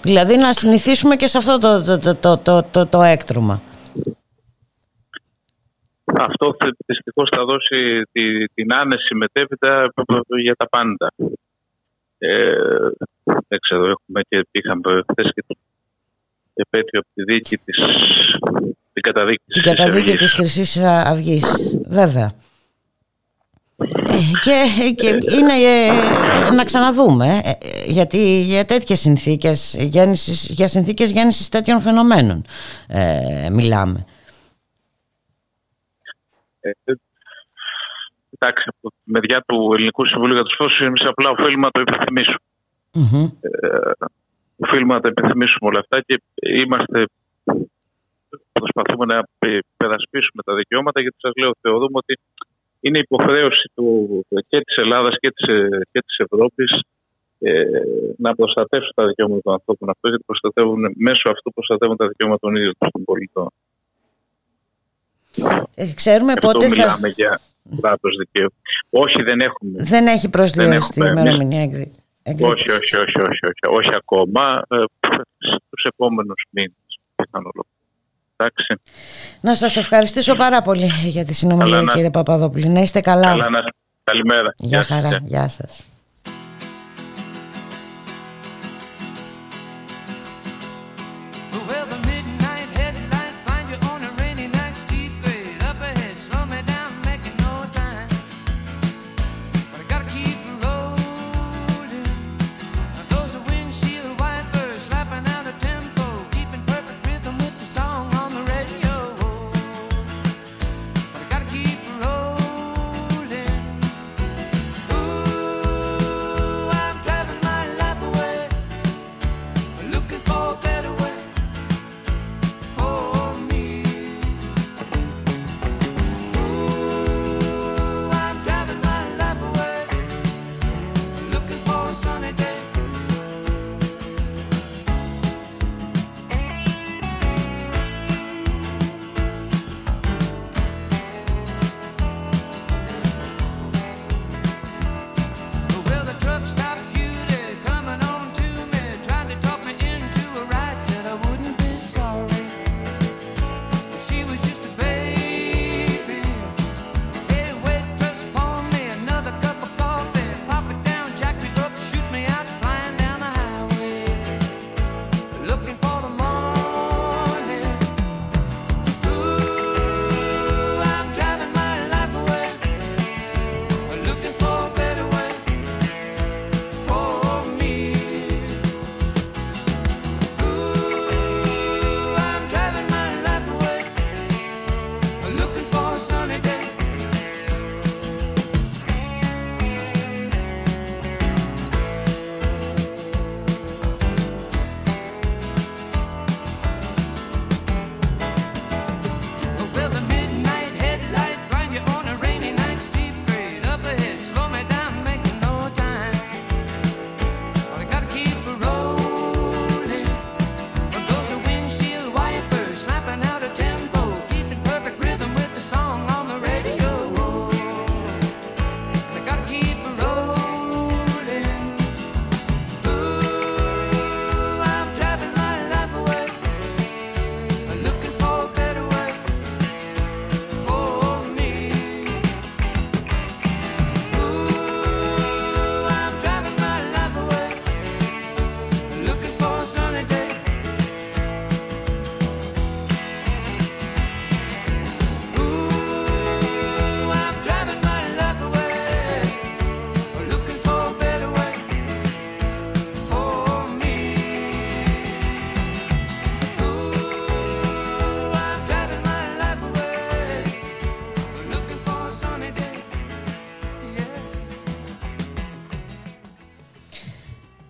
Δηλαδή 0.02 0.36
να 0.38 0.54
συνηθίσουμε 0.54 1.16
και 1.16 1.28
σε 1.28 1.38
αυτό 1.38 1.58
το, 1.58 1.84
το, 1.84 1.98
το, 1.98 2.16
το, 2.16 2.38
το, 2.38 2.64
το, 2.72 2.86
το 2.86 3.02
έκτρωμα. 3.02 3.62
Αυτό 6.06 6.56
δυστυχώς 6.86 7.30
θα 7.36 7.44
δώσει 7.46 8.02
τη, 8.12 8.46
την 8.46 8.74
άνεση 8.74 9.16
μετέπειτα 9.16 9.92
για 10.44 10.56
τα 10.56 10.70
πάντα. 10.70 11.12
Ε, 12.26 12.90
δεν 13.24 13.60
ξέρω, 13.60 13.90
έχουμε 13.90 14.22
και 14.30 14.48
είχαμε 14.52 15.04
χθες 15.12 15.32
και 15.34 15.44
το 15.48 15.56
επέτειο 16.54 17.00
από 17.00 17.08
τη 17.14 17.24
δίκη 17.24 17.58
της, 17.58 17.76
την 18.94 19.02
καταδίκη 19.02 19.44
Την 19.46 19.62
της 19.62 19.76
καταδίκη 19.76 20.10
Χρυσής 20.10 20.22
της 20.22 20.34
Χρυσής 20.34 20.78
Αυγής, 20.84 21.80
βέβαια. 21.88 22.32
Ε, 23.78 24.16
και, 24.44 24.92
και 24.96 25.08
είναι 25.08 25.54
ε, 25.54 26.54
να 26.56 26.64
ξαναδούμε 26.64 27.42
ε, 27.44 27.50
ε, 27.50 27.86
γιατί 27.88 28.42
για 28.42 28.66
τέτοιες 28.66 29.00
συνθήκες 29.00 29.76
γέννησης, 29.80 30.48
για 30.50 30.68
συνθήκες 30.68 31.12
γέννησης 31.12 31.50
τέτοιων 31.50 31.82
φαινομένων 31.82 32.46
ε, 32.88 33.50
μιλάμε 33.50 34.06
Ε, 36.60 36.72
εντάξει, 38.44 38.64
από 38.74 38.90
τη 38.90 39.12
μεριά 39.16 39.44
του 39.48 39.58
Ελληνικού 39.74 40.08
Συμβουλίου 40.08 40.36
για 40.40 40.44
τους 40.44 40.56
Φώσους, 40.60 40.80
εμείς 40.80 41.02
απλά 41.12 41.30
οφείλουμε 41.30 41.66
να 41.68 41.72
το 41.72 41.80
επιθυμήσουμε. 41.86 42.44
Μμμ. 42.92 43.26
Ε, 43.42 43.92
οφείλουμε 44.66 44.94
να 44.94 45.02
τα 45.02 45.10
επιθυμήσουμε 45.14 45.66
όλα 45.72 45.80
αυτά 45.84 45.98
και 46.08 46.16
είμαστε 46.62 47.06
προσπαθούμε 48.52 49.06
να 49.14 49.18
πε- 49.40 49.66
περασπίσουμε 49.78 50.42
τα 50.48 50.54
δικαιώματα 50.56 51.02
γιατί 51.02 51.18
σας 51.20 51.34
λέω 51.42 51.52
θεωρούμε 51.62 51.98
ότι 52.04 52.20
είναι 52.80 53.00
υποχρέωση 53.00 53.72
του, 53.76 53.86
και 54.50 54.60
της 54.66 54.76
Ελλάδας 54.84 55.16
και 55.20 55.30
της, 55.36 55.48
ε, 55.48 55.80
και 55.92 56.00
της 56.06 56.16
Ευρώπης 56.26 56.72
ε, 57.40 57.64
να 58.18 58.36
προστατεύσουν 58.36 58.94
τα 58.96 59.08
δικαιώματα 59.08 59.42
των 59.42 59.54
ανθρώπων 59.54 59.90
αυτών 59.90 60.10
γιατί 60.10 60.24
προστατεύουν, 60.26 60.82
μέσω 60.96 61.26
αυτού 61.34 61.54
προστατεύουν 61.54 61.98
τα 61.98 62.08
δικαιώματα 62.08 62.40
των 62.46 62.56
ίδιων 62.56 62.76
των 62.78 63.04
πολιτών. 63.04 63.50
Ε, 65.76 65.94
ξέρουμε 65.94 66.32
Γι' 66.32 66.38
αυτό 66.38 66.48
πότε 66.48 66.68
θα... 66.68 66.76
μιλάμε 66.76 67.08
για 67.08 67.42
κράτος 67.82 68.16
δικαίου. 68.18 68.54
Όχι, 68.90 69.22
δεν 69.22 69.40
έχουμε. 69.40 69.84
Δεν 69.84 70.08
έχει 70.08 70.30
προσδιοριστεί 70.30 71.00
η 71.00 71.04
έχουμε 71.04 71.22
εμείς. 71.22 71.32
ημερομηνία 71.34 71.62
εκδη- 71.62 71.92
εκδίκη. 72.24 72.50
Όχι, 72.50 72.72
όχι, 72.72 72.96
όχι, 72.96 73.20
όχι, 73.20 73.46
όχι, 73.52 73.78
όχι 73.78 73.90
ακόμα. 73.96 74.62
Ε, 74.70 74.84
στους 75.48 75.84
επόμενους 75.84 76.44
μήνες 76.50 76.74
πιθανόλογα. 77.16 77.70
Εντάξει. 78.36 78.76
Να 79.42 79.56
σας 79.56 79.78
ευχαριστήσω 79.78 80.34
πάρα 80.34 80.62
πολύ 80.62 80.90
για 81.06 81.26
τη 81.26 81.34
συνομιλία 81.34 81.70
Καλά 81.72 81.82
να- 81.82 81.94
κύριε 81.94 82.10
Παπαδόπουλη. 82.10 82.68
Να 82.68 82.80
είστε 82.82 83.00
καλά. 83.02 83.28
Καλά 83.28 83.50
να 83.50 83.60
Καλημέρα. 84.04 84.54
Γεια 84.58 84.84
σας, 84.84 84.88
χαρά. 85.02 85.20
Γεια 85.26 85.48
σας. 85.48 85.84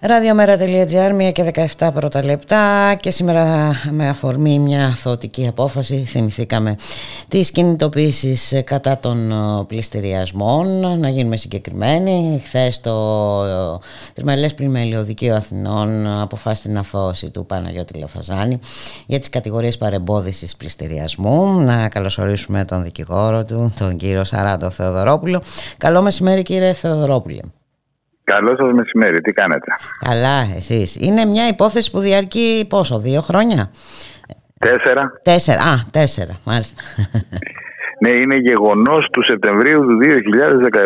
Ραδιομέρα.gr, 0.05 1.29
1 1.29 1.31
και 1.31 1.51
17 1.77 1.89
πρώτα 1.93 2.23
λεπτά 2.23 2.95
και 2.99 3.11
σήμερα 3.11 3.71
με 3.89 4.07
αφορμή 4.07 4.59
μια 4.59 4.89
θωτική 4.89 5.47
απόφαση 5.47 6.05
θυμηθήκαμε 6.05 6.75
τις 7.27 7.51
κινητοποίησεις 7.51 8.61
κατά 8.65 8.97
των 8.97 9.31
ε, 9.31 9.63
πληστηριασμών 9.67 10.99
να 10.99 11.09
γίνουμε 11.09 11.37
συγκεκριμένοι. 11.37 12.41
Χθες 12.45 12.81
το 12.81 12.91
ε, 13.45 13.77
Τριμελές 14.13 14.53
Πλημέλιο 14.53 15.03
Δικείο 15.03 15.35
Αθηνών 15.35 16.07
αποφάσισε 16.07 16.67
την 16.67 16.77
αθώωση 16.77 17.29
του 17.29 17.45
Παναγιώτη 17.45 17.97
Λεφαζάνη 17.97 18.59
για 19.07 19.19
τις 19.19 19.29
κατηγορίες 19.29 19.77
παρεμπόδισης 19.77 20.55
πληστηριασμού. 20.55 21.59
Να 21.59 21.89
καλωσορίσουμε 21.89 22.65
τον 22.65 22.83
δικηγόρο 22.83 23.43
του 23.43 23.73
τον 23.77 23.97
κύριο 23.97 24.23
Σαράντο 24.23 24.69
Θεοδωρόπουλο. 24.69 25.41
Καλό 25.77 26.01
μεσημέρι 26.01 26.41
κύριε 26.41 26.73
Θεοδωρόπουλε 26.73 27.39
Καλό 28.23 28.55
σας 28.57 28.73
μεσημέρι, 28.73 29.21
τι 29.21 29.31
κάνετε; 29.31 29.71
Καλά, 29.99 30.47
εσείς. 30.55 30.95
Είναι 30.95 31.25
μια 31.25 31.47
υπόθεση 31.47 31.91
που 31.91 31.99
διαρκεί 31.99 32.65
πόσο, 32.69 32.99
δύο 32.99 33.21
χρόνια; 33.21 33.69
Τέσσερα. 34.59 35.11
Τέσσερα, 35.23 35.61
α, 35.61 35.75
τέσσερα, 35.91 36.33
μάλιστα. 36.45 36.81
Ναι, 37.99 38.09
είναι 38.09 38.35
γεγονός 38.35 39.07
του 39.11 39.23
Σεπτεμβρίου 39.23 39.81
του 39.81 39.97
2017. 40.71 40.79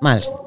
Μάλιστα. 0.00 0.40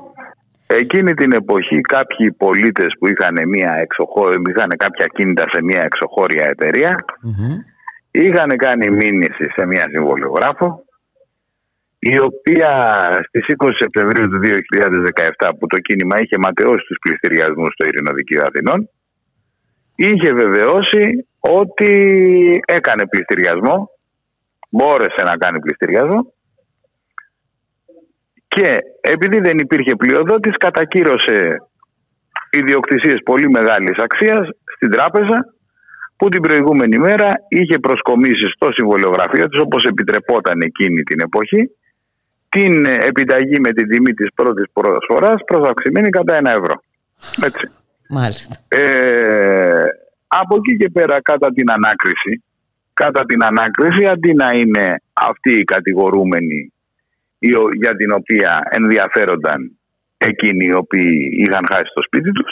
Εκείνη 0.67 1.13
την 1.13 1.31
εποχή 1.31 1.81
κάποιοι 1.81 2.31
πολίτες 2.31 2.87
που 2.99 3.07
είχαν, 3.07 3.49
μια 3.49 3.71
εξοχώ... 3.81 4.29
είχαν 4.49 4.69
κάποια 4.77 5.07
κίνητα 5.07 5.43
σε 5.51 5.61
μια 5.63 5.81
εξωχώρια 5.83 6.45
εταιρεία 6.49 7.05
είχαν 8.11 8.57
κάνει 8.57 8.89
μήνυση 8.89 9.49
σε 9.55 9.65
μια 9.65 9.85
συμβολιογράφο 9.89 10.85
η 12.14 12.19
οποία 12.19 12.72
στις 13.27 13.45
20 13.57 13.69
Σεπτεμβρίου 13.80 14.27
του 14.30 14.40
2017 14.44 15.49
που 15.60 15.68
το 15.68 15.77
κίνημα 15.77 16.15
είχε 16.22 16.38
ματαιώσει 16.38 16.86
τους 16.88 16.98
πληστηριασμούς 17.02 17.73
στο 17.73 17.84
Ειρηνοδικείο 17.90 18.41
Αθηνών 18.48 18.90
είχε 19.95 20.34
βεβαιώσει 20.34 21.27
ότι 21.40 21.91
έκανε 22.65 23.07
πληστηριασμό 23.07 23.90
μπόρεσε 24.69 25.22
να 25.30 25.36
κάνει 25.38 25.60
πληστηριασμό 25.60 26.34
και 28.48 28.77
επειδή 29.02 29.40
δεν 29.40 29.57
υπήρχε 29.57 29.95
πλειοδότης 29.95 30.57
κατακύρωσε 30.57 31.57
ιδιοκτησίες 32.49 33.19
πολύ 33.23 33.49
μεγάλης 33.49 33.98
αξίας 33.98 34.48
στην 34.76 34.90
τράπεζα 34.91 35.38
που 36.18 36.30
την 36.30 36.41
προηγούμενη 36.41 36.98
μέρα 36.98 37.30
είχε 37.48 37.80
προσκομίσει 37.80 38.48
στο 38.56 38.68
συμβολιογραφείο 38.72 39.48
τους 39.48 39.61
όπως 39.61 39.84
επιτρεπόταν 39.84 40.61
εκείνη 40.61 41.02
την 41.03 41.19
εποχή 41.22 41.69
την 42.56 42.86
επιταγή 42.86 43.60
με 43.60 43.72
την 43.73 43.88
τιμή 43.88 44.14
της 44.14 44.27
πρώτης 44.36 44.65
προσφοράς 44.73 45.41
προσαυξημένη 45.45 46.10
κατά 46.10 46.36
ένα 46.36 46.52
ευρώ. 46.52 46.73
Έτσι. 47.45 47.65
Μάλιστα. 48.10 48.56
Ε, 48.68 49.84
από 50.27 50.56
εκεί 50.56 50.77
και 50.77 50.90
πέρα 50.90 51.22
κατά 51.22 51.48
την 51.53 51.72
ανάκριση 51.72 52.44
κατά 52.94 53.26
την 53.26 53.44
ανάκριση 53.44 54.06
αντί 54.07 54.34
να 54.34 54.49
είναι 54.53 55.02
αυτοί 55.14 55.60
οι 55.60 55.64
κατηγορούμενοι 55.64 56.73
οι 57.40 57.56
ο- 57.56 57.73
για 57.82 57.95
την 57.95 58.11
οποία 58.11 58.68
ενδιαφέρονταν 58.69 59.77
εκείνοι 60.18 60.65
οι 60.65 60.73
οποίοι 60.76 61.32
είχαν 61.48 61.65
χάσει 61.72 61.91
το 61.94 62.02
σπίτι 62.03 62.32
τους 62.32 62.52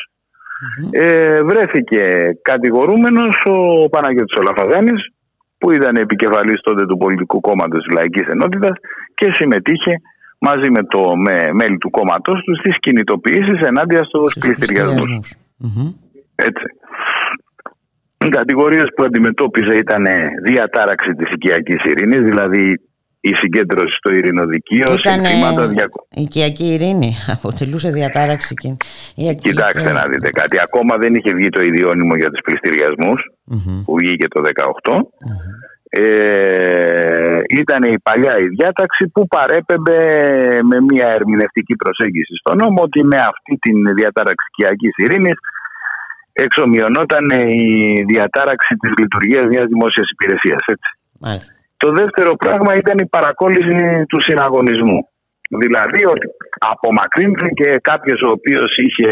ε, 0.92 1.42
βρέθηκε 1.44 2.04
κατηγορούμενος 2.42 3.42
ο 3.46 3.90
Παναγιώτης 3.90 4.36
Ολαφαζάνης 4.38 5.13
που 5.64 5.72
ήταν 5.72 5.96
επικεφαλής 5.96 6.62
τότε 6.62 6.86
του 6.86 6.98
πολιτικού 6.98 7.40
κόμματος 7.40 7.84
της 7.84 7.96
Λαϊκής 7.96 8.28
Ενότητας 8.28 8.76
και 9.16 9.28
συμμετείχε 9.34 9.94
μαζί 10.40 10.72
με, 10.72 10.84
το, 10.84 11.16
με 11.16 11.36
μέλη 11.54 11.78
του 11.78 11.90
κόμματος 11.90 12.44
του 12.44 12.56
στις 12.56 12.80
κινητοποιήσεις 12.80 13.60
ενάντια 13.70 14.04
στους 14.04 14.34
πληστηριασμούς. 14.40 15.04
Πληστηριασμούς. 15.04 15.36
Μμμ. 15.58 15.92
Έτσι. 16.36 16.66
Οι 18.26 18.30
κατηγορίες 18.30 18.88
που 18.96 19.04
αντιμετώπιζε 19.04 19.76
ήταν 19.76 20.06
διατάραξη 20.44 21.12
της 21.14 21.32
οικιακής 21.32 21.84
ειρήνης, 21.84 22.22
δηλαδή 22.30 22.82
η 23.30 23.32
συγκέντρωση 23.36 23.96
στο 23.98 24.10
ειρηνοδικείο, 24.16 24.94
Ήτανε 25.00 25.28
συνθήματα 25.28 25.68
διακο... 25.68 26.08
οικιακή 26.16 26.66
ειρήνη, 26.74 27.12
αποτελούσε 27.36 27.90
διατάραξη 27.92 28.54
και... 28.54 28.68
η 28.68 28.78
οικιακή- 29.16 29.42
Κοιτάξτε 29.50 29.92
να 29.92 30.04
δείτε 30.12 30.30
κάτι. 30.30 30.56
Ακόμα 30.68 30.98
δεν 30.98 31.16
είχε 31.16 31.34
βγει 31.34 31.50
το 31.50 31.62
ιδιώνυμο 31.62 32.16
για 32.16 32.30
τους 32.32 32.42
πληστηριασμούς 32.46 33.20
Μμμ. 33.44 33.84
που 33.84 33.94
βγήκε 34.00 34.28
το 34.28 34.42
18. 34.86 34.94
Ε, 35.96 37.40
ήταν 37.60 37.84
η 37.84 38.00
παλιά 38.00 38.38
η 38.38 38.48
διάταξη 38.48 39.08
που 39.14 39.28
παρέπεμπε 39.28 40.00
με 40.70 40.78
μια 40.90 41.08
ερμηνευτική 41.08 41.76
προσέγγιση 41.76 42.34
στον 42.36 42.58
νόμο 42.58 42.82
ότι 42.82 43.04
με 43.04 43.18
αυτή 43.18 43.54
την 43.62 43.94
διατάραξη 43.96 44.46
οικιακής 44.52 44.94
ειρήνης 44.98 45.38
εξομοιωνόταν 46.34 47.26
η 47.50 48.04
διατάραξη 48.08 48.76
της 48.76 48.92
λειτουργίας 49.00 49.46
μιας 49.48 49.66
δημόσιας 49.68 50.08
υπηρεσίας. 50.12 50.62
Έτσι. 50.66 50.90
Μάλιστα. 51.20 51.54
Το 51.84 51.92
δεύτερο 51.92 52.36
πράγμα 52.36 52.76
ήταν 52.76 52.98
η 52.98 53.08
παρακόλληση 53.16 54.06
του 54.10 54.22
συναγωνισμού. 54.22 55.00
Δηλαδή 55.62 56.06
ότι 56.06 56.28
απομακρύνθηκε 56.72 57.78
κάποιος 57.82 58.22
ο 58.22 58.30
οποίος 58.38 58.78
είχε 58.78 59.12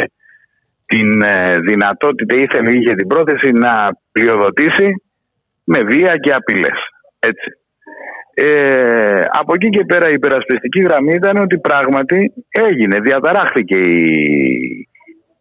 την 0.86 1.22
ε, 1.22 1.60
δυνατότητα, 1.70 2.36
ήθελε, 2.36 2.70
είχε 2.72 2.94
την 2.94 3.08
πρόθεση 3.08 3.52
να 3.52 3.74
πλειοδοτήσει 4.12 4.88
με 5.64 5.80
βία 5.84 6.14
και 6.18 6.32
απειλές. 6.34 6.80
Έτσι. 7.20 7.50
Ε, 8.34 9.22
από 9.40 9.52
εκεί 9.56 9.70
και 9.70 9.86
πέρα 9.86 10.10
η 10.10 10.14
υπερασπιστική 10.14 10.82
γραμμή 10.82 11.14
ήταν 11.14 11.38
ότι 11.38 11.58
πράγματι 11.60 12.34
έγινε, 12.50 13.00
διαταράχθηκε 13.00 13.76
η, 13.76 14.06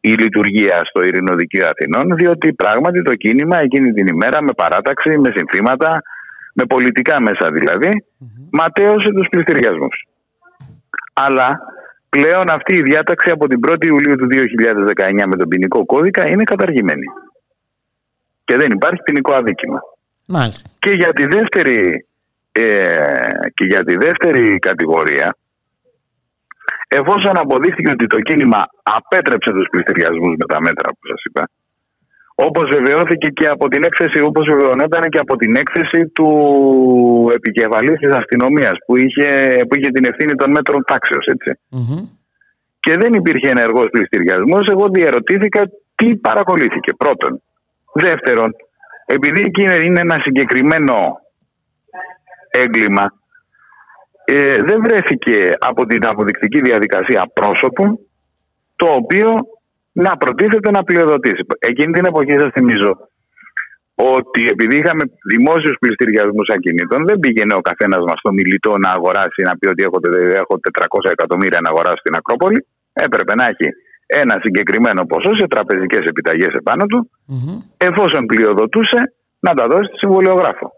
η 0.00 0.12
λειτουργία 0.22 0.80
στο 0.84 1.04
Ειρηνοδικείο 1.04 1.66
Αθηνών 1.72 2.16
διότι 2.16 2.52
πράγματι 2.52 3.02
το 3.02 3.14
κίνημα 3.14 3.56
εκείνη 3.60 3.92
την 3.92 4.06
ημέρα 4.06 4.42
με 4.42 4.52
παράταξη, 4.56 5.18
με 5.18 5.32
συνθήματα, 5.36 6.02
με 6.54 6.64
πολιτικά 6.64 7.20
μέσα 7.20 7.50
δηλαδή, 7.50 8.04
ματέωσε 8.50 9.12
τους 9.12 9.28
πληστηριασμούς. 9.30 10.06
Αλλά 11.12 11.58
πλέον 12.08 12.50
αυτή 12.50 12.74
η 12.76 12.82
διάταξη 12.82 13.30
από 13.30 13.46
την 13.48 13.60
1η 13.68 13.86
Ιουλίου 13.86 14.16
του 14.16 14.26
2019 14.30 15.26
με 15.26 15.36
τον 15.36 15.48
ποινικό 15.48 15.86
κώδικα 15.86 16.30
είναι 16.30 16.42
καταργημένη. 16.42 17.06
Και 18.44 18.56
δεν 18.56 18.70
υπάρχει 18.70 19.02
ποινικό 19.02 19.32
αδίκημα. 19.32 19.80
Μάλιστα. 20.26 20.70
Και 20.78 20.90
για 20.90 21.12
τη 21.12 21.26
δεύτερη, 21.26 22.06
ε, 22.52 22.94
και 23.54 23.64
για 23.64 23.84
τη 23.84 23.96
δεύτερη 23.96 24.58
κατηγορία, 24.58 25.36
εφόσον 26.88 27.38
αποδείχθηκε 27.38 27.90
ότι 27.90 28.06
το 28.06 28.20
κίνημα 28.20 28.60
απέτρεψε 28.82 29.50
τους 29.52 29.68
πληστηριασμούς 29.70 30.34
με 30.38 30.46
τα 30.46 30.60
μέτρα 30.60 30.88
που 30.90 31.06
σας 31.10 31.22
είπα, 31.24 31.48
όπως 32.46 32.68
βεβαιώθηκε 32.76 33.28
και 33.28 33.46
από 33.46 33.68
την 33.68 33.82
έκθεση, 33.84 34.20
όπως 34.22 34.46
βεβαιωνόταν 34.48 35.08
και 35.08 35.18
από 35.18 35.36
την 35.36 35.56
έκθεση 35.56 36.06
του 36.06 36.28
επικεφαλής 37.34 37.98
της 37.98 38.12
αστυνομίας 38.12 38.72
που 38.86 38.96
είχε, 38.96 39.28
που 39.68 39.74
είχε 39.76 39.90
την 39.90 40.04
ευθύνη 40.08 40.34
των 40.34 40.50
μέτρων 40.50 40.84
τάξεως, 40.86 41.26
έτσι. 41.26 41.58
Μμμ. 41.68 42.08
Και 42.80 42.96
δεν 42.96 43.12
υπήρχε 43.12 43.48
ενεργός 43.48 43.88
πληστηριασμός, 43.90 44.66
εγώ 44.70 44.88
διαρωτήθηκα 44.88 45.62
τι 45.94 46.16
παρακολούθηκε. 46.16 46.92
Πρώτον. 46.98 47.42
Δεύτερον, 47.94 48.54
επειδή 49.06 49.40
εκεί 49.40 49.62
είναι- 49.62 49.84
είναι 49.84 50.00
ένα 50.00 50.18
συγκεκριμένο 50.22 50.94
έγκλημα, 52.50 53.12
ε, 54.24 54.56
δεν 54.62 54.82
βρέθηκε 54.82 55.48
από 55.58 55.86
την 55.86 56.06
αποδεικτική 56.06 56.60
διαδικασία 56.60 57.30
πρόσωπο 57.34 57.98
το 58.76 58.86
οποίο 58.86 59.36
να 59.92 60.16
προτίθεται 60.16 60.70
να 60.70 60.82
πλειοδοτήσει. 60.84 61.42
Εκείνη 61.58 61.92
την 61.92 62.04
εποχή 62.04 62.34
σας 62.38 62.50
θυμίζω 62.52 62.92
ότι 63.94 64.42
επειδή 64.54 64.74
είχαμε 64.78 65.02
δημόσιους 65.32 65.76
πληστηριασμούς 65.80 66.48
ακινήτων 66.56 67.06
δεν 67.08 67.18
πήγαινε 67.18 67.54
ο 67.54 67.60
καθένας 67.60 68.02
μας 68.08 68.18
στο 68.18 68.30
μιλητό 68.32 68.72
να 68.84 68.90
αγοράσει, 68.90 69.40
να 69.48 69.52
πει 69.58 69.66
ότι 69.68 69.82
έχω, 69.82 69.98
τε- 70.00 70.32
έχω 70.42 70.54
400 70.60 71.10
εκατομμύρια 71.10 71.60
να 71.60 71.68
αγοράσω 71.72 71.96
στην 72.04 72.14
Ακρόπολη. 72.20 72.66
Έπρεπε 72.92 73.34
να 73.34 73.44
έχει 73.52 73.68
ένα 74.06 74.34
συγκεκριμένο 74.44 75.00
ποσό 75.06 75.32
σε 75.40 75.46
τραπεζικές 75.46 76.02
επιταγές 76.12 76.52
επάνω 76.62 76.86
του 76.86 77.10
Μμμ. 77.26 77.58
εφόσον 77.76 78.26
πλειοδοτούσε 78.26 79.00
να 79.46 79.52
τα 79.54 79.64
δώσει 79.70 79.84
στη 79.84 79.96
συμβολιογράφο. 79.98 80.68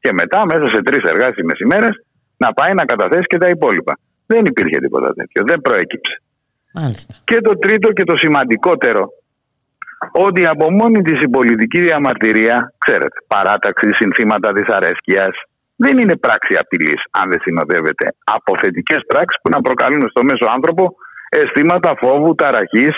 Και 0.00 0.12
μετά, 0.12 0.38
μέσα 0.50 0.66
σε 0.74 0.82
τρεις 0.82 1.02
εργάσιμες 1.12 1.58
ημέρες, 1.60 1.94
να 2.36 2.52
πάει 2.52 2.72
να 2.74 2.84
καταθέσει 2.84 3.26
και 3.32 3.38
τα 3.38 3.48
υπόλοιπα. 3.48 3.98
Δεν 4.26 4.44
υπήρχε 4.44 4.78
τίποτα 4.80 5.14
τέτοιο. 5.14 5.42
Δεν 5.46 5.60
προέκυψε. 5.60 6.22
Μάλιστα. 6.72 7.14
Και 7.24 7.40
το 7.40 7.58
τρίτο 7.58 7.92
και 7.92 8.04
το 8.04 8.16
σημαντικότερο, 8.16 9.08
ότι 10.12 10.46
από 10.46 10.70
μόνη 10.70 11.02
της 11.02 11.20
η 11.22 11.28
πολιτική 11.28 11.80
διαμαρτυρία, 11.80 12.74
ξέρετε, 12.78 13.16
παράταξη, 13.26 13.92
συνθήματα 13.92 14.52
δυσαρέσκειας, 14.52 15.34
δεν 15.76 15.98
είναι 15.98 16.16
πράξη 16.16 16.56
απειλής 16.60 17.02
αν 17.10 17.30
δεν 17.30 17.40
συνοδεύεται 17.40 18.14
από 18.24 18.58
θετικές 18.58 19.00
πράξεις 19.06 19.40
που 19.42 19.50
να 19.50 19.60
προκαλούν 19.60 20.08
στο 20.08 20.22
μέσο 20.24 20.46
άνθρωπο 20.54 20.94
αισθήματα 21.28 21.94
φόβου, 21.96 22.34
ταραχής 22.34 22.94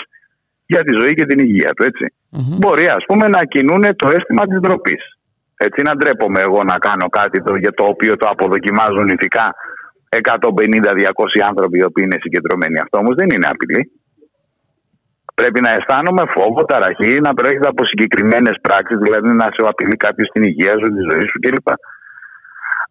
για 0.65 0.83
τη 0.83 0.93
ζωή 0.99 1.13
και 1.13 1.25
την 1.25 1.39
υγεία 1.39 1.71
του, 1.73 1.83
έτσι. 1.83 2.05
Μμμ. 2.29 2.57
Μπορεί 2.57 2.87
ας 2.87 3.03
πούμε 3.07 3.27
να 3.27 3.43
κινούν 3.43 3.95
το 3.95 4.09
αίσθημα 4.09 4.47
της 4.47 4.59
ντροπής. 4.59 5.03
Έτσι 5.57 5.81
να 5.81 5.95
ντρέπομαι 5.95 6.39
εγώ 6.39 6.63
να 6.63 6.77
κάνω 6.77 7.09
κάτι 7.09 7.43
το, 7.43 7.55
για 7.55 7.73
το 7.73 7.83
οποίο 7.83 8.17
το 8.17 8.27
αποδοκιμάζουν 8.29 9.07
ηθικά 9.07 9.55
150-200 10.11 11.47
άνθρωποι 11.49 11.77
οι 11.77 11.83
οποίοι 11.83 12.03
είναι 12.07 12.19
συγκεντρωμένοι. 12.21 12.79
Αυτό 12.83 12.97
όμως 12.99 13.15
δεν 13.15 13.27
είναι 13.33 13.47
απειλή. 13.53 13.91
Πρέπει 15.35 15.61
να 15.61 15.71
αισθάνομαι 15.71 16.23
φόβο, 16.35 16.65
ταραχή, 16.65 17.19
να 17.19 17.33
προέρχεται 17.33 17.67
από 17.67 17.85
συγκεκριμένες 17.85 18.55
πράξεις, 18.61 18.97
δηλαδή 18.97 19.29
να 19.29 19.43
σε 19.43 19.61
απειλεί 19.67 19.95
κάποιος 19.95 20.29
την 20.33 20.43
υγεία 20.43 20.71
σου, 20.71 20.87
τη 20.95 21.01
ζωή 21.11 21.25
σου 21.31 21.39
κλπ. 21.39 21.67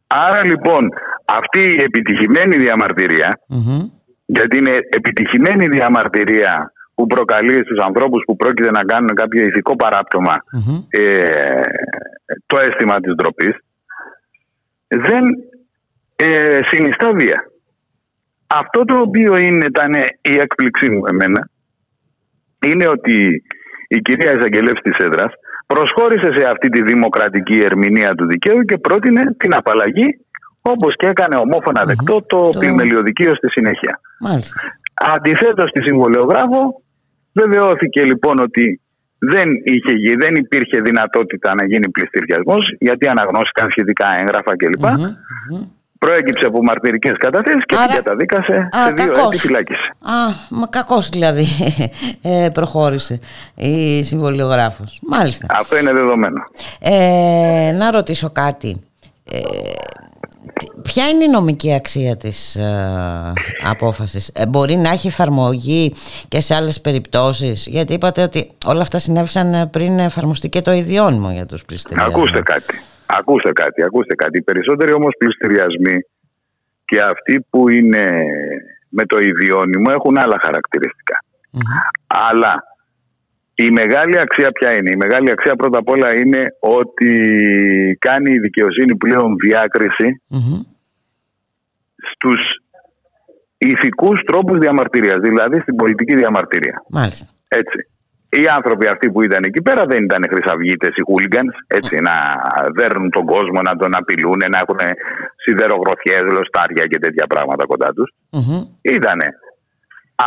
Άρα 0.07 0.45
λοιπόν 0.45 0.89
αυτή 1.25 1.61
η 1.61 1.79
επιτυχημένη 1.89 2.57
διαμαρτυρία, 2.57 3.41
Μμμ. 3.49 3.81
γιατί 4.27 4.59
είναι 4.59 4.77
επιτυχημένη 4.99 5.67
διαμαρτυρία 5.67 6.73
που 6.95 7.07
προκαλεί 7.07 7.57
στους 7.65 7.79
ανθρώπους 7.79 8.23
που 8.27 8.37
πρόκειται 8.37 8.71
να 8.71 8.83
κάνουν 8.85 9.15
κάποιο 9.15 9.47
ηθικό 9.47 9.77
παράπτωμα 9.77 10.35
Μμμ. 10.53 10.83
ε, 10.89 11.63
το 12.47 12.59
αίσθημα 12.59 13.01
της 13.01 13.15
ντροπής, 13.15 13.55
δεν 14.89 15.23
ε, 16.23 16.59
συνιστά 16.71 17.13
βία. 17.13 17.45
Αυτό 18.47 18.85
το 18.85 18.97
οποίο 19.01 19.37
είναι, 19.37 19.65
ήταν 19.67 19.93
η 20.21 20.35
έκπληξή 20.37 20.91
μου 20.91 21.01
εμένα 21.13 21.51
είναι 22.67 22.89
ότι 22.89 23.43
η 23.89 23.99
κυρία 24.01 24.33
εισαγγελεύς 24.37 24.81
της 24.81 24.97
έδρας 24.97 25.33
προσχώρησε 25.67 26.33
σε 26.37 26.45
αυτή 26.49 26.69
τη 26.69 26.83
δημοκρατική 26.83 27.59
ερμηνεία 27.63 28.15
του 28.15 28.27
δικαίου 28.27 28.61
και 28.63 28.79
πρότεινε 28.79 29.35
την 29.37 29.55
απαλλαγή 29.55 30.07
όπως 30.63 30.95
και 30.97 31.07
έκανε 31.07 31.37
ομόφωνα 31.37 31.85
δεκτό 31.85 32.23
το 32.23 32.51
Το- 32.51 32.59
πλημελιωδικείο 32.59 33.35
στη 33.35 33.49
συνέχεια. 33.51 34.01
Μάλιστα. 34.21 34.61
Αντιθέτως 34.95 35.69
στη 35.71 35.83
συμβολιογράφο, 35.83 36.83
βεβαιώθηκε 37.33 38.05
λοιπόν 38.05 38.39
ότι 38.41 38.81
δεν, 39.19 39.49
είχε, 39.65 39.93
γι- 39.97 40.15
δεν 40.17 40.35
υπήρχε 40.35 40.81
δυνατότητα 40.81 41.55
να 41.55 41.65
γίνει 41.67 41.89
πληστηριασμός 41.91 42.75
γιατί 42.79 43.09
αναγνώστηκαν 43.09 43.71
σχετικά 43.71 44.07
έγγραφα 44.21 44.57
κλπ. 44.57 44.85
Μμμ, 44.85 45.03
μμμ. 45.51 45.65
Προέκυψε 46.05 46.47
από 46.47 46.63
μαρτυρικές 46.63 47.17
καταθέσεις 47.19 47.65
και 47.67 47.77
Άρα- 47.77 47.87
την 47.87 47.97
καταδίκασε 47.97 48.69
Α, 48.77 48.87
σε 48.87 48.93
δύο 48.93 49.13
κακός. 49.13 49.27
έτη 49.27 49.39
φυλάκιση. 49.39 49.87
Α, 50.01 50.13
μα 50.51 50.67
κακός 50.67 51.09
δηλαδή 51.09 51.47
ε, 52.23 52.49
προχώρησε 52.53 53.19
η 53.55 54.03
συμβολιογράφος. 54.03 54.99
Μάλιστα. 55.03 55.47
Αυτό 55.51 55.79
είναι 55.79 55.93
δεδομένο. 55.93 56.43
Ε, 56.81 57.75
να 57.79 57.91
ρωτήσω 57.91 58.31
κάτι. 58.31 58.81
Ε, 59.31 59.39
τι- 60.59 60.81
ποια 60.83 61.09
είναι 61.09 61.25
η 61.25 61.29
νομική 61.29 61.75
αξία 61.75 62.17
της 62.17 62.57
ε, 62.57 63.33
απόφασης; 63.65 64.31
Ε, 64.35 64.47
μπορεί 64.47 64.75
να 64.77 64.91
έχει 64.91 65.07
εφαρμογή 65.07 65.95
και 66.29 66.41
σε 66.41 66.55
άλλες 66.55 66.81
περιπτώσεις; 66.81 67.67
Γιατί 67.67 67.93
είπατε 67.93 68.23
ότι 68.23 68.47
όλα 68.67 68.81
αυτά 68.81 68.99
συνέβησαν 68.99 69.55
ε, 69.55 69.67
πριν 69.67 69.99
εφαρμοστεί 69.99 70.49
και 70.49 70.61
το 70.61 70.73
ιδιώνυμο 70.73 71.31
για 71.31 71.47
τους 71.47 71.65
πληστηριασμούς. 71.65 72.15
Ακούστε 72.15 72.41
κάτι. 72.43 72.81
Ακούστε 73.19 73.53
κάτι, 73.53 73.83
ακούστε 73.83 74.15
κάτι. 74.15 74.39
Οι 74.39 74.43
περισσότεροι 74.43 74.93
όμως 74.93 75.15
πληστηριασμοί 75.19 75.97
και 76.85 77.01
αυτοί 77.01 77.47
που 77.51 77.69
είναι 77.69 78.05
με 78.89 79.05
το 79.07 79.19
ιδιώνυμο 79.19 79.91
έχουν 79.97 80.19
άλλα 80.19 80.39
χαρακτηριστικά. 80.43 81.17
Μμμ. 81.51 81.61
Αλλά 82.07 82.65
η 83.55 83.71
μεγάλη 83.71 84.19
αξία 84.19 84.51
ποια 84.53 84.77
είναι; 84.77 84.91
Η 84.91 84.97
μεγάλη 84.97 85.31
αξία 85.31 85.57
πρώτα 85.57 85.79
απ' 85.79 85.89
όλα 85.89 86.17
είναι 86.17 86.57
ότι 86.61 87.13
κάνει 87.99 88.33
η 88.33 88.39
δικαιοσύνη 88.39 88.97
πλέον 88.97 89.37
διάκριση 89.45 90.23
Μμμ. 90.29 90.61
στους 92.13 92.41
ηθικούς 93.59 94.23
τρόπους 94.27 94.59
διαμαρτυρίας, 94.59 95.21
δηλαδή 95.21 95.61
στην 95.61 95.77
πολιτική 95.77 96.15
διαμαρτυρία. 96.17 96.83
Μάλιστα. 96.91 97.27
Έτσι. 97.49 97.90
Οι 98.39 98.47
άνθρωποι 98.57 98.87
αυτοί 98.87 99.11
που 99.11 99.23
ήταν 99.23 99.43
εκεί 99.45 99.63
πέρα 99.63 99.85
δεν 99.87 100.05
ήταν 100.05 100.23
χρυσαυγίτες 100.33 100.93
ή 101.01 101.03
hooligans, 101.09 101.55
έτσι, 101.67 101.95
να 102.09 102.15
δέρνουν 102.79 103.11
τον 103.11 103.25
κόσμο, 103.25 103.61
να 103.69 103.77
τον 103.77 103.91
απειλούν, 104.01 104.41
να 104.53 104.59
έχουν 104.63 104.81
σιδερογροθιές, 105.45 106.23
λοστάρια 106.37 106.85
και 106.87 106.99
τέτοια 106.99 107.27
πράγματα 107.27 107.67
κοντά 107.67 107.89
τους. 107.97 108.09
Μμμ. 108.31 108.63
Ήτανε 108.83 109.29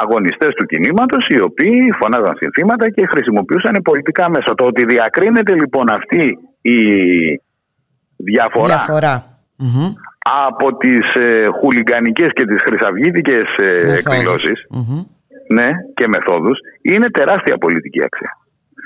αγωνιστές 0.02 0.54
του 0.58 0.66
κινήματος 0.66 1.28
οι 1.28 1.42
οποίοι 1.42 1.94
φωνάζαν 2.00 2.36
συνθήματα 2.40 2.90
και 2.90 3.06
χρησιμοποιούσαν 3.06 3.76
πολιτικά 3.84 4.30
μέσα. 4.30 4.54
Το 4.56 4.66
ότι 4.66 4.86
διακρίνεται 4.86 5.54
λοιπόν 5.56 5.86
αυτή 5.90 6.40
η 6.62 6.80
διαφορά, 8.16 8.68
Διαφορά. 8.68 9.16
Μμμ. 9.58 9.94
από 10.48 10.78
τις 10.78 11.14
ε, 11.14 11.48
χουλιγκανικές 11.60 12.32
και 12.34 12.46
τις 12.46 12.62
χρυσαυγίτικες 12.66 13.44
ε, 13.58 13.64
Μεθόδους. 13.64 14.06
εκδηλώσεις 14.06 14.66
Μμμ. 14.70 15.02
Ναι, 15.48 15.68
και 15.94 16.08
μεθόδους 16.08 16.58
είναι 16.82 17.10
τεράστια 17.10 17.58
πολιτική 17.58 18.04
αξία. 18.04 18.38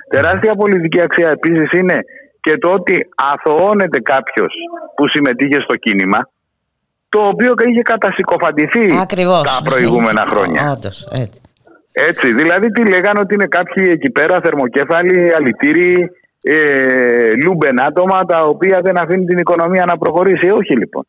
Τεράστια 0.09 0.55
πολιτική 0.55 1.01
αξία 1.01 1.29
επίσης 1.29 1.71
είναι 1.71 1.95
και 2.39 2.57
το 2.57 2.69
ότι 2.71 3.09
αθωώνεται 3.15 3.99
κάποιος 3.99 4.53
που 4.95 5.07
συμμετείχε 5.07 5.59
στο 5.61 5.75
κίνημα 5.75 6.29
το 7.09 7.19
οποίο 7.27 7.53
είχε 7.71 7.81
κατασυκοφαντηθεί 7.81 8.97
Ακριβώς. 9.01 9.41
τα 9.41 9.69
προηγούμενα 9.69 10.25
χρόνια. 10.31 10.71
Όντως, 10.75 11.07
έτσι. 11.11 11.41
Έτσι, 11.91 12.33
δηλαδή 12.33 12.71
τι 12.71 12.87
λέγανε 12.87 13.19
ότι 13.19 13.33
είναι 13.33 13.45
κάποιοι 13.45 13.87
εκεί 13.91 14.09
πέρα 14.11 14.39
θερμοκέφαλοι, 14.43 15.33
αλητήριοι, 15.35 16.09
ε, 16.41 17.33
λούμπεν 17.43 17.81
άτομα 17.81 18.25
τα 18.25 18.43
οποία 18.43 18.81
δεν 18.81 18.97
αφήνουν 18.97 19.25
την 19.25 19.37
οικονομία 19.37 19.85
να 19.85 19.97
προχωρήσει. 19.97 20.47
Ε, 20.47 20.51
όχι 20.51 20.77
λοιπόν. 20.77 21.07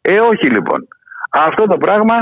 Ε, 0.00 0.20
όχι 0.20 0.50
λοιπόν. 0.50 0.88
Αυτό 1.30 1.64
το 1.66 1.76
πράγμα 1.76 2.14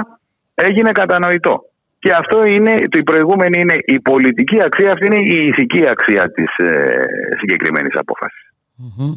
έγινε 0.55 0.93
κατανοητό. 0.93 1.65
Και 2.07 2.13
αυτό 2.13 2.45
είναι, 2.45 2.75
το 2.91 2.99
η 2.99 3.03
προηγούμενη 3.03 3.61
είναι 3.61 3.77
η 3.85 4.01
πολιτική 4.01 4.63
αξία, 4.63 4.93
αυτή 4.93 5.07
είναι 5.07 5.23
η 5.23 5.47
ηθική 5.47 5.89
αξία 5.89 6.31
της 6.31 6.57
ε, 6.57 7.03
συγκεκριμένης 7.39 7.95
απόφασης. 7.95 8.51
Μμμ. 8.75 9.15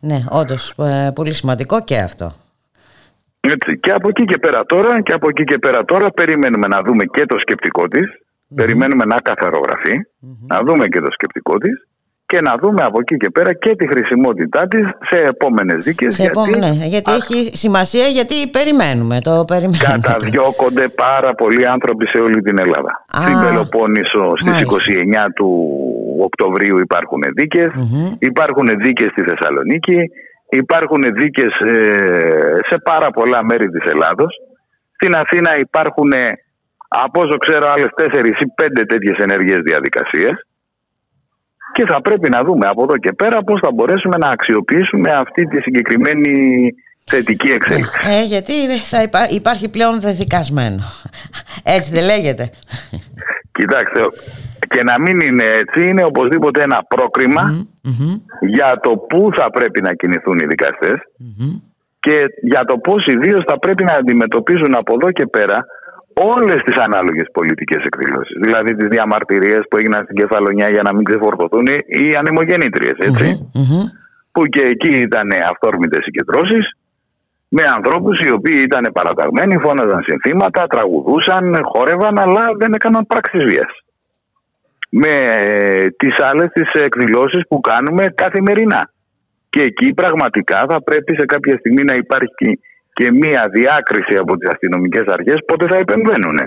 Ναι, 0.00 0.18
όντως, 0.30 0.74
ε, 0.78 1.10
πολύ 1.14 1.34
σημαντικό 1.34 1.84
και 1.84 1.98
αυτό. 1.98 2.32
Έτσι. 3.40 3.78
Και 3.78 3.92
από 3.92 4.08
εκεί 4.08 4.24
και 4.24 4.38
πέρα 4.38 4.64
τώρα, 4.64 5.00
και 5.02 5.12
από 5.12 5.28
εκεί 5.28 5.44
και 5.44 5.58
πέρα 5.58 5.84
τώρα 5.84 6.10
περιμένουμε 6.10 6.66
να 6.66 6.82
δούμε 6.82 7.04
και 7.04 7.26
το 7.26 7.38
σκεπτικό 7.38 7.88
της, 7.88 8.06
περιμένουμε 8.54 9.04
να 9.04 9.16
καθαρογραφεί, 9.20 9.94
να 10.46 10.60
δούμε 10.66 10.88
και 10.88 11.00
το 11.00 11.10
σκεπτικό 11.10 11.58
της 11.58 11.86
και 12.32 12.40
να 12.40 12.54
δούμε 12.62 12.82
από 12.88 12.98
εκεί 13.00 13.16
και 13.16 13.30
πέρα 13.30 13.52
και 13.64 13.72
τη 13.80 13.86
χρησιμότητά 13.92 14.62
της 14.72 14.84
σε 15.10 15.18
επόμενες 15.32 15.84
δίκες. 15.84 16.14
Σε 16.14 16.22
επόμενο, 16.22 16.66
ναι, 16.66 16.86
γιατί 16.94 17.10
έχει 17.20 17.38
σημασία, 17.64 18.06
γιατί 18.18 18.36
περιμένουμε, 18.58 19.16
το 19.28 19.34
περιμένουμε. 19.52 19.98
Καταδιώκονται 20.00 20.88
πάρα 21.06 21.30
πολλοί 21.40 21.66
άνθρωποι 21.74 22.04
σε 22.12 22.18
όλη 22.26 22.38
την 22.48 22.56
Ελλάδα. 22.64 22.92
Α, 23.16 23.20
Στην 23.24 23.36
Πελοπόννησο 23.44 24.24
στις 24.40 24.52
μάλιστα. 24.52 24.92
29 25.24 25.24
του 25.36 25.48
Οκτωβρίου 26.28 26.76
υπάρχουν 26.86 27.22
δίκες, 27.38 27.70
Μμμ. 27.74 28.06
υπάρχουν 28.18 28.66
δίκες 28.84 29.08
στη 29.14 29.22
Θεσσαλονίκη, 29.28 29.98
υπάρχουν 30.62 31.02
δίκες 31.20 31.52
ε, 31.60 31.76
σε 32.68 32.76
πάρα 32.90 33.08
πολλά 33.10 33.44
μέρη 33.44 33.68
της 33.74 33.84
Ελλάδος. 33.92 34.32
Στην 34.96 35.12
Αθήνα 35.22 35.50
υπάρχουν, 35.66 36.10
ε, 36.12 36.26
από 36.88 37.20
όσο 37.24 37.36
ξέρω, 37.44 37.64
άλλες 37.74 37.90
4 37.96 38.26
ή 38.28 38.46
5 38.54 38.84
τέτοιες 38.92 39.16
ενεργές 39.26 39.60
διαδικασίες. 39.70 40.34
Και 41.72 41.84
θα 41.86 42.00
πρέπει 42.00 42.28
να 42.28 42.42
δούμε 42.44 42.66
από 42.66 42.82
εδώ 42.82 42.96
και 42.96 43.12
πέρα 43.12 43.42
πώς 43.42 43.60
θα 43.62 43.72
μπορέσουμε 43.72 44.16
να 44.18 44.28
αξιοποιήσουμε 44.28 45.10
αυτή 45.10 45.46
τη 45.46 45.60
συγκεκριμένη 45.60 46.30
θετική 47.04 47.48
εξέλιξη. 47.50 47.90
Ε, 48.10 48.22
γιατί 48.22 48.52
θα 48.84 49.02
υπά- 49.02 49.30
υπάρχει 49.30 49.68
πλέον 49.68 50.00
δεδικασμένο. 50.00 50.82
Έτσι 51.64 51.92
δεν 51.92 52.04
λέγεται. 52.04 52.50
Κοιτάξτε, 53.52 54.00
και 54.68 54.82
να 54.82 55.00
μην 55.00 55.20
είναι 55.20 55.44
έτσι, 55.44 55.88
είναι 55.88 56.04
οπωσδήποτε 56.04 56.62
ένα 56.62 56.84
πρόκριμα 56.88 57.42
Μμμ, 57.82 58.14
για 58.40 58.78
το 58.82 58.90
πού 58.96 59.28
θα 59.36 59.50
πρέπει 59.50 59.82
να 59.82 59.94
κινηθούν 59.94 60.38
οι 60.38 60.46
δικαστές 60.46 60.96
μμμ. 61.16 61.50
και 62.00 62.24
για 62.42 62.64
το 62.64 62.78
πώς 62.78 63.06
ιδίω 63.06 63.42
θα 63.46 63.58
πρέπει 63.58 63.84
να 63.84 63.94
αντιμετωπίζουν 63.94 64.74
από 64.74 64.92
εδώ 65.00 65.10
και 65.12 65.26
πέρα 65.26 65.66
όλες 66.14 66.62
τις 66.62 66.78
ανάλογες 66.86 67.28
πολιτικές 67.32 67.82
εκδηλώσεις. 67.84 68.36
Δηλαδή 68.42 68.76
τις 68.76 68.88
διαμαρτυρίες 68.88 69.62
που 69.68 69.76
έγιναν 69.76 70.04
στην 70.04 70.16
Κεφαλονιά 70.16 70.68
για 70.70 70.82
να 70.82 70.94
μην 70.94 71.04
ξεφορτωθούν 71.04 71.66
οι 71.86 72.14
ανεμογεννήτριες, 72.14 72.96
έτσι. 72.98 73.50
Μμμ. 73.54 73.84
Που 74.32 74.42
και 74.46 74.62
εκεί 74.62 74.94
ήταν 75.08 75.28
αυθόρμητες 75.50 76.04
συγκεντρώσεις 76.04 76.64
με 77.48 77.62
ανθρώπους 77.74 78.20
οι 78.20 78.30
οποίοι 78.32 78.60
ήταν 78.64 78.90
παραταγμένοι, 78.92 79.58
φώναζαν 79.58 80.02
συνθήματα, 80.06 80.66
τραγουδούσαν, 80.66 81.60
χόρευαν, 81.62 82.18
αλλά 82.18 82.44
δεν 82.58 82.72
έκαναν 82.72 83.06
πράξεις 83.06 83.42
βίας. 83.44 83.72
Με 84.88 85.08
ε, 85.08 85.90
τις 85.90 86.18
άλλες 86.18 86.48
τις 86.52 86.70
εκδηλώσεις 86.72 87.42
που 87.48 87.60
κάνουμε 87.60 88.12
καθημερινά. 88.14 88.90
Και 89.50 89.62
εκεί 89.62 89.94
πραγματικά 89.94 90.66
θα 90.68 90.82
πρέπει 90.82 91.16
σε 91.18 91.24
κάποια 91.26 91.56
στιγμή 91.58 91.82
να 91.82 91.94
υπάρχει 91.94 92.60
και 92.92 93.10
μία 93.12 93.48
διάκριση 93.52 94.16
από 94.18 94.36
τις 94.36 94.48
αστυνομικές 94.48 95.02
αρχές 95.06 95.38
πότε 95.46 95.66
θα 95.66 95.76
επεμβαίνουν. 95.76 96.38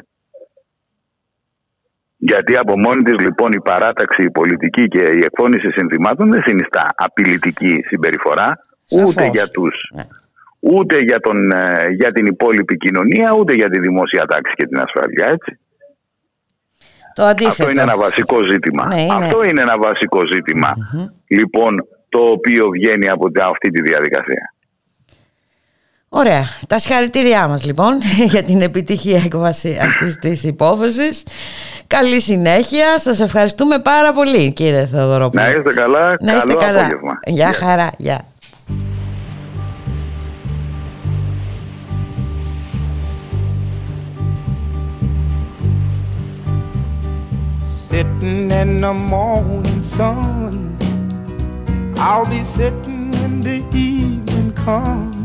Γιατί 2.17 2.57
από 2.57 2.79
μόνη 2.79 3.03
της 3.03 3.19
λοιπόν 3.19 3.51
η 3.51 3.61
παράταξη, 3.61 4.23
η 4.23 4.31
πολιτική 4.31 4.87
και 4.87 4.99
η 5.01 5.21
εκφώνηση 5.23 5.71
συνθημάτων 5.71 6.31
δεν 6.31 6.41
συνιστά 6.45 6.85
απειλητική 6.95 7.83
συμπεριφορά 7.87 8.65
Σαφώς. 8.85 9.09
ούτε 9.09 9.25
για 9.33 9.47
τους 9.47 9.89
Ναι. 9.95 10.03
ούτε 10.59 10.97
για, 10.99 11.19
τον, 11.19 11.51
ε, 11.51 11.87
για 11.89 12.11
την 12.11 12.25
υπόλοιπη 12.25 12.77
κοινωνία 12.77 13.33
ούτε 13.39 13.53
για 13.53 13.69
τη 13.69 13.79
δημόσια 13.79 14.25
τάξη 14.25 14.53
και 14.55 14.65
την 14.67 14.79
ασφάλεια 14.79 15.27
έτσι. 15.31 15.59
Το 17.13 17.23
αντίθετο. 17.23 17.49
Αυτό 17.63 17.69
είναι 17.69 17.81
ένα 17.81 17.97
βασικό 17.97 18.41
ζήτημα. 18.41 18.87
Ναι, 18.87 19.01
είναι. 19.01 19.13
Αυτό 19.13 19.43
είναι 19.43 19.61
ένα 19.61 19.77
βασικό 19.77 20.19
ζήτημα, 20.33 20.73
λοιπόν 21.27 21.87
το 22.09 22.19
οποίο 22.19 22.69
βγαίνει 22.69 23.09
από 23.09 23.31
τε- 23.31 23.43
αυτή 23.43 23.69
τη 23.69 23.81
διαδικασία. 23.81 24.53
Ωραία. 26.17 26.45
Τα 26.67 26.79
συγχαρητήριά 26.79 27.47
μας 27.47 27.63
λοιπόν 27.65 27.97
για 28.33 28.43
την 28.43 28.61
επιτυχία 28.61 29.21
έκβαση 29.25 29.77
αυτής 29.81 30.17
της 30.19 30.43
υπόθεσης. 30.43 31.23
Καλή 31.87 32.19
συνέχεια. 32.21 32.99
Σας 32.99 33.19
ευχαριστούμε 33.19 33.79
πάρα 33.79 34.11
πολύ 34.11 34.53
κύριε 34.53 34.85
Θεοδωρόπουλο. 34.85 35.43
Να 35.43 35.49
είστε 35.49 35.73
καλά. 35.73 36.15
Να 36.21 36.35
είστε 36.35 36.47
Καλό 36.47 36.59
καλά. 36.59 36.79
απόγευμα. 36.79 37.19
Γεια 37.25 37.35
Γεια. 37.35 37.53
χαρά. 37.53 37.91
Γεια. 37.97 38.21
Sitting 47.63 48.51
in 48.51 48.81
the 48.81 48.93
morning 48.93 49.81
sun. 49.81 50.77
I'll 51.97 52.25
be 52.25 52.43
sitting 52.43 53.11
when 53.11 53.41
the 53.41 53.65
evening 53.73 54.51
comes. 54.53 55.24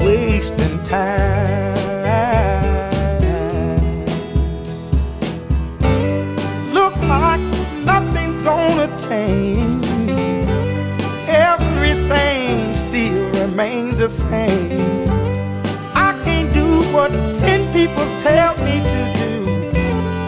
wasting 0.00 0.82
time. 0.82 1.74
Look 6.72 6.96
like 6.98 7.40
nothing's 7.84 8.38
gonna 8.42 8.88
change. 9.08 9.86
Everything 11.28 12.74
still 12.74 13.30
remains 13.40 13.98
the 13.98 14.08
same. 14.08 15.08
I 15.94 16.20
can't 16.24 16.52
do 16.52 16.82
what 16.92 17.10
ten 17.40 17.72
people 17.72 18.06
tell 18.22 18.56
me 18.58 18.80
to 18.92 19.00
do. 19.20 19.72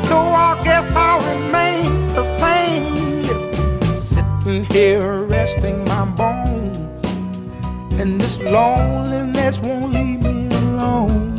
So 0.06 0.16
I 0.18 0.60
guess 0.64 0.94
I'll 0.94 1.20
remain 1.34 2.08
the 2.08 2.24
same. 2.38 3.22
Listen, 3.22 4.00
sitting 4.00 4.64
here 4.64 5.22
resting 5.24 5.84
my 5.84 6.04
bones. 6.04 6.57
And 8.00 8.20
this 8.20 8.38
loneliness 8.38 9.58
won't 9.60 9.92
leave 9.92 10.22
me 10.22 10.46
alone. 10.54 11.34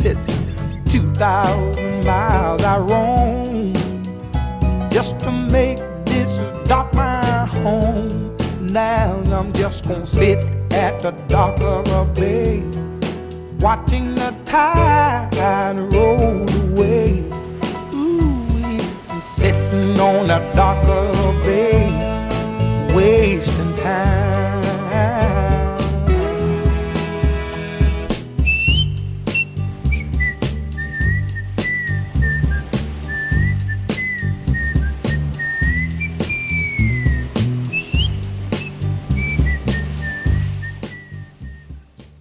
Listen, 0.00 0.84
2,000 0.86 2.04
miles 2.04 2.62
I 2.62 2.78
roam 2.78 3.72
just 4.90 5.20
to 5.20 5.30
make 5.30 5.78
this 6.04 6.38
dock 6.66 6.92
my 6.94 7.46
home. 7.46 8.36
Now 8.60 9.22
I'm 9.30 9.52
just 9.52 9.86
gonna 9.86 10.04
sit 10.04 10.42
at 10.72 10.98
the 11.00 11.12
dock 11.28 11.60
of 11.60 11.84
the 11.84 12.04
bay, 12.20 12.64
watching 13.60 14.16
the 14.16 14.34
tide 14.44 15.78
roll 15.92 16.48
away. 16.64 17.22
Ooh, 17.94 19.20
sitting 19.22 20.00
on 20.00 20.26
the 20.26 20.40
dock 20.56 20.84
of 20.88 21.16
the 21.16 21.32
bay, 21.44 22.92
wasting 22.92 23.74
time. 23.76 24.25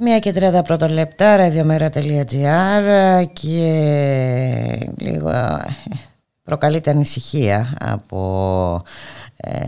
Μία 0.07 0.19
και 0.19 0.33
30 0.35 0.63
πρώτα 0.63 0.89
λεπτά, 0.89 1.37
radiomera.gr 1.39 3.23
και 3.33 4.91
λίγο 4.97 5.29
ε, 5.29 5.65
προκαλείται 6.43 6.89
ανησυχία 6.89 7.73
από 7.79 8.81
ε, 9.37 9.61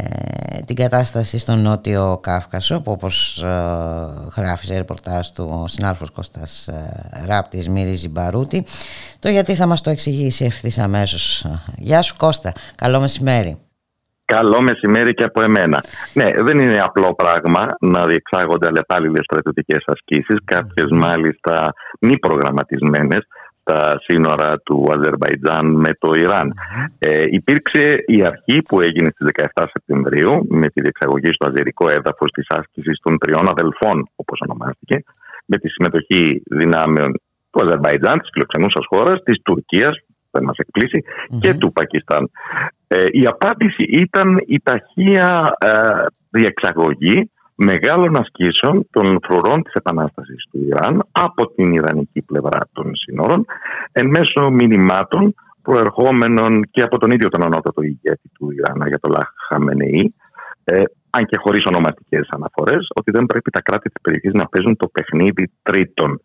την 0.65 0.75
κατάσταση 0.75 1.37
στο 1.37 1.55
Νότιο 1.55 2.19
Κάφκασο 2.21 2.81
που 2.81 2.91
όπως 2.91 3.43
ε, 3.43 3.47
γράφει 4.35 4.65
σε 4.65 4.77
ρεπορτάζ 4.77 5.27
του 5.27 5.59
ο 5.63 5.67
συνάλφος 5.67 6.09
Κώστας 6.11 6.67
ε, 6.67 7.25
Ράπτης 7.25 7.69
μυρίζει 7.69 8.09
μπαρούτι 8.09 8.65
το 9.19 9.29
γιατί 9.29 9.55
θα 9.55 9.65
μας 9.65 9.81
το 9.81 9.89
εξηγήσει 9.89 10.45
ευθύς 10.45 10.77
αμέσως. 10.77 11.45
Γεια 11.77 12.01
σου 12.01 12.15
Κώστα, 12.15 12.51
καλό 12.75 12.99
μεσημέρι. 12.99 13.66
Καλό 14.35 14.61
μεσημέρι 14.61 15.13
και 15.13 15.23
από 15.23 15.41
εμένα. 15.43 15.83
Ναι, 16.13 16.29
δεν 16.45 16.57
είναι 16.57 16.79
απλό 16.79 17.15
πράγμα 17.15 17.65
να 17.79 18.05
διεξάγονται 18.05 18.67
αλλεπάλληλες 18.67 19.23
στρατιωτικές 19.23 19.83
ασκήσεις, 19.85 20.37
κάποιες 20.45 20.89
μάλιστα 20.91 21.73
μη 21.99 22.19
προγραμματισμένες 22.19 23.27
στα 23.61 23.99
σύνορα 24.03 24.59
του 24.59 24.85
Αζερβαϊτζάν 24.95 25.65
με 25.75 25.89
το 25.99 26.09
Ιράν. 26.15 26.53
Ε, 26.99 27.23
υπήρξε 27.29 28.03
η 28.05 28.23
αρχή 28.25 28.61
που 28.67 28.81
έγινε 28.81 29.09
στις 29.13 29.27
17 29.53 29.63
Σεπτεμβρίου 29.71 30.47
με 30.49 30.67
τη 30.67 30.81
διεξαγωγή 30.81 31.33
στο 31.33 31.47
αζερικό 31.49 31.89
έδαφος 31.89 32.31
της 32.31 32.45
άσκησης 32.49 32.99
των 33.03 33.17
τριών 33.17 33.49
αδελφών, 33.49 34.09
όπως 34.15 34.39
ονομάστηκε, 34.47 35.03
με 35.45 35.57
τη 35.57 35.69
συμμετοχή 35.69 36.41
δυνάμεων 36.49 37.11
του 37.51 37.63
Αζερβαϊτζάν, 37.63 38.19
της 38.19 38.29
φιλοξενούσας 38.33 38.85
χώρας, 38.89 39.23
της 39.23 39.41
Τουρκίας, 39.43 39.95
δεν 40.37 40.43
μας 40.43 40.57
εκπλήσει, 40.57 41.03
και 41.39 41.53
του 41.53 41.71
Πακιστάν. 41.71 42.29
Ε, 42.87 43.05
η 43.11 43.25
απάντηση 43.25 43.83
ήταν 43.83 44.43
η 44.47 44.61
ταχεία 44.63 45.55
ε, 45.57 45.69
διεξαγωγή 46.29 47.31
μεγάλων 47.55 48.15
ασκήσεων 48.15 48.87
των 48.91 49.19
φρουρών 49.23 49.63
της 49.63 49.73
επανάστασης 49.73 50.45
του 50.51 50.59
Ιράν 50.67 51.07
από 51.11 51.47
την 51.47 51.71
Ιρανική 51.71 52.21
πλευρά 52.21 52.59
των 52.71 52.95
σύνορων 52.95 53.45
εν 53.91 54.07
μέσω 54.07 54.49
μηνυμάτων 54.49 55.35
προερχόμενων 55.61 56.67
και 56.71 56.81
από 56.81 56.97
τον 56.97 57.11
ίδιο 57.11 57.29
τον 57.29 57.43
ανώτατο 57.43 57.81
ηγέτη 57.81 58.29
του 58.33 58.51
Ιράν, 58.51 58.87
για 58.87 58.99
το 58.99 59.09
Χαμενεή, 59.47 60.13
ε, 60.63 60.83
αν 61.17 61.25
και 61.25 61.37
χωρίς 61.43 61.63
ονοματικές 61.65 62.27
αναφορές, 62.29 62.87
ότι 62.99 63.11
δεν 63.11 63.25
πρέπει 63.25 63.49
τα 63.51 63.61
κράτη 63.61 63.89
της 63.89 64.01
περιοχής 64.01 64.33
να 64.33 64.45
παίζουν 64.51 64.75
το 64.77 64.87
παιχνίδι 64.87 65.51
τρίτων. 65.61 66.21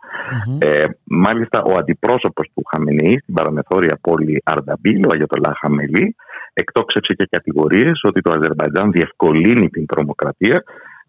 Ε, 0.58 0.84
μάλιστα, 1.04 1.62
ο 1.62 1.72
αντιπρόσωπος 1.78 2.46
του 2.54 2.62
Χαμενεή 2.70 3.18
στην 3.22 3.34
παραμεθόρια 3.34 3.98
πόλη 4.00 4.42
Αρνταμπίλ, 4.44 5.04
ο 5.06 5.10
Αγιατολά 5.12 5.52
Χαμελή, 5.60 6.16
εκτόξευσε 6.52 7.12
και 7.18 7.26
κατηγορίες 7.30 8.00
ότι 8.08 8.20
το 8.20 8.30
Αζερβαϊτζάν 8.36 8.90
διευκολύνει 8.90 9.68
την 9.68 9.86
τρομοκρατία, 9.86 10.62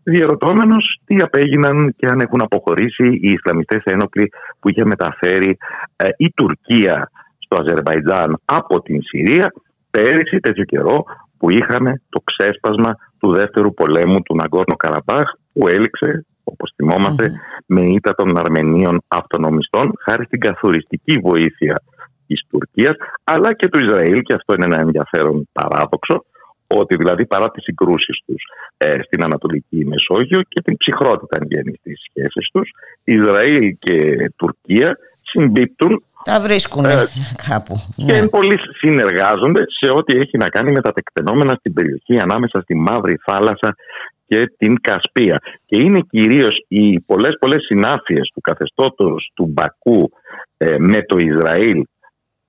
διαρωτώμενος 0.03 0.99
τι 1.05 1.15
απέγιναν 1.19 1.93
και 1.97 2.07
αν 2.11 2.19
έχουν 2.19 2.41
αποχωρήσει 2.41 3.07
οι 3.21 3.29
Ισλαμιστές 3.29 3.81
ένοπλοι 3.83 4.31
που 4.59 4.69
είχε 4.69 4.85
μεταφέρει 4.85 5.57
ε, 5.95 6.09
η 6.17 6.31
Τουρκία 6.35 7.11
στο 7.37 7.55
Αζερβαϊτζάν 7.61 8.39
από 8.45 8.81
την 8.81 9.01
Συρία 9.01 9.53
πέρυσι 9.91 10.39
τέτοιο 10.39 10.63
καιρό 10.63 11.03
που 11.37 11.51
είχαμε 11.51 12.01
το 12.09 12.19
ξέσπασμα 12.19 12.95
του 13.23 13.33
δεύτερου 13.33 13.73
πολέμου 13.73 14.21
του 14.21 14.35
Ναγκόρνο 14.35 14.75
Καραμπάχ 14.75 15.27
που 15.53 15.67
έληξε, 15.67 16.25
όπως 16.43 16.73
θυμόμαστε, 16.75 17.31
με 17.65 17.81
ήττα 17.81 18.15
των 18.15 18.37
Αρμενίων 18.37 19.03
αυτονομιστών 19.07 19.93
χάρη 20.03 20.25
στην 20.25 20.39
καθοριστική 20.39 21.17
βοήθεια 21.17 21.81
της 22.27 22.41
Τουρκίας 22.49 22.95
αλλά 23.23 23.53
και 23.53 23.67
του 23.67 23.83
Ισραήλ 23.85 24.21
και 24.21 24.33
αυτό 24.33 24.53
είναι 24.53 24.65
ένα 24.65 24.79
ενδιαφέρον 24.79 25.49
παράδοξο 25.51 26.25
ότι 26.67 26.95
δηλαδή 26.95 27.25
παρά 27.25 27.51
τις 27.51 27.63
συγκρούσεις 27.63 28.21
τους 28.25 28.43
ε, 28.77 29.01
στην 29.03 29.23
Ανατολική 29.23 29.85
Μεσόγειο 29.85 30.41
και 30.41 30.61
την 30.61 30.77
ψυχρότητα 30.77 31.37
εν 31.39 31.47
γέννη 31.49 31.73
στις 31.79 32.01
σχέσεις 32.09 32.49
τους 32.53 32.69
Ισραήλ 33.03 33.75
και 33.79 34.29
Τουρκία 34.35 34.97
συμπίπτουν 35.33 36.03
Τα 36.23 36.39
βρίσκουν 36.39 36.85
Ε, 36.85 37.07
κάπου. 37.49 37.75
και 37.95 38.19
Ναι. 38.19 38.27
πολύ 38.27 38.57
συνεργάζονται 38.77 39.63
σε 39.79 39.91
ό,τι 39.93 40.17
έχει 40.17 40.37
να 40.37 40.49
κάνει 40.49 40.71
με 40.71 40.81
τα 40.81 40.91
τεκτενόμενα 40.91 41.55
στην 41.59 41.73
περιοχή 41.73 42.19
ανάμεσα 42.19 42.61
στη 42.61 42.75
Μαύρη 42.75 43.19
Θάλασσα 43.25 43.75
και 44.27 44.53
την 44.57 44.81
Κασπία. 44.81 45.41
Και 45.65 45.81
είναι 45.81 45.99
κυρίως 46.09 46.65
οι 46.67 46.99
πολλές 46.99 47.35
πολλές 47.39 47.63
συνάφειες 47.65 48.31
του 48.33 48.41
καθεστώτος 48.41 49.31
του 49.33 49.45
Μπακού 49.53 50.11
ε, 50.57 50.75
με 50.79 51.03
το 51.03 51.17
Ισραήλ, 51.17 51.83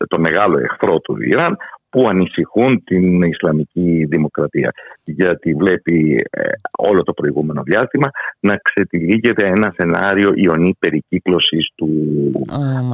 το 0.09 0.19
μεγάλο 0.21 0.59
εχθρό 0.59 0.99
του 1.01 1.23
Ιράν, 1.23 1.57
που 1.95 2.07
ανησυχούν 2.09 2.85
την 2.85 3.23
Ισλαμική 3.23 4.07
δημοκρατία. 4.09 4.73
Γιατί 5.05 5.55
βλέπει 5.55 6.27
ε, 6.31 6.43
όλο 6.79 7.03
το 7.03 7.13
προηγούμενο 7.13 7.63
διάστημα 7.63 8.11
να 8.41 8.57
ξετυλίγεται 8.57 9.47
ένα 9.47 9.75
σενάριο 9.77 10.33
ιονή 10.35 10.77
περικύκλωσης 10.79 11.69
του 11.75 11.91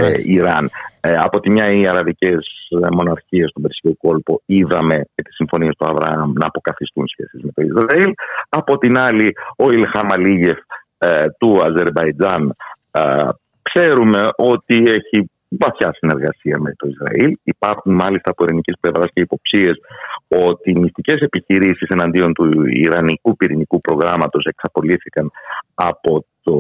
ε, 0.01 0.13
Ιράν. 0.25 0.71
Ε, 1.01 1.15
από 1.17 1.41
τη 1.41 1.51
μια 1.51 1.67
οι 1.73 1.87
αραβικές 1.87 2.47
μοναρχίες 2.93 3.51
στον 3.51 3.63
Περσικό 3.63 3.97
κόλπο 3.99 4.43
είδαμε 4.47 4.95
με 4.95 5.23
τις 5.25 5.35
συμφωνίες 5.35 5.75
του 5.79 5.87
Αβραάμ 5.89 6.33
να 6.33 6.47
αποκαθιστούν 6.47 7.05
σχέσεις 7.09 7.43
με 7.43 7.51
το 7.55 7.63
Ισραήλ. 7.63 8.13
Από 8.49 8.79
την 8.79 8.99
άλλη 8.99 9.33
ο 9.57 9.71
Ιλχάμ 9.71 10.13
Αλίγεφ 10.13 10.59
ε, 10.99 11.25
του 11.39 11.59
Αζερβαϊτζάν 11.63 12.57
ε, 12.91 13.29
ξέρουμε 13.63 14.29
ότι 14.37 14.77
έχει 14.77 15.31
βαθιά 15.59 15.93
συνεργασία 15.93 16.59
με 16.59 16.75
το 16.77 16.89
Ισραήλ. 16.89 17.37
Υπάρχουν 17.43 17.95
μάλιστα 17.95 18.31
από 18.31 18.45
ελληνική 18.45 18.73
πλευράς 18.81 19.11
και 19.13 19.21
υποψίες 19.21 19.81
ότι 20.29 20.71
οι 20.71 20.79
μυστικές 20.79 21.21
επιχειρήσεις 21.21 21.89
εναντίον 21.89 22.33
του 22.35 22.67
Ιρανικού 22.67 23.37
πυρηνικού 23.37 23.81
προγράμματος 23.81 24.45
εξαπολύθηκαν 24.45 25.31
από 25.75 26.25
το 26.43 26.57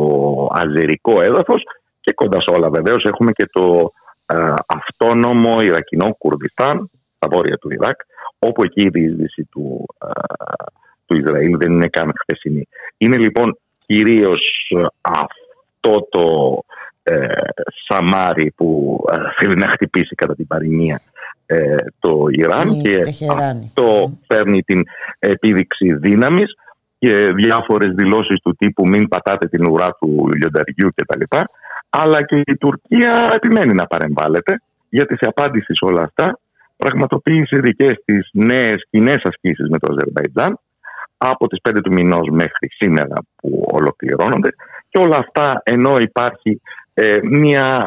αζερικό 0.52 1.22
έδαφος. 1.22 1.62
Και 2.00 2.12
κοντά 2.12 2.40
σε 2.40 2.54
όλα 2.56 2.70
βεβαίως 2.70 3.04
έχουμε 3.04 3.32
και 3.32 3.48
το 3.52 3.92
ε, 4.26 4.54
αυτόνομο 4.66 5.60
Ιρακινό 5.60 6.14
Κουρδιστάν, 6.18 6.90
στα 7.16 7.28
βόρεια 7.30 7.56
του 7.56 7.70
Ιράκ, 7.72 8.00
όπου 8.38 8.62
εκεί 8.62 8.84
η 8.84 8.88
διείσδυση 8.88 9.48
του, 9.50 9.86
ε, 10.04 10.10
του 11.06 11.16
Ισραήλ 11.16 11.56
δεν 11.56 11.72
είναι 11.72 11.88
καν 11.88 12.12
χθεσινή. 12.20 12.68
Είναι 12.96 13.16
λοιπόν 13.16 13.58
κυρίως 13.86 14.72
αυτό 15.00 16.08
το 16.10 16.24
ε, 17.02 17.26
Σαμάρι 17.88 18.52
που 18.56 18.98
ε, 19.12 19.16
θέλει 19.38 19.54
να 19.54 19.70
χτυπήσει 19.70 20.14
κατά 20.14 20.34
την 20.34 20.46
παροιμία 20.46 21.00
ε, 21.46 21.76
το 21.98 22.26
Ιράν 22.30 22.70
Mm, 22.70 22.82
και 22.82 22.98
Τεχεράνη. 22.98 23.64
αυτό 23.66 24.12
παίρνει 24.26 24.62
την 24.62 24.84
επίδειξη 25.18 25.94
δύναμης 25.94 26.54
και 26.98 27.32
διάφορες 27.32 27.94
δηλώσεις 27.94 28.40
του 28.42 28.54
τύπου 28.58 28.88
μην 28.88 29.08
πατάτε 29.08 29.48
την 29.48 29.66
ουρά 29.66 29.96
του 30.00 30.28
λιονταριού 30.36 30.88
κτλ. 30.94 31.36
Αλλά 31.90 32.22
και 32.24 32.42
η 32.46 32.56
Τουρκία 32.56 33.30
επιμένει 33.34 33.74
να 33.74 33.86
παρεμβάλλεται 33.86 34.62
γιατί 34.88 35.14
σε 35.14 35.26
απάντηση 35.26 35.74
σε 35.74 35.84
όλα 35.84 36.02
αυτά 36.02 36.38
πραγματοποίησε 36.76 37.56
δικές 37.56 38.02
της 38.04 38.28
νέες 38.32 38.86
κοινές 38.90 39.22
ασκήσεις 39.24 39.68
με 39.68 39.78
το 39.78 39.92
Αζερβαϊτζάν 39.92 40.58
από 41.16 41.46
τις 41.46 41.58
5 41.68 41.80
του 41.82 41.92
μηνός 41.92 42.28
μέχρι 42.30 42.68
σήμερα 42.68 43.14
που 43.36 43.66
ολοκληρώνονται 43.72 44.50
και 44.88 44.98
όλα 44.98 45.16
αυτά 45.16 45.60
ενώ 45.64 45.96
υπάρχει 45.98 46.60
ε, 47.02 47.18
μια 47.22 47.84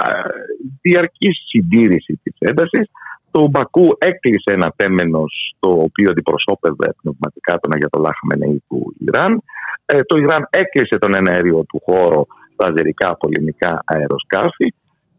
διαρκής 0.82 1.38
συντήρηση 1.48 2.20
της 2.24 2.36
έντασης 2.40 2.90
το 3.32 3.48
Μπακού 3.50 3.88
έκλεισε 3.98 4.52
ένα 4.52 4.74
τέμενος 4.76 5.56
το 5.60 5.70
οποίο 5.70 6.10
αντιπροσώπευε 6.10 6.94
πνευματικά 7.02 7.60
τον 7.60 7.74
Αγιατολάχ 7.74 8.18
Μενεή 8.28 8.64
του 8.68 8.96
Ιράν. 8.98 9.44
Ε, 9.86 10.04
το 10.04 10.18
Ιράν 10.18 10.48
έκλεισε 10.50 10.98
τον 10.98 11.16
εναέριο 11.16 11.64
του 11.64 11.82
χώρο 11.86 12.26
στα 12.54 12.68
αζερικά 12.70 13.18
πολεμικά 13.18 13.84
αεροσκάφη 13.86 14.74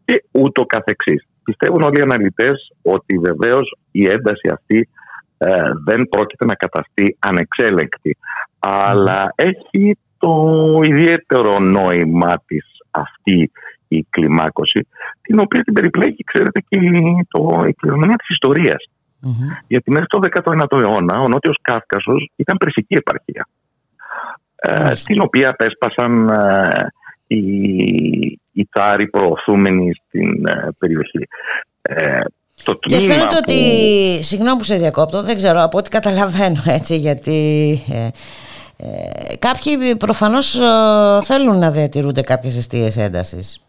και 0.05 0.23
ούτω 0.31 0.65
καθεξής. 0.65 1.27
Πιστεύουν 1.43 1.81
όλοι 1.81 1.99
οι 1.99 2.01
αναλυτές 2.01 2.71
ότι 2.81 3.17
βεβαίως 3.17 3.77
η 3.91 4.05
ένταση 4.05 4.49
αυτή 4.51 4.89
ε, 5.37 5.49
δεν 5.85 6.07
πρόκειται 6.09 6.45
να 6.45 6.55
καταστεί 6.55 7.17
ανεξέλεγκτη. 7.19 8.17
Αλλά 8.59 9.33
έχει 9.35 9.97
το 10.17 10.35
ιδιαίτερο 10.83 11.59
νόημα 11.59 12.31
της 12.45 12.65
αυτή 12.91 13.41
η 13.41 13.51
κλιμάκωση, 14.15 14.87
την 15.21 15.39
οποία 15.39 15.61
την 15.63 15.73
περιπλέκει, 15.73 16.23
ξέρετε, 16.23 16.59
και 16.69 16.77
το, 17.29 17.63
η 17.67 17.73
κληρονομιά 17.73 18.15
της 18.15 18.29
ιστορίας. 18.29 18.83
Γιατί 19.67 19.91
μέχρι 19.91 20.07
το 20.07 20.19
19ο 20.33 20.79
αιώνα 20.81 21.19
ο 21.19 21.27
Νότιος 21.27 21.57
Κάφκασος 21.61 22.29
ήταν 22.35 22.57
περσική 22.57 22.95
επαρχία, 22.95 23.47
ε, 24.55 24.95
στην 24.95 25.21
οποία 25.21 25.49
απέσπασαν 25.49 26.29
ε, 26.29 26.87
οι, 27.27 27.43
οι 28.51 28.67
τσάροι 28.71 29.07
προωθούμενοι 29.07 29.91
στην 30.07 30.45
ε, 30.47 30.67
περιοχή. 30.79 31.27
Ε, 31.81 32.19
το 32.63 32.73
Και 32.75 32.97
τμήμα 32.97 33.13
φαίνεται 33.13 33.35
που- 33.35 33.41
ότι, 33.41 33.59
συγγνώμη 34.23 34.57
που 34.57 34.63
σε 34.63 34.75
διακόπτω, 34.75 35.23
δεν 35.23 35.35
ξέρω 35.35 35.61
από 35.63 35.77
ό,τι 35.77 35.89
καταλαβαίνω 35.89 36.61
έτσι 36.65 36.95
γιατί 36.97 37.39
ε, 37.91 38.07
ε, 38.77 39.35
κάποιοι 39.39 39.95
προφανώς 39.95 40.55
ε, 40.59 40.65
θέλουν 41.21 41.59
να 41.59 41.71
διατηρούνται 41.71 42.21
κάποιες 42.21 42.57
αιστείες 42.57 42.97
έντασης. 42.97 43.63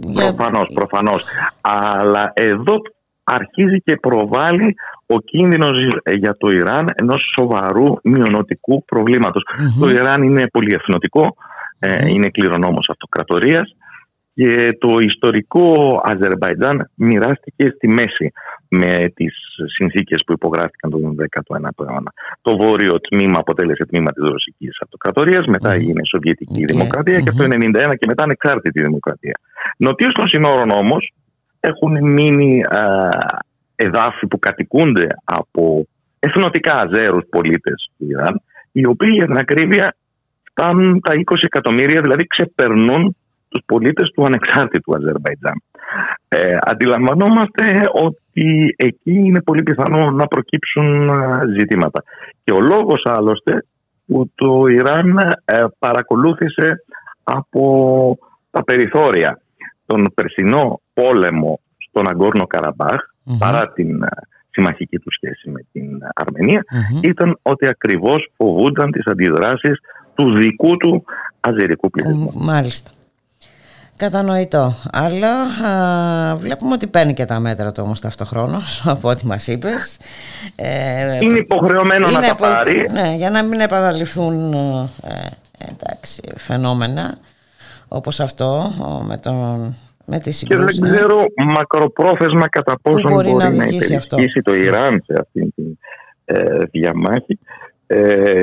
Για- 0.00 0.34
Προφανώς, 0.34 0.66
προφανώς. 0.74 1.24
Αλλά 1.60 2.30
εδώ 2.34 2.74
αρχίζει 3.24 3.80
και 3.84 3.96
προβάλλει 3.96 4.74
ο 5.06 5.18
κίνδυνος 5.20 5.78
για 6.18 6.36
το 6.38 6.50
Ιράν 6.50 6.86
ενός 6.94 7.30
σοβαρού 7.34 7.94
μειονοτικού 8.02 8.84
προβλήματος. 8.84 9.42
Το 9.80 9.90
Ιράν 9.90 10.22
είναι 10.22 10.46
πολυεθνοτικό, 10.52 11.34
ε, 11.78 12.08
είναι 12.08 12.28
κληρονόμος 12.28 12.88
αυτοκρατορίας 12.90 13.74
και 14.34 14.76
το 14.78 14.96
ιστορικό 15.00 16.00
Αζερβαϊτζάν 16.04 16.90
μοιράστηκε 16.94 17.72
στη 17.74 17.88
μέση 17.88 18.32
με 18.68 19.12
τις 19.14 19.34
συνθήκες 19.76 20.22
που 20.26 20.32
υπογράφηκαν 20.32 20.90
τον 20.90 21.16
19ο 21.16 21.86
αιώνα. 21.88 22.12
Το 22.42 22.56
βόρειο 22.56 23.00
τμήμα 23.00 23.38
αποτέλεσε 23.38 23.86
τμήμα 23.86 24.10
της 24.12 24.28
Ρωσικής 24.28 24.78
Αυτοκρατορίας, 24.82 25.46
μετά 25.46 25.72
έγινε 25.72 26.00
Σοβιετική 26.04 26.64
Δημοκρατία 26.64 27.20
και 27.20 27.28
από 27.28 27.38
το 27.38 27.44
1991 27.44 27.94
και 27.98 28.06
μετά 28.06 28.22
ανεξάρτητη 28.22 28.82
Δημοκρατία. 28.82 29.38
Νοτίως 29.76 30.12
των 30.12 30.28
συνόρων 30.28 30.70
όμως 30.70 31.12
έχουν 31.60 32.12
μείνει 32.12 32.60
α, 32.62 33.08
εδάφη 33.74 34.26
που 34.26 34.38
κατοικούνται 34.38 35.06
από 35.24 35.86
εθνοτικά 36.18 36.74
Αζέρους 36.74 37.24
πολίτες 37.30 37.90
του 37.98 38.06
Ιράν, 38.08 38.42
οι 38.72 38.86
οποίοι 38.86 39.10
για 39.12 39.26
την 39.26 39.36
ακρίβεια 39.36 39.96
φτάνουν 40.50 41.00
τα 41.00 41.12
20 41.14 41.36
εκατομμύρια, 41.40 42.00
δηλαδή 42.00 42.26
ξεπερνούν 42.26 43.16
τους 43.52 43.62
πολίτες 43.66 44.10
του 44.14 44.24
ανεξάρτητου 44.24 44.94
Αζερβαϊτζάν. 44.94 45.62
Ε, 46.28 46.56
αντιλαμβανόμαστε 46.60 47.80
ότι 47.92 48.74
εκεί 48.76 49.14
είναι 49.14 49.42
πολύ 49.42 49.62
πιθανό 49.62 50.10
να 50.10 50.26
προκύψουν 50.26 51.10
α, 51.10 51.40
ζητήματα. 51.58 52.02
Και 52.44 52.52
ο 52.52 52.60
λόγος 52.60 53.02
άλλωστε 53.04 53.64
που 54.06 54.30
το 54.34 54.66
Ιράν 54.66 55.18
ε, 55.44 55.64
παρακολούθησε 55.78 56.84
από 57.24 58.18
τα 58.50 58.64
περιθώρια 58.64 59.40
τον 59.86 60.12
περσινό 60.14 60.80
πόλεμο 60.94 61.60
στον 61.88 62.08
Αγκόρνο 62.10 62.46
Καραμπάχ, 62.46 63.00
παρά 63.38 63.72
την 63.72 64.02
ε, 64.02 64.08
συμμαχική 64.50 64.98
του 64.98 65.12
σχέση 65.12 65.50
με 65.50 65.60
την 65.72 65.98
αρμενια 66.14 66.64
ήταν 67.00 67.38
ότι 67.42 67.66
ακριβώς 67.66 68.30
φοβούνταν 68.36 68.90
τις 68.90 69.06
αντιδράσεις 69.06 69.80
του 70.14 70.34
δικού 70.36 70.76
του 70.76 71.04
αζερικού 71.40 71.90
πληθυσμού. 71.90 72.32
Μάλιστα. 72.34 72.90
Κατανοητό. 73.96 74.72
Αλλά 74.92 75.40
α, 75.42 76.36
βλέπουμε 76.36 76.72
ότι 76.74 76.86
παίρνει 76.86 77.14
και 77.14 77.24
τα 77.24 77.38
μέτρα 77.40 77.72
του 77.72 77.82
όμως 77.86 78.00
ταυτοχρόνως, 78.00 78.82
από 78.94 79.08
ό,τι 79.08 79.26
μας 79.26 79.46
είπες. 79.46 79.98
Ε, 80.56 81.18
Είναι 81.22 81.38
υποχρεωμένο 81.38 82.10
να 82.10 82.20
τα 82.20 82.30
απο- 82.32 82.44
πάρει. 82.44 82.88
Ναι, 82.92 83.14
για 83.16 83.30
να 83.30 83.42
μην 83.42 83.60
επαναληφθούν 83.60 84.52
ε, 84.52 85.26
εντάξει, 85.70 86.22
φαινόμενα 86.36 87.18
όπως 87.88 88.20
αυτό 88.20 88.70
ο, 88.86 89.02
με, 89.06 89.16
τον, 89.16 89.74
με 90.06 90.18
τη 90.18 90.30
Και 90.46 90.56
δεν 90.56 90.68
συγκρούση. 90.68 90.80
ναι. 90.80 90.90
ξέρω 90.90 91.24
μακροπρόθεσμα 91.54 92.48
κατά 92.48 92.78
πόσο 92.82 93.08
μπορεί 93.08 93.30
μπορεί, 93.30 93.44
να 93.44 93.50
να, 93.50 93.64
οδηγήσει 93.64 93.94
αυτό; 93.94 94.16
υπερισχύσει 94.16 94.42
το 94.42 94.54
Ιράν 94.54 95.02
σε 95.06 95.14
αυτή 95.20 95.52
τη 95.54 95.62
ε, 96.24 96.64
διαμάχη. 96.70 97.38
Ε, 97.86 98.42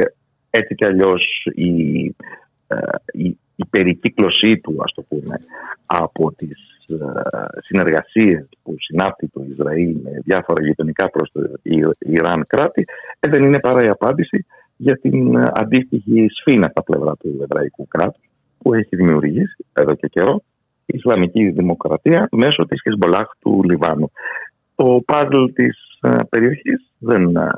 έτσι 0.50 0.76
κι 0.76 0.86
αλλιώς 0.86 1.48
η, 1.56 2.06
ε, 2.68 2.76
η, 3.12 3.38
η 3.62 3.66
περικύκλωσή 3.70 4.58
του, 4.58 4.76
ας 4.80 4.94
το 4.94 5.02
πούμε, 5.02 5.36
από 5.86 6.32
τις 6.32 6.60
ε, 6.88 6.96
συνεργασίες 7.60 8.50
που 8.64 8.76
συνάπτει 8.80 9.28
το 9.28 9.42
Ισραήλ 9.52 9.98
με 10.04 10.12
διάφορα 10.24 10.64
γειτονικά 10.64 11.10
προς 11.10 11.32
το 11.32 11.42
Ι- 11.62 11.98
Ιράν 12.00 12.46
κράτη, 12.48 12.86
ε, 13.20 13.30
δεν 13.30 13.44
είναι 13.44 13.60
παρά 13.60 13.84
η 13.84 13.88
απάντηση 13.88 14.46
για 14.76 14.98
την 14.98 15.36
ε, 15.36 15.52
αντίστοιχη 15.54 16.28
σφήνα 16.30 16.68
στα 16.72 16.84
πλευρά 16.84 17.16
του 17.16 17.40
Εβραϊκού 17.42 17.88
κράτους 17.88 18.24
που 18.58 18.74
έχει 18.74 18.96
δημιουργήσει 18.96 19.66
εδώ 19.74 19.94
και 19.96 20.08
καιρό 20.08 20.44
η 20.86 20.98
Ισλαμική 20.98 21.50
Δημοκρατία 21.50 22.28
μέσω 22.32 22.66
της 22.66 22.82
Χεσμολάχ 22.82 23.28
του 23.40 23.62
Λιβάνου. 23.64 24.12
Το 24.76 25.02
παζλ 25.06 25.44
της 25.54 25.78
ε, 26.02 26.10
περιοχής 26.30 26.92
δεν 26.98 27.36
ε, 27.36 27.50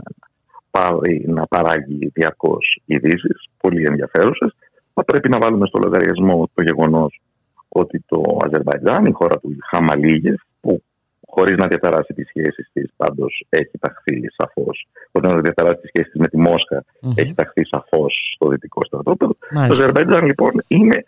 πάει 0.71 1.23
να 1.25 1.47
παράγει 1.47 2.09
διαρκώς 2.13 2.81
ειδήσεις, 2.85 3.49
πολύ 3.57 3.85
ενδιαφέρουσες. 3.85 4.55
Θα 4.93 5.03
πρέπει 5.05 5.29
να 5.29 5.39
βάλουμε 5.39 5.67
στο 5.67 5.79
λογαριασμό 5.83 6.49
το 6.53 6.61
γεγονός 6.63 7.21
ότι 7.69 8.03
το 8.07 8.37
Αζερβαϊτζάν, 8.45 9.05
η 9.05 9.11
χώρα 9.11 9.39
του 9.39 9.57
Χαμαλίγεφ, 9.69 10.41
που 10.61 10.83
χωρίς 11.27 11.57
να 11.57 11.67
διαταράσει 11.67 12.13
τις 12.13 12.27
σχέσεις 12.27 12.69
της. 12.73 12.91
Πάντως 12.95 13.45
έχει 13.49 13.77
ταχθεί 13.79 14.21
σαφώς. 14.37 14.87
Χωρίς 15.11 15.31
να 15.31 15.41
διαταράσει 15.41 15.79
τις 15.81 15.89
σχέσεις 15.89 16.11
της 16.11 16.21
με 16.21 16.27
τη 16.27 16.37
μοσχα 16.37 16.83
έχει 17.15 17.33
ταχθεί 17.33 17.65
σαφώς 17.65 18.31
στο 18.35 18.47
δυτικό 18.47 18.85
στρατόπεδο. 18.85 19.31
Το 19.31 19.47
Μάλιστα. 19.51 19.83
Αζερβαϊτζάν 19.83 20.25
λοιπόν 20.25 20.51
είναι 20.67 21.03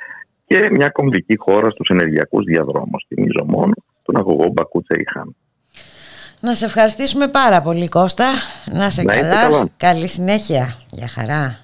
και 0.45 0.69
μια 0.71 0.89
κομβική 0.89 1.37
χώρα 1.37 1.69
στους 1.69 1.89
ενεργειακούς 1.89 2.45
διαδρόμους. 2.45 3.05
Θυμίζω 3.07 3.43
μόνο 3.47 3.73
τον 4.01 4.17
αγωγό 4.17 4.49
Μπακού 4.53 4.83
Τσεϊχάν. 4.83 5.35
Να 6.39 6.55
σε 6.55 6.65
ευχαριστήσουμε 6.65 7.27
πάρα 7.27 7.61
πολύ 7.61 7.89
Κώστα. 7.89 8.25
Να 8.71 8.89
σε 8.89 9.03
Να 9.03 9.13
είστε 9.13 9.27
καλά. 9.27 9.41
καλά. 9.41 9.67
Καλή 9.77 10.07
συνέχεια. 10.07 10.75
Για 10.91 11.07
χαρά. 11.07 11.62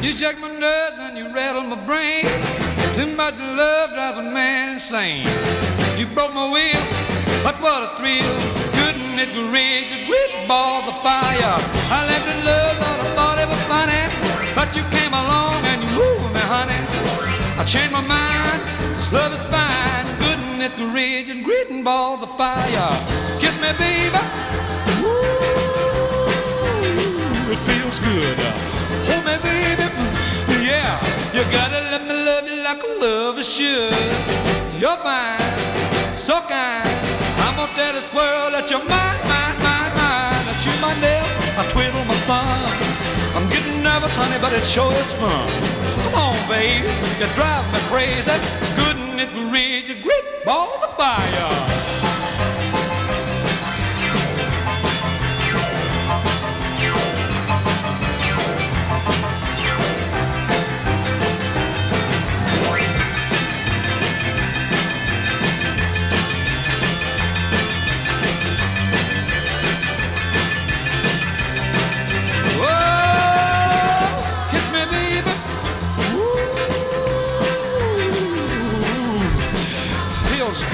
You 0.00 0.12
shake 0.12 0.38
my 0.38 0.48
nerves 0.48 0.96
and 1.00 1.18
you 1.18 1.26
rattle 1.34 1.64
my 1.64 1.74
brain. 1.84 2.22
Too 2.94 3.16
much 3.16 3.34
love 3.40 3.90
drives 3.90 4.16
a 4.16 4.22
man 4.22 4.74
insane. 4.74 5.26
You 5.98 6.06
broke 6.06 6.32
my 6.32 6.48
will, 6.48 6.82
but 7.42 7.60
what 7.60 7.82
a 7.82 7.96
thrill. 7.96 8.38
Couldn't 8.78 9.18
it 9.18 9.32
great, 9.34 9.90
you 9.90 10.06
great 10.06 10.46
ball 10.46 10.86
the 10.86 10.92
fire. 11.02 11.58
I 11.90 12.06
left 12.06 12.28
in 12.30 12.44
love, 12.46 12.78
thought 12.78 13.00
I 13.00 13.14
thought 13.16 13.38
it 13.42 13.48
was 13.50 13.62
funny. 13.66 14.06
But 14.54 14.76
you 14.76 14.84
came 14.96 15.12
along 15.12 15.64
and 15.66 15.82
you 15.82 15.90
moved 15.90 16.32
me, 16.32 16.42
honey. 16.46 16.78
I 17.58 17.64
changed 17.64 17.90
my 17.92 18.00
mind, 18.00 18.62
this 18.94 19.12
love 19.12 19.32
is 19.34 19.42
fine. 19.50 20.06
Couldn't 20.22 20.62
it 20.62 20.76
great, 20.76 21.26
you 21.26 21.42
great 21.42 21.82
ball 21.82 22.16
the 22.18 22.28
fire. 22.28 22.94
Kiss 23.40 23.54
me, 23.58 23.72
baby. 23.82 24.22
Ooh, 25.02 25.26
it 27.50 27.58
feels 27.66 27.98
good. 27.98 28.67
Hold 29.08 29.24
me, 29.24 29.36
baby. 29.42 29.86
Yeah, 30.62 31.00
you 31.32 31.42
gotta 31.50 31.80
let 31.92 32.02
me 32.06 32.14
love 32.14 32.46
you 32.48 32.62
like 32.62 32.82
a 32.82 32.90
lover 33.00 33.42
should. 33.42 33.94
You're 34.78 34.96
fine, 34.98 36.16
so 36.16 36.40
kind. 36.42 36.88
I'm 37.44 37.56
gonna 37.56 37.72
tell 37.74 37.92
this 37.94 38.12
world 38.12 38.52
that 38.54 38.68
you're 38.70 38.84
mine, 38.84 39.20
mine, 39.32 39.58
mine, 39.64 39.92
mine. 39.96 40.44
I 40.50 40.54
chew 40.62 40.76
my 40.80 40.92
nails, 41.00 41.32
I 41.56 41.64
twiddle 41.72 42.04
my 42.04 42.18
thumb. 42.28 42.98
I'm 43.36 43.48
getting 43.48 43.82
nervous, 43.82 44.14
honey, 44.14 44.38
but 44.40 44.52
it 44.52 44.64
sure 44.64 44.92
is 44.92 45.12
fun. 45.14 45.48
Come 46.04 46.14
on, 46.14 46.36
baby, 46.48 46.92
you 47.20 47.26
drive 47.34 47.66
me 47.72 47.80
crazy. 47.90 48.36
Couldn't 48.78 49.18
it 49.18 49.30
read 49.52 49.88
your 49.88 50.00
great 50.02 50.44
balls 50.44 50.82
of 50.82 50.94
fire? 50.96 51.67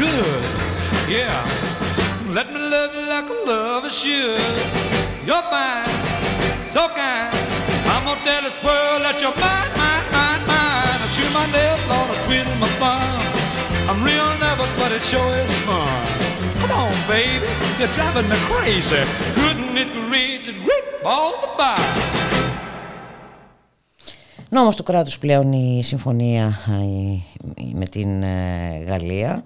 good. 0.03 0.43
Yeah, 1.17 1.39
let 2.37 2.47
me 2.53 2.59
love 2.75 2.91
you 2.97 3.05
like 3.13 3.27
a 3.35 3.37
lover 3.51 3.89
should. 3.89 4.41
You're 5.27 5.45
fine, 5.53 5.89
so 6.73 6.81
kind. 6.99 7.33
I'm 7.93 8.03
gonna 8.07 8.23
tell 8.27 8.41
this 8.47 8.59
world 8.67 8.99
that 9.05 9.17
you're 9.21 9.37
mine, 9.45 9.71
mine, 9.81 10.07
mine, 10.15 10.43
mine. 10.51 10.99
I 11.05 11.07
chew 11.15 11.29
my 11.39 11.45
nails, 11.55 11.81
Lord, 11.91 12.09
I 12.15 12.17
twiddle 12.25 12.57
my 12.63 12.69
thumb. 12.81 13.21
I'm 13.89 13.99
real 14.09 14.29
nervous, 14.43 14.71
but 14.79 14.89
it 14.97 15.03
sure 15.11 15.33
is 15.45 15.55
fun. 15.67 16.01
Come 16.61 16.71
on, 16.83 16.93
baby, 17.07 17.47
you're 17.79 17.93
driving 17.97 18.27
me 18.31 18.37
crazy. 18.49 19.01
Couldn't 19.39 19.75
it 19.83 19.91
reach 20.13 20.45
it? 20.51 20.57
Great 20.67 20.87
balls 21.05 21.41
of 21.47 21.51
fire. 21.59 21.95
Νόμος 24.51 24.75
του 24.75 24.83
κράτους 24.83 25.17
πλέον 25.17 25.51
η 25.53 25.83
συμφωνία 25.83 26.45
α, 26.45 26.83
η- 26.83 27.11
η- 27.11 27.32
με 27.72 27.86
την 27.86 28.22
ε, 28.22 28.84
Γαλλία 28.86 29.42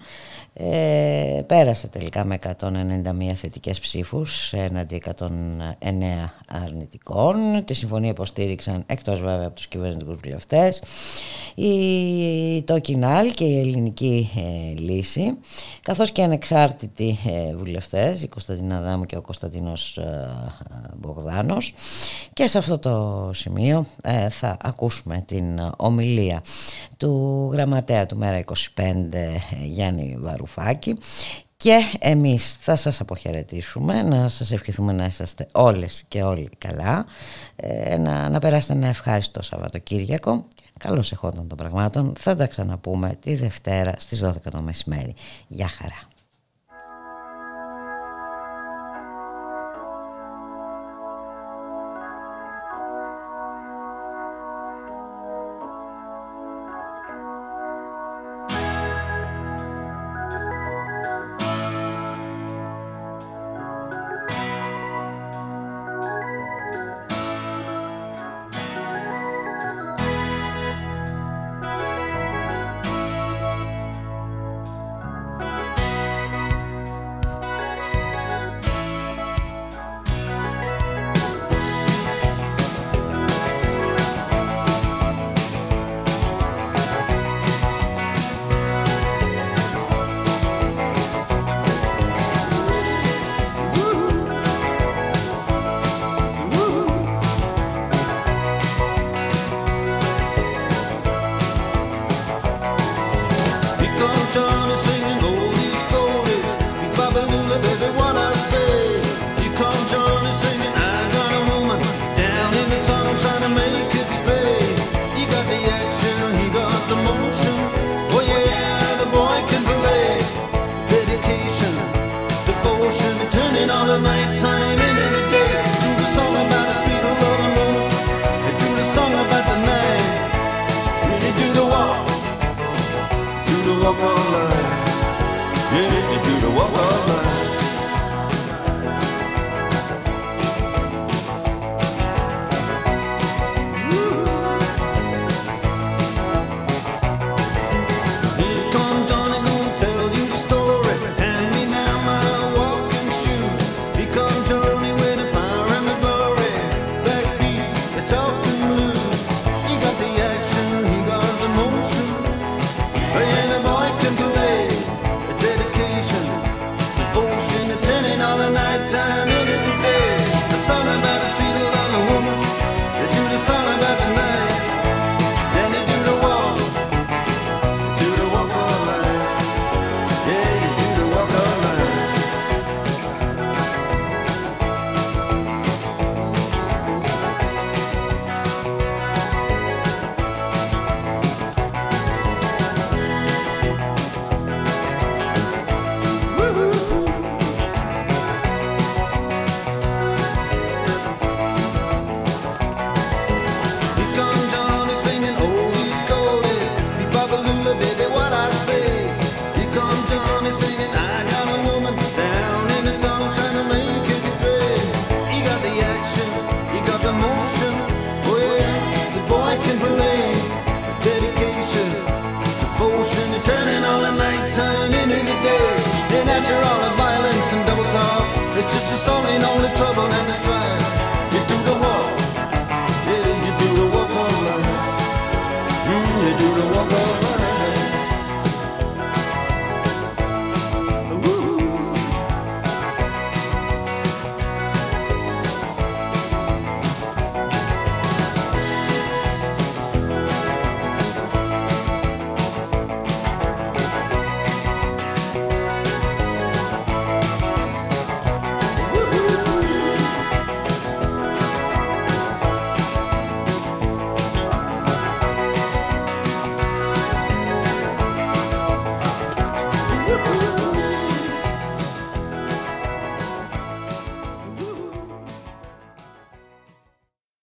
ε, 0.53 1.43
πέρασε 1.47 1.87
τελικά 1.89 2.25
με 2.25 2.39
191 2.61 3.33
θετικές 3.35 3.81
ψήφους 3.81 4.53
έναντι 4.53 5.03
109 5.05 5.27
αρνητικών. 6.49 7.65
Τη 7.65 7.75
συμφωνία 7.75 8.11
υποστήριξαν 8.11 8.83
εκτός 8.87 9.21
βέβαια 9.21 9.47
από 9.47 9.55
τους 9.55 9.67
κυβερνητικούς 9.67 10.17
βουλευτές 10.23 10.83
η, 11.55 12.63
το 12.63 12.79
Κινάλ 12.79 13.35
και 13.35 13.45
η 13.45 13.61
ελληνική 13.61 14.31
ε, 14.37 14.79
λύση 14.81 15.39
καθώς 15.83 16.11
και 16.11 16.23
ανεξάρτητοι 16.23 17.19
ε, 17.27 17.57
βουλευτές 17.57 18.23
η 18.23 18.29
Κωνσταντίνα 18.29 18.81
Δάμου 18.81 19.05
και 19.05 19.17
ο 19.17 19.21
Κωνσταντίνος 19.21 19.97
ε, 19.97 20.29
Μπογδάνος 20.97 21.75
και 22.33 22.47
σε 22.47 22.59
αυτό 22.59 22.79
το 22.79 23.31
σημείο 23.35 23.87
ε, 24.03 24.29
θα 24.29 24.57
ακούσουμε 24.63 25.25
την 25.27 25.73
ομιλία 25.77 26.43
του 26.97 27.49
γραμματέα 27.53 27.88
του 28.09 28.17
Μέρα 28.17 28.45
25 28.45 28.55
ε, 29.13 29.31
Γιάννη 29.63 30.17
Βαρουφάκη 30.21 30.97
και 31.57 31.79
εμείς 31.99 32.53
θα 32.61 32.77
σας 32.77 33.01
αποχαιρετήσουμε, 33.01 34.03
να 34.03 34.29
σας 34.29 34.51
ευχηθούμε 34.53 34.93
να 34.93 35.05
είσαστε 35.05 35.47
όλες 35.53 36.05
και 36.09 36.23
όλοι 36.23 36.49
καλά, 36.59 37.07
ε, 37.57 37.97
να, 37.97 38.29
να 38.29 38.39
περάσετε 38.39 38.73
ένα 38.73 38.87
ευχάριστο 38.87 39.43
Σαββατοκύριακο. 39.43 40.47
Καλώς 40.79 41.13
εχόταν 41.13 41.49
των 41.49 41.59
πραγμάτων. 41.59 42.13
Θα 42.19 42.35
τα 42.35 42.47
ξαναπούμε 42.47 43.19
τη 43.21 43.35
Δευτέρα 43.35 43.93
στις 43.99 44.25
12 44.25 44.33
το 44.51 44.61
μεσημέρι. 44.61 45.15
Γεια 45.49 45.69
χαρά. 45.69 46.08